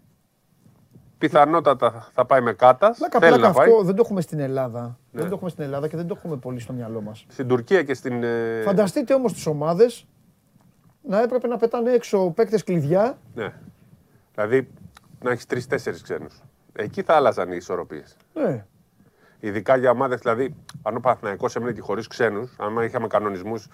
Πιθανότατα 1.19 2.09
θα 2.15 2.25
πάει 2.25 2.41
με 2.41 2.53
κάτας. 2.53 2.97
Πλάκα, 2.99 3.19
Θέλει 3.19 3.33
πλάκα 3.33 3.49
να 3.49 3.55
πάει. 3.55 3.69
αυτό 3.71 3.83
δεν 3.83 3.95
το 3.95 4.03
έχουμε 4.05 4.21
στην 4.21 4.39
Ελλάδα. 4.41 4.81
Ναι. 4.81 5.21
Δεν 5.21 5.29
το 5.29 5.35
έχουμε 5.35 5.51
στην 5.51 5.65
Ελλάδα 5.65 5.89
και 5.89 5.97
δεν 5.97 6.07
το 6.07 6.15
έχουμε 6.19 6.37
πολύ 6.37 6.61
στο 6.61 6.73
μυαλό 6.73 7.01
μας. 7.01 7.25
Στην 7.29 7.49
Τουρκία 7.49 7.83
και 7.83 7.95
στην. 7.95 8.23
ε, 8.23 8.63
Φανταστείτε 8.65 9.15
όμως 9.15 9.33
τις 9.33 9.47
ομάδες 9.47 10.07
να 11.03 11.23
έπρεπε 11.23 11.47
να 11.47 11.57
πετάνε 11.57 11.91
έξω 11.93 12.31
παίκτες 12.31 12.65
κλειδιά. 12.65 13.19
Ναι. 13.35 13.53
Δηλαδή 14.35 14.69
να 15.23 15.31
έχεις 15.31 15.47
τρει-τέσσερι 15.47 16.03
ξένους. 16.03 16.41
Εκεί 16.73 17.03
θα 17.03 17.15
άλλαζαν 17.15 17.53
οι 17.53 17.57
ισορροπίες. 17.57 18.17
Ναι. 18.35 18.65
Ειδικά 19.41 19.77
για 19.77 19.91
ομάδες, 19.91 20.21
δηλαδή, 20.21 20.55
αν 20.83 20.97
ο 20.97 21.01
Παναθηναϊκός 21.01 21.57
έμεινε 21.57 21.73
και 21.73 21.81
χωρίς 21.81 22.07
ξένους, 22.07 22.57
αν 22.59 22.77
είχαμε 22.85 23.07
κανονισμούς 23.07 23.69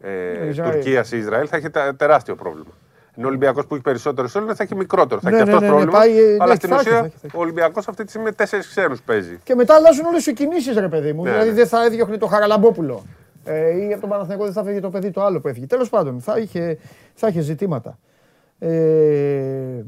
ε, 0.00 0.48
Ισραήλ. 0.48 0.72
Τουρκίας 0.72 1.12
ή 1.12 1.18
Ισραήλ, 1.18 1.46
θα 1.50 1.56
είχε 1.56 1.68
τε- 1.68 1.96
τεράστιο 1.96 2.34
πρόβλημα. 2.34 2.70
Ενώ 3.18 3.26
ο 3.26 3.30
Ολυμπιακός 3.30 3.66
που 3.66 3.74
έχει 3.74 3.82
περισσότερου 3.82 4.28
Έλληνε 4.34 4.54
θα 4.54 4.62
έχει 4.62 4.74
μικρότερο. 4.74 5.20
Θα 5.20 5.30
Ναι, 5.30 5.36
έχει 5.36 5.44
ναι, 5.44 5.52
αυτό 5.52 5.64
ναι, 5.64 5.70
ναι, 5.70 5.76
πρόβλημα. 5.76 5.98
πάει, 5.98 6.18
ε, 6.18 6.36
αλλά 6.38 6.46
ναι, 6.46 6.54
στην 6.54 6.68
θα 6.68 6.74
έχει, 6.74 6.88
ουσία 6.88 6.98
θα 6.98 7.04
έχει, 7.06 7.14
θα 7.20 7.26
έχει. 7.26 7.36
ο 7.36 7.40
Ολυμπιακός 7.40 7.88
αυτή 7.88 8.02
τη 8.02 8.08
στιγμή 8.08 8.26
με 8.26 8.32
τέσσερις 8.34 8.68
ξένους 8.68 9.02
παίζει. 9.02 9.38
Και 9.44 9.54
μετά 9.54 9.74
αλλάζουν 9.74 10.04
όλες 10.06 10.26
οι 10.26 10.32
κινήσεις 10.32 10.76
ρε 10.76 10.88
παιδί 10.88 11.12
μου. 11.12 11.22
Ναι, 11.22 11.30
δηλαδή 11.30 11.48
ναι. 11.48 11.54
δεν 11.54 11.66
θα 11.66 11.84
έδιωχνε 11.84 12.16
το 12.16 12.26
Χαραλαμπόπουλο. 12.26 13.02
Ε, 13.44 13.86
ή 13.86 13.92
από 13.92 14.00
τον 14.00 14.10
Παναθηναϊκό 14.10 14.44
δεν 14.44 14.52
θα 14.52 14.62
φεύγει 14.62 14.80
το 14.80 14.90
παιδί 14.90 15.10
το 15.10 15.22
άλλο 15.22 15.40
που 15.40 15.48
έφυγε. 15.48 15.66
Τέλος 15.66 15.88
πάντων, 15.88 16.20
θα 16.20 16.38
είχε, 16.38 16.78
θα 17.14 17.28
είχε 17.28 17.40
ζητήματα. 17.40 17.98
Ε, 18.58 19.82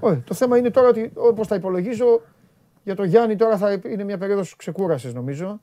ωραία, 0.00 0.22
το 0.26 0.34
θέμα 0.34 0.58
είναι 0.58 0.70
τώρα 0.70 0.88
ότι 0.88 1.10
όπως 1.14 1.48
τα 1.48 1.54
υπολογίζω 1.54 2.20
για 2.84 2.94
το 2.94 3.04
Γιάννη 3.04 3.36
τώρα 3.36 3.56
θα 3.56 3.80
είναι 3.88 4.04
μια 4.04 4.18
περίοδος 4.18 4.56
ξεκούρασης 4.56 5.14
νομίζω. 5.14 5.60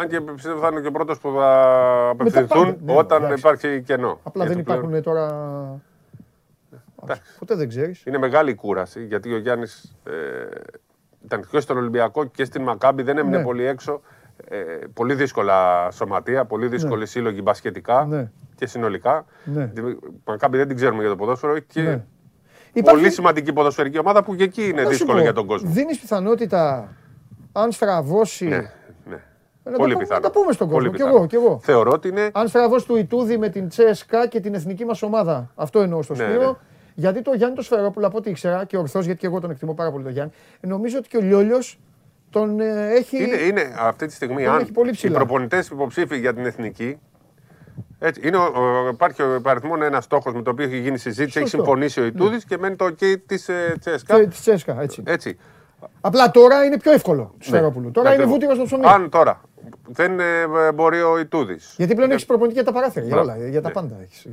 Αν 0.00 0.08
και 0.08 0.20
πιστεύω 0.20 0.60
θα 0.60 0.68
είναι 0.72 0.80
και 0.80 0.86
ο 0.86 0.90
πρώτος 0.90 1.18
που 1.18 1.32
θα 1.36 2.08
απευθυνθούν 2.10 2.64
πάντα, 2.64 2.76
ναι, 2.92 2.98
όταν 2.98 3.22
εντάξει. 3.24 3.38
υπάρχει 3.38 3.82
κενό. 3.82 4.20
Απλά 4.22 4.44
δεν 4.44 4.52
Γιατί 4.54 4.62
πλέον 4.70 4.78
υπάρχουν 4.78 5.02
τώρα... 5.02 5.80
Ποτέ 7.38 7.54
δεν 7.54 7.68
ξέρεις. 7.68 8.02
Είναι 8.06 8.18
μεγάλη 8.18 8.50
η 8.50 8.54
κούραση 8.54 9.04
γιατί 9.04 9.32
ο 9.34 9.38
Γιάννης 9.38 9.96
ε, 10.04 10.12
ήταν 11.24 11.46
και 11.50 11.60
στον 11.60 11.76
Ολυμπιακό 11.76 12.24
και 12.24 12.44
στην 12.44 12.62
Μακάμπη, 12.62 13.02
δεν 13.02 13.18
έμεινε 13.18 13.36
Ναι. 13.36 13.42
πολύ 13.44 13.64
έξω. 13.64 14.00
Ε, 14.48 14.58
πολύ 14.94 15.14
δύσκολα 15.14 15.88
σωματεία, 15.90 16.44
πολύ 16.44 16.66
δύσκολοι 16.66 17.06
σύλλογοι 17.06 17.40
μπασκετικά 17.42 18.04
Ναι. 18.08 18.30
και 18.54 18.66
συνολικά. 18.66 19.24
Ναι. 19.44 19.66
Τη 19.66 19.80
Μακάμπη 20.24 20.56
δεν 20.56 20.66
την 20.66 20.76
ξέρουμε 20.76 21.00
για 21.00 21.10
το 21.10 21.16
ποδόσφαιρο 21.16 21.52
έχει 21.54 21.64
και 21.66 21.80
Ναι. 21.82 21.90
πολύ 21.90 22.02
Υπάρχει- 22.72 23.10
σημαντική 23.10 23.52
ποδοσφαιρική 23.52 23.98
ομάδα 23.98 24.24
που 24.24 24.34
και 24.34 24.44
εκεί 24.44 24.62
είναι 24.68 24.72
Να 24.80 24.82
σου 24.82 24.88
δύσκολο 24.88 25.16
πω, 25.16 25.22
για 25.22 25.32
τον 25.32 25.46
κόσμο. 25.46 25.70
Δίνεις 25.70 25.98
πιθανότητα 26.00 26.88
αν 27.52 27.72
στραβώσει... 27.72 28.70
Ναι, 29.70 29.76
ναι. 29.76 29.76
Να 29.76 29.76
τα 29.76 29.76
Πολύ 29.78 29.92
πούμε- 29.92 30.04
πιθανό. 30.04 30.20
Να 30.20 30.30
τα 30.30 30.38
πούμε 30.40 30.52
στον 30.52 30.68
Πολύ 30.68 30.88
κόσμο. 30.88 30.96
Κι 30.96 31.02
πιθανό. 31.02 31.16
εγώ, 31.16 31.26
κι 31.26 31.34
εγώ. 31.34 31.60
Θεωρώ 31.62 31.90
ότι 31.90 32.08
είναι. 32.08 32.30
Αν 32.32 32.48
στραβώσει 32.48 32.86
του 32.86 32.96
Ιτούδη 32.96 33.38
με 33.38 33.48
την 33.48 33.68
Τσέσκα 33.68 34.26
και 34.26 34.40
την 34.40 34.54
εθνική 34.54 34.84
μας 34.84 35.02
ομάδα. 35.02 35.50
Αυτό 35.54 35.80
εννοώ 35.80 36.02
στο 36.02 36.14
Ναι, 36.14 36.24
Σπύρο. 36.24 36.40
ναι. 36.50 36.56
Γιατί 36.94 37.22
το 37.22 37.32
Γιάννη 37.34 37.56
το 37.56 37.62
Σφερόπουλο, 37.62 38.06
από 38.06 38.16
ό,τι 38.18 38.30
ήξερα 38.30 38.64
και 38.64 38.76
ορθώ, 38.76 39.00
γιατί 39.00 39.18
και 39.18 39.26
εγώ 39.26 39.40
τον 39.40 39.50
εκτιμώ 39.50 39.74
πάρα 39.74 39.90
πολύ 39.90 40.04
τον 40.04 40.12
Γιάννη, 40.12 40.32
νομίζω 40.60 40.98
ότι 40.98 41.08
και 41.08 41.16
ο 41.16 41.20
Λιόλιος 41.20 41.78
τον 42.30 42.60
ε, 42.60 42.90
έχει. 42.94 43.22
Είναι, 43.22 43.36
είναι 43.36 43.74
αυτή 43.78 44.06
τη 44.06 44.12
στιγμή, 44.12 44.44
Τον 44.44 44.52
αν 44.54 44.60
έχει 44.60 44.72
πολύ 44.72 44.88
οι 44.88 44.92
ψηλά. 44.92 45.14
προπονητέ 45.16 45.64
υποψήφοι 45.72 46.18
για 46.18 46.34
την 46.34 46.46
εθνική. 46.46 46.98
Έτσι, 47.98 48.20
είναι, 48.28 48.36
ο, 48.36 48.42
ο- 48.42 48.88
υπάρχει 48.88 49.22
ο 49.22 49.34
υπαριθμόν 49.34 49.82
ένας 49.82 50.04
στόχος 50.04 50.34
με 50.34 50.42
το 50.42 50.50
οποίο 50.50 50.64
έχει 50.64 50.78
γίνει 50.78 50.98
συζήτηση, 50.98 51.38
έχει 51.38 51.48
Σωστό. 51.48 51.56
συμφωνήσει 51.64 52.00
ο 52.00 52.04
Ιτούδης 52.04 52.44
και 52.44 52.58
μένει 52.58 52.76
το 52.76 52.84
OK 52.84 53.14
της 53.26 53.48
ε, 53.48 53.74
Τσέσκα. 53.80 54.16
Τε- 54.16 54.28
της 54.28 54.40
Τσέσκα, 54.40 54.80
έτσι. 54.80 55.02
Έτσι. 55.06 55.38
Απλά 56.00 56.30
τώρα 56.30 56.64
είναι 56.64 56.78
πιο 56.78 56.92
εύκολο 56.92 57.34
του 57.38 57.44
Σφερόπουλου. 57.46 57.90
Τώρα 57.90 58.06
είναι 58.14 58.22
Ακριβώς. 58.22 58.32
βούτυρο 58.38 58.54
στο 58.54 58.64
ψωμί. 58.64 58.84
Αν 58.86 59.08
τώρα 59.10 59.40
δεν 59.88 60.20
ε, 60.20 60.46
μπορεί 60.74 61.00
ο 61.02 61.18
Ιτούδης. 61.18 61.74
Γιατί 61.76 61.94
πλέον 61.94 62.10
έχεις 62.10 62.26
προπονητή 62.26 62.54
για 62.54 62.64
τα 62.64 62.72
παράθυρα, 62.72 63.04
για 63.06 63.14
Μπράβο. 63.14 63.32
όλα, 63.38 63.48
για 63.48 63.60
τα 63.62 63.68
Ναι. 63.68 63.74
πάντα 63.74 63.96
έχεις. 64.02 64.26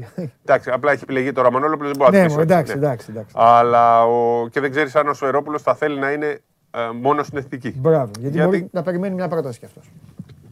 Εντάξει, 0.45 0.69
απλά 0.69 0.91
έχει 0.91 1.03
επιλεγεί 1.03 1.31
τώρα 1.31 1.51
Μανόλοπλο, 1.51 1.87
δεν 1.87 1.95
μπορεί 1.97 2.11
να 2.11 2.17
Ναι, 2.21 2.27
το 2.27 2.31
μωρέ, 2.33 2.45
πείσει. 2.45 2.55
εντάξει, 2.57 2.73
εντάξει, 2.77 3.07
εντάξει. 3.09 3.35
Αλλά 3.37 4.05
ο... 4.05 4.47
και 4.47 4.59
δεν 4.59 4.71
ξέρεις 4.71 4.95
αν 4.95 5.07
ο 5.07 5.13
Σουερόπουλο 5.13 5.59
θα 5.59 5.75
θέλει 5.75 5.99
να 5.99 6.11
είναι 6.11 6.27
ε, 6.71 6.79
μόνος 7.01 7.25
στην 7.25 7.37
εθνική. 7.37 7.73
Μπράβο. 7.77 8.11
Γιατί, 8.19 8.35
Γιατί- 8.35 8.45
μπορεί 8.57 8.69
να 8.71 8.81
περιμένει 8.83 9.15
μια 9.15 9.27
πρόταση 9.27 9.59
κι 9.59 9.65
αυτός. 9.65 9.91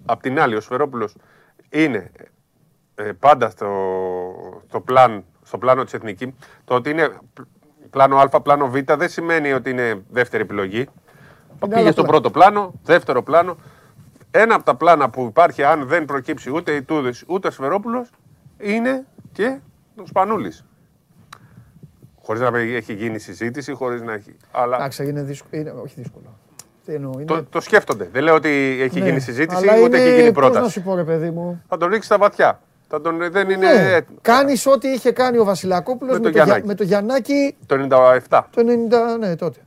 Απ' 0.06 0.22
την 0.22 0.40
άλλη, 0.40 0.56
ο 0.56 0.62
Σφερόπουλος 0.62 1.16
είναι 1.70 2.12
ε, 2.96 3.04
πάντα 3.20 3.50
στο, 3.50 3.68
στο, 4.68 4.80
πλάν, 4.80 5.24
στο 5.44 5.58
πλάνο 5.58 5.84
της 5.84 5.94
εθνική. 5.94 6.36
Το 6.66 6.76
ότι 6.76 6.90
είναι 6.90 7.08
π- 7.34 7.40
πλάνο 7.90 8.18
Α, 8.18 8.42
πλάνο 8.42 8.68
Β 8.70 8.76
δεν 8.98 9.10
σημαίνει 9.10 9.52
ότι 9.54 9.70
είναι 9.70 10.02
δεύτερη 10.10 10.44
επιλογή. 10.44 10.88
Πήγε 11.60 11.76
άλλα 11.76 11.92
στο 11.92 12.02
πλάνα. 12.04 12.08
πρώτο 12.08 12.32
πλάνο, 12.32 12.74
δεύτερο 12.84 13.24
πλάνο. 13.24 13.58
Ένα 14.36 14.56
από 14.56 14.64
τα 14.64 14.76
πλάνα 14.76 15.10
που 15.10 15.26
υπάρχει, 15.30 15.64
αν 15.64 15.88
δεν 15.88 16.06
προκύψει 16.06 16.52
ούτε 16.52 16.72
η 16.72 16.82
Τούδης 16.82 17.24
ούτε 17.28 17.48
ο 17.48 17.52
Σφερόπουλος, 17.52 18.10
είναι 18.58 19.06
και 19.32 19.58
ο 20.02 20.06
Σπανούλης. 20.06 20.66
Χωρίς 22.22 22.42
να 22.42 22.60
έχει 22.60 22.94
γίνει 22.94 23.20
συζήτηση, 23.20 23.74
χωρίς 23.74 24.02
να 24.02 24.14
έχει. 24.14 24.36
Αλλά 24.52 24.76
Εντάξει, 24.76 25.08
είναι 25.08 25.22
δύσκολο. 25.24 25.62
Είναι, 25.62 25.72
όχι 25.72 25.94
δύσκολο. 25.98 26.38
Τι 26.86 26.94
εννοώ, 26.94 27.12
είναι... 27.14 27.26
το, 27.26 27.44
το 27.44 27.62
σκέφτονται. 27.62 28.10
Δεν 28.12 28.24
λέω 28.24 28.36
ότι 28.36 28.78
έχει 28.82 29.00
Ναι, 29.00 29.06
γίνει 29.06 29.20
συζήτηση, 29.20 29.68
αλλά 29.68 29.78
ούτε 29.82 29.98
είναι- 29.98 29.98
έχει 30.10 30.16
γίνει 30.22 30.32
πώς 30.32 30.44
να 30.44 30.50
πρόταση. 30.50 30.72
σου 30.72 30.82
πω, 30.82 30.96
ρε 30.96 31.04
παιδί 31.04 31.30
μου; 31.30 31.64
Θα 31.68 31.78
τον 31.78 31.90
ρίξει 31.90 32.06
στα 32.06 32.18
βαθιά. 32.18 32.60
Θα 32.88 33.02
τον, 33.02 33.32
δεν 33.32 33.50
είναι 33.50 33.72
Ναι, 33.74 33.94
έτοιμο. 33.94 34.18
κάνεις 34.22 34.66
ό,τι 34.66 34.88
είχε 34.88 35.12
κάνει 35.12 35.38
ο 35.38 35.44
Βασιλακόπουλος 35.44 36.14
Με 36.14 36.20
με, 36.20 36.24
το 36.24 36.30
το 36.32 36.36
Για- 36.36 36.44
Γιαννάκη. 36.44 36.68
με 36.68 36.76
το 36.76 36.84
Γιαννάκη 36.84 37.56
Το 37.66 37.76
97. 38.30 38.42
το 38.50 38.62
90, 38.62 39.18
ναι, 39.20 39.36
τότε. 39.36 39.60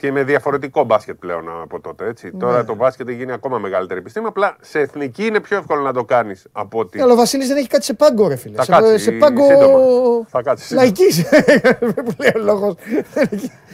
Ναι. 0.00 0.08
και 0.08 0.12
με 0.12 0.22
διαφορετικό 0.24 0.84
μπάσκετ 0.84 1.16
πλέον 1.18 1.44
από 1.62 1.80
τότε. 1.80 2.06
Έτσι. 2.06 2.30
Ναι. 2.32 2.38
Τώρα 2.38 2.64
το 2.64 2.74
μπάσκετ 2.74 3.08
έχει 3.08 3.16
γίνει 3.16 3.32
ακόμα 3.32 3.58
μεγαλύτερη 3.58 4.00
επιστήμη. 4.00 4.26
Απλά 4.26 4.56
σε 4.60 4.78
εθνική 4.80 5.26
είναι 5.26 5.40
πιο 5.40 5.56
εύκολο 5.56 5.82
να 5.82 5.92
το 5.92 6.04
κάνεις 6.04 6.46
από 6.52 6.78
ότι. 6.78 6.96
Ναι, 6.96 7.02
αλλά 7.02 7.12
ο 7.12 7.16
Βασίλης 7.16 7.48
δεν 7.48 7.56
έχει 7.56 7.66
κάτι 7.66 7.84
σε 7.84 7.94
πάγκο, 7.94 8.28
ρε 8.28 8.36
φίλε. 8.36 8.56
Θα 8.56 8.62
σε, 8.64 8.70
κάτσει 8.72 8.98
σε 8.98 9.10
πάγκο. 9.10 9.44
σύντομα. 9.46 9.78
Θα 10.28 10.42
κάτσει 10.42 10.64
σύντομα. 10.66 10.82
Λαϊκής. 10.86 11.24
που 12.04 12.14
λέει 12.18 12.32
ο 12.36 12.44
λόγος. 12.44 12.74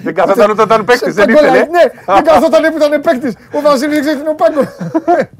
Δεν 0.02 0.14
καθόταν 0.14 0.50
όταν 0.50 0.66
ήταν 0.66 0.84
παίκτης, 0.84 1.14
δεν 1.14 1.26
πάγκο 1.26 1.38
ήθελε. 1.38 1.56
λαϊκ- 1.56 1.70
Ναι, 1.70 2.14
δεν 2.14 2.24
καθόταν 2.24 2.62
που 2.70 2.76
ήταν 2.76 3.00
παίκτης. 3.00 3.34
Ο 3.52 3.60
Βασίλης 3.60 3.94
δεν 3.94 4.00
ξέρει 4.00 4.16
τι 4.16 4.20
είναι 4.20 4.30
ο 4.30 4.34
πάγκο. 4.34 4.60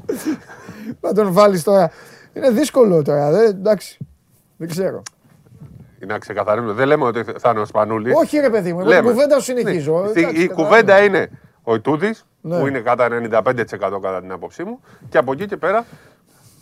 Να 1.01 1.13
τον 1.13 1.31
βάλεις 1.33 1.63
τώρα. 1.63 1.91
Είναι 2.33 2.49
δύσκολο 2.49 3.01
τώρα. 3.03 3.31
δε, 3.31 3.43
εντάξει. 3.45 3.97
Δεν 4.57 4.67
ξέρω. 4.67 5.01
Να 6.07 6.17
ξεκαθαρίσουμε. 6.17 6.73
Δεν 6.73 6.87
λέμε 6.87 7.03
ότι 7.03 7.23
θα 7.37 7.49
είναι 7.49 7.59
ο 7.59 7.65
Σπανούλη. 7.65 8.11
Όχι, 8.13 8.37
ρε 8.39 8.49
παιδί 8.49 8.73
μου, 8.73 8.79
εγώ 8.79 8.89
την 8.89 9.03
κουβέντα 9.03 9.35
σου 9.39 9.43
συνεχίζω. 9.43 9.93
Ναι. 9.93 9.99
Εντάξει, 10.09 10.19
Η 10.19 10.23
καταλαβαίνω. 10.47 10.53
κουβέντα 10.55 11.03
είναι 11.03 11.29
ο 11.63 11.75
Ιτούδης, 11.75 12.25
Ναι. 12.41 12.59
που 12.59 12.67
είναι 12.67 12.79
κατά 12.79 13.07
95% 13.09 13.99
κατά 14.01 14.21
την 14.21 14.31
άποψή 14.31 14.63
μου, 14.63 14.79
και 15.09 15.17
από 15.17 15.31
εκεί 15.31 15.45
και 15.45 15.57
πέρα 15.57 15.85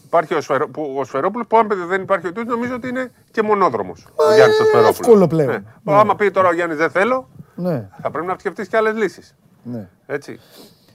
υπάρχει 0.05 0.33
ο, 0.33 0.41
Σφαιρο, 0.41 0.69
που, 0.69 0.95
ο 0.97 1.03
Σφερόπουλος, 1.03 1.47
που 1.47 1.57
αν 1.57 1.67
δεν 1.87 2.01
υπάρχει 2.01 2.25
ο 2.25 2.29
Ιτούδης, 2.29 2.49
νομίζω 2.53 2.73
ότι 2.75 2.87
είναι 2.87 3.11
και 3.31 3.41
μονόδρομος. 3.41 4.07
Ο 4.15 4.33
Γιάννης 4.35 4.59
ο 4.59 4.63
Σφερόπουλος. 4.63 4.99
εύκολο 4.99 5.27
πλέον. 5.27 5.65
Ναι. 5.83 5.93
Άμα 5.93 6.15
πει 6.15 6.31
τώρα 6.31 6.47
ο 6.47 6.53
Γιάννης 6.53 6.77
δεν 6.77 6.89
θέλω, 6.89 7.29
Ναι, 7.55 7.89
θα 8.01 8.11
πρέπει 8.11 8.25
να 8.27 8.35
σκεφτείς 8.39 8.67
και 8.67 8.77
άλλες 8.77 8.95
λύσεις. 8.95 9.35
ναι. 9.63 9.87
Έτσι. 10.05 10.39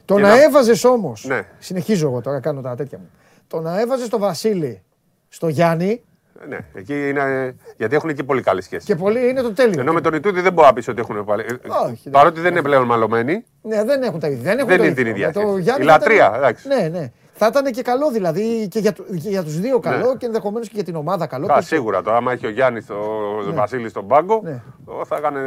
Το 0.05 0.15
Και 0.15 0.21
να 0.23 0.29
να- 0.29 0.43
έβαζες 0.43 0.85
όμω. 0.85 1.13
Ναι. 1.23 1.43
Συνεχίζω 1.59 2.07
εγώ 2.09 2.21
τώρα, 2.21 2.41
κάνω 2.41 2.61
τα 2.61 2.75
τέτοια 2.75 2.99
μου. 2.99 3.11
Το 3.49 3.61
να 3.61 3.81
έβαζες 3.81 4.09
το 4.09 4.19
Βασίλη 4.19 4.83
στο 5.29 5.49
Γιάννη 5.49 6.03
Ναι, 6.49 6.59
εκεί 6.75 7.09
είναι. 7.09 7.55
Γιατί 7.77 7.95
έχουν 7.95 8.09
εκεί 8.11 8.25
πολύ 8.25 8.43
καλή 8.43 8.63
σχέση. 8.63 8.87
και 8.87 8.95
πολύ 8.97 9.29
είναι 9.29 9.43
το 9.43 9.53
τέλειο. 9.53 9.81
Ενώ 9.81 9.93
με 9.93 10.01
τον 10.01 10.15
Ιτούδη 10.15 10.41
δεν 10.41 10.53
μπορεί 10.53 10.67
να 10.67 10.73
πεις 10.73 10.89
ότι 10.89 11.01
έχουν 11.01 11.25
πάλι. 11.25 11.43
Όχι, 11.87 12.01
δεν- 12.03 12.13
Παρότι 12.13 12.41
δεν 12.41 12.51
είναι 12.53 12.63
πλέον 12.63 12.87
μαλωμένοι, 12.87 13.45
Ναι, 13.63 13.85
δεν 13.85 14.03
έχουν 14.03 14.21
τα 14.21 14.27
ίδια. 14.29 14.43
Δεν, 14.43 14.57
έχουν 14.59 14.69
Δεν 14.69 14.77
το 14.79 14.83
είναι 14.85 14.93
ίδιο. 14.93 15.05
την 15.05 15.13
ίδια 15.15 15.27
Με 15.27 15.33
το 15.33 15.41
σχέση. 15.41 15.61
Γιάννη 15.61 15.85
Η 15.85 15.87
θα 15.89 15.95
ήταν- 15.95 16.01
λατρεία, 16.19 16.33
εντάξει. 16.37 16.69
Ναι, 16.69 16.89
ναι. 16.99 17.13
Θα 17.43 17.47
ήταν 17.47 17.65
και 17.73 17.83
καλό 17.83 18.11
δηλαδή 18.11 18.69
και 18.69 18.79
για, 18.79 18.93
του- 18.93 19.05
και 19.23 19.29
για 19.29 19.43
τους 19.43 19.61
δύο 19.61 19.79
καλό 19.79 20.09
Ναι. 20.09 20.15
και 20.17 20.27
ενδεχομένως 20.27 20.67
και 20.69 20.73
για 20.75 20.85
την 20.85 20.97
ομάδα 20.97 21.27
καλό. 21.27 21.53
Α, 21.53 21.55
Και- 21.59 21.65
σίγουρα 21.65 22.03
τώρα, 22.03 22.17
άμα 22.17 22.33
έχει 22.33 22.47
ο 22.47 22.51
Γιάννης 22.51 22.91
ο 22.91 23.53
Βασίλης 23.55 23.91
στον 23.91 24.07
πάγκο, 24.07 24.41
Ναι. 24.45 24.63
ο, 24.85 25.05
θα 25.05 25.17
έκανε. 25.17 25.41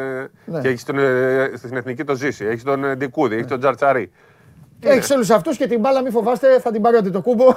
Ναι. 0.45 0.59
Και 0.61 0.67
έχει 0.67 0.85
τον, 0.85 0.97
ε, 0.99 1.51
στην 1.57 1.77
εθνική 1.77 2.03
το 2.03 2.15
ζήσει. 2.15 2.45
Έχει 2.45 2.63
τον 2.63 2.83
ε, 2.83 2.95
Ντικούδη, 2.95 3.35
έχει 3.35 3.45
τον 3.45 3.59
Τζαρτσαρί. 3.59 4.11
Έχει 4.83 5.13
όλου 5.13 5.33
αυτού 5.33 5.51
και 5.51 5.67
την 5.67 5.79
μπάλα, 5.79 6.01
μην 6.01 6.11
φοβάστε, 6.11 6.59
θα 6.59 6.71
την 6.71 6.81
πάρει 6.81 6.97
ο 7.15 7.21
κούμπο. 7.21 7.53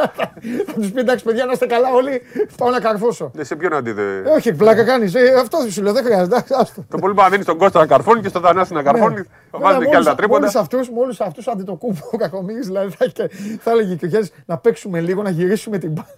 θα 0.66 0.72
τους 0.74 0.90
πει 0.90 1.00
εντάξει, 1.00 1.24
παιδιά, 1.24 1.44
να 1.44 1.52
είστε 1.52 1.66
καλά 1.66 1.88
όλοι. 1.94 2.22
Πάω 2.56 2.70
να 2.70 2.80
καρφώσω. 2.80 3.30
Δεν 3.34 3.44
σε 3.44 3.56
ποιον 3.56 3.72
αντίδε. 3.74 4.22
Ε, 4.26 4.30
όχι, 4.30 4.52
πλάκα 4.54 4.84
κάνεις. 4.84 5.12
αυτός 5.40 5.72
σου 5.72 5.82
λέω, 5.82 5.92
δεν 5.92 6.04
χρειάζεται. 6.04 6.34
εντάξει, 6.34 6.54
άστο. 6.58 6.84
Το 6.88 6.98
πολύ 6.98 7.14
να 7.14 7.28
δίνεις 7.28 7.46
τον 7.46 7.58
Κώστα 7.58 7.80
να 7.80 7.86
καρφώνει 7.86 8.20
και 8.20 8.28
στον 8.28 8.42
Θανάση 8.42 8.72
να 8.72 8.82
καρφώνει. 8.82 9.22
Θα 9.50 9.58
βάζουν 9.58 9.84
και 9.88 9.96
άλλα 9.96 10.14
τρίποντα. 10.14 10.46
Όλου 10.46 10.58
αυτούς, 10.58 10.90
με 10.90 10.98
όλου 10.98 11.14
αυτούς 11.18 11.46
αντί 11.48 11.62
το 11.62 11.74
κούμπο 11.74 11.98
ο 12.12 12.16
Κακομοίρης, 12.16 12.66
δηλαδή 12.66 12.94
θα, 12.98 13.04
είχε- 13.04 13.30
θα 13.60 13.70
έλεγε 13.70 13.94
και 13.94 14.04
ο 14.04 14.08
Γιάννης 14.08 14.32
να 14.46 14.58
παίξουμε 14.58 15.00
λίγο, 15.00 15.22
να 15.22 15.30
γυρίσουμε 15.30 15.78
την 15.78 15.90
μπάλα. 15.90 16.08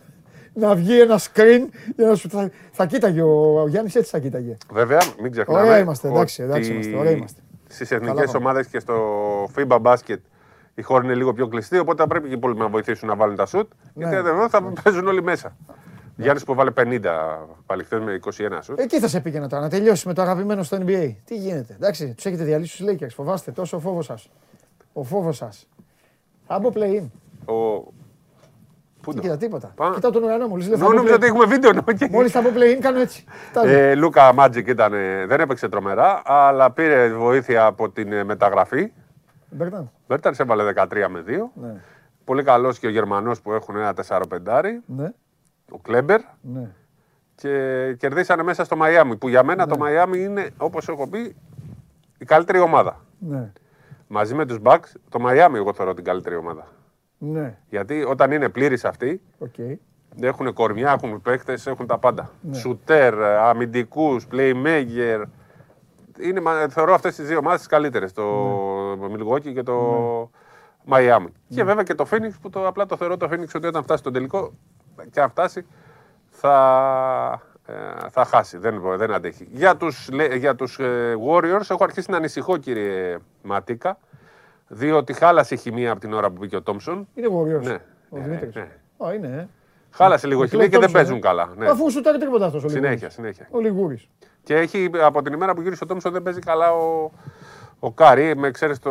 Να 0.57 0.75
βγει 0.75 1.01
ένα 1.01 1.19
screen 1.19 1.61
για 1.97 2.07
να 2.07 2.15
σου. 2.15 2.29
Θα, 2.29 2.51
θα 2.73 2.87
κοίταγε 2.87 3.23
ο, 3.23 3.61
ο 3.61 3.69
Γιάννης 3.69 3.95
έτσι 3.95 4.11
θα 4.11 4.19
κοίταγε. 4.19 4.57
Βέβαια, 4.73 4.99
μην 5.23 5.33
ξεχνάμε. 5.33 5.61
Ωραία 5.61 5.79
είμαστε, 5.79 6.09
εντάξει, 6.09 6.43
εντάξει 6.43 6.71
ότι 6.71 6.79
είμαστε, 6.79 6.97
ωραία 6.99 7.13
είμαστε. 7.13 7.41
Στις 7.69 7.89
Καλά 7.89 8.03
εθνικές 8.05 8.31
πάμε. 8.31 8.45
ομάδες 8.45 8.67
και 8.67 8.79
στο 8.79 8.95
FIBA 9.57 9.79
μπάσκετ 9.81 10.21
η 10.75 10.83
χώρα 10.83 11.05
είναι 11.05 11.15
λίγο 11.15 11.33
πιο 11.33 11.49
κλειστή, 11.49 11.79
οπότε 11.79 12.03
θα 12.03 12.09
πρέπει 12.09 12.25
και 12.25 12.31
οι 12.35 12.37
υπόλοιποι 12.37 12.61
να 12.61 12.69
βοηθήσουν 12.69 13.09
να 13.09 13.17
βάλουν 13.17 13.37
τα 13.37 13.47
σουτ. 13.47 13.71
Ναι. 13.95 14.09
Γιατί 14.09 14.29
εδώ 14.29 14.49
θα 14.49 14.73
παίζουν 14.83 15.07
όλοι 15.07 15.23
μέσα. 15.23 15.57
Γιάννης 16.17 16.45
που 16.45 16.55
βάλε 16.55 16.71
50 16.77 17.01
πάλι 17.67 17.85
χθες 17.85 18.01
με 18.01 18.21
21 18.25 18.31
σουτ. 18.61 18.79
Εκεί 18.81 18.99
θα 19.01 19.09
σε 19.09 19.21
πήγαινα 19.21 19.49
τώρα, 19.49 19.63
να 19.63 19.69
τελειώσει 19.69 20.09
με 20.09 20.15
το 20.15 20.23
αγαπημένο 20.23 20.63
στο 20.63 20.77
NBA. 20.81 21.15
Τι 21.25 21.37
γίνεται, 21.37 21.75
εντάξει, 21.75 22.15
τους 22.15 22.25
έχετε 22.27 22.45
διαλύσει 22.45 22.77
τους 22.77 22.87
Lakers. 22.93 23.11
Φοβάστε 23.15 23.51
τόσο 23.51 23.77
ο 23.77 23.81
φόβο 23.81 24.03
σας. 24.03 24.31
Ο 24.93 25.03
φόβος 25.03 25.37
σας. 25.37 25.69
Θα 26.47 26.59
μπω 26.59 26.73
play-in. 26.75 27.05
Ο... 27.45 27.55
Πού 29.03 29.13
Δεν 29.13 29.15
το; 29.15 29.21
κοίτα 29.21 29.37
τίποτα. 29.37 29.73
Πά. 29.77 29.91
Κοιτάω 29.95 30.11
τον 30.11 30.23
ουρανό 30.23 30.47
μου. 30.49 30.57
Νο- 30.57 30.93
Νόμιζα 30.93 31.15
ότι 31.15 31.27
έχουμε 31.27 31.45
βίντεο. 31.47 31.71
Μόλις 32.11 32.33
θα 32.33 32.41
μπω 32.41 32.49
play-in, 32.55 32.79
κάνω 32.81 33.01
έτσι. 33.01 33.25
Φτάνω. 33.49 33.71
Ε, 33.71 33.95
Λούκα 33.95 34.33
Μάτζικ 34.33 34.67
ήταν, 34.69 34.93
ε, 34.93 35.27
δεν 35.27 35.41
έπαιξε 35.41 35.69
τρομερά, 35.69 36.23
αλλά 36.25 36.71
πήρε 36.71 37.09
βοήθεια 37.09 37.67
από 37.67 37.91
την 37.91 38.13
ε, 38.13 38.25
μεταγραφή. 38.25 38.93
Μπέρταν. 39.57 39.91
Μπέρταν 40.09 40.35
έβαλε 40.39 40.73
13 40.77 41.07
με 41.11 41.25
2. 41.27 41.31
Ναι. 41.55 41.81
Πολύ 42.25 42.43
καλός 42.43 42.79
και 42.79 42.87
ο 42.87 42.91
Γερμανός 42.91 43.41
που 43.41 43.53
έχουν 43.53 43.77
ένα 43.77 43.95
4-5. 44.09 44.83
Ναι. 44.87 45.13
Ο 45.71 45.79
Κλέμπερ. 45.79 46.21
Ναι. 46.41 46.71
Και 47.35 47.95
κερδίσανε 47.99 48.43
μέσα 48.43 48.65
στο 48.65 48.77
Μαϊάμι. 48.77 49.17
Που 49.17 49.29
για 49.29 49.45
μένα 49.45 49.67
το 49.67 49.77
Μαϊάμι 49.79 50.19
είναι, 50.23 50.51
όπως 50.57 50.89
έχω 50.89 51.09
πει, 51.09 51.37
η 52.19 52.25
καλύτερη 52.25 52.59
ομάδα. 52.59 53.01
Ναι. 53.19 53.53
Μαζί 54.07 54.35
με 54.35 54.47
τους 54.47 54.59
Bucks, 54.63 54.93
το 55.09 55.21
Μαϊάμι 55.21 55.57
εγώ 55.57 55.73
θεωρώ 55.73 55.95
την 55.95 56.05
καλύτερη 56.05 56.37
ομάδα. 56.37 56.67
Ναι. 57.19 57.59
Γιατί 57.69 58.05
όταν 58.05 58.33
είναι 58.33 58.49
πλήρης 58.49 58.85
αυτοί, 58.85 59.21
Οκ. 59.39 59.55
έχουν 60.21 60.53
κορμιά, 60.53 60.93
έχουν 60.93 61.23
παίκτες, 61.23 61.67
έχουν 61.67 61.87
τα 61.87 61.99
πάντα. 61.99 62.31
Ναι. 62.41 62.55
Σουτέρ, 62.55 63.23
αμυντικούς, 63.23 64.27
playmaker. 64.33 65.23
Είναι, 66.21 66.41
μα- 66.41 66.69
θεωρώ 66.69 66.95
αυτές 66.95 67.15
τις 67.15 67.27
δύο 67.27 67.39
ομάδες 67.39 67.59
τις 67.59 67.69
καλύτερες. 67.69 68.13
Το 68.13 68.23
Ναι. 68.97 69.15
Milwaukee 69.19 69.53
και 69.53 69.63
το 69.63 70.31
Miami. 70.91 71.27
Και 71.49 71.65
βέβαια 71.65 71.83
και 71.83 71.95
το 71.95 72.07
Phoenix 72.11 72.31
που 72.43 72.51
το, 72.51 72.67
απλά 72.67 72.87
το 72.87 72.97
θεωρώ 72.97 73.17
το 73.17 73.29
Phoenix 73.33 73.47
ότι 73.55 73.67
όταν 73.67 73.83
φτάσει 73.83 73.99
στον 74.01 74.13
τελικό 74.13 74.53
και 75.11 75.21
αν 75.21 75.31
φτάσει 75.31 75.67
θα, 76.31 77.43
ε, 77.67 78.09
θα 78.11 78.25
χάσει. 78.25 78.59
Δεν, 78.59 78.81
μπο- 78.81 78.97
δεν 78.97 79.13
αντέχει. 79.15 79.49
Για 79.51 79.77
τους, 79.77 80.09
λέ- 80.13 80.35
για 80.35 80.55
τους 80.55 80.79
ε, 80.79 81.15
Warriors 81.29 81.71
έχω 81.71 81.85
αρχίσει 81.85 82.11
να 82.11 82.17
ανησυχώ 82.17 82.57
κύριε 82.57 83.17
Ματίκα 83.43 83.99
διότι 84.69 85.13
χάλασε 85.13 85.55
η 85.55 85.57
χημεία 85.57 85.91
από 85.91 86.01
την 86.01 86.13
ώρα 86.13 86.29
που 86.31 86.37
μπήκε 86.39 86.57
ο 86.57 86.63
Τόμψον. 86.63 87.09
Είναι 87.15 87.29
Warriors. 87.31 87.63
Ναι. 87.63 87.79
Ο 88.09 88.17
Ναι, 88.17 88.23
Δημήτρης. 88.23 88.55
ναι. 88.55 88.69
Α, 89.07 89.13
είναι. 89.15 89.27
ε. 89.27 89.49
Χάλασε 89.91 90.27
λίγο 90.27 90.41
Με 90.41 90.47
χημεία 90.47 90.69
και 90.69 90.77
Clay 90.77 90.81
δεν 90.81 90.89
Thompson, 90.89 90.93
παίζουν 90.93 91.17
ε. 91.17 91.21
καλά. 91.21 91.51
Ναι. 91.57 91.69
Αφού 91.69 91.91
σου 91.91 92.01
τάρει 92.01 92.19
τίποτα 92.19 92.45
αυτό 92.47 92.59
ο 92.59 92.61
Λιγούρης. 92.61 92.83
Συνέχεια, 92.85 93.11
συνέχεια. 93.11 93.49
Ο 93.51 93.61
Λιγούρης. 93.61 94.09
Και 94.45 94.55
έχει 94.57 94.91
από 95.01 95.23
την 95.23 95.33
ημέρα 95.33 95.55
που 95.55 95.61
γύρισε 95.63 95.85
ο 95.85 95.87
Τόμψον 95.87 96.13
δεν 96.13 96.23
παίζει 96.23 96.41
καλά 96.41 96.73
ο, 96.73 97.11
ο 97.79 97.93
Κάρι. 97.93 98.37
Με 98.37 98.51
ξέρεις 98.51 98.79
το 98.79 98.91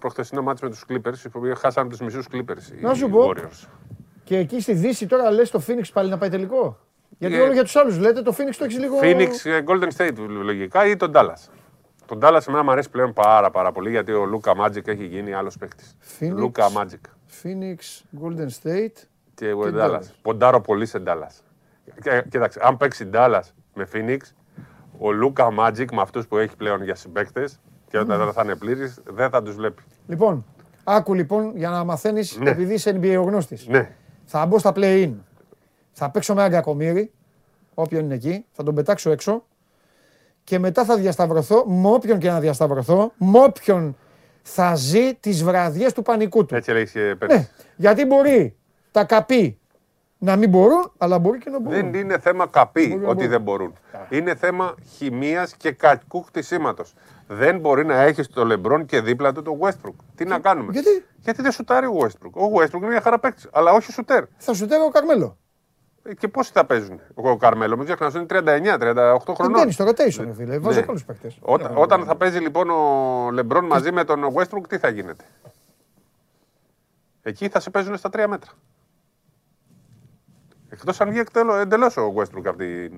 προχθεσινό 0.00 0.42
μάτι 0.42 0.64
με 0.64 0.70
τους 0.70 0.84
Clippers 0.88 1.30
που 1.32 1.40
χάσαν 1.56 1.88
τους 1.88 2.00
μισούς 2.00 2.26
Clippers. 2.32 2.78
οι 2.78 2.80
Να 2.80 2.94
σου 2.94 3.08
πω. 3.08 3.28
Warriors. 3.28 3.68
Και 4.24 4.36
εκεί 4.36 4.60
στη 4.60 4.72
Δύση 4.72 5.06
τώρα 5.06 5.30
λες 5.30 5.50
το 5.50 5.62
Phoenix 5.66 5.82
πάλι 5.92 6.10
να 6.10 6.18
πάει 6.18 6.28
τελικό; 6.28 6.78
Γιατί 7.18 7.34
Ε, 7.34 7.40
όλο 7.40 7.52
για 7.52 7.62
τους 7.62 7.76
άλλους 7.76 7.98
λέτε 7.98 8.22
το 8.22 8.34
Phoenix 8.38 8.54
το 8.58 8.64
έχεις 8.64 8.78
λίγο. 8.78 8.98
Phoenix, 9.02 9.28
ε, 9.44 9.62
Golden 9.66 9.88
State 9.96 10.14
λογικά 10.28 10.86
ή 10.86 10.96
τον 10.96 11.12
Dallas. 11.14 11.48
Τον 12.06 12.18
Dallas 12.22 12.40
εμένα 12.48 12.64
μου 12.64 12.70
αρέσει 12.70 12.90
πλέον 12.90 13.12
πάρα, 13.12 13.50
πάρα 13.50 13.72
πολύ 13.72 13.90
γιατί 13.90 14.12
ο 14.12 14.24
Λούκα 14.24 14.52
Magic 14.56 14.86
έχει 14.88 15.04
γίνει 15.04 15.32
άλλος 15.32 15.56
παίκτης. 15.56 15.96
Phoenix. 16.20 16.30
Λούκα 16.34 16.66
Magic. 16.76 17.00
Phoenix, 17.42 18.02
Golden 18.22 18.48
State. 18.62 19.04
Και 19.34 19.48
εγώ 19.48 19.64
Και 19.64 19.76
Dallas. 19.76 19.90
Dallas. 19.90 20.04
Ποντάρω 20.22 20.60
πολύ 20.60 20.86
σε 20.86 21.02
Dallas. 21.06 21.40
Και, 22.02 22.24
κοίταξε, 22.28 22.60
αν 22.62 22.76
παίξει 22.76 23.10
Dallas 23.12 23.40
με 23.74 23.88
Phoenix, 23.92 24.18
ο 25.02 25.12
Λούκα 25.12 25.48
Magic 25.58 25.86
με 25.92 26.00
αυτούς 26.00 26.26
που 26.26 26.36
έχει 26.36 26.56
πλέον 26.56 26.82
για 26.84 26.94
συμπαίκτες 26.94 27.60
και 27.90 27.98
όταν 27.98 28.32
θα 28.32 28.42
είναι 28.44 28.54
πλήρης, 28.56 29.00
δεν 29.06 29.30
θα 29.30 29.42
τους 29.42 29.54
βλέπει. 29.54 29.82
Λοιπόν, 30.06 30.44
άκου 30.84 31.14
λοιπόν 31.14 31.52
για 31.56 31.70
να 31.70 31.84
μαθαίνεις, 31.84 32.36
Ναι. 32.38 32.50
επειδή 32.50 32.74
είσαι 32.74 32.98
NBA 33.00 33.16
ο 33.18 33.22
γνώστης. 33.22 33.66
Ναι. 33.66 33.90
Θα 34.24 34.46
μπω 34.46 34.58
στα 34.58 34.72
play-in. 34.76 35.12
Θα 35.92 36.10
παίξω 36.10 36.34
με 36.34 36.42
Αγκακομύρη, 36.42 37.12
όποιον 37.74 38.04
είναι 38.04 38.14
εκεί, 38.14 38.44
θα 38.52 38.62
τον 38.62 38.74
πετάξω 38.74 39.10
έξω 39.10 39.44
και 40.44 40.58
μετά 40.58 40.84
θα 40.84 40.96
διασταυρωθώ 40.96 41.64
με 41.66 41.88
όποιον 41.88 42.18
και 42.18 42.30
να 42.30 42.40
διασταυρωθώ, 42.40 43.12
με 43.16 43.38
όποιον 43.38 43.96
θα 44.42 44.74
ζει 44.74 45.14
τις 45.14 45.44
βραδιές 45.44 45.92
του 45.92 46.02
πανικού 46.02 46.44
του. 46.46 46.54
Έτσι 46.54 46.70
έλεγε 46.70 46.90
και 46.92 47.14
πέρσι. 47.18 47.36
Ναι, 47.36 47.48
γιατί 47.76 48.04
μπορεί 48.04 48.56
τα 48.90 49.04
καπί 49.04 49.59
να 50.22 50.36
μην 50.36 50.48
μπορούν, 50.50 50.92
αλλά 50.98 51.18
μπορεί 51.18 51.38
και 51.38 51.50
να 51.50 51.60
μπορούν. 51.60 51.80
Δεν 51.80 51.94
είναι 51.94 52.18
θέμα 52.18 52.46
καπί 52.46 52.86
Μπορεί 52.88 53.00
να 53.00 53.06
ότι 53.08 53.14
μπορεί. 53.16 53.26
δεν 53.28 53.40
μπορούν. 53.40 53.72
Είναι 54.08 54.34
θέμα 54.34 54.74
χημίας 54.96 55.54
και 55.54 55.72
κακού 55.72 56.22
χτισήματος. 56.22 56.94
Δεν 57.28 57.58
μπορεί 57.58 57.84
να 57.86 58.00
έχεις 58.00 58.28
το 58.28 58.44
Λεμπρόν 58.44 58.86
και 58.86 59.00
δίπλα 59.00 59.32
του 59.32 59.42
το 59.42 59.58
Westbrook. 59.60 59.94
Τι 60.14 60.24
να 60.24 60.38
κάνουμε; 60.38 60.72
Γιατί; 60.72 61.04
Γιατί 61.18 61.42
δεν 61.42 61.52
σουτάρει 61.52 61.86
ο 61.86 61.96
Westbrook. 62.00 62.30
Ο 62.32 62.54
Westbrook 62.60 62.74
είναι 62.76 62.86
μια 62.86 63.00
χαρά 63.00 63.18
παίκτης, 63.18 63.48
αλλά 63.52 63.72
όχι 63.72 63.92
σουτέρ. 63.92 64.24
Θα 64.36 64.54
σου 64.54 64.66
τέγω 64.66 64.84
ο 64.84 64.88
Καρμέλο. 64.90 65.36
Ε, 66.02 66.14
Και 66.14 66.28
πόσοι 66.28 66.50
θα 66.52 66.64
παίζουν; 66.64 67.00
Ο 67.14 67.36
Καρμέλο, 67.36 67.76
μην 67.76 67.84
ξεχνάς, 67.86 68.14
είναι 68.14 68.26
39-38 68.28 69.24
Δεν 69.26 69.34
χρονών. 69.34 69.52
μπαίνει 69.52 69.72
στο 69.72 69.84
rotation, 69.84 70.24
ρε 70.24 70.32
φίλε. 70.34 70.58
Βάζω 70.58 70.76
Ναι. 70.78 70.82
και 70.84 70.90
άλλους 70.90 71.04
παίκτες. 71.04 71.38
Όταν, 71.40 71.72
όταν 71.76 72.04
θα 72.04 72.16
παίζει 72.16 72.38
λοιπόν 72.38 72.70
ο 72.70 73.30
Λεμπρόν 73.32 73.64
μαζί 73.64 73.92
με 73.92 74.04
τον 74.04 74.20
Westbrook, 74.34 74.62
τι 74.68 74.78
θα 74.78 74.88
γίνεται; 74.88 75.24
Εκεί 77.22 77.48
θα 77.48 77.60
σε 77.60 77.70
παίζουν 77.70 77.96
στα 77.96 78.08
τρία 78.08 78.28
μέτρα. 78.28 78.50
Εκτός 80.70 81.00
αν 81.00 81.10
βγει 81.10 81.22
εντελώς 81.60 81.96
ο 81.96 82.12
Westbrook 82.16 82.44
από 82.46 82.56
την 82.58 82.92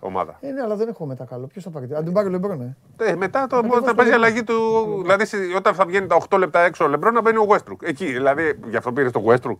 ομάδα. 0.00 0.36
Ε, 0.40 0.50
ναι, 0.50 0.60
αλλά 0.62 0.76
δεν 0.76 0.88
έχω 0.88 1.06
μετά 1.06 1.24
καλό. 1.24 1.46
Ποιος 1.46 1.64
θα 1.64 1.70
πάρει; 1.70 1.94
Αν 1.94 2.04
τον 2.04 2.12
πάρει 2.14 2.26
ο 2.26 2.30
Λεμπρόν, 2.30 2.60
ε. 2.60 2.76
Ε, 3.10 3.14
μετά 3.16 3.46
το, 3.46 3.56
Να 3.56 3.62
το 3.62 3.68
όταν 3.68 3.80
βάζω 3.82 3.94
παίζει 3.94 4.10
στο 4.12 4.20
αλλαγή 4.20 4.44
του. 4.44 4.98
Δηλαδή 5.02 5.26
συ- 5.26 5.56
όταν 5.56 5.74
θα 5.74 5.84
βγαίνει 5.86 6.06
τα 6.06 6.16
8 6.28 6.38
λεπτά 6.38 6.60
έξω 6.60 6.84
ο 6.84 6.88
Λεμπρόν 6.88 7.14
να 7.14 7.20
μπαίνει 7.20 7.36
ο 7.38 7.46
Westbrook. 7.48 7.82
Εκεί, 7.82 8.06
δηλαδή 8.12 8.58
γι' 8.68 8.76
αυτό 8.76 8.92
πήρε 8.92 9.10
το 9.10 9.22
Westbrook. 9.26 9.58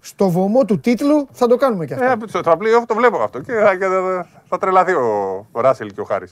Στο 0.00 0.28
βωμό 0.30 0.64
του 0.64 0.80
τίτλου 0.80 1.28
θα 1.32 1.46
το 1.46 1.56
κάνουμε 1.56 1.86
κι 1.86 1.92
αυτό. 1.94 2.04
Ε, 2.04 2.14
στο 2.26 2.38
στα 2.38 2.52
playoff 2.54 2.84
το 2.86 2.94
βλέπω 2.94 3.22
αυτό. 3.22 3.40
Και, 3.40 3.52
θα- 3.52 3.76
και 3.76 3.84
θα, 3.86 4.26
θα 4.48 4.58
τρελαθεί 4.58 4.92
ο, 4.92 5.46
ο 5.52 5.60
Ράσελ 5.60 5.92
και 5.92 6.00
ο 6.00 6.04
Χάρη. 6.04 6.26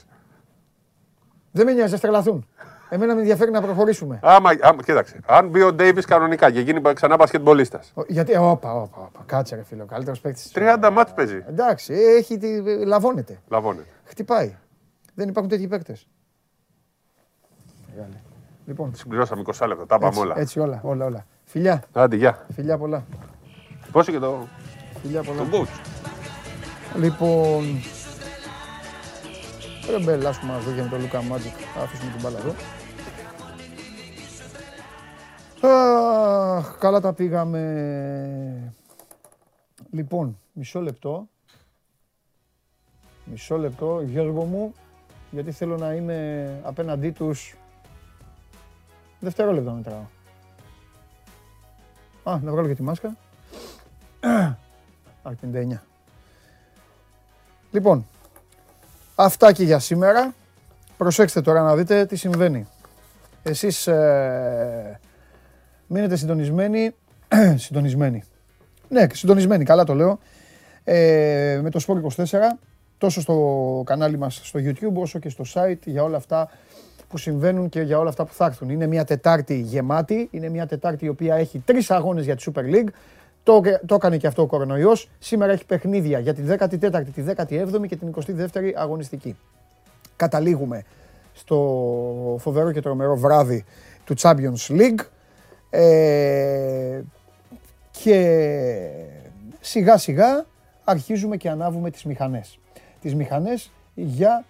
Δεν 1.51 1.65
με 1.65 1.71
νοιάζει, 1.73 1.93
θα 1.93 1.99
τρελαθούν. 1.99 2.47
Εμένα 2.89 3.13
με 3.13 3.19
ενδιαφέρει 3.19 3.51
να 3.51 3.61
προχωρήσουμε. 3.61 4.19
Άμα, 4.21 4.49
άμα, 4.61 4.83
κοίταξε, 4.83 5.19
αν 5.27 5.47
μπει 5.49 5.61
ο 5.61 5.73
Ντέιβις 5.73 6.05
κανονικά 6.05 6.51
και 6.51 6.59
γίνει 6.59 6.81
ξανά 6.93 7.15
μπασκετμπολίστας. 7.15 7.91
Ο- 7.95 8.01
Γιατί, 8.07 8.35
όπα, 8.37 8.73
όπα, 8.73 8.97
όπα. 9.01 9.23
Κάτσε 9.25 9.55
ρε 9.55 9.63
φίλο, 9.63 9.85
καλύτερος 9.85 10.19
παίκτης. 10.21 10.51
30 10.55 10.89
μάτς 10.91 11.13
παίζει. 11.13 11.43
Εντάξει, 11.47 11.93
έχει, 11.93 12.37
τη, 12.37 12.61
λαβώνεται. 12.85 13.39
Λαβώνεται. 13.47 13.87
Χτυπάει. 14.03 14.55
Δεν 15.13 15.27
υπάρχουν 15.29 15.51
τέτοιοι 15.51 15.67
παίκτες. 15.67 16.07
Λοιπόν, 18.65 18.95
Συμπληρώσαμε 18.95 19.41
20 19.45 19.67
λεπτά, 19.67 19.85
τα 19.85 19.95
είπαμε 19.95 20.07
έτσι, 20.07 20.19
όλα. 20.19 20.39
έτσι 20.39 20.59
όλα, 20.59 20.79
όλα, 20.83 21.05
όλα. 21.05 21.25
Φιλιά, 21.43 21.83
Άντε, 21.93 22.15
γεια. 22.15 22.45
φιλιά 22.53 22.77
πολλά. 22.77 23.05
Πόσο 23.91 24.11
και 24.11 24.19
το. 24.19 24.47
Φιλιά 25.01 25.23
πολλά. 25.23 25.37
Τον 25.37 25.49
coach. 25.51 25.79
Λοιπόν, 26.99 27.63
ρε 29.91 29.99
μπέλα 30.03 30.29
που 30.29 30.45
μας 30.45 30.63
δώκε 30.63 30.81
με 30.81 30.87
το 30.89 30.97
Λούκα 30.97 31.21
Μάτζικ. 31.21 31.53
Θα 31.75 31.81
αφήσουμε 31.81 32.11
την 32.11 32.21
μπάλα 32.21 32.37
εδώ. 32.37 32.53
Αχ, 35.61 36.77
καλά 36.77 37.01
τα 37.01 37.13
πήγαμε. 37.13 38.73
Λοιπόν, 39.91 40.39
μισό 40.53 40.81
λεπτό. 40.81 41.27
Μισό 43.25 43.57
λεπτό, 43.57 44.01
Γιώργο 44.01 44.43
μου, 44.43 44.73
γιατί 45.31 45.51
θέλω 45.51 45.77
να 45.77 45.93
είμαι 45.93 46.49
απέναντί 46.63 47.11
τους 47.11 47.55
δευτερόλεπτα 49.19 49.71
μετράω. 49.71 50.05
Α, 52.23 52.39
να 52.43 52.51
βγάλω 52.51 52.67
και 52.67 52.75
τη 52.75 52.83
μάσκα. 52.83 53.15
Α, 55.23 55.31
59. 55.41 55.79
Λοιπόν, 57.71 58.05
αυτά 59.15 59.51
και 59.51 59.63
για 59.63 59.79
σήμερα. 59.79 60.33
Προσέξτε 60.97 61.41
τώρα 61.41 61.61
να 61.61 61.75
δείτε 61.75 62.05
τι 62.05 62.15
συμβαίνει. 62.15 62.67
Εσείς 63.43 63.87
ε, 63.87 64.99
μείνετε 65.87 66.15
συντονισμένοι. 66.15 66.91
συντονισμένοι. 67.55 68.23
Ναι, 68.89 69.05
συντονισμένοι, 69.13 69.63
καλά 69.63 69.83
το 69.83 69.93
λέω. 69.93 70.19
Ε, 70.83 71.59
με 71.63 71.69
το 71.69 71.79
Sport 71.87 72.23
24, 72.23 72.23
τόσο 72.97 73.21
στο 73.21 73.83
κανάλι 73.85 74.17
μας 74.17 74.41
στο 74.43 74.59
YouTube, 74.63 74.93
όσο 74.93 75.19
και 75.19 75.29
στο 75.29 75.43
site 75.53 75.79
για 75.85 76.03
όλα 76.03 76.17
αυτά 76.17 76.49
που 77.07 77.17
συμβαίνουν 77.17 77.69
και 77.69 77.81
για 77.81 77.99
όλα 77.99 78.09
αυτά 78.09 78.25
που 78.25 78.33
θα 78.33 78.45
έρθουν. 78.45 78.69
Είναι 78.69 78.87
μια 78.87 79.03
Τετάρτη 79.03 79.59
γεμάτη, 79.59 80.27
είναι 80.31 80.49
μια 80.49 80.65
Τετάρτη 80.67 81.05
η 81.05 81.07
οποία 81.07 81.35
έχει 81.35 81.59
τρεις 81.65 81.91
αγώνες 81.91 82.25
για 82.25 82.35
τη 82.35 82.43
Super 82.47 82.61
League. 82.61 82.87
Το, 83.43 83.61
το 83.85 83.95
έκανε 83.95 84.17
και 84.17 84.27
αυτό 84.27 84.41
ο 84.41 84.45
κορονοϊός. 84.45 85.09
Σήμερα 85.19 85.51
έχει 85.51 85.65
παιχνίδια 85.65 86.19
για 86.19 86.33
τη 86.33 86.41
14η, 86.59 87.03
τη 87.13 87.23
17η 87.35 87.87
και 87.87 87.95
την 87.95 88.13
22η 88.15 88.71
αγωνιστική. 88.75 89.35
Καταλήγουμε 90.15 90.83
στο 91.33 91.55
φοβερό 92.39 92.71
και 92.71 92.81
τρομερό 92.81 93.17
βράδυ 93.17 93.65
του 94.03 94.13
Champions 94.17 94.67
League. 94.69 94.99
Ε, 95.69 97.01
και 97.91 98.89
σιγά 99.59 99.97
σιγά 99.97 100.45
αρχίζουμε 100.83 101.37
και 101.37 101.49
ανάβουμε 101.49 101.91
τις 101.91 102.03
μηχανές. 102.03 102.59
Τις 103.01 103.15
μηχανές 103.15 103.71
για 103.93 104.45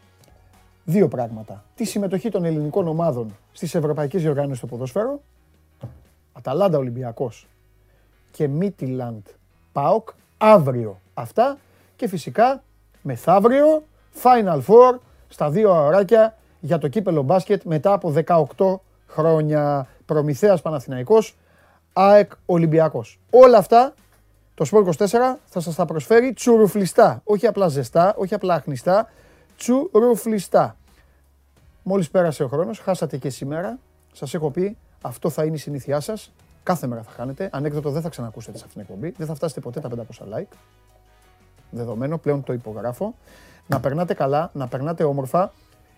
δύο 0.83 1.07
πράγματα. 1.07 1.63
Τη 1.75 1.83
συμμετοχή 1.83 2.29
των 2.29 2.45
ελληνικών 2.45 2.87
ομάδων 2.87 3.37
στις 3.51 3.75
ευρωπαϊκές 3.75 4.21
διοργάνωσεις 4.21 4.57
στο 4.57 4.67
ποδόσφαιρο, 4.67 5.21
Αταλάντα 6.33 6.77
Ολυμπιακός 6.77 7.47
και 8.31 8.47
Μίτιλαντ 8.47 9.25
ΠΑΟΚ 9.71 10.09
αύριο 10.37 10.99
αυτά 11.13 11.57
και 11.95 12.07
φυσικά 12.07 12.63
μεθαύριο 13.01 13.83
Final 14.23 14.61
Four 14.67 14.97
στα 15.27 15.49
δύο 15.49 15.85
ωράκια 15.85 16.37
για 16.59 16.77
το 16.77 16.87
κύπελο 16.87 17.21
μπάσκετ 17.21 17.63
μετά 17.63 17.93
από 17.93 18.13
18 18.25 18.79
χρόνια 19.07 19.87
Προμηθέας 20.07 20.61
Παναθηναϊκός 20.61 21.37
ΑΕΚ 21.93 22.31
Ολυμπιακός. 22.45 23.19
Όλα 23.29 23.57
αυτά 23.57 23.93
το 24.53 24.65
Sport 24.71 24.85
24 24.85 25.39
θα 25.45 25.59
σας 25.59 25.75
τα 25.75 25.85
προσφέρει 25.85 26.33
τσουρουφλιστά, 26.33 27.21
όχι 27.23 27.47
απλά 27.47 27.67
ζεστά, 27.67 28.13
όχι 28.17 28.33
απλά 28.33 28.53
αχνιστά, 28.53 29.09
τσουρουφλιστά. 29.57 30.75
Μόλις 31.83 32.09
πέρασε 32.09 32.43
ο 32.43 32.47
χρόνος, 32.47 32.79
χάσατε 32.79 33.17
και 33.17 33.29
σήμερα, 33.29 33.79
σας 34.13 34.33
έχω 34.33 34.51
πει, 34.51 34.77
αυτό 35.01 35.29
θα 35.29 35.43
είναι 35.43 35.55
η 35.55 35.59
συνήθειά 35.59 35.99
σας, 35.99 36.31
κάθε 36.63 36.87
μέρα 36.87 37.01
θα 37.01 37.11
χάνετε, 37.11 37.49
ανέκδοτο 37.51 37.89
δεν 37.89 38.01
θα 38.01 38.09
ξανακούσετε 38.09 38.57
σε 38.57 38.63
αυτήν 38.67 38.81
την 38.81 38.93
εκπομπή, 38.93 39.13
δεν 39.17 39.27
θα 39.27 39.35
φτάσετε 39.35 39.59
ποτέ 39.59 39.79
τα 39.79 39.89
500 39.89 40.37
like, 40.37 40.55
δεδομένο, 41.71 42.17
πλέον 42.17 42.43
το 42.43 42.53
υπογράφω. 42.53 43.15
Να 43.67 43.79
περνάτε 43.79 44.13
καλά, 44.13 44.49
να 44.53 44.67
περνάτε 44.67 45.03
όμορφα, 45.03 45.51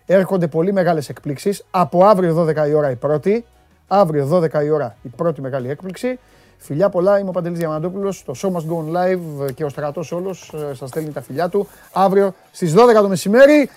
έρχονται 0.06 0.48
πολύ 0.48 0.72
μεγάλες 0.72 1.08
εκπλήξεις, 1.08 1.64
από 1.70 2.04
αύριο 2.04 2.34
12 2.34 2.68
η 2.68 2.74
ώρα 2.74 2.90
η 2.90 2.96
πρώτη, 2.96 3.44
αύριο 3.92 4.28
12 4.32 4.64
η 4.64 4.70
ώρα 4.70 4.96
η 5.02 5.08
πρώτη 5.16 5.40
μεγάλη 5.40 5.70
έκπληξη. 5.70 6.18
Φιλιά 6.58 6.88
πολλά, 6.88 7.18
είμαι 7.18 7.28
ο 7.28 7.32
Παντελής 7.32 7.58
Διαμαντόπουλος, 7.58 8.24
το 8.24 8.34
Show 8.36 8.48
Must 8.48 8.72
Go 8.72 8.84
On 8.84 8.96
Live 8.96 9.52
και 9.54 9.64
ο 9.64 9.68
στρατός 9.68 10.12
όλος 10.12 10.52
ε, 10.70 10.74
σας 10.74 10.88
στέλνει 10.88 11.10
τα 11.10 11.22
φιλιά 11.22 11.48
του. 11.48 11.68
Αύριο 11.92 12.34
στις 12.50 12.74
12 12.74 12.76
το 12.94 13.08
μεσημέρι 13.08 13.70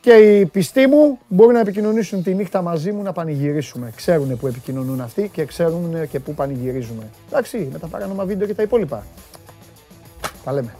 και 0.00 0.12
οι 0.12 0.46
πιστοί 0.46 0.86
μου 0.86 1.18
μπορούν 1.28 1.52
να 1.52 1.60
επικοινωνήσουν 1.60 2.22
τη 2.22 2.34
νύχτα 2.34 2.62
μαζί 2.62 2.92
μου 2.92 3.02
να 3.02 3.12
πανηγυρίσουμε. 3.12 3.92
Ξέρουν 3.96 4.36
που 4.38 4.46
επικοινωνούν 4.46 5.00
αυτοί 5.00 5.28
και 5.32 5.44
ξέρουν 5.44 6.08
και 6.08 6.20
που 6.20 6.34
πανηγυρίζουμε. 6.34 7.02
Εντάξει, 7.28 7.68
με 7.72 7.78
τα 7.78 7.86
παράνομα 7.86 8.24
βίντεο 8.24 8.46
και 8.46 8.54
τα 8.54 8.62
υπόλοιπα. 8.62 9.06
Τα 10.44 10.52
λέμε. 10.52 10.74